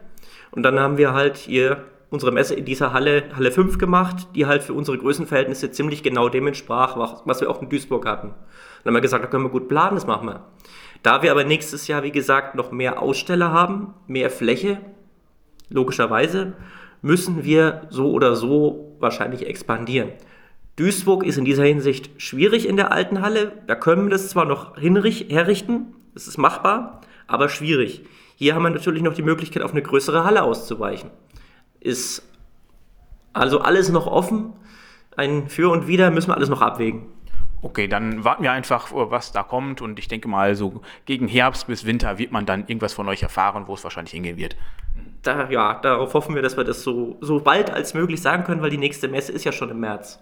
Und 0.53 0.63
dann 0.63 0.79
haben 0.79 0.97
wir 0.97 1.13
halt 1.13 1.39
hier 1.39 1.87
unsere 2.13 2.31
Messe 2.31 2.55
in 2.55 2.67
dieser 2.67 2.93
Halle, 2.93 3.25
Halle 3.35 3.51
5 3.51 3.79
gemacht, 3.79 4.29
die 4.35 4.45
halt 4.45 4.63
für 4.63 4.75
unsere 4.75 4.99
Größenverhältnisse 4.99 5.71
ziemlich 5.71 6.03
genau 6.03 6.29
dem 6.29 6.47
entsprach, 6.47 6.97
was 7.25 7.41
wir 7.41 7.51
auch 7.51 7.63
in 7.63 7.71
Duisburg 7.71 8.07
hatten. 8.07 8.35
Dann 8.85 8.91
haben 8.91 8.95
wir 8.95 9.01
gesagt, 9.01 9.25
da 9.25 9.29
können 9.29 9.45
wir 9.45 9.51
gut 9.51 9.67
planen, 9.67 9.95
das 9.95 10.07
machen 10.07 10.29
wir. 10.29 10.45
Da 11.03 11.23
wir 11.23 11.31
aber 11.31 11.45
nächstes 11.45 11.89
Jahr, 11.89 12.03
wie 12.03 12.13
gesagt, 12.13 12.55
noch 12.55 12.71
mehr 12.71 13.01
Aussteller 13.01 13.51
haben, 13.51 13.95
mehr 14.07 14.29
Fläche, 14.29 14.79
logischerweise, 15.71 16.53
müssen 17.01 17.45
wir 17.45 17.87
so 17.89 18.11
oder 18.13 18.37
so 18.37 18.95
wahrscheinlich 19.01 19.47
expandieren. 19.47 20.11
Duisburg 20.77 21.25
ist 21.25 21.39
in 21.39 21.47
dieser 21.47 21.65
Hinsicht 21.65 22.11
schwierig 22.21 22.69
in 22.69 22.77
der 22.77 22.93
alten 22.93 23.23
Halle. 23.23 23.53
Da 23.67 23.75
können 23.75 24.05
wir 24.05 24.11
das 24.11 24.29
zwar 24.29 24.45
noch 24.45 24.77
herrichten, 24.77 25.95
es 26.15 26.29
ist 26.29 26.37
machbar, 26.37 27.01
aber 27.27 27.49
schwierig. 27.49 28.03
Hier 28.37 28.55
haben 28.55 28.65
wir 28.65 28.71
natürlich 28.71 29.03
noch 29.03 29.15
die 29.15 29.23
Möglichkeit, 29.23 29.63
auf 29.63 29.73
eine 29.73 29.83
größere 29.83 30.25
Halle 30.25 30.43
auszuweichen 30.43 31.11
ist 31.83 32.23
also 33.33 33.61
alles 33.61 33.89
noch 33.91 34.07
offen. 34.07 34.53
Ein 35.17 35.49
Für 35.49 35.71
und 35.71 35.87
Wider 35.87 36.11
müssen 36.11 36.29
wir 36.29 36.37
alles 36.37 36.49
noch 36.49 36.63
abwägen. 36.63 37.07
Okay, 37.61 37.87
dann 37.87 38.25
warten 38.25 38.43
wir 38.43 38.53
einfach, 38.53 38.89
was 38.93 39.33
da 39.33 39.43
kommt. 39.43 39.81
Und 39.81 39.99
ich 39.99 40.09
denke 40.09 40.29
mal, 40.29 40.55
so 40.55 40.83
gegen 41.05 41.29
Herbst 41.29 41.67
bis 41.67 41.85
Winter 41.85 42.19
wird 42.19 42.33
man 42.33 42.47
dann 42.47 42.61
irgendwas 42.67 42.93
von 42.93 43.09
euch 43.09 43.23
erfahren, 43.23 43.65
wo 43.67 43.75
es 43.75 43.85
wahrscheinlich 43.85 44.13
hingehen 44.13 44.37
wird. 44.37 44.57
Da, 45.23 45.49
ja, 45.51 45.75
darauf 45.75 46.15
hoffen 46.15 46.35
wir, 46.35 46.43
dass 46.43 46.57
wir 46.57 46.65
das 46.65 46.83
so, 46.83 47.17
so 47.21 47.39
bald 47.39 47.71
als 47.71 47.95
möglich 47.95 48.21
sagen 48.21 48.43
können, 48.43 48.61
weil 48.61 48.71
die 48.71 48.79
nächste 48.79 49.07
Messe 49.07 49.31
ist 49.31 49.45
ja 49.45 49.53
schon 49.53 49.71
im 49.71 49.79
März. 49.79 50.19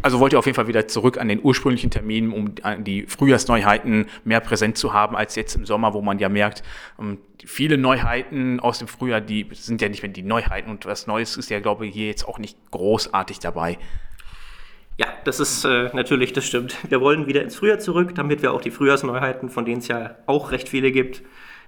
Also 0.00 0.20
wollt 0.20 0.32
ihr 0.32 0.38
auf 0.38 0.46
jeden 0.46 0.56
Fall 0.56 0.68
wieder 0.68 0.88
zurück 0.88 1.18
an 1.18 1.28
den 1.28 1.40
ursprünglichen 1.42 1.90
Termin, 1.90 2.32
um 2.32 2.54
die 2.84 3.06
Frühjahrsneuheiten 3.06 4.06
mehr 4.24 4.40
präsent 4.40 4.78
zu 4.78 4.92
haben 4.92 5.16
als 5.16 5.34
jetzt 5.34 5.54
im 5.56 5.66
Sommer, 5.66 5.92
wo 5.92 6.00
man 6.00 6.18
ja 6.18 6.28
merkt, 6.28 6.62
ähm, 6.98 7.18
viele 7.44 7.76
Neuheiten 7.76 8.60
aus 8.60 8.78
dem 8.78 8.88
Frühjahr, 8.88 9.20
die 9.20 9.48
sind 9.52 9.82
ja 9.82 9.88
nicht 9.88 10.02
mehr 10.02 10.12
die 10.12 10.22
Neuheiten 10.22 10.70
und 10.70 10.86
was 10.86 11.06
Neues 11.06 11.36
ist 11.36 11.50
ja, 11.50 11.60
glaube 11.60 11.86
ich, 11.86 11.92
hier 11.92 12.06
jetzt 12.06 12.26
auch 12.26 12.38
nicht 12.38 12.56
großartig 12.70 13.40
dabei. 13.40 13.76
Ja, 14.98 15.08
das 15.24 15.40
ist 15.40 15.64
äh, 15.64 15.90
natürlich, 15.94 16.32
das 16.32 16.46
stimmt. 16.46 16.76
Wir 16.88 17.00
wollen 17.00 17.26
wieder 17.26 17.42
ins 17.42 17.56
Frühjahr 17.56 17.78
zurück, 17.78 18.14
damit 18.14 18.40
wir 18.40 18.52
auch 18.52 18.60
die 18.60 18.70
Frühjahrsneuheiten, 18.70 19.48
von 19.48 19.64
denen 19.64 19.78
es 19.78 19.88
ja 19.88 20.16
auch 20.26 20.52
recht 20.52 20.68
viele 20.68 20.92
gibt, 20.92 21.22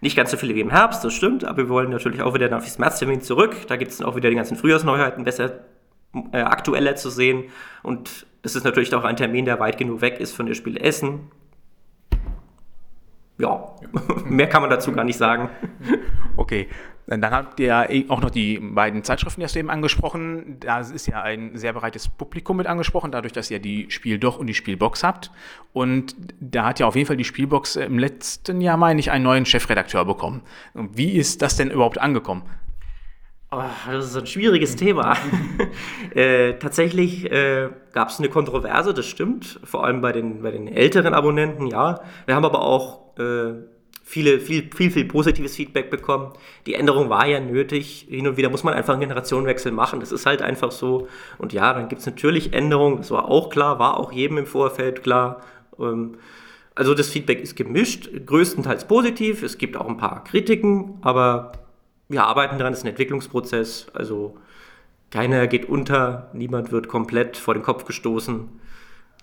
nicht 0.05 0.17
ganz 0.17 0.31
so 0.31 0.37
viele 0.37 0.55
wie 0.55 0.61
im 0.61 0.71
Herbst, 0.71 1.03
das 1.03 1.15
stimmt, 1.15 1.45
aber 1.45 1.57
wir 1.57 1.69
wollen 1.71 1.91
natürlich 1.91 2.21
auch 2.21 2.35
wieder 2.35 2.55
auf 2.55 2.65
das 2.65 2.79
Märztermin 2.79 3.23
zurück. 3.23 3.57
Da 3.69 3.77
gibt 3.77 3.91
es 3.91 4.03
auch 4.03 4.15
wieder 4.17 4.29
die 4.29 4.37
ganzen 4.37 4.57
Frühjahrsneuheiten 4.57 5.25
besser 5.25 5.61
äh, 6.33 6.43
aktueller 6.43 6.95
zu 6.95 7.09
sehen. 7.09 7.45
Und 7.83 8.27
das 8.43 8.55
ist 8.55 8.65
natürlich 8.65 8.95
auch 8.95 9.05
ein 9.05 9.17
Termin, 9.17 9.47
der 9.47 9.59
weit 9.61 9.79
genug 9.79 10.03
weg 10.03 10.21
ist 10.21 10.37
von 10.37 10.45
der 10.45 10.55
Spiel 10.55 10.77
Essen. 10.77 11.31
Ja, 13.39 13.75
mehr 14.27 14.47
kann 14.47 14.61
man 14.61 14.71
dazu 14.71 14.93
gar 14.93 15.05
nicht 15.05 15.17
sagen. 15.17 15.49
Okay, 16.37 16.69
dann 17.07 17.31
habt 17.31 17.61
ihr 17.61 17.67
ja 17.67 17.91
eh 17.91 18.07
auch 18.09 18.21
noch 18.21 18.31
die 18.31 18.59
beiden 18.59 19.05
Zeitschriften, 19.05 19.41
die 19.41 19.45
hast 19.45 19.55
du 19.55 19.59
eben 19.59 19.71
angesprochen. 19.71 20.57
Da 20.61 20.81
ist 20.81 21.07
ja 21.07 21.23
ein 21.23 21.57
sehr 21.57 21.75
breites 21.75 22.09
Publikum 22.09 22.57
mit 22.57 22.67
angesprochen, 22.67 23.13
dadurch, 23.13 23.33
dass 23.33 23.51
ihr 23.51 23.59
die 23.59 23.91
Spiel 23.91 24.19
doch 24.19 24.39
und 24.39 24.47
die 24.47 24.55
Spielbox 24.55 25.05
habt. 25.05 25.31
Und 25.73 26.17
da 26.41 26.65
hat 26.65 26.81
ja 26.81 26.87
auf 26.87 26.97
jeden 26.97 27.07
Fall 27.07 27.17
die 27.17 27.25
Spielbox 27.25 27.77
im 27.77 27.99
letzten 27.99 28.61
Jahr, 28.61 28.79
meine 28.79 29.01
ich, 29.01 29.11
einen 29.11 29.25
neuen 29.25 29.45
Chefredakteur 29.45 30.05
bekommen. 30.05 30.43
Wie 30.73 31.13
ist 31.13 31.43
das 31.43 31.57
denn 31.57 31.71
überhaupt 31.71 32.01
angekommen? 32.01 32.43
Oh, 33.51 33.63
das 33.87 34.07
ist 34.07 34.17
ein 34.17 34.27
schwieriges 34.27 34.75
Thema. 34.75 35.17
äh, 36.15 36.55
tatsächlich 36.55 37.31
äh, 37.31 37.69
gab 37.93 38.09
es 38.09 38.19
eine 38.19 38.29
Kontroverse, 38.29 38.95
das 38.95 39.07
stimmt, 39.07 39.61
vor 39.63 39.85
allem 39.85 40.01
bei 40.01 40.11
den, 40.11 40.43
bei 40.43 40.51
den 40.51 40.67
älteren 40.67 41.15
Abonnenten, 41.15 41.69
ja. 41.69 42.01
Wir 42.27 42.35
haben 42.35 42.45
aber 42.45 42.63
auch 42.63 43.17
äh, 43.19 43.53
viele, 44.05 44.39
viel, 44.39 44.71
viel, 44.73 44.91
viel 44.91 45.07
positives 45.07 45.57
Feedback 45.57 45.91
bekommen. 45.91 46.33
Die 46.67 46.75
Änderung 46.75 47.09
war 47.09 47.27
ja 47.27 47.41
nötig. 47.41 48.07
Hin 48.09 48.29
und 48.29 48.37
wieder 48.37 48.51
muss 48.51 48.63
man 48.63 48.75
einfach 48.75 48.93
einen 48.93 49.01
Generationenwechsel 49.01 49.73
machen. 49.73 49.99
Das 50.01 50.13
ist 50.13 50.27
halt 50.27 50.43
einfach 50.43 50.71
so. 50.71 51.09
Und 51.39 51.53
ja, 51.53 51.73
dann 51.73 51.89
gibt 51.89 52.01
es 52.01 52.07
natürlich 52.07 52.53
Änderungen, 52.53 52.99
das 52.99 53.11
war 53.11 53.29
auch 53.31 53.49
klar, 53.51 53.79
war 53.79 53.99
auch 53.99 54.13
jedem 54.13 54.39
im 54.39 54.47
Vorfeld 54.47 55.03
klar. 55.03 55.41
Ähm, 55.81 56.17
Also 56.77 56.93
das 56.95 57.09
Feedback 57.09 57.41
ist 57.41 57.57
gemischt, 57.57 58.11
größtenteils 58.27 58.87
positiv. 58.87 59.43
Es 59.43 59.59
gibt 59.59 59.77
auch 59.77 59.89
ein 59.89 59.97
paar 59.97 60.25
Kritiken, 60.25 60.99
aber 61.03 61.53
wir 62.09 62.25
arbeiten 62.25 62.59
daran, 62.59 62.73
es 62.73 62.81
ist 62.81 62.85
ein 62.85 62.91
Entwicklungsprozess. 62.91 63.87
Also 63.95 64.37
keiner 65.11 65.47
geht 65.47 65.69
unter, 65.69 66.31
niemand 66.33 66.73
wird 66.73 66.89
komplett 66.89 67.37
vor 67.37 67.55
den 67.55 67.63
Kopf 67.63 67.85
gestoßen. 67.85 68.49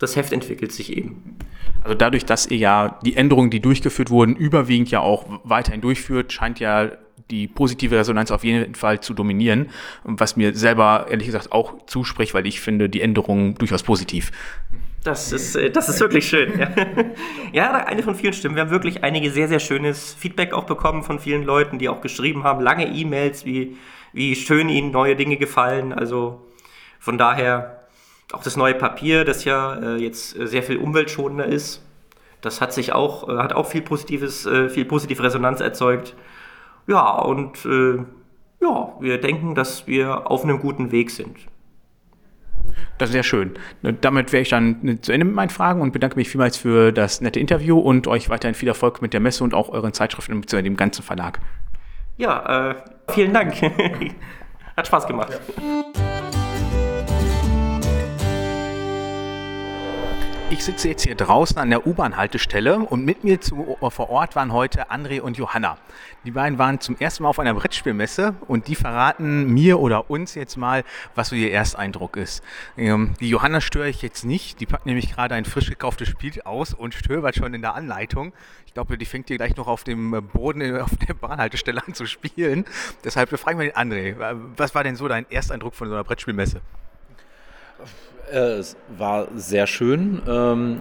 Das 0.02 0.16
Heft 0.16 0.34
entwickelt 0.34 0.72
sich 0.72 0.98
eben. 0.98 1.38
Also 1.84 1.94
dadurch, 1.94 2.26
dass 2.26 2.48
ihr 2.48 2.58
ja 2.58 3.00
die 3.06 3.16
Änderungen, 3.16 3.52
die 3.52 3.60
durchgeführt 3.60 4.10
wurden, 4.10 4.36
überwiegend 4.36 4.90
ja 4.90 5.00
auch 5.00 5.26
weiterhin 5.44 5.80
durchführt, 5.80 6.34
scheint 6.34 6.60
ja 6.60 6.90
die 7.30 7.48
positive 7.48 7.96
Resonanz 7.96 8.32
auf 8.32 8.44
jeden 8.44 8.74
Fall 8.74 9.00
zu 9.00 9.14
dominieren, 9.14 9.70
was 10.04 10.36
mir 10.36 10.56
selber 10.56 11.06
ehrlich 11.08 11.28
gesagt 11.28 11.52
auch 11.52 11.86
zuspricht, 11.86 12.34
weil 12.34 12.48
ich 12.48 12.62
finde 12.62 12.90
die 12.90 13.02
Änderungen 13.02 13.54
durchaus 13.56 13.84
positiv. 13.84 14.32
Das 15.04 15.32
ist, 15.32 15.56
äh, 15.56 15.70
das 15.70 15.88
ist 15.88 16.00
wirklich 16.00 16.28
schön. 16.28 16.60
Ja. 16.60 16.70
ja, 17.54 17.86
eine 17.86 18.02
von 18.02 18.16
vielen 18.16 18.34
Stimmen. 18.34 18.56
Wir 18.56 18.64
haben 18.64 18.72
wirklich 18.72 19.04
einige 19.04 19.30
sehr, 19.30 19.48
sehr 19.48 19.60
schönes 19.60 20.16
Feedback 20.16 20.54
auch 20.54 20.64
bekommen 20.64 21.04
von 21.04 21.20
vielen 21.20 21.44
Leuten, 21.44 21.78
die 21.78 21.90
auch 21.90 22.02
geschrieben 22.02 22.44
haben, 22.44 22.62
lange 22.62 22.88
E-Mails, 22.88 23.46
wie, 23.46 23.78
wie 24.14 24.36
schön 24.36 24.68
ihnen 24.68 24.90
neue 24.90 25.16
Dinge 25.16 25.38
gefallen. 25.38 25.94
Also 25.94 26.42
von 27.00 27.20
daher 27.20 27.81
auch 28.34 28.44
das 28.44 28.58
neue 28.58 28.74
Papier, 28.74 29.26
das 29.26 29.46
ja 29.46 29.76
äh, 29.76 29.96
jetzt 29.98 30.32
sehr 30.32 30.64
viel 30.64 30.78
umweltschonender 30.78 31.46
ist. 31.46 31.84
Das 32.42 32.62
hat 32.62 32.74
sich 32.74 32.94
auch, 32.94 33.30
äh, 33.30 33.38
hat 33.38 33.54
auch 33.54 33.68
viel 33.68 33.82
positives, 33.82 34.48
viel 34.70 34.86
positive 34.86 35.24
Resonanz 35.24 35.62
erzeugt. 35.62 36.16
Ja, 36.88 37.20
und 37.20 37.66
äh, 37.66 38.04
ja, 38.62 38.94
wir 39.00 39.20
denken, 39.20 39.56
dass 39.56 39.88
wir 39.88 40.30
auf 40.30 40.44
einem 40.44 40.60
guten 40.60 40.92
Weg 40.92 41.12
sind. 41.12 41.38
Das 42.98 43.10
ist 43.10 43.14
sehr 43.14 43.24
schön. 43.24 43.54
Damit 43.82 44.32
wäre 44.32 44.44
ich 44.44 44.50
dann 44.50 45.00
zu 45.02 45.12
Ende 45.12 45.26
mit 45.26 45.36
meinen 45.36 45.50
Fragen 45.50 45.82
und 45.82 45.92
bedanke 45.92 46.16
mich 46.18 46.30
vielmals 46.30 46.58
für 46.58 46.92
das 46.92 47.22
nette 47.22 47.40
Interview 47.40 47.80
und 47.80 48.08
euch 48.08 48.30
weiterhin 48.30 48.54
viel 48.54 48.68
Erfolg 48.68 49.02
mit 49.02 49.14
der 49.14 49.20
Messe 49.20 49.44
und 49.44 49.54
auch 49.54 49.70
euren 49.70 49.94
Zeitschriften 49.94 50.46
zu 50.46 50.62
dem 50.62 50.78
ganzen 50.78 51.02
Verlag. 51.02 51.40
Ja, 52.18 52.70
äh, 52.70 52.76
vielen 53.10 53.34
Dank. 53.34 53.56
Hat 54.78 54.88
Spaß 54.88 55.08
gemacht. 55.08 55.40
Ja. 55.58 56.21
Ich 60.52 60.66
sitze 60.66 60.90
jetzt 60.90 61.04
hier 61.04 61.16
draußen 61.16 61.58
an 61.60 61.70
der 61.70 61.88
U-Bahn-Haltestelle 61.88 62.80
und 62.80 63.06
mit 63.06 63.24
mir 63.24 63.40
zu, 63.40 63.78
vor 63.90 64.10
Ort 64.10 64.36
waren 64.36 64.52
heute 64.52 64.92
André 64.92 65.22
und 65.22 65.38
Johanna. 65.38 65.78
Die 66.26 66.32
beiden 66.32 66.60
waren 66.60 66.82
zum 66.82 66.98
ersten 66.98 67.24
Mal 67.24 67.30
auf 67.30 67.40
einer 67.40 67.54
Brettspielmesse 67.54 68.36
und 68.50 68.68
die 68.68 68.76
verraten 68.76 69.46
mir 69.46 69.80
oder 69.80 70.10
uns 70.10 70.36
jetzt 70.36 70.58
mal, 70.58 70.84
was 71.16 71.30
so 71.30 71.38
ihr 71.38 71.54
Ersteindruck 71.54 72.18
ist. 72.18 72.44
Ähm, 72.76 73.14
die 73.22 73.30
Johanna 73.30 73.62
störe 73.62 73.88
ich 73.88 74.02
jetzt 74.02 74.26
nicht, 74.26 74.60
die 74.60 74.66
packt 74.66 74.86
nämlich 74.86 75.14
gerade 75.16 75.36
ein 75.36 75.46
frisch 75.46 75.70
gekauftes 75.70 76.10
Spiel 76.10 76.42
aus 76.42 76.74
und 76.74 76.94
stöbert 76.94 77.38
schon 77.38 77.54
in 77.54 77.62
der 77.62 77.76
Anleitung. 77.76 78.34
Ich 78.66 78.74
glaube, 78.74 78.98
die 78.98 79.06
fängt 79.06 79.30
hier 79.30 79.38
gleich 79.38 79.56
noch 79.56 79.68
auf 79.68 79.86
dem 79.86 80.12
Boden 80.34 80.82
auf 80.82 80.92
der 81.08 81.14
Bahnhaltestelle 81.14 81.82
an 81.88 81.94
zu 81.94 82.06
spielen. 82.06 82.66
Deshalb 83.06 83.30
fragen 83.40 83.58
wir 83.58 83.72
den 83.72 83.78
André, 83.78 84.16
was 84.58 84.76
war 84.76 84.84
denn 84.84 84.98
so 84.98 85.08
dein 85.08 85.26
Ersteindruck 85.32 85.76
von 85.76 85.88
so 85.88 85.94
einer 85.94 86.04
Brettspielmesse? 86.04 86.60
Äh, 88.32 88.60
es 88.60 88.78
war 88.98 89.28
sehr 89.36 89.68
schön, 89.68 90.22
ähm, 90.28 90.80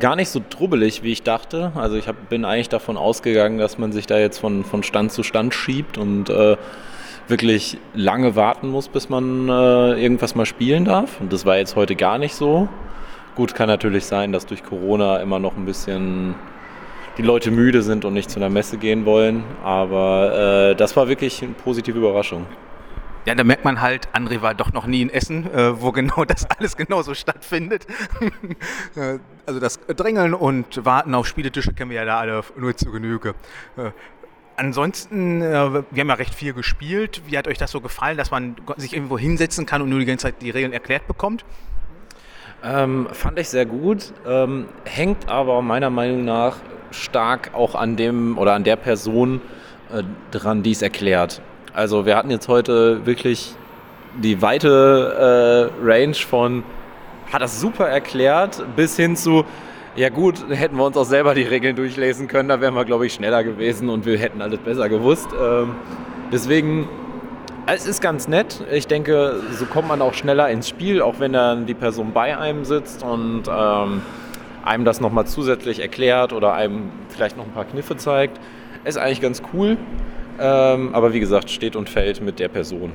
gar 0.00 0.16
nicht 0.16 0.30
so 0.30 0.40
trubbelig, 0.40 1.02
wie 1.02 1.12
ich 1.12 1.22
dachte. 1.22 1.72
Also 1.74 1.96
ich 1.96 2.08
hab, 2.08 2.28
bin 2.28 2.44
eigentlich 2.44 2.68
davon 2.68 2.96
ausgegangen, 2.96 3.58
dass 3.58 3.78
man 3.78 3.92
sich 3.92 4.06
da 4.06 4.18
jetzt 4.18 4.38
von, 4.38 4.64
von 4.64 4.82
Stand 4.82 5.12
zu 5.12 5.22
Stand 5.22 5.54
schiebt 5.54 5.98
und 5.98 6.30
äh, 6.30 6.56
wirklich 7.28 7.78
lange 7.94 8.36
warten 8.36 8.68
muss, 8.68 8.88
bis 8.88 9.08
man 9.08 9.48
äh, 9.48 10.00
irgendwas 10.00 10.34
mal 10.34 10.46
spielen 10.46 10.84
darf. 10.84 11.20
Und 11.20 11.32
das 11.32 11.44
war 11.44 11.58
jetzt 11.58 11.76
heute 11.76 11.96
gar 11.96 12.18
nicht 12.18 12.34
so. 12.34 12.68
Gut, 13.34 13.54
kann 13.54 13.68
natürlich 13.68 14.06
sein, 14.06 14.32
dass 14.32 14.46
durch 14.46 14.62
Corona 14.62 15.18
immer 15.18 15.38
noch 15.38 15.56
ein 15.56 15.66
bisschen 15.66 16.34
die 17.18 17.22
Leute 17.22 17.50
müde 17.50 17.82
sind 17.82 18.04
und 18.04 18.14
nicht 18.14 18.30
zu 18.30 18.38
einer 18.38 18.50
Messe 18.50 18.78
gehen 18.78 19.04
wollen. 19.04 19.44
Aber 19.62 20.70
äh, 20.70 20.74
das 20.76 20.96
war 20.96 21.08
wirklich 21.08 21.42
eine 21.42 21.52
positive 21.52 21.98
Überraschung. 21.98 22.46
Ja, 23.26 23.34
da 23.34 23.42
merkt 23.42 23.64
man 23.64 23.80
halt, 23.80 24.08
André 24.14 24.40
war 24.40 24.54
doch 24.54 24.72
noch 24.72 24.86
nie 24.86 25.02
in 25.02 25.10
Essen, 25.10 25.52
äh, 25.52 25.80
wo 25.80 25.90
genau 25.90 26.24
das 26.24 26.46
alles 26.48 26.76
genauso 26.76 27.14
stattfindet. 27.14 27.86
Äh, 28.96 29.18
also 29.44 29.60
das 29.60 29.78
Drängeln 29.86 30.32
und 30.32 30.84
Warten 30.84 31.14
auf 31.14 31.26
Spieletische 31.26 31.72
kennen 31.74 31.90
wir 31.90 31.98
ja 31.98 32.04
da 32.04 32.18
alle 32.18 32.42
nur 32.56 32.74
zu 32.76 32.90
Genüge. 32.90 33.34
Äh, 33.76 33.90
ansonsten, 34.56 35.40
wir 35.40 35.84
haben 35.84 36.08
ja 36.08 36.14
recht 36.14 36.34
viel 36.34 36.54
gespielt. 36.54 37.22
Wie 37.26 37.36
hat 37.36 37.46
euch 37.46 37.58
das 37.58 37.70
so 37.70 37.80
gefallen, 37.80 38.16
dass 38.16 38.30
man 38.30 38.56
sich 38.76 38.94
irgendwo 38.94 39.18
hinsetzen 39.18 39.66
kann 39.66 39.82
und 39.82 39.90
nur 39.90 39.98
die 39.98 40.06
ganze 40.06 40.26
Zeit 40.26 40.40
die 40.40 40.50
Regeln 40.50 40.72
erklärt 40.72 41.06
bekommt? 41.06 41.44
Ähm, 42.64 43.08
fand 43.12 43.38
ich 43.38 43.48
sehr 43.48 43.66
gut. 43.66 44.12
Ähm, 44.26 44.66
hängt 44.84 45.28
aber 45.28 45.60
meiner 45.62 45.90
Meinung 45.90 46.24
nach 46.24 46.56
stark 46.90 47.50
auch 47.54 47.74
an 47.74 47.96
dem 47.96 48.38
oder 48.38 48.54
an 48.54 48.64
der 48.64 48.76
Person 48.76 49.40
äh, 49.92 50.02
dran, 50.30 50.62
die 50.62 50.72
es 50.72 50.82
erklärt. 50.82 51.42
Also 51.76 52.06
wir 52.06 52.16
hatten 52.16 52.30
jetzt 52.30 52.48
heute 52.48 53.04
wirklich 53.04 53.54
die 54.16 54.40
weite 54.40 55.70
äh, 55.78 55.86
Range 55.86 56.14
von, 56.14 56.64
hat 57.30 57.42
das 57.42 57.60
super 57.60 57.86
erklärt, 57.86 58.64
bis 58.76 58.96
hin 58.96 59.14
zu, 59.14 59.44
ja 59.94 60.08
gut, 60.08 60.36
hätten 60.48 60.78
wir 60.78 60.86
uns 60.86 60.96
auch 60.96 61.04
selber 61.04 61.34
die 61.34 61.42
Regeln 61.42 61.76
durchlesen 61.76 62.28
können, 62.28 62.48
da 62.48 62.62
wären 62.62 62.72
wir, 62.72 62.86
glaube 62.86 63.04
ich, 63.04 63.12
schneller 63.12 63.44
gewesen 63.44 63.90
und 63.90 64.06
wir 64.06 64.16
hätten 64.16 64.40
alles 64.40 64.58
besser 64.60 64.88
gewusst. 64.88 65.28
Ähm, 65.38 65.74
deswegen, 66.32 66.88
es 67.66 67.86
ist 67.86 68.00
ganz 68.00 68.26
nett. 68.26 68.64
Ich 68.72 68.86
denke, 68.86 69.42
so 69.52 69.66
kommt 69.66 69.88
man 69.88 70.00
auch 70.00 70.14
schneller 70.14 70.48
ins 70.48 70.70
Spiel, 70.70 71.02
auch 71.02 71.16
wenn 71.20 71.34
dann 71.34 71.66
die 71.66 71.74
Person 71.74 72.12
bei 72.14 72.38
einem 72.38 72.64
sitzt 72.64 73.02
und 73.02 73.42
ähm, 73.54 74.00
einem 74.64 74.86
das 74.86 75.02
nochmal 75.02 75.26
zusätzlich 75.26 75.80
erklärt 75.80 76.32
oder 76.32 76.54
einem 76.54 76.90
vielleicht 77.10 77.36
noch 77.36 77.44
ein 77.44 77.52
paar 77.52 77.66
Kniffe 77.66 77.98
zeigt. 77.98 78.40
Ist 78.84 78.96
eigentlich 78.96 79.20
ganz 79.20 79.42
cool. 79.52 79.76
Ähm, 80.38 80.94
aber 80.94 81.12
wie 81.12 81.20
gesagt, 81.20 81.50
steht 81.50 81.76
und 81.76 81.88
fällt 81.88 82.20
mit 82.20 82.38
der 82.38 82.48
Person. 82.48 82.92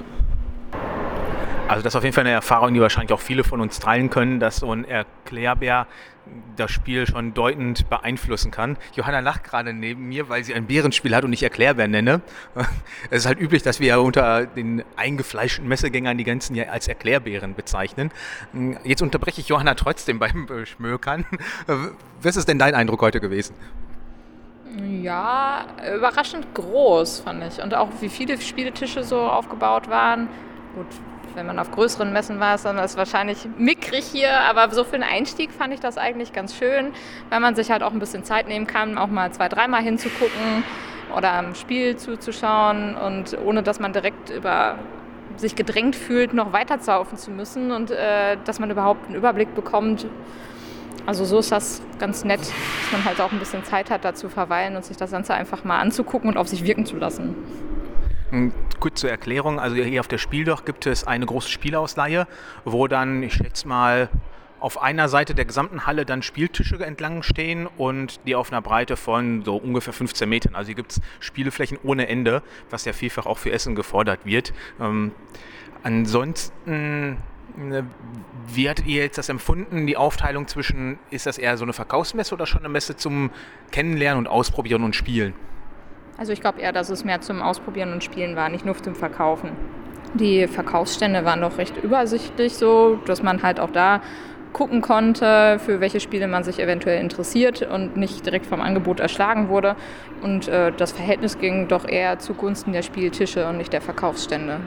Also 1.67 1.83
das 1.83 1.93
ist 1.93 1.95
auf 1.95 2.03
jeden 2.03 2.13
Fall 2.13 2.25
eine 2.25 2.33
Erfahrung, 2.33 2.73
die 2.73 2.81
wahrscheinlich 2.81 3.13
auch 3.13 3.21
viele 3.21 3.45
von 3.45 3.61
uns 3.61 3.79
teilen 3.79 4.09
können, 4.09 4.41
dass 4.41 4.57
so 4.57 4.73
ein 4.73 4.83
Erklärbär 4.83 5.87
das 6.55 6.69
Spiel 6.69 7.07
schon 7.07 7.33
deutend 7.33 7.89
beeinflussen 7.89 8.51
kann. 8.51 8.77
Johanna 8.93 9.21
lacht 9.21 9.43
gerade 9.43 9.73
neben 9.73 10.07
mir, 10.07 10.29
weil 10.29 10.43
sie 10.43 10.53
ein 10.53 10.65
Bärenspiel 10.67 11.15
hat 11.15 11.23
und 11.23 11.33
ich 11.33 11.43
Erklärbär 11.43 11.87
nenne. 11.87 12.21
Es 13.09 13.19
ist 13.19 13.25
halt 13.25 13.39
üblich, 13.39 13.63
dass 13.63 13.79
wir 13.79 13.87
ja 13.87 13.97
unter 13.97 14.45
den 14.45 14.83
eingefleischten 14.95 15.67
Messegängern 15.67 16.17
die 16.17 16.23
ganzen 16.23 16.55
ja 16.55 16.65
als 16.65 16.87
Erklärbären 16.87 17.55
bezeichnen. 17.55 18.11
Jetzt 18.83 19.01
unterbreche 19.01 19.41
ich 19.41 19.47
Johanna 19.47 19.73
trotzdem 19.73 20.19
beim 20.19 20.47
Schmökern. 20.65 21.25
Was 22.21 22.35
ist 22.35 22.47
denn 22.47 22.59
dein 22.59 22.75
Eindruck 22.75 23.01
heute 23.01 23.19
gewesen? 23.19 23.55
Ja, 24.79 25.65
überraschend 25.95 26.53
groß, 26.53 27.21
fand 27.21 27.43
ich. 27.43 27.61
Und 27.61 27.73
auch 27.75 27.89
wie 27.99 28.09
viele 28.09 28.39
Spieletische 28.39 29.03
so 29.03 29.19
aufgebaut 29.19 29.89
waren. 29.89 30.29
Gut, 30.75 30.87
wenn 31.35 31.45
man 31.45 31.59
auf 31.59 31.71
größeren 31.71 32.11
Messen 32.13 32.39
war, 32.39 32.57
dann 32.57 32.77
ist 32.77 32.91
es 32.91 32.97
wahrscheinlich 32.97 33.47
mickrig 33.57 34.05
hier, 34.05 34.39
aber 34.41 34.73
so 34.73 34.83
für 34.83 34.93
den 34.93 35.03
Einstieg 35.03 35.51
fand 35.51 35.73
ich 35.73 35.79
das 35.79 35.97
eigentlich 35.97 36.33
ganz 36.33 36.55
schön, 36.55 36.93
weil 37.29 37.39
man 37.39 37.55
sich 37.55 37.71
halt 37.71 37.83
auch 37.83 37.91
ein 37.91 37.99
bisschen 37.99 38.23
Zeit 38.23 38.47
nehmen 38.47 38.67
kann, 38.67 38.97
auch 38.97 39.07
mal 39.07 39.31
zwei, 39.31 39.49
dreimal 39.49 39.81
hinzugucken 39.81 40.63
oder 41.15 41.33
am 41.33 41.55
Spiel 41.55 41.97
zuzuschauen 41.97 42.95
und 42.95 43.37
ohne 43.45 43.63
dass 43.63 43.79
man 43.79 43.93
direkt 43.93 44.29
über 44.29 44.77
sich 45.37 45.55
gedrängt 45.55 45.95
fühlt, 45.95 46.33
noch 46.33 46.53
weiter 46.53 46.79
zu 46.79 47.31
müssen 47.31 47.71
und 47.71 47.91
äh, 47.91 48.37
dass 48.45 48.59
man 48.59 48.69
überhaupt 48.69 49.07
einen 49.07 49.15
Überblick 49.15 49.55
bekommt, 49.55 50.05
also 51.05 51.25
so 51.25 51.39
ist 51.39 51.51
das 51.51 51.81
ganz 51.99 52.23
nett, 52.23 52.41
dass 52.41 52.91
man 52.91 53.05
halt 53.05 53.19
auch 53.21 53.31
ein 53.31 53.39
bisschen 53.39 53.63
Zeit 53.63 53.89
hat, 53.89 54.05
da 54.05 54.13
zu 54.13 54.29
verweilen 54.29 54.75
und 54.75 54.85
sich 54.85 54.97
das 54.97 55.11
Ganze 55.11 55.33
einfach 55.33 55.63
mal 55.63 55.79
anzugucken 55.79 56.29
und 56.29 56.37
auf 56.37 56.47
sich 56.47 56.63
wirken 56.63 56.85
zu 56.85 56.97
lassen. 56.97 57.35
Kurz 58.79 59.01
zur 59.01 59.09
Erklärung, 59.09 59.59
also 59.59 59.75
hier 59.75 59.99
auf 59.99 60.07
der 60.07 60.17
Spieldoch 60.17 60.63
gibt 60.63 60.85
es 60.85 61.05
eine 61.05 61.25
große 61.25 61.49
Spielausleihe, 61.49 62.27
wo 62.63 62.87
dann, 62.87 63.23
ich 63.23 63.33
schätze 63.33 63.67
mal, 63.67 64.09
auf 64.61 64.81
einer 64.81 65.09
Seite 65.09 65.33
der 65.35 65.45
gesamten 65.45 65.85
Halle 65.85 66.05
dann 66.05 66.21
Spieltische 66.21 66.75
entlang 66.85 67.23
stehen 67.23 67.67
und 67.77 68.21
die 68.27 68.35
auf 68.35 68.51
einer 68.51 68.61
Breite 68.61 68.95
von 68.95 69.43
so 69.43 69.57
ungefähr 69.57 69.91
15 69.91 70.29
Metern. 70.29 70.55
Also 70.55 70.67
hier 70.67 70.75
gibt 70.75 70.91
es 70.91 71.01
Spieleflächen 71.19 71.79
ohne 71.83 72.07
Ende, 72.07 72.43
was 72.69 72.85
ja 72.85 72.93
vielfach 72.93 73.25
auch 73.25 73.39
für 73.39 73.51
Essen 73.51 73.75
gefordert 73.75 74.25
wird. 74.25 74.53
Ähm, 74.79 75.11
ansonsten 75.83 77.17
wie 78.47 78.69
hattet 78.69 78.85
ihr 78.85 79.03
jetzt 79.03 79.17
das 79.17 79.29
empfunden, 79.29 79.87
die 79.87 79.97
Aufteilung 79.97 80.47
zwischen, 80.47 80.99
ist 81.09 81.25
das 81.25 81.37
eher 81.37 81.57
so 81.57 81.63
eine 81.63 81.73
Verkaufsmesse 81.73 82.33
oder 82.33 82.45
schon 82.45 82.61
eine 82.61 82.69
Messe 82.69 82.95
zum 82.95 83.31
Kennenlernen 83.71 84.25
und 84.25 84.27
Ausprobieren 84.27 84.83
und 84.83 84.95
Spielen? 84.95 85.33
Also 86.17 86.33
ich 86.33 86.41
glaube 86.41 86.59
eher, 86.59 86.71
dass 86.71 86.89
es 86.89 87.03
mehr 87.03 87.21
zum 87.21 87.41
Ausprobieren 87.41 87.93
und 87.93 88.03
Spielen 88.03 88.35
war, 88.35 88.49
nicht 88.49 88.65
nur 88.65 88.75
zum 88.75 88.95
Verkaufen. 88.95 89.51
Die 90.13 90.47
Verkaufsstände 90.47 91.25
waren 91.25 91.41
doch 91.41 91.57
recht 91.57 91.77
übersichtlich 91.81 92.53
so, 92.55 92.99
dass 93.05 93.23
man 93.23 93.43
halt 93.43 93.59
auch 93.59 93.71
da 93.71 94.01
gucken 94.53 94.81
konnte, 94.81 95.59
für 95.59 95.79
welche 95.79 95.99
Spiele 95.99 96.27
man 96.27 96.43
sich 96.43 96.59
eventuell 96.59 96.99
interessiert 96.99 97.61
und 97.61 97.95
nicht 97.95 98.25
direkt 98.25 98.45
vom 98.45 98.61
Angebot 98.61 98.99
erschlagen 98.99 99.49
wurde. 99.49 99.75
Und 100.21 100.47
äh, 100.47 100.71
das 100.75 100.91
Verhältnis 100.91 101.39
ging 101.39 101.67
doch 101.67 101.87
eher 101.87 102.19
zugunsten 102.19 102.73
der 102.73 102.81
Spieltische 102.81 103.47
und 103.47 103.57
nicht 103.57 103.71
der 103.71 103.81
Verkaufsstände. 103.81 104.59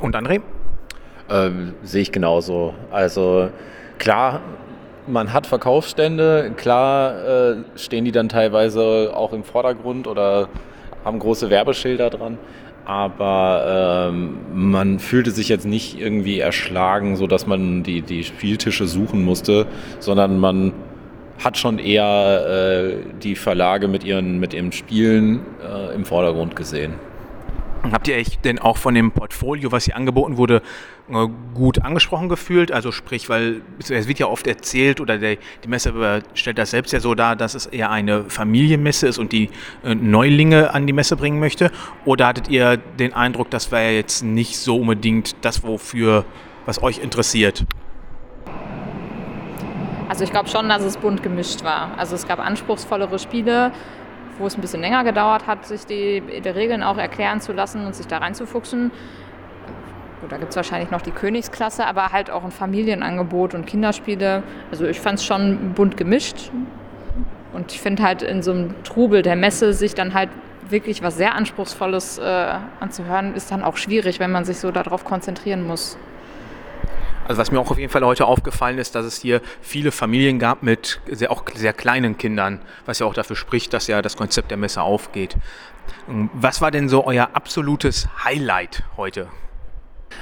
Und 0.00 0.14
André? 0.14 0.42
Ähm, 1.30 1.74
sehe 1.82 2.02
ich 2.02 2.12
genauso. 2.12 2.74
Also 2.90 3.50
klar, 3.98 4.40
man 5.06 5.32
hat 5.32 5.46
Verkaufsstände, 5.46 6.52
klar 6.56 7.52
äh, 7.52 7.56
stehen 7.76 8.04
die 8.04 8.12
dann 8.12 8.28
teilweise 8.28 9.12
auch 9.14 9.32
im 9.32 9.44
Vordergrund 9.44 10.06
oder 10.06 10.48
haben 11.04 11.18
große 11.18 11.50
Werbeschilder 11.50 12.10
dran. 12.10 12.38
Aber 12.84 14.08
ähm, 14.10 14.38
man 14.52 14.98
fühlte 14.98 15.30
sich 15.30 15.48
jetzt 15.48 15.66
nicht 15.66 16.00
irgendwie 16.00 16.40
erschlagen, 16.40 17.14
sodass 17.16 17.46
man 17.46 17.82
die, 17.82 18.02
die 18.02 18.24
Spieltische 18.24 18.86
suchen 18.86 19.22
musste, 19.22 19.66
sondern 20.00 20.38
man 20.38 20.72
hat 21.42 21.56
schon 21.56 21.78
eher 21.78 22.46
äh, 22.48 22.94
die 23.22 23.36
Verlage 23.36 23.86
mit 23.86 24.02
ihren, 24.04 24.40
mit 24.40 24.54
ihren 24.54 24.72
Spielen 24.72 25.40
äh, 25.62 25.94
im 25.94 26.04
Vordergrund 26.04 26.56
gesehen. 26.56 26.94
Habt 27.82 28.08
ihr 28.08 28.16
euch 28.16 28.38
denn 28.40 28.58
auch 28.58 28.76
von 28.76 28.94
dem 28.94 29.10
Portfolio, 29.10 29.72
was 29.72 29.84
hier 29.84 29.96
angeboten 29.96 30.36
wurde, 30.36 30.60
äh, 31.08 31.26
gut 31.54 31.82
angesprochen 31.82 32.28
gefühlt? 32.28 32.72
Also 32.72 32.92
sprich, 32.92 33.28
weil 33.30 33.62
es 33.78 34.06
wird 34.06 34.18
ja 34.18 34.26
oft 34.26 34.46
erzählt 34.46 35.00
oder 35.00 35.16
der, 35.16 35.36
die 35.64 35.68
Messe 35.68 36.22
stellt 36.34 36.58
das 36.58 36.72
selbst 36.72 36.92
ja 36.92 37.00
so 37.00 37.14
dar, 37.14 37.36
dass 37.36 37.54
es 37.54 37.66
eher 37.66 37.90
eine 37.90 38.24
Familienmesse 38.24 39.08
ist 39.08 39.18
und 39.18 39.32
die 39.32 39.48
äh, 39.82 39.94
Neulinge 39.94 40.74
an 40.74 40.86
die 40.86 40.92
Messe 40.92 41.16
bringen 41.16 41.40
möchte. 41.40 41.70
Oder 42.04 42.26
hattet 42.26 42.48
ihr 42.48 42.76
den 42.76 43.14
Eindruck, 43.14 43.50
das 43.50 43.72
wäre 43.72 43.92
jetzt 43.92 44.22
nicht 44.22 44.58
so 44.58 44.76
unbedingt 44.76 45.36
das, 45.40 45.62
wofür, 45.62 46.26
was 46.66 46.82
euch 46.82 46.98
interessiert? 46.98 47.64
Also 50.10 50.24
ich 50.24 50.32
glaube 50.32 50.48
schon, 50.48 50.68
dass 50.68 50.82
es 50.82 50.96
bunt 50.96 51.22
gemischt 51.22 51.64
war. 51.64 51.96
Also 51.96 52.14
es 52.14 52.26
gab 52.26 52.40
anspruchsvollere 52.40 53.18
Spiele, 53.18 53.72
wo 54.38 54.46
es 54.46 54.56
ein 54.56 54.60
bisschen 54.60 54.80
länger 54.80 55.04
gedauert 55.04 55.46
hat, 55.46 55.66
sich 55.66 55.86
die, 55.86 56.22
die 56.44 56.48
Regeln 56.48 56.82
auch 56.82 56.98
erklären 56.98 57.40
zu 57.40 57.52
lassen 57.52 57.84
und 57.86 57.94
sich 57.94 58.06
da 58.06 58.18
reinzufuchsen. 58.18 58.90
Gut, 60.20 60.32
da 60.32 60.36
gibt 60.36 60.50
es 60.50 60.56
wahrscheinlich 60.56 60.90
noch 60.90 61.02
die 61.02 61.12
Königsklasse, 61.12 61.86
aber 61.86 62.12
halt 62.12 62.30
auch 62.30 62.44
ein 62.44 62.50
Familienangebot 62.50 63.54
und 63.54 63.66
Kinderspiele. 63.66 64.42
Also 64.70 64.86
ich 64.86 65.00
fand 65.00 65.18
es 65.18 65.24
schon 65.24 65.72
bunt 65.74 65.96
gemischt. 65.96 66.50
Und 67.52 67.72
ich 67.72 67.80
finde 67.80 68.02
halt 68.02 68.22
in 68.22 68.42
so 68.42 68.52
einem 68.52 68.82
Trubel 68.84 69.22
der 69.22 69.36
Messe 69.36 69.72
sich 69.72 69.94
dann 69.94 70.14
halt 70.14 70.30
wirklich 70.68 71.02
was 71.02 71.16
sehr 71.16 71.34
Anspruchsvolles 71.34 72.18
äh, 72.18 72.54
anzuhören, 72.78 73.34
ist 73.34 73.50
dann 73.50 73.64
auch 73.64 73.76
schwierig, 73.76 74.20
wenn 74.20 74.30
man 74.30 74.44
sich 74.44 74.58
so 74.58 74.70
darauf 74.70 75.04
konzentrieren 75.04 75.66
muss. 75.66 75.98
Also 77.30 77.38
was 77.42 77.52
mir 77.52 77.60
auch 77.60 77.70
auf 77.70 77.78
jeden 77.78 77.92
Fall 77.92 78.04
heute 78.04 78.26
aufgefallen 78.26 78.78
ist, 78.78 78.96
dass 78.96 79.06
es 79.06 79.20
hier 79.20 79.40
viele 79.60 79.92
Familien 79.92 80.40
gab 80.40 80.64
mit 80.64 81.00
sehr, 81.08 81.30
auch 81.30 81.44
sehr 81.54 81.72
kleinen 81.72 82.18
Kindern, 82.18 82.60
was 82.86 82.98
ja 82.98 83.06
auch 83.06 83.14
dafür 83.14 83.36
spricht, 83.36 83.72
dass 83.72 83.86
ja 83.86 84.02
das 84.02 84.16
Konzept 84.16 84.50
der 84.50 84.56
Messe 84.56 84.82
aufgeht. 84.82 85.36
Was 86.08 86.60
war 86.60 86.72
denn 86.72 86.88
so 86.88 87.06
euer 87.06 87.30
absolutes 87.32 88.08
Highlight 88.24 88.82
heute? 88.96 89.28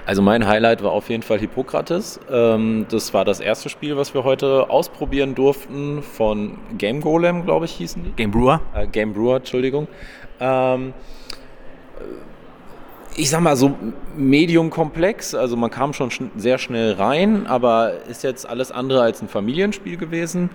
Also 0.04 0.20
mein 0.20 0.46
Highlight 0.46 0.82
war 0.82 0.92
auf 0.92 1.08
jeden 1.08 1.22
Fall 1.22 1.38
Hippokrates. 1.38 2.20
Ähm, 2.30 2.84
das 2.90 3.14
war 3.14 3.24
das 3.24 3.40
erste 3.40 3.70
Spiel, 3.70 3.96
was 3.96 4.12
wir 4.12 4.24
heute 4.24 4.68
ausprobieren 4.68 5.34
durften 5.34 6.02
von 6.02 6.58
Game 6.76 7.00
Golem, 7.00 7.46
glaube 7.46 7.64
ich, 7.64 7.72
hießen 7.72 8.04
die. 8.04 8.10
Game 8.10 8.32
Brewer? 8.32 8.60
Äh, 8.74 8.86
Game 8.86 9.14
Brewer, 9.14 9.36
Entschuldigung. 9.36 9.88
Ich 13.20 13.30
sag 13.30 13.40
mal 13.40 13.56
so 13.56 13.76
medium 14.16 14.70
komplex, 14.70 15.34
also 15.34 15.56
man 15.56 15.70
kam 15.70 15.92
schon 15.92 16.12
schn 16.12 16.30
sehr 16.36 16.56
schnell 16.56 16.92
rein, 16.92 17.48
aber 17.48 18.04
ist 18.08 18.22
jetzt 18.22 18.48
alles 18.48 18.70
andere 18.70 19.02
als 19.02 19.20
ein 19.20 19.26
Familienspiel 19.26 19.96
gewesen. 19.96 20.50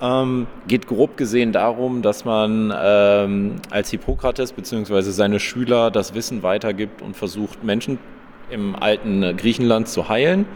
Ähm, 0.00 0.46
geht 0.68 0.86
grob 0.86 1.16
gesehen 1.16 1.50
darum, 1.50 2.02
dass 2.02 2.24
man 2.24 2.72
ähm, 2.80 3.56
als 3.72 3.90
Hippokrates 3.90 4.52
bzw. 4.52 5.00
seine 5.10 5.40
Schüler 5.40 5.90
das 5.90 6.14
Wissen 6.14 6.44
weitergibt 6.44 7.02
und 7.02 7.16
versucht, 7.16 7.64
Menschen 7.64 7.98
im 8.48 8.76
alten 8.76 9.36
Griechenland 9.36 9.88
zu 9.88 10.08
heilen. 10.08 10.46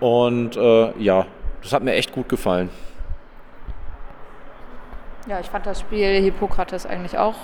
Und 0.00 0.56
äh, 0.56 0.98
ja, 0.98 1.26
das 1.60 1.74
hat 1.74 1.82
mir 1.82 1.92
echt 1.92 2.12
gut 2.12 2.30
gefallen. 2.30 2.70
Ja, 5.28 5.40
ich 5.40 5.48
fand 5.48 5.66
das 5.66 5.78
Spiel 5.78 6.22
Hippokrates 6.22 6.86
eigentlich 6.86 7.18
auch 7.18 7.34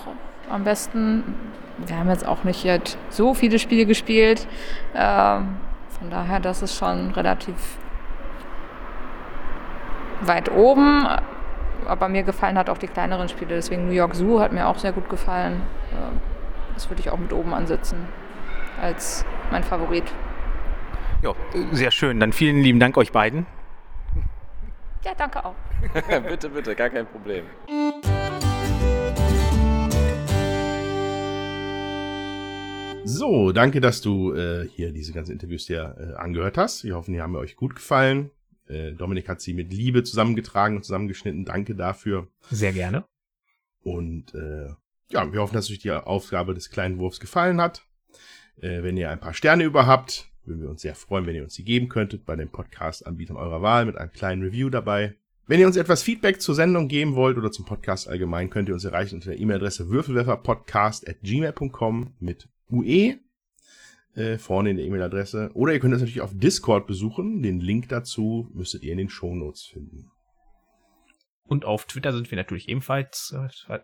am 0.51 0.64
besten. 0.64 1.34
Wir 1.78 1.97
haben 1.97 2.09
jetzt 2.11 2.26
auch 2.26 2.45
nicht 2.45 2.64
jetzt 2.64 2.99
so 3.09 3.34
viele 3.34 3.59
Spiele 3.59 3.86
gespielt. 3.86 4.47
Ähm, 4.95 5.57
von 5.99 6.11
daher, 6.11 6.40
das 6.40 6.62
ist 6.62 6.76
schon 6.76 7.11
relativ 7.12 7.55
weit 10.20 10.51
oben. 10.51 11.07
Aber 11.86 12.09
mir 12.09 12.22
gefallen 12.22 12.57
hat 12.59 12.70
auch 12.70 12.78
die 12.78 12.86
kleineren 12.86 13.28
Spiele. 13.28 13.57
Deswegen 13.57 13.86
New 13.88 13.95
York 13.95 14.14
Zoo 14.14 14.40
hat 14.40 14.53
mir 14.53 14.68
auch 14.68 14.78
sehr 14.78 14.93
gut 14.93 15.09
gefallen. 15.09 15.62
Ähm, 15.93 16.20
das 16.74 16.88
würde 16.88 17.01
ich 17.01 17.11
auch 17.11 17.18
mit 17.18 17.32
oben 17.32 17.53
ansetzen 17.55 18.07
als 18.80 19.24
mein 19.51 19.62
Favorit. 19.62 20.05
Ja, 21.22 21.32
sehr 21.72 21.90
schön. 21.90 22.18
Dann 22.20 22.32
vielen 22.32 22.62
lieben 22.62 22.80
Dank 22.80 22.97
euch 22.97 23.12
beiden. 23.12 23.47
Ja, 25.05 25.12
danke 25.16 25.45
auch. 25.45 25.55
bitte, 26.28 26.49
bitte, 26.49 26.74
gar 26.74 26.90
kein 26.90 27.07
Problem. 27.07 27.45
So, 33.05 33.50
danke, 33.50 33.80
dass 33.80 34.00
du 34.00 34.32
äh, 34.32 34.68
hier 34.68 34.92
diese 34.92 35.12
ganzen 35.12 35.32
Interviews 35.32 35.66
dir 35.66 35.96
äh, 35.98 36.14
angehört 36.14 36.57
hast. 36.57 36.84
Wir 36.84 36.94
hoffen, 36.94 37.12
die 37.12 37.20
haben 37.20 37.34
euch 37.34 37.57
gut 37.57 37.74
gefallen. 37.74 38.30
Äh, 38.68 38.92
Dominik 38.92 39.28
hat 39.28 39.40
sie 39.40 39.55
mit 39.55 39.72
Liebe 39.72 40.05
zusammengetragen 40.05 40.76
und 40.76 40.84
zusammengeschnitten. 40.84 41.44
Danke 41.44 41.74
dafür. 41.74 42.28
Sehr 42.50 42.72
gerne. 42.72 43.05
Und 43.82 44.32
äh, 44.34 44.68
ja, 45.09 45.32
wir 45.32 45.40
hoffen, 45.40 45.55
dass 45.55 45.68
euch 45.70 45.80
die 45.80 45.90
Aufgabe 45.90 46.55
des 46.55 46.70
kleinen 46.70 46.98
Wurfs 46.98 47.18
gefallen 47.18 47.61
hat. 47.61 47.84
Äh, 48.61 48.84
wenn 48.84 48.96
ihr 48.96 49.11
ein 49.11 49.20
paar 49.20 49.34
Sterne 49.34 49.64
über 49.64 49.86
habt, 49.86 50.30
würden 50.44 50.62
wir 50.62 50.70
uns 50.70 50.82
sehr 50.82 50.94
freuen, 50.94 51.26
wenn 51.26 51.34
ihr 51.34 51.42
uns 51.42 51.55
die 51.55 51.64
geben 51.64 51.88
könntet 51.88 52.24
bei 52.24 52.36
den 52.36 52.50
Podcast-Anbietern 52.50 53.36
eurer 53.36 53.62
Wahl 53.62 53.84
mit 53.84 53.96
einem 53.96 54.12
kleinen 54.12 54.42
Review 54.42 54.70
dabei. 54.70 55.16
Wenn 55.48 55.59
ihr 55.59 55.66
uns 55.66 55.76
etwas 55.76 56.05
Feedback 56.05 56.40
zur 56.40 56.55
Sendung 56.55 56.86
geben 56.86 57.16
wollt 57.16 57.36
oder 57.36 57.50
zum 57.50 57.66
Podcast 57.66 58.07
allgemein, 58.09 58.48
könnt 58.48 58.68
ihr 58.68 58.74
uns 58.74 58.84
erreichen 58.84 59.16
unter 59.16 59.30
der 59.30 59.40
E-Mail-Adresse 59.40 59.90
würfelwerferpodcast.gmail.com 59.90 62.12
mit 62.20 62.48
UE 62.72 63.18
äh, 64.14 64.38
vorne 64.38 64.70
in 64.70 64.76
der 64.76 64.86
E-Mail-Adresse. 64.86 65.50
Oder 65.54 65.72
ihr 65.72 65.80
könnt 65.80 65.92
uns 65.94 66.02
natürlich 66.02 66.20
auf 66.20 66.32
Discord 66.34 66.86
besuchen. 66.86 67.42
Den 67.42 67.60
Link 67.60 67.88
dazu 67.88 68.50
müsstet 68.52 68.82
ihr 68.82 68.92
in 68.92 68.98
den 68.98 69.08
Shownotes 69.08 69.64
finden. 69.64 70.10
Und 71.44 71.64
auf 71.64 71.86
Twitter 71.86 72.12
sind 72.12 72.30
wir 72.30 72.36
natürlich 72.36 72.68
ebenfalls 72.68 73.34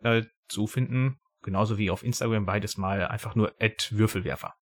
äh, 0.03 0.23
zu 0.49 0.67
finden. 0.67 1.19
Genauso 1.43 1.79
wie 1.79 1.91
auf 1.91 2.03
Instagram 2.03 2.47
beides 2.47 2.77
mal 2.77 3.07
einfach 3.07 3.35
nur 3.35 3.55
Würfelwerfer. 3.91 4.55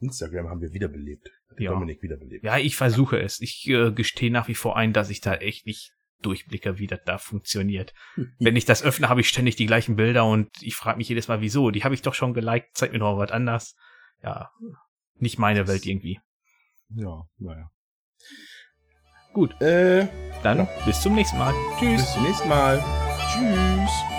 Instagram 0.00 0.48
haben 0.48 0.60
wir 0.60 0.72
wiederbelebt. 0.72 1.30
Ja. 1.58 1.72
Dominik 1.72 2.02
wiederbelebt. 2.02 2.44
Ja, 2.44 2.58
ich 2.58 2.76
versuche 2.76 3.20
es. 3.20 3.40
Ich 3.40 3.68
äh, 3.68 3.90
gestehe 3.92 4.30
nach 4.30 4.48
wie 4.48 4.54
vor 4.54 4.76
ein, 4.76 4.92
dass 4.92 5.10
ich 5.10 5.20
da 5.20 5.34
echt 5.34 5.66
nicht 5.66 5.92
durchblicke, 6.22 6.78
wie 6.78 6.86
das 6.86 7.00
da 7.04 7.18
funktioniert. 7.18 7.94
Wenn 8.38 8.56
ich 8.56 8.64
das 8.64 8.82
öffne, 8.82 9.08
habe 9.08 9.20
ich 9.20 9.28
ständig 9.28 9.56
die 9.56 9.66
gleichen 9.66 9.96
Bilder 9.96 10.24
und 10.24 10.50
ich 10.60 10.76
frage 10.76 10.98
mich 10.98 11.08
jedes 11.08 11.28
Mal, 11.28 11.40
wieso? 11.40 11.70
Die 11.70 11.84
habe 11.84 11.94
ich 11.94 12.02
doch 12.02 12.14
schon 12.14 12.34
geliked, 12.34 12.70
zeig 12.74 12.92
mir 12.92 12.98
noch 12.98 13.18
was 13.18 13.30
anderes. 13.30 13.76
Ja, 14.22 14.50
nicht 15.14 15.38
meine 15.38 15.68
Welt 15.68 15.86
irgendwie. 15.86 16.20
Ja, 16.90 17.22
naja. 17.38 17.70
Gut. 19.32 19.60
Äh, 19.60 20.08
Dann 20.42 20.58
ja. 20.58 20.68
bis 20.84 21.00
zum 21.02 21.14
nächsten 21.14 21.38
Mal. 21.38 21.54
Tschüss. 21.78 22.00
Bis 22.00 22.12
zum 22.12 22.22
nächsten 22.24 22.48
Mal. 22.48 22.82
Tschüss. 23.28 24.17